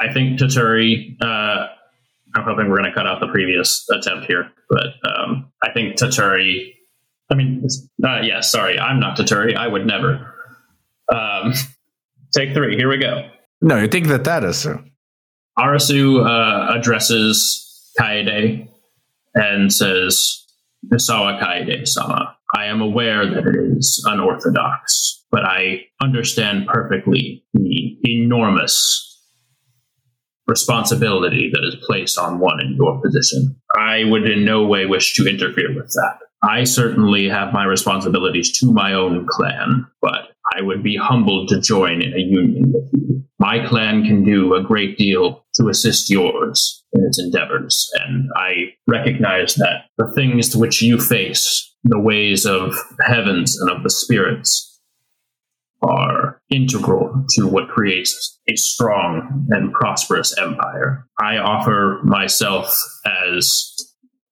I 0.00 0.12
think 0.12 0.38
Toturi. 0.38 1.16
Uh, 1.22 1.68
I'm 2.34 2.44
hoping 2.44 2.68
we're 2.68 2.78
going 2.78 2.90
to 2.90 2.94
cut 2.94 3.06
out 3.06 3.20
the 3.20 3.28
previous 3.28 3.84
attempt 3.90 4.26
here, 4.26 4.50
but 4.68 4.86
um, 5.08 5.50
I 5.62 5.72
think 5.72 5.96
Toturi. 5.96 6.74
I 7.30 7.34
mean, 7.34 7.66
uh, 8.04 8.20
yeah, 8.22 8.40
sorry, 8.40 8.78
I'm 8.78 8.98
not 8.98 9.16
Toturi. 9.16 9.56
I 9.56 9.66
would 9.68 9.86
never. 9.86 10.34
Um, 11.12 11.52
take 12.32 12.54
three. 12.54 12.76
Here 12.76 12.88
we 12.88 12.98
go. 12.98 13.28
No, 13.60 13.78
you 13.78 13.88
think 13.88 14.08
that 14.08 14.24
that 14.24 14.44
is 14.44 14.58
so. 14.58 14.82
Arasu 15.58 16.24
uh, 16.24 16.78
addresses 16.78 17.92
Kaede 17.98 18.68
and 19.34 19.72
says, 19.72 20.44
Misawa 20.90 21.40
Kaede 21.40 21.86
sama, 21.86 22.36
I 22.54 22.66
am 22.66 22.80
aware 22.80 23.26
that 23.26 23.46
it 23.46 23.76
is 23.76 24.02
unorthodox, 24.08 25.24
but 25.30 25.44
I 25.44 25.82
understand 26.00 26.66
perfectly 26.66 27.44
the 27.52 27.96
enormous 28.04 29.09
responsibility 30.50 31.50
that 31.52 31.64
is 31.64 31.82
placed 31.86 32.18
on 32.18 32.40
one 32.40 32.60
in 32.60 32.74
your 32.74 33.00
position. 33.00 33.56
I 33.76 34.04
would 34.04 34.28
in 34.28 34.44
no 34.44 34.66
way 34.66 34.84
wish 34.84 35.14
to 35.14 35.28
interfere 35.28 35.74
with 35.74 35.86
that. 35.94 36.18
I 36.42 36.64
certainly 36.64 37.28
have 37.28 37.52
my 37.52 37.64
responsibilities 37.64 38.58
to 38.58 38.72
my 38.72 38.92
own 38.92 39.26
clan, 39.28 39.86
but 40.02 40.32
I 40.56 40.62
would 40.62 40.82
be 40.82 40.96
humbled 40.96 41.48
to 41.48 41.60
join 41.60 42.02
in 42.02 42.12
a 42.12 42.18
union 42.18 42.72
with 42.72 42.88
you. 42.92 43.22
My 43.38 43.66
clan 43.66 44.04
can 44.04 44.24
do 44.24 44.54
a 44.54 44.62
great 44.62 44.98
deal 44.98 45.44
to 45.54 45.68
assist 45.68 46.10
yours 46.10 46.84
in 46.92 47.04
its 47.04 47.18
endeavors, 47.18 47.90
and 48.04 48.28
I 48.36 48.74
recognize 48.86 49.54
that 49.54 49.84
the 49.96 50.12
things 50.14 50.48
to 50.50 50.58
which 50.58 50.82
you 50.82 50.98
face, 50.98 51.74
the 51.84 52.00
ways 52.00 52.44
of 52.44 52.74
heavens 53.06 53.58
and 53.60 53.70
of 53.70 53.82
the 53.82 53.90
spirits, 53.90 54.69
are 55.82 56.40
integral 56.50 57.24
to 57.30 57.46
what 57.46 57.68
creates 57.68 58.38
a 58.48 58.56
strong 58.56 59.46
and 59.50 59.72
prosperous 59.72 60.36
empire. 60.38 61.06
I 61.18 61.38
offer 61.38 62.00
myself 62.04 62.74
as 63.06 63.74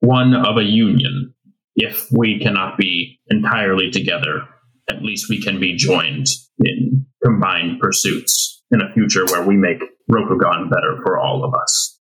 one 0.01 0.35
of 0.35 0.57
a 0.57 0.65
union. 0.65 1.35
If 1.77 2.07
we 2.11 2.41
cannot 2.41 2.77
be 2.77 3.21
entirely 3.29 3.91
together, 3.91 4.43
at 4.91 5.03
least 5.03 5.29
we 5.29 5.41
can 5.41 5.61
be 5.61 5.77
joined 5.77 6.27
in 6.61 7.07
combined 7.25 7.81
pursuits 7.81 8.63
in 8.71 8.81
a 8.81 8.93
future 8.93 9.25
where 9.27 9.47
we 9.47 9.57
make 9.57 9.83
Rokugan 10.11 10.71
better 10.71 11.01
for 11.05 11.19
all 11.19 11.45
of 11.45 11.55
us. 11.55 11.99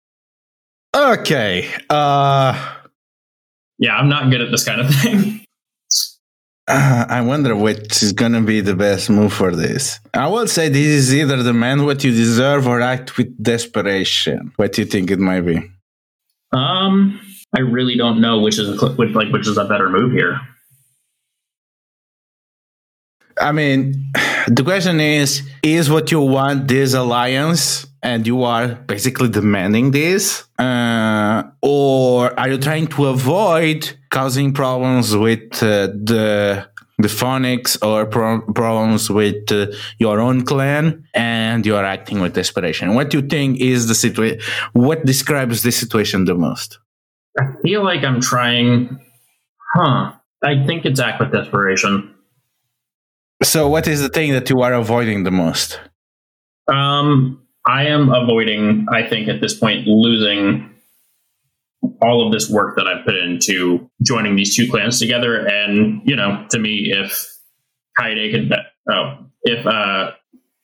Okay. 0.95 1.69
Uh 1.89 2.75
yeah, 3.79 3.95
I'm 3.95 4.09
not 4.09 4.29
good 4.31 4.41
at 4.41 4.51
this 4.51 4.63
kind 4.63 4.81
of 4.81 4.89
thing. 4.93 5.41
Uh, 6.65 7.05
I 7.09 7.21
wonder 7.21 7.55
which 7.55 8.01
is 8.01 8.13
gonna 8.13 8.41
be 8.41 8.61
the 8.61 8.75
best 8.75 9.09
move 9.09 9.33
for 9.33 9.53
this. 9.53 9.99
I 10.13 10.27
will 10.27 10.47
say 10.47 10.69
this 10.69 10.87
is 10.87 11.13
either 11.13 11.43
demand 11.43 11.85
what 11.85 12.03
you 12.03 12.11
deserve 12.11 12.67
or 12.67 12.79
act 12.79 13.17
with 13.17 13.41
desperation. 13.41 14.53
What 14.55 14.73
do 14.73 14.81
you 14.81 14.87
think 14.87 15.11
it 15.11 15.19
might 15.19 15.41
be? 15.41 15.69
Um, 16.53 17.19
I 17.55 17.59
really 17.59 17.97
don't 17.97 18.21
know 18.21 18.39
which 18.39 18.57
is 18.59 18.81
which, 18.81 19.11
like 19.11 19.31
which 19.33 19.47
is 19.47 19.57
a 19.57 19.65
better 19.65 19.89
move 19.89 20.13
here. 20.13 20.39
I 23.41 23.51
mean, 23.51 24.11
the 24.47 24.63
question 24.63 25.01
is: 25.01 25.41
Is 25.61 25.89
what 25.89 26.11
you 26.11 26.21
want 26.21 26.69
this 26.69 26.93
alliance 26.93 27.85
and 28.03 28.27
you 28.27 28.43
are 28.43 28.75
basically 28.75 29.29
demanding 29.29 29.91
this? 29.91 30.43
Uh, 30.59 31.43
or 31.61 32.37
are 32.37 32.49
you 32.49 32.57
trying 32.57 32.87
to 32.87 33.05
avoid 33.07 33.97
causing 34.09 34.53
problems 34.53 35.15
with 35.15 35.63
uh, 35.63 35.87
the 35.87 36.67
the 36.99 37.09
Phoenix 37.09 37.75
or 37.81 38.05
pro- 38.05 38.41
problems 38.41 39.09
with 39.09 39.51
uh, 39.51 39.67
your 39.97 40.19
own 40.19 40.45
clan 40.45 41.03
and 41.13 41.65
you're 41.65 41.83
acting 41.83 42.21
with 42.21 42.33
desperation? 42.33 42.93
What 42.93 43.09
do 43.09 43.17
you 43.19 43.27
think 43.27 43.59
is 43.59 43.87
the 43.87 43.95
situation? 43.95 44.39
What 44.73 45.05
describes 45.05 45.63
the 45.63 45.71
situation 45.71 46.25
the 46.25 46.35
most? 46.35 46.77
I 47.39 47.45
feel 47.63 47.83
like 47.83 48.03
I'm 48.03 48.21
trying. 48.21 48.99
Huh. 49.73 50.13
I 50.43 50.65
think 50.67 50.85
it's 50.85 50.99
act 50.99 51.19
with 51.19 51.31
desperation. 51.31 52.13
So, 53.41 53.67
what 53.67 53.87
is 53.87 54.01
the 54.01 54.09
thing 54.09 54.33
that 54.33 54.49
you 54.49 54.61
are 54.61 54.73
avoiding 54.73 55.23
the 55.23 55.31
most? 55.31 55.79
Um, 56.67 57.42
I 57.65 57.85
am 57.87 58.09
avoiding. 58.09 58.87
I 58.91 59.07
think 59.07 59.29
at 59.29 59.41
this 59.41 59.57
point 59.57 59.87
losing 59.87 60.69
all 62.01 62.25
of 62.25 62.31
this 62.31 62.49
work 62.49 62.75
that 62.77 62.87
I've 62.87 63.05
put 63.05 63.15
into 63.15 63.89
joining 64.01 64.35
these 64.35 64.55
two 64.55 64.69
clans 64.69 64.99
together. 64.99 65.45
And 65.45 66.01
you 66.05 66.15
know, 66.15 66.45
to 66.51 66.59
me, 66.59 66.91
if 66.93 67.27
Kaede 67.99 68.31
could, 68.31 68.53
oh, 68.91 69.25
if 69.43 69.65
uh, 69.65 70.11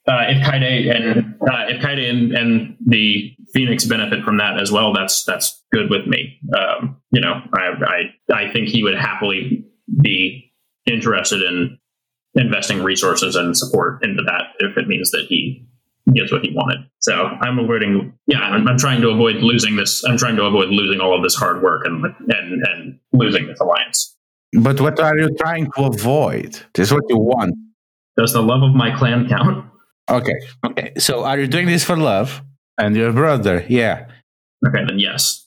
uh, 0.08 0.24
if 0.28 0.42
Kaede 0.46 0.94
and 0.94 1.34
uh, 1.42 1.66
if 1.68 1.82
Kaede 1.82 2.08
and, 2.08 2.32
and 2.32 2.76
the 2.86 3.34
Phoenix 3.52 3.84
benefit 3.84 4.24
from 4.24 4.38
that 4.38 4.60
as 4.60 4.70
well, 4.70 4.92
that's 4.92 5.24
that's 5.24 5.62
good 5.72 5.90
with 5.90 6.06
me. 6.06 6.38
Um, 6.56 7.00
you 7.12 7.20
know, 7.20 7.40
I, 7.54 8.10
I 8.30 8.44
I 8.44 8.52
think 8.52 8.68
he 8.68 8.82
would 8.82 8.98
happily 8.98 9.64
be 10.02 10.52
interested 10.86 11.42
in 11.42 11.78
investing 12.34 12.82
resources 12.82 13.36
and 13.36 13.56
support 13.56 14.04
into 14.04 14.22
that 14.22 14.52
if 14.60 14.76
it 14.76 14.86
means 14.86 15.10
that 15.10 15.26
he 15.28 15.66
gets 16.14 16.32
what 16.32 16.44
he 16.44 16.52
wanted. 16.54 16.78
So 16.98 17.12
I'm 17.12 17.58
avoiding, 17.58 18.12
yeah, 18.26 18.40
I'm, 18.40 18.66
I'm, 18.68 18.78
trying 18.78 19.00
to 19.02 19.08
avoid 19.10 19.36
losing 19.36 19.76
this. 19.76 20.02
I'm 20.04 20.16
trying 20.16 20.36
to 20.36 20.44
avoid 20.44 20.68
losing 20.68 21.00
all 21.00 21.16
of 21.16 21.22
this 21.22 21.34
hard 21.34 21.62
work 21.62 21.84
and 21.84 22.04
and 22.04 22.62
and 22.66 22.98
losing 23.12 23.46
this 23.46 23.60
alliance. 23.60 24.16
But 24.52 24.80
what 24.80 24.98
are 25.00 25.16
you 25.16 25.30
trying 25.38 25.70
to 25.76 25.84
avoid? 25.84 26.60
This 26.74 26.88
is 26.88 26.92
what 26.92 27.04
you 27.08 27.18
want. 27.18 27.54
Does 28.16 28.32
the 28.32 28.42
love 28.42 28.62
of 28.62 28.74
my 28.74 28.96
clan 28.96 29.28
count? 29.28 29.64
Okay, 30.10 30.34
okay. 30.66 30.92
So 30.98 31.24
are 31.24 31.38
you 31.38 31.46
doing 31.46 31.66
this 31.66 31.84
for 31.84 31.96
love 31.96 32.42
and 32.78 32.96
your 32.96 33.12
brother? 33.12 33.64
Yeah. 33.68 34.06
Okay, 34.66 34.84
then 34.86 34.98
yes. 34.98 35.46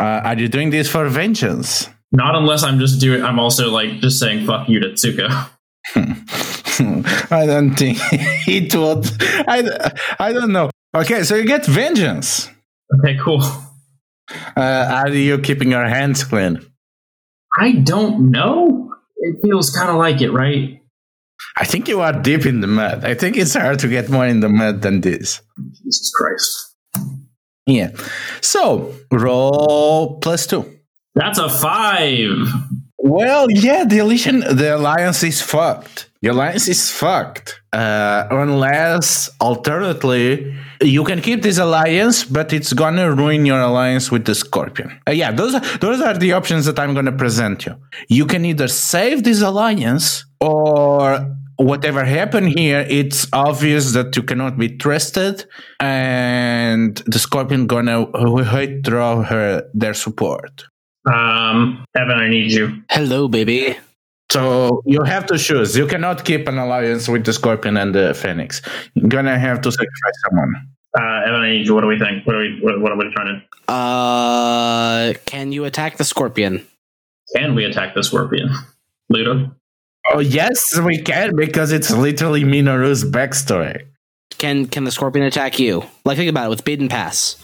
Uh, 0.00 0.22
are 0.24 0.38
you 0.38 0.48
doing 0.48 0.70
this 0.70 0.88
for 0.90 1.08
vengeance? 1.08 1.88
Not 2.10 2.34
unless 2.34 2.62
I'm 2.62 2.78
just 2.78 3.00
doing. 3.00 3.22
I'm 3.22 3.38
also 3.38 3.70
like 3.70 4.00
just 4.00 4.18
saying 4.18 4.46
"fuck 4.46 4.68
you" 4.68 4.80
to 4.80 4.88
Tsuko. 4.90 5.50
I 7.30 7.46
don't 7.46 7.74
think 7.74 7.98
it 8.12 8.74
would. 8.74 9.06
I, 9.48 9.92
I 10.18 10.32
don't 10.32 10.52
know. 10.52 10.70
Okay, 10.94 11.22
so 11.22 11.34
you 11.34 11.44
get 11.44 11.66
vengeance. 11.66 12.50
Okay, 12.98 13.18
cool. 13.22 13.42
Uh, 14.56 15.04
are 15.04 15.08
you 15.10 15.38
keeping 15.38 15.70
your 15.70 15.86
hands 15.86 16.24
clean? 16.24 16.64
I 17.56 17.72
don't 17.72 18.30
know. 18.30 18.92
It 19.16 19.36
feels 19.42 19.70
kind 19.70 19.90
of 19.90 19.96
like 19.96 20.20
it, 20.20 20.30
right? 20.30 20.80
I 21.56 21.64
think 21.64 21.88
you 21.88 22.00
are 22.00 22.12
deep 22.12 22.46
in 22.46 22.60
the 22.60 22.66
mud. 22.66 23.04
I 23.04 23.14
think 23.14 23.36
it's 23.36 23.54
hard 23.54 23.78
to 23.80 23.88
get 23.88 24.08
more 24.08 24.26
in 24.26 24.40
the 24.40 24.48
mud 24.48 24.82
than 24.82 25.00
this. 25.00 25.40
Jesus 25.82 26.12
Christ. 26.14 26.74
Yeah. 27.66 27.90
So 28.40 28.94
roll 29.10 30.18
plus 30.20 30.46
two. 30.46 30.70
That's 31.14 31.38
a 31.38 31.48
five. 31.48 32.48
Well, 32.98 33.50
yeah, 33.50 33.84
the 33.84 33.98
alliance, 33.98 34.46
the 34.52 34.76
alliance 34.76 35.22
is 35.22 35.40
fucked. 35.40 36.10
The 36.24 36.30
alliance 36.30 36.68
is 36.68 36.90
fucked. 36.90 37.60
Uh, 37.70 38.26
unless, 38.30 39.28
alternately, 39.42 40.56
you 40.80 41.04
can 41.04 41.20
keep 41.20 41.42
this 41.42 41.58
alliance, 41.58 42.24
but 42.24 42.50
it's 42.50 42.72
gonna 42.72 43.12
ruin 43.12 43.44
your 43.44 43.60
alliance 43.60 44.10
with 44.10 44.24
the 44.24 44.34
Scorpion. 44.34 44.98
Uh, 45.06 45.12
yeah, 45.12 45.32
those 45.32 45.54
are, 45.54 45.60
those 45.80 46.00
are 46.00 46.16
the 46.16 46.32
options 46.32 46.64
that 46.64 46.78
I'm 46.78 46.94
gonna 46.94 47.12
present 47.12 47.66
you. 47.66 47.74
You 48.08 48.24
can 48.24 48.46
either 48.46 48.68
save 48.68 49.24
this 49.24 49.42
alliance, 49.42 50.24
or 50.40 51.30
whatever 51.56 52.06
happened 52.06 52.58
here, 52.58 52.86
it's 52.88 53.26
obvious 53.34 53.92
that 53.92 54.16
you 54.16 54.22
cannot 54.22 54.56
be 54.56 54.70
trusted, 54.78 55.44
and 55.78 56.96
the 57.04 57.18
Scorpion 57.18 57.66
gonna 57.66 58.06
withdraw 58.30 59.22
her 59.24 59.68
their 59.74 59.92
support. 59.92 60.64
Um, 61.04 61.84
Evan, 61.94 62.16
I 62.16 62.30
need 62.30 62.50
you. 62.50 62.82
Hello, 62.88 63.28
baby. 63.28 63.76
So 64.34 64.82
you 64.84 65.00
have 65.04 65.26
to 65.26 65.38
choose. 65.38 65.76
You 65.76 65.86
cannot 65.86 66.24
keep 66.24 66.48
an 66.48 66.58
alliance 66.58 67.08
with 67.08 67.24
the 67.24 67.32
Scorpion 67.32 67.76
and 67.76 67.94
the 67.94 68.14
Phoenix. 68.14 68.62
You're 68.94 69.08
gonna 69.08 69.38
have 69.38 69.60
to 69.60 69.70
sacrifice 69.70 70.18
someone. 70.26 70.54
Uh, 70.92 71.28
Evan, 71.28 71.40
I. 71.40 71.64
What 71.72 71.82
do 71.82 71.86
we 71.86 72.00
think? 72.00 72.26
What 72.26 72.34
are 72.34 72.40
we? 72.40 72.58
What, 72.60 72.80
what 72.80 72.90
are 72.90 72.98
we 72.98 73.14
trying 73.14 73.30
to? 73.68 73.72
Uh, 73.72 75.14
can 75.24 75.52
you 75.52 75.64
attack 75.66 75.98
the 75.98 76.04
Scorpion? 76.04 76.66
Can 77.36 77.54
we 77.54 77.64
attack 77.64 77.94
the 77.94 78.02
Scorpion, 78.02 78.50
Ludo? 79.08 79.54
Oh 80.10 80.18
yes, 80.18 80.76
we 80.80 81.00
can 81.00 81.36
because 81.36 81.70
it's 81.70 81.92
literally 81.92 82.42
Minoru's 82.42 83.04
backstory. 83.04 83.86
Can 84.38 84.66
Can 84.66 84.82
the 84.82 84.90
Scorpion 84.90 85.24
attack 85.24 85.60
you? 85.60 85.84
Like 86.04 86.16
think 86.16 86.28
about 86.28 86.46
it 86.46 86.50
with 86.50 86.64
Beiden 86.64 86.90
Pass. 86.90 87.36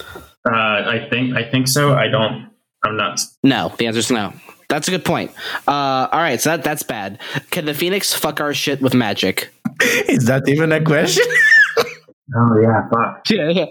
Uh, 0.45 0.51
I 0.51 1.07
think 1.09 1.37
I 1.37 1.49
think 1.49 1.69
so. 1.69 1.95
I 1.95 2.09
don't. 2.09 2.51
I'm 2.83 2.97
not. 2.97 3.21
No, 3.45 3.73
the 3.79 3.87
answer 3.87 4.01
is 4.01 4.11
no. 4.11 4.33
That's 4.71 4.87
a 4.87 4.93
good 4.93 5.05
point. 5.05 5.33
Uh, 5.67 6.09
all 6.11 6.21
right, 6.21 6.41
so 6.41 6.51
that 6.51 6.63
that's 6.63 6.85
bad. 6.85 7.19
Can 7.51 7.67
the 7.67 7.75
Phoenix 7.75 8.15
fuck 8.15 8.41
our 8.41 8.55
shit 8.55 8.81
with 8.81 8.95
magic? 8.95 9.53
Is 10.09 10.27
that 10.27 10.49
even 10.49 10.71
a 10.71 10.83
question? 10.83 11.27
oh 11.79 12.61
yeah, 12.63 12.89
fuck. 12.89 13.29
Yeah, 13.29 13.49
yeah. 13.49 13.67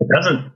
It 0.00 0.08
doesn't. 0.12 0.52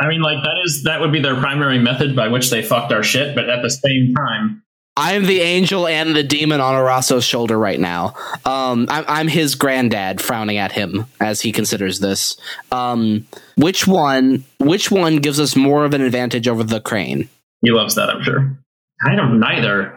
I 0.00 0.08
mean, 0.08 0.22
like 0.22 0.42
that 0.44 0.56
is 0.64 0.84
that 0.84 1.00
would 1.00 1.12
be 1.12 1.20
their 1.20 1.34
primary 1.34 1.78
method 1.78 2.16
by 2.16 2.28
which 2.28 2.50
they 2.50 2.62
fucked 2.62 2.92
our 2.92 3.02
shit, 3.02 3.34
but 3.34 3.50
at 3.50 3.62
the 3.62 3.70
same 3.70 4.14
time, 4.14 4.62
I'm 4.96 5.26
the 5.26 5.40
angel 5.40 5.86
and 5.86 6.16
the 6.16 6.22
demon 6.22 6.60
on 6.60 6.74
Arasu's 6.74 7.24
shoulder 7.24 7.58
right 7.58 7.78
now. 7.78 8.14
Um, 8.44 8.86
I'm, 8.88 9.04
I'm 9.06 9.28
his 9.28 9.56
granddad, 9.56 10.20
frowning 10.20 10.56
at 10.56 10.72
him 10.72 11.06
as 11.20 11.40
he 11.40 11.52
considers 11.52 12.00
this. 12.00 12.36
Um, 12.72 13.26
which 13.56 13.86
one? 13.86 14.44
Which 14.58 14.90
one 14.90 15.16
gives 15.16 15.38
us 15.38 15.54
more 15.54 15.84
of 15.84 15.94
an 15.94 16.00
advantage 16.00 16.48
over 16.48 16.64
the 16.64 16.80
crane? 16.80 17.28
he 17.60 17.70
loves 17.70 17.96
that. 17.96 18.08
I'm 18.08 18.22
sure. 18.22 18.58
I 19.04 19.14
don't 19.14 19.38
neither. 19.40 19.94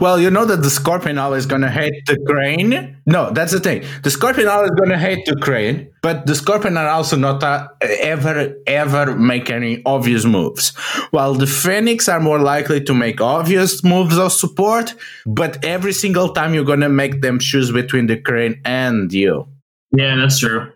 well, 0.00 0.20
you 0.20 0.30
know 0.30 0.44
that 0.44 0.62
the 0.62 0.70
Scorpion 0.70 1.16
always 1.18 1.46
gonna 1.46 1.70
hate 1.70 2.04
the 2.06 2.18
crane. 2.26 2.96
No, 3.06 3.30
that's 3.30 3.52
the 3.52 3.60
thing. 3.60 3.84
The 4.02 4.10
Scorpion 4.10 4.46
always 4.48 4.72
gonna 4.72 4.98
hate 4.98 5.24
the 5.26 5.36
crane, 5.36 5.90
but 6.02 6.26
the 6.26 6.34
Scorpion 6.34 6.76
are 6.76 6.88
also 6.88 7.16
not 7.16 7.42
uh, 7.42 7.68
ever 7.80 8.54
ever 8.66 9.16
make 9.16 9.48
any 9.50 9.82
obvious 9.86 10.24
moves. 10.24 10.70
While 11.12 11.34
the 11.34 11.46
Phoenix 11.46 12.08
are 12.08 12.20
more 12.20 12.38
likely 12.38 12.82
to 12.84 12.94
make 12.94 13.20
obvious 13.20 13.82
moves 13.82 14.18
of 14.18 14.32
support, 14.32 14.94
but 15.24 15.64
every 15.64 15.92
single 15.92 16.32
time 16.34 16.52
you're 16.54 16.64
gonna 16.64 16.90
make 16.90 17.22
them 17.22 17.38
choose 17.38 17.70
between 17.72 18.06
the 18.06 18.18
crane 18.18 18.60
and 18.64 19.12
you. 19.12 19.48
Yeah, 19.96 20.16
that's 20.16 20.38
true. 20.38 20.72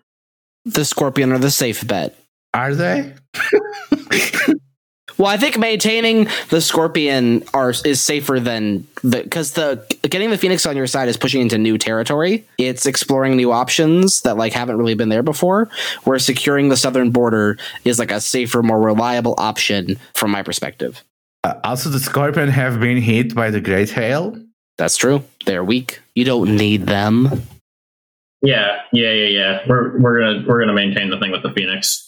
The 0.64 0.84
Scorpion 0.84 1.32
are 1.32 1.38
the 1.38 1.50
safe 1.50 1.86
bet. 1.86 2.16
Are 2.54 2.74
they? 2.74 3.12
Well, 5.16 5.28
I 5.28 5.36
think 5.36 5.58
maintaining 5.58 6.28
the 6.50 6.60
Scorpion 6.60 7.44
are 7.54 7.70
is 7.84 8.00
safer 8.00 8.40
than 8.40 8.86
the 9.02 9.22
because 9.22 9.52
the 9.52 9.86
getting 10.02 10.30
the 10.30 10.38
Phoenix 10.38 10.66
on 10.66 10.76
your 10.76 10.86
side 10.86 11.08
is 11.08 11.16
pushing 11.16 11.40
into 11.42 11.56
new 11.56 11.78
territory. 11.78 12.46
It's 12.58 12.86
exploring 12.86 13.36
new 13.36 13.52
options 13.52 14.22
that 14.22 14.36
like 14.36 14.52
haven't 14.52 14.76
really 14.76 14.94
been 14.94 15.10
there 15.10 15.22
before. 15.22 15.68
Where 16.04 16.18
securing 16.18 16.68
the 16.68 16.76
southern 16.76 17.10
border 17.10 17.58
is 17.84 17.98
like 17.98 18.10
a 18.10 18.20
safer, 18.20 18.62
more 18.62 18.80
reliable 18.80 19.34
option 19.38 19.98
from 20.14 20.30
my 20.32 20.42
perspective. 20.42 21.04
Uh, 21.44 21.54
also, 21.62 21.90
the 21.90 22.00
Scorpion 22.00 22.48
have 22.48 22.80
been 22.80 22.96
hit 22.96 23.34
by 23.34 23.50
the 23.50 23.60
Great 23.60 23.90
Hail. 23.90 24.36
That's 24.78 24.96
true. 24.96 25.22
They're 25.46 25.62
weak. 25.62 26.00
You 26.14 26.24
don't 26.24 26.56
need 26.56 26.86
them. 26.86 27.42
Yeah, 28.42 28.80
yeah, 28.92 29.12
yeah, 29.12 29.26
yeah. 29.26 29.58
We're 29.66 29.98
we're 29.98 30.20
gonna 30.20 30.44
we're 30.46 30.60
gonna 30.60 30.74
maintain 30.74 31.10
the 31.10 31.18
thing 31.18 31.30
with 31.30 31.42
the 31.42 31.52
Phoenix. 31.52 32.03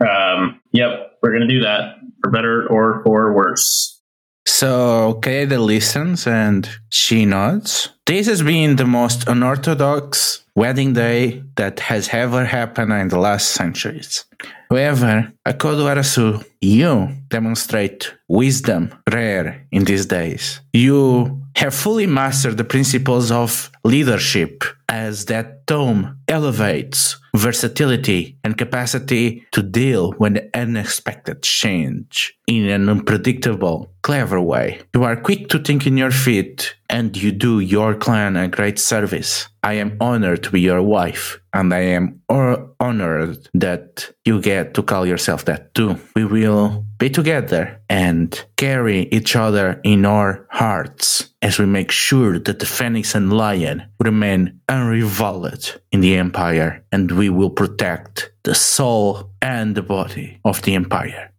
Um, 0.00 0.60
yep, 0.72 1.18
we're 1.22 1.32
gonna 1.32 1.48
do 1.48 1.60
that 1.60 1.96
for 2.22 2.30
better 2.30 2.66
or 2.66 3.02
for 3.04 3.32
worse. 3.32 4.00
So 4.46 5.18
Kaede 5.22 5.58
listens 5.58 6.26
and 6.26 6.68
she 6.90 7.24
nods. 7.24 7.88
This 8.06 8.26
has 8.26 8.42
been 8.42 8.76
the 8.76 8.84
most 8.84 9.26
unorthodox 9.26 10.43
wedding 10.56 10.92
day 10.92 11.42
that 11.56 11.80
has 11.80 12.08
ever 12.12 12.44
happened 12.44 12.92
in 12.92 13.08
the 13.08 13.18
last 13.18 13.52
centuries. 13.52 14.24
However, 14.70 15.32
Akodo 15.46 15.84
Arasu, 15.86 16.44
you 16.60 17.08
demonstrate 17.28 18.14
wisdom 18.28 18.94
rare 19.10 19.66
in 19.72 19.84
these 19.84 20.06
days. 20.06 20.60
You 20.72 21.42
have 21.56 21.74
fully 21.74 22.06
mastered 22.06 22.56
the 22.56 22.64
principles 22.64 23.30
of 23.30 23.70
leadership 23.84 24.64
as 24.88 25.26
that 25.26 25.66
tome 25.66 26.18
elevates 26.28 27.16
versatility 27.34 28.36
and 28.44 28.56
capacity 28.56 29.44
to 29.50 29.62
deal 29.62 30.14
with 30.18 30.38
unexpected 30.54 31.42
change 31.42 32.36
in 32.46 32.68
an 32.68 32.88
unpredictable, 32.88 33.90
clever 34.02 34.40
way. 34.40 34.80
You 34.94 35.02
are 35.04 35.16
quick 35.16 35.48
to 35.48 35.58
think 35.58 35.86
in 35.86 35.96
your 35.96 36.12
feet 36.12 36.76
and 36.88 37.16
you 37.16 37.32
do 37.32 37.58
your 37.58 37.94
clan 37.94 38.36
a 38.36 38.46
great 38.46 38.78
service. 38.78 39.48
I 39.64 39.74
am 39.74 39.96
honored 39.98 40.42
to 40.42 40.50
be 40.50 40.60
your 40.60 40.82
wife, 40.82 41.40
and 41.54 41.72
I 41.72 41.80
am 41.96 42.20
or- 42.28 42.70
honored 42.78 43.48
that 43.54 44.12
you 44.26 44.42
get 44.42 44.74
to 44.74 44.82
call 44.82 45.06
yourself 45.06 45.46
that 45.46 45.72
too. 45.74 45.96
We 46.14 46.26
will 46.26 46.84
be 46.98 47.08
together 47.08 47.80
and 47.88 48.28
carry 48.58 49.08
each 49.10 49.34
other 49.34 49.80
in 49.82 50.04
our 50.04 50.46
hearts 50.50 51.30
as 51.40 51.58
we 51.58 51.64
make 51.64 51.90
sure 51.90 52.38
that 52.38 52.58
the 52.58 52.66
Phoenix 52.66 53.14
and 53.14 53.32
Lion 53.32 53.84
remain 53.98 54.60
unrevolted 54.68 55.80
in 55.92 56.00
the 56.00 56.16
Empire, 56.16 56.84
and 56.92 57.10
we 57.12 57.30
will 57.30 57.50
protect 57.50 58.32
the 58.42 58.54
soul 58.54 59.30
and 59.40 59.74
the 59.74 59.82
body 59.82 60.40
of 60.44 60.60
the 60.60 60.74
Empire. 60.74 61.32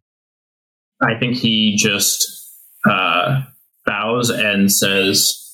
I 1.00 1.20
think 1.20 1.36
he 1.36 1.76
just 1.76 2.26
uh, 2.90 3.44
bows 3.86 4.32
and 4.32 4.72
says, 4.72 5.45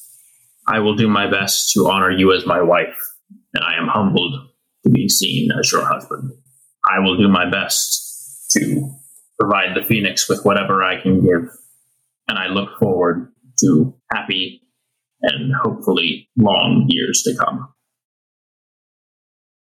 I 0.67 0.79
will 0.79 0.95
do 0.95 1.07
my 1.07 1.29
best 1.29 1.71
to 1.73 1.89
honor 1.89 2.11
you 2.11 2.33
as 2.33 2.45
my 2.45 2.61
wife, 2.61 2.97
and 3.53 3.63
I 3.63 3.75
am 3.81 3.87
humbled 3.87 4.49
to 4.83 4.89
be 4.89 5.09
seen 5.09 5.49
as 5.59 5.71
your 5.71 5.85
husband. 5.85 6.31
I 6.89 6.99
will 6.99 7.17
do 7.17 7.27
my 7.27 7.49
best 7.49 8.47
to 8.51 8.91
provide 9.39 9.75
the 9.75 9.85
Phoenix 9.85 10.29
with 10.29 10.43
whatever 10.43 10.83
I 10.83 11.01
can 11.01 11.21
give, 11.21 11.49
and 12.27 12.37
I 12.37 12.47
look 12.47 12.77
forward 12.79 13.31
to 13.59 13.93
happy 14.13 14.61
and 15.21 15.53
hopefully 15.61 16.29
long 16.37 16.85
years 16.87 17.23
to 17.23 17.35
come. 17.37 17.73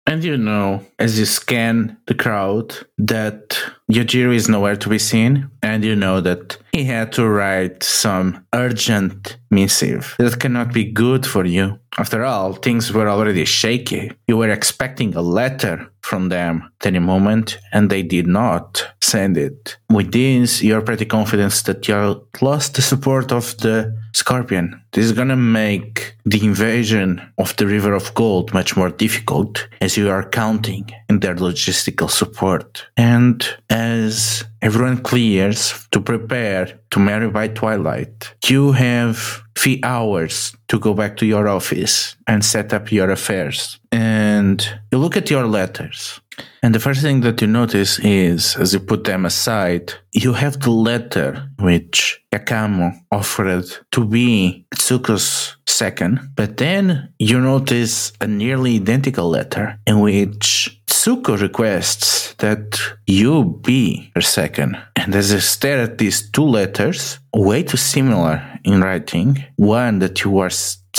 And 0.05 0.23
you 0.23 0.37
know, 0.37 0.83
as 0.97 1.19
you 1.19 1.25
scan 1.25 1.97
the 2.07 2.15
crowd, 2.15 2.75
that 2.97 3.61
Yojiro 3.91 4.35
is 4.35 4.47
nowhere 4.47 4.75
to 4.75 4.87
be 4.87 4.99
seen, 4.99 5.49
and 5.63 5.83
you 5.83 5.95
know 5.95 6.21
that 6.21 6.57
he 6.73 6.83
had 6.83 7.11
to 7.13 7.27
write 7.27 7.81
some 7.81 8.45
urgent 8.53 9.37
missive 9.49 10.15
that 10.19 10.39
cannot 10.39 10.71
be 10.71 10.83
good 10.83 11.25
for 11.25 11.43
you. 11.43 11.79
After 11.97 12.23
all, 12.23 12.53
things 12.53 12.93
were 12.93 13.09
already 13.09 13.45
shaky. 13.45 14.11
You 14.27 14.37
were 14.37 14.51
expecting 14.51 15.15
a 15.15 15.21
letter 15.21 15.91
from 16.01 16.29
them 16.29 16.69
at 16.79 16.87
any 16.87 16.99
moment, 16.99 17.57
and 17.73 17.89
they 17.89 18.03
did 18.03 18.27
not 18.27 18.87
send 19.01 19.37
it. 19.37 19.77
With 19.89 20.11
this, 20.11 20.61
you're 20.61 20.81
pretty 20.81 21.05
confident 21.05 21.53
that 21.65 21.87
you 21.87 22.27
lost 22.41 22.75
the 22.75 22.81
support 22.81 23.31
of 23.31 23.57
the 23.57 23.97
Scorpion. 24.13 24.81
This 24.91 25.05
is 25.05 25.11
gonna 25.11 25.35
make 25.35 26.15
the 26.25 26.43
invasion 26.43 27.21
of 27.37 27.55
the 27.57 27.67
River 27.67 27.93
of 27.93 28.13
Gold 28.15 28.53
much 28.53 28.75
more 28.75 28.89
difficult 28.89 29.67
as 29.81 29.97
you 29.97 30.09
are 30.09 30.27
counting 30.29 30.89
in 31.09 31.19
their 31.19 31.35
logistical 31.35 32.09
support. 32.09 32.87
And 32.97 33.47
as 33.79 34.43
everyone 34.61 34.97
clears 35.01 35.87
to 35.91 36.01
prepare 36.01 36.65
to 36.91 36.99
marry 36.99 37.29
by 37.29 37.47
twilight, 37.47 38.35
you 38.45 38.73
have 38.73 39.41
three 39.57 39.79
hours 39.83 40.53
to 40.67 40.79
go 40.79 40.93
back 40.93 41.15
to 41.17 41.25
your 41.25 41.47
office 41.47 42.17
and 42.27 42.43
set 42.43 42.73
up 42.73 42.91
your 42.91 43.09
affairs. 43.09 43.79
And 43.91 44.57
you 44.91 44.97
look 44.97 45.15
at 45.15 45.29
your 45.29 45.47
letters. 45.47 46.19
And 46.61 46.75
the 46.75 46.79
first 46.79 47.01
thing 47.01 47.21
that 47.21 47.41
you 47.41 47.47
notice 47.47 47.99
is, 47.99 48.55
as 48.57 48.73
you 48.73 48.79
put 48.79 49.03
them 49.03 49.25
aside, 49.25 49.93
you 50.11 50.33
have 50.33 50.59
the 50.59 50.71
letter 50.71 51.49
which 51.59 52.21
Yakumo 52.33 52.91
offered 53.11 53.65
to 53.91 54.05
be 54.05 54.65
Tsuko's 54.75 55.55
second. 55.65 56.19
But 56.35 56.57
then 56.57 57.13
you 57.19 57.39
notice 57.39 58.11
a 58.19 58.27
nearly 58.27 58.75
identical 58.75 59.29
letter 59.29 59.79
in 59.87 60.01
which 60.01 60.81
Tsuko 60.87 61.39
requests 61.39 62.33
that 62.39 62.79
you 63.07 63.59
be 63.63 64.11
her 64.15 64.21
second. 64.21 64.77
And 64.95 65.15
as 65.15 65.31
you 65.31 65.39
stare 65.39 65.79
at 65.79 65.97
these 65.97 66.29
two 66.29 66.43
letters, 66.43 67.19
way 67.33 67.63
too 67.63 67.77
similar 67.77 68.59
in 68.65 68.81
writing, 68.81 69.43
one 69.55 69.99
that 69.99 70.23
you 70.23 70.39
are 70.39 70.49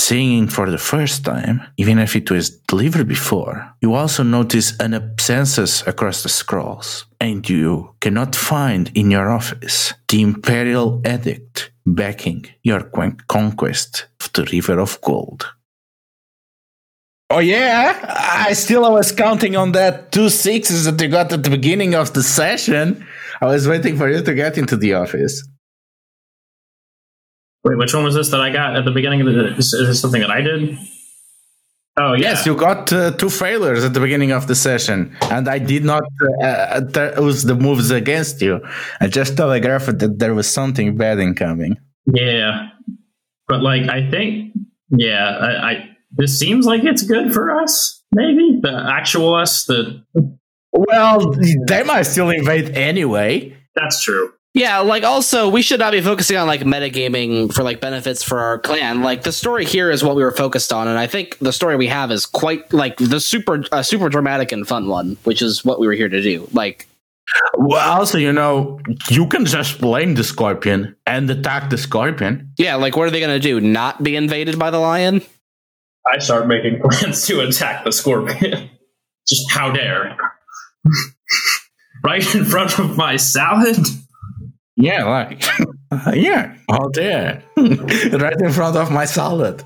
singing 0.07 0.47
for 0.47 0.69
the 0.69 0.77
first 0.77 1.23
time, 1.23 1.61
even 1.77 1.99
if 1.99 2.15
it 2.15 2.31
was 2.31 2.49
delivered 2.67 3.07
before, 3.07 3.73
you 3.81 3.93
also 3.93 4.23
notice 4.23 4.77
an 4.79 4.93
absences 4.93 5.83
across 5.85 6.23
the 6.23 6.29
scrolls, 6.29 7.05
and 7.19 7.47
you 7.49 7.93
cannot 7.99 8.35
find 8.35 8.91
in 8.95 9.11
your 9.11 9.29
office 9.29 9.93
the 10.07 10.21
imperial 10.21 11.01
edict 11.05 11.71
backing 11.85 12.45
your 12.63 12.81
conquest 13.27 14.07
of 14.19 14.33
the 14.33 14.43
River 14.51 14.79
of 14.79 14.99
Gold. 15.01 15.47
Oh 17.29 17.39
yeah, 17.39 17.97
I 18.47 18.53
still 18.53 18.91
was 18.91 19.13
counting 19.13 19.55
on 19.55 19.71
that 19.71 20.11
two 20.11 20.29
sixes 20.29 20.83
that 20.83 21.01
you 21.01 21.07
got 21.07 21.31
at 21.31 21.43
the 21.43 21.49
beginning 21.49 21.95
of 21.95 22.11
the 22.11 22.23
session. 22.23 23.07
I 23.39 23.45
was 23.45 23.67
waiting 23.67 23.97
for 23.97 24.09
you 24.09 24.21
to 24.21 24.33
get 24.33 24.57
into 24.57 24.75
the 24.75 24.95
office. 24.95 25.47
Wait, 27.63 27.77
which 27.77 27.93
one 27.93 28.03
was 28.03 28.15
this 28.15 28.29
that 28.29 28.41
I 28.41 28.49
got 28.49 28.75
at 28.75 28.85
the 28.85 28.91
beginning 28.91 29.21
of 29.21 29.27
the? 29.27 29.55
Is, 29.55 29.73
is 29.73 29.87
this 29.87 30.01
something 30.01 30.21
that 30.21 30.31
I 30.31 30.41
did? 30.41 30.77
Oh 31.97 32.13
yeah. 32.13 32.29
yes, 32.29 32.45
you 32.45 32.55
got 32.55 32.91
uh, 32.93 33.11
two 33.11 33.29
failures 33.29 33.83
at 33.83 33.93
the 33.93 33.99
beginning 33.99 34.31
of 34.31 34.47
the 34.47 34.55
session, 34.55 35.15
and 35.23 35.47
I 35.47 35.59
did 35.59 35.83
not 35.83 36.03
uh, 36.41 36.81
uh, 36.95 37.11
use 37.21 37.43
the 37.43 37.53
moves 37.53 37.91
against 37.91 38.41
you. 38.41 38.61
I 39.01 39.07
just 39.07 39.35
telegraphed 39.35 39.99
that 39.99 40.17
there 40.17 40.33
was 40.33 40.49
something 40.49 40.97
bad 40.97 41.19
incoming. 41.19 41.77
Yeah, 42.05 42.69
but 43.47 43.61
like 43.61 43.89
I 43.89 44.09
think, 44.09 44.53
yeah, 44.89 45.37
I, 45.37 45.71
I 45.71 45.89
this 46.11 46.39
seems 46.39 46.65
like 46.65 46.83
it's 46.85 47.03
good 47.03 47.33
for 47.33 47.59
us. 47.59 48.01
Maybe 48.13 48.59
the 48.61 48.87
actual 48.89 49.35
us, 49.35 49.65
the 49.65 50.03
well, 50.71 51.35
they 51.67 51.83
might 51.83 52.03
still 52.03 52.29
invade 52.29 52.69
anyway. 52.77 53.55
That's 53.75 54.01
true. 54.01 54.31
Yeah, 54.53 54.79
like 54.79 55.03
also 55.03 55.47
we 55.47 55.61
should 55.61 55.79
not 55.79 55.93
be 55.93 56.01
focusing 56.01 56.35
on 56.35 56.45
like 56.45 56.61
metagaming 56.61 57.53
for 57.53 57.63
like 57.63 57.79
benefits 57.79 58.21
for 58.21 58.39
our 58.39 58.59
clan. 58.59 59.01
Like 59.01 59.23
the 59.23 59.31
story 59.31 59.63
here 59.63 59.89
is 59.89 60.03
what 60.03 60.15
we 60.15 60.23
were 60.23 60.31
focused 60.31 60.73
on, 60.73 60.89
and 60.89 60.99
I 60.99 61.07
think 61.07 61.37
the 61.39 61.53
story 61.53 61.77
we 61.77 61.87
have 61.87 62.11
is 62.11 62.25
quite 62.25 62.73
like 62.73 62.97
the 62.97 63.21
super 63.21 63.63
uh, 63.71 63.81
super 63.81 64.09
dramatic 64.09 64.51
and 64.51 64.67
fun 64.67 64.87
one, 64.87 65.15
which 65.23 65.41
is 65.41 65.63
what 65.63 65.79
we 65.79 65.87
were 65.87 65.93
here 65.93 66.09
to 66.09 66.21
do. 66.21 66.49
Like 66.51 66.87
well, 67.57 67.99
also, 67.99 68.17
you 68.17 68.33
know, 68.33 68.79
you 69.09 69.27
can 69.27 69.45
just 69.45 69.79
blame 69.79 70.15
the 70.15 70.23
scorpion 70.23 70.95
and 71.05 71.29
attack 71.29 71.69
the 71.69 71.77
scorpion. 71.77 72.51
Yeah, 72.57 72.75
like 72.75 72.95
what 72.95 73.07
are 73.07 73.11
they 73.11 73.19
going 73.19 73.39
to 73.39 73.39
do? 73.39 73.61
Not 73.61 74.03
be 74.03 74.15
invaded 74.15 74.57
by 74.59 74.71
the 74.71 74.79
lion? 74.79 75.21
I 76.11 76.17
start 76.19 76.47
making 76.47 76.81
plans 76.83 77.25
to 77.27 77.41
attack 77.41 77.83
the 77.83 77.91
scorpion. 77.91 78.69
just 79.27 79.51
how 79.51 79.71
dare! 79.71 80.17
right 82.03 82.35
in 82.35 82.45
front 82.45 82.79
of 82.79 82.97
my 82.97 83.15
salad. 83.15 83.77
Yeah, 84.81 85.05
like, 85.05 85.43
yeah, 86.15 86.55
all 86.69 86.89
there, 86.89 87.43
right 87.57 88.41
in 88.41 88.51
front 88.51 88.75
of 88.75 88.91
my 88.91 89.05
salad. 89.05 89.63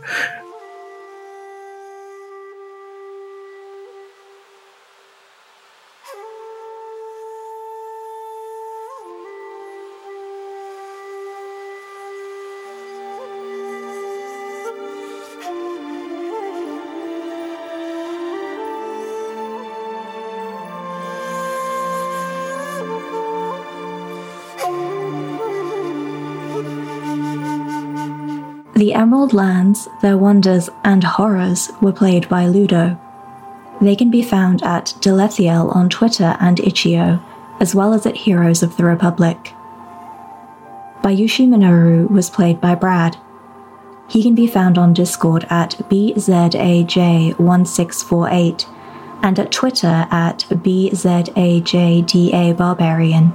Lands, 29.33 29.87
their 30.01 30.17
wonders 30.17 30.69
and 30.83 31.03
horrors 31.03 31.71
were 31.81 31.91
played 31.91 32.27
by 32.29 32.47
Ludo. 32.47 32.99
They 33.81 33.95
can 33.95 34.09
be 34.09 34.21
found 34.21 34.63
at 34.63 34.93
Delethiel 34.99 35.75
on 35.75 35.89
Twitter 35.89 36.37
and 36.39 36.59
Itch.io, 36.59 37.19
as 37.59 37.75
well 37.75 37.93
as 37.93 38.05
at 38.05 38.15
Heroes 38.15 38.63
of 38.63 38.77
the 38.77 38.85
Republic. 38.85 39.53
Bayushi 41.01 41.47
Minoru 41.47 42.09
was 42.09 42.29
played 42.29 42.59
by 42.59 42.75
Brad. 42.75 43.17
He 44.07 44.23
can 44.23 44.35
be 44.35 44.47
found 44.47 44.77
on 44.77 44.93
Discord 44.93 45.45
at 45.49 45.71
BZAJ1648 45.89 48.65
and 49.23 49.39
at 49.39 49.51
Twitter 49.51 50.07
at 50.11 50.45
BZAJDA 50.49 52.57
Barbarian. 52.57 53.33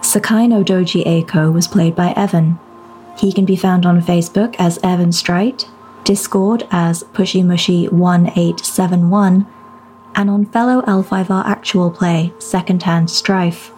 Sakai 0.00 0.46
no 0.46 0.64
Doji 0.64 1.04
Eiko 1.04 1.52
was 1.52 1.68
played 1.68 1.94
by 1.94 2.12
Evan. 2.12 2.58
He 3.18 3.32
can 3.32 3.44
be 3.44 3.56
found 3.56 3.84
on 3.86 4.02
Facebook 4.02 4.56
as 4.58 4.78
Evan 4.82 5.12
Straight, 5.12 5.68
Discord 6.04 6.66
as 6.70 7.04
PushyMushy1871, 7.04 9.46
and 10.14 10.30
on 10.30 10.44
fellow 10.46 10.82
L5R 10.82 11.44
Actual 11.46 11.90
Play 11.90 12.32
Secondhand 12.38 13.10
Strife. 13.10 13.72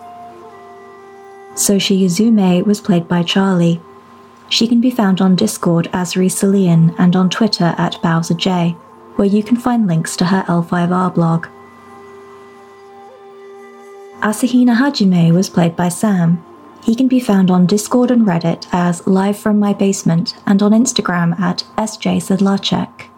Soshi 1.55 2.01
Yuzume 2.01 2.67
was 2.67 2.81
played 2.81 3.07
by 3.07 3.23
Charlie. 3.23 3.81
She 4.49 4.67
can 4.67 4.81
be 4.81 4.91
found 4.91 5.21
on 5.21 5.37
Discord 5.37 5.89
as 5.93 6.15
Risalian 6.15 6.95
and 6.99 7.15
on 7.15 7.31
Twitter 7.31 7.75
at 7.79 8.01
BowserJ, 8.03 8.75
where 9.17 9.29
you 9.29 9.43
can 9.43 9.57
find 9.57 9.87
links 9.87 10.17
to 10.17 10.25
her 10.27 10.43
L5R 10.49 11.15
blog. 11.15 11.47
Asahina 14.21 14.77
Hajime 14.77 15.33
was 15.33 15.51
played 15.51 15.77
by 15.77 15.89
Sam. 15.89 16.45
He 16.85 16.95
can 16.95 17.09
be 17.09 17.19
found 17.19 17.51
on 17.51 17.65
Discord 17.65 18.11
and 18.11 18.27
Reddit 18.27 18.67
as 18.71 19.07
Live 19.07 19.39
From 19.39 19.59
My 19.59 19.73
Basement 19.73 20.35
and 20.45 20.63
on 20.63 20.73
Instagram 20.73 21.41
at 21.41 21.65
sjsedlacek. 21.79 23.09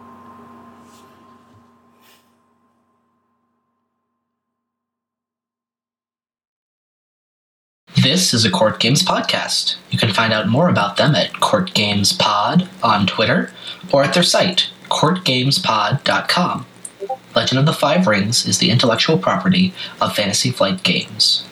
This 8.01 8.33
is 8.33 8.45
a 8.45 8.49
Court 8.49 8.79
Games 8.79 9.03
podcast. 9.03 9.75
You 9.89 9.97
can 9.97 10.13
find 10.13 10.31
out 10.31 10.47
more 10.47 10.69
about 10.69 10.95
them 10.95 11.13
at 11.13 11.41
Court 11.41 11.73
Games 11.73 12.13
Pod 12.13 12.69
on 12.81 13.05
Twitter 13.05 13.51
or 13.91 14.01
at 14.01 14.13
their 14.13 14.23
site, 14.23 14.69
courtgamespod.com. 14.89 16.65
Legend 17.35 17.59
of 17.59 17.65
the 17.65 17.73
Five 17.73 18.07
Rings 18.07 18.45
is 18.45 18.59
the 18.59 18.69
intellectual 18.69 19.17
property 19.17 19.73
of 19.99 20.15
Fantasy 20.15 20.51
Flight 20.51 20.83
Games. 20.83 21.46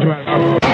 Correctly 0.00 0.54
with 0.54 0.62
the. 0.62 0.70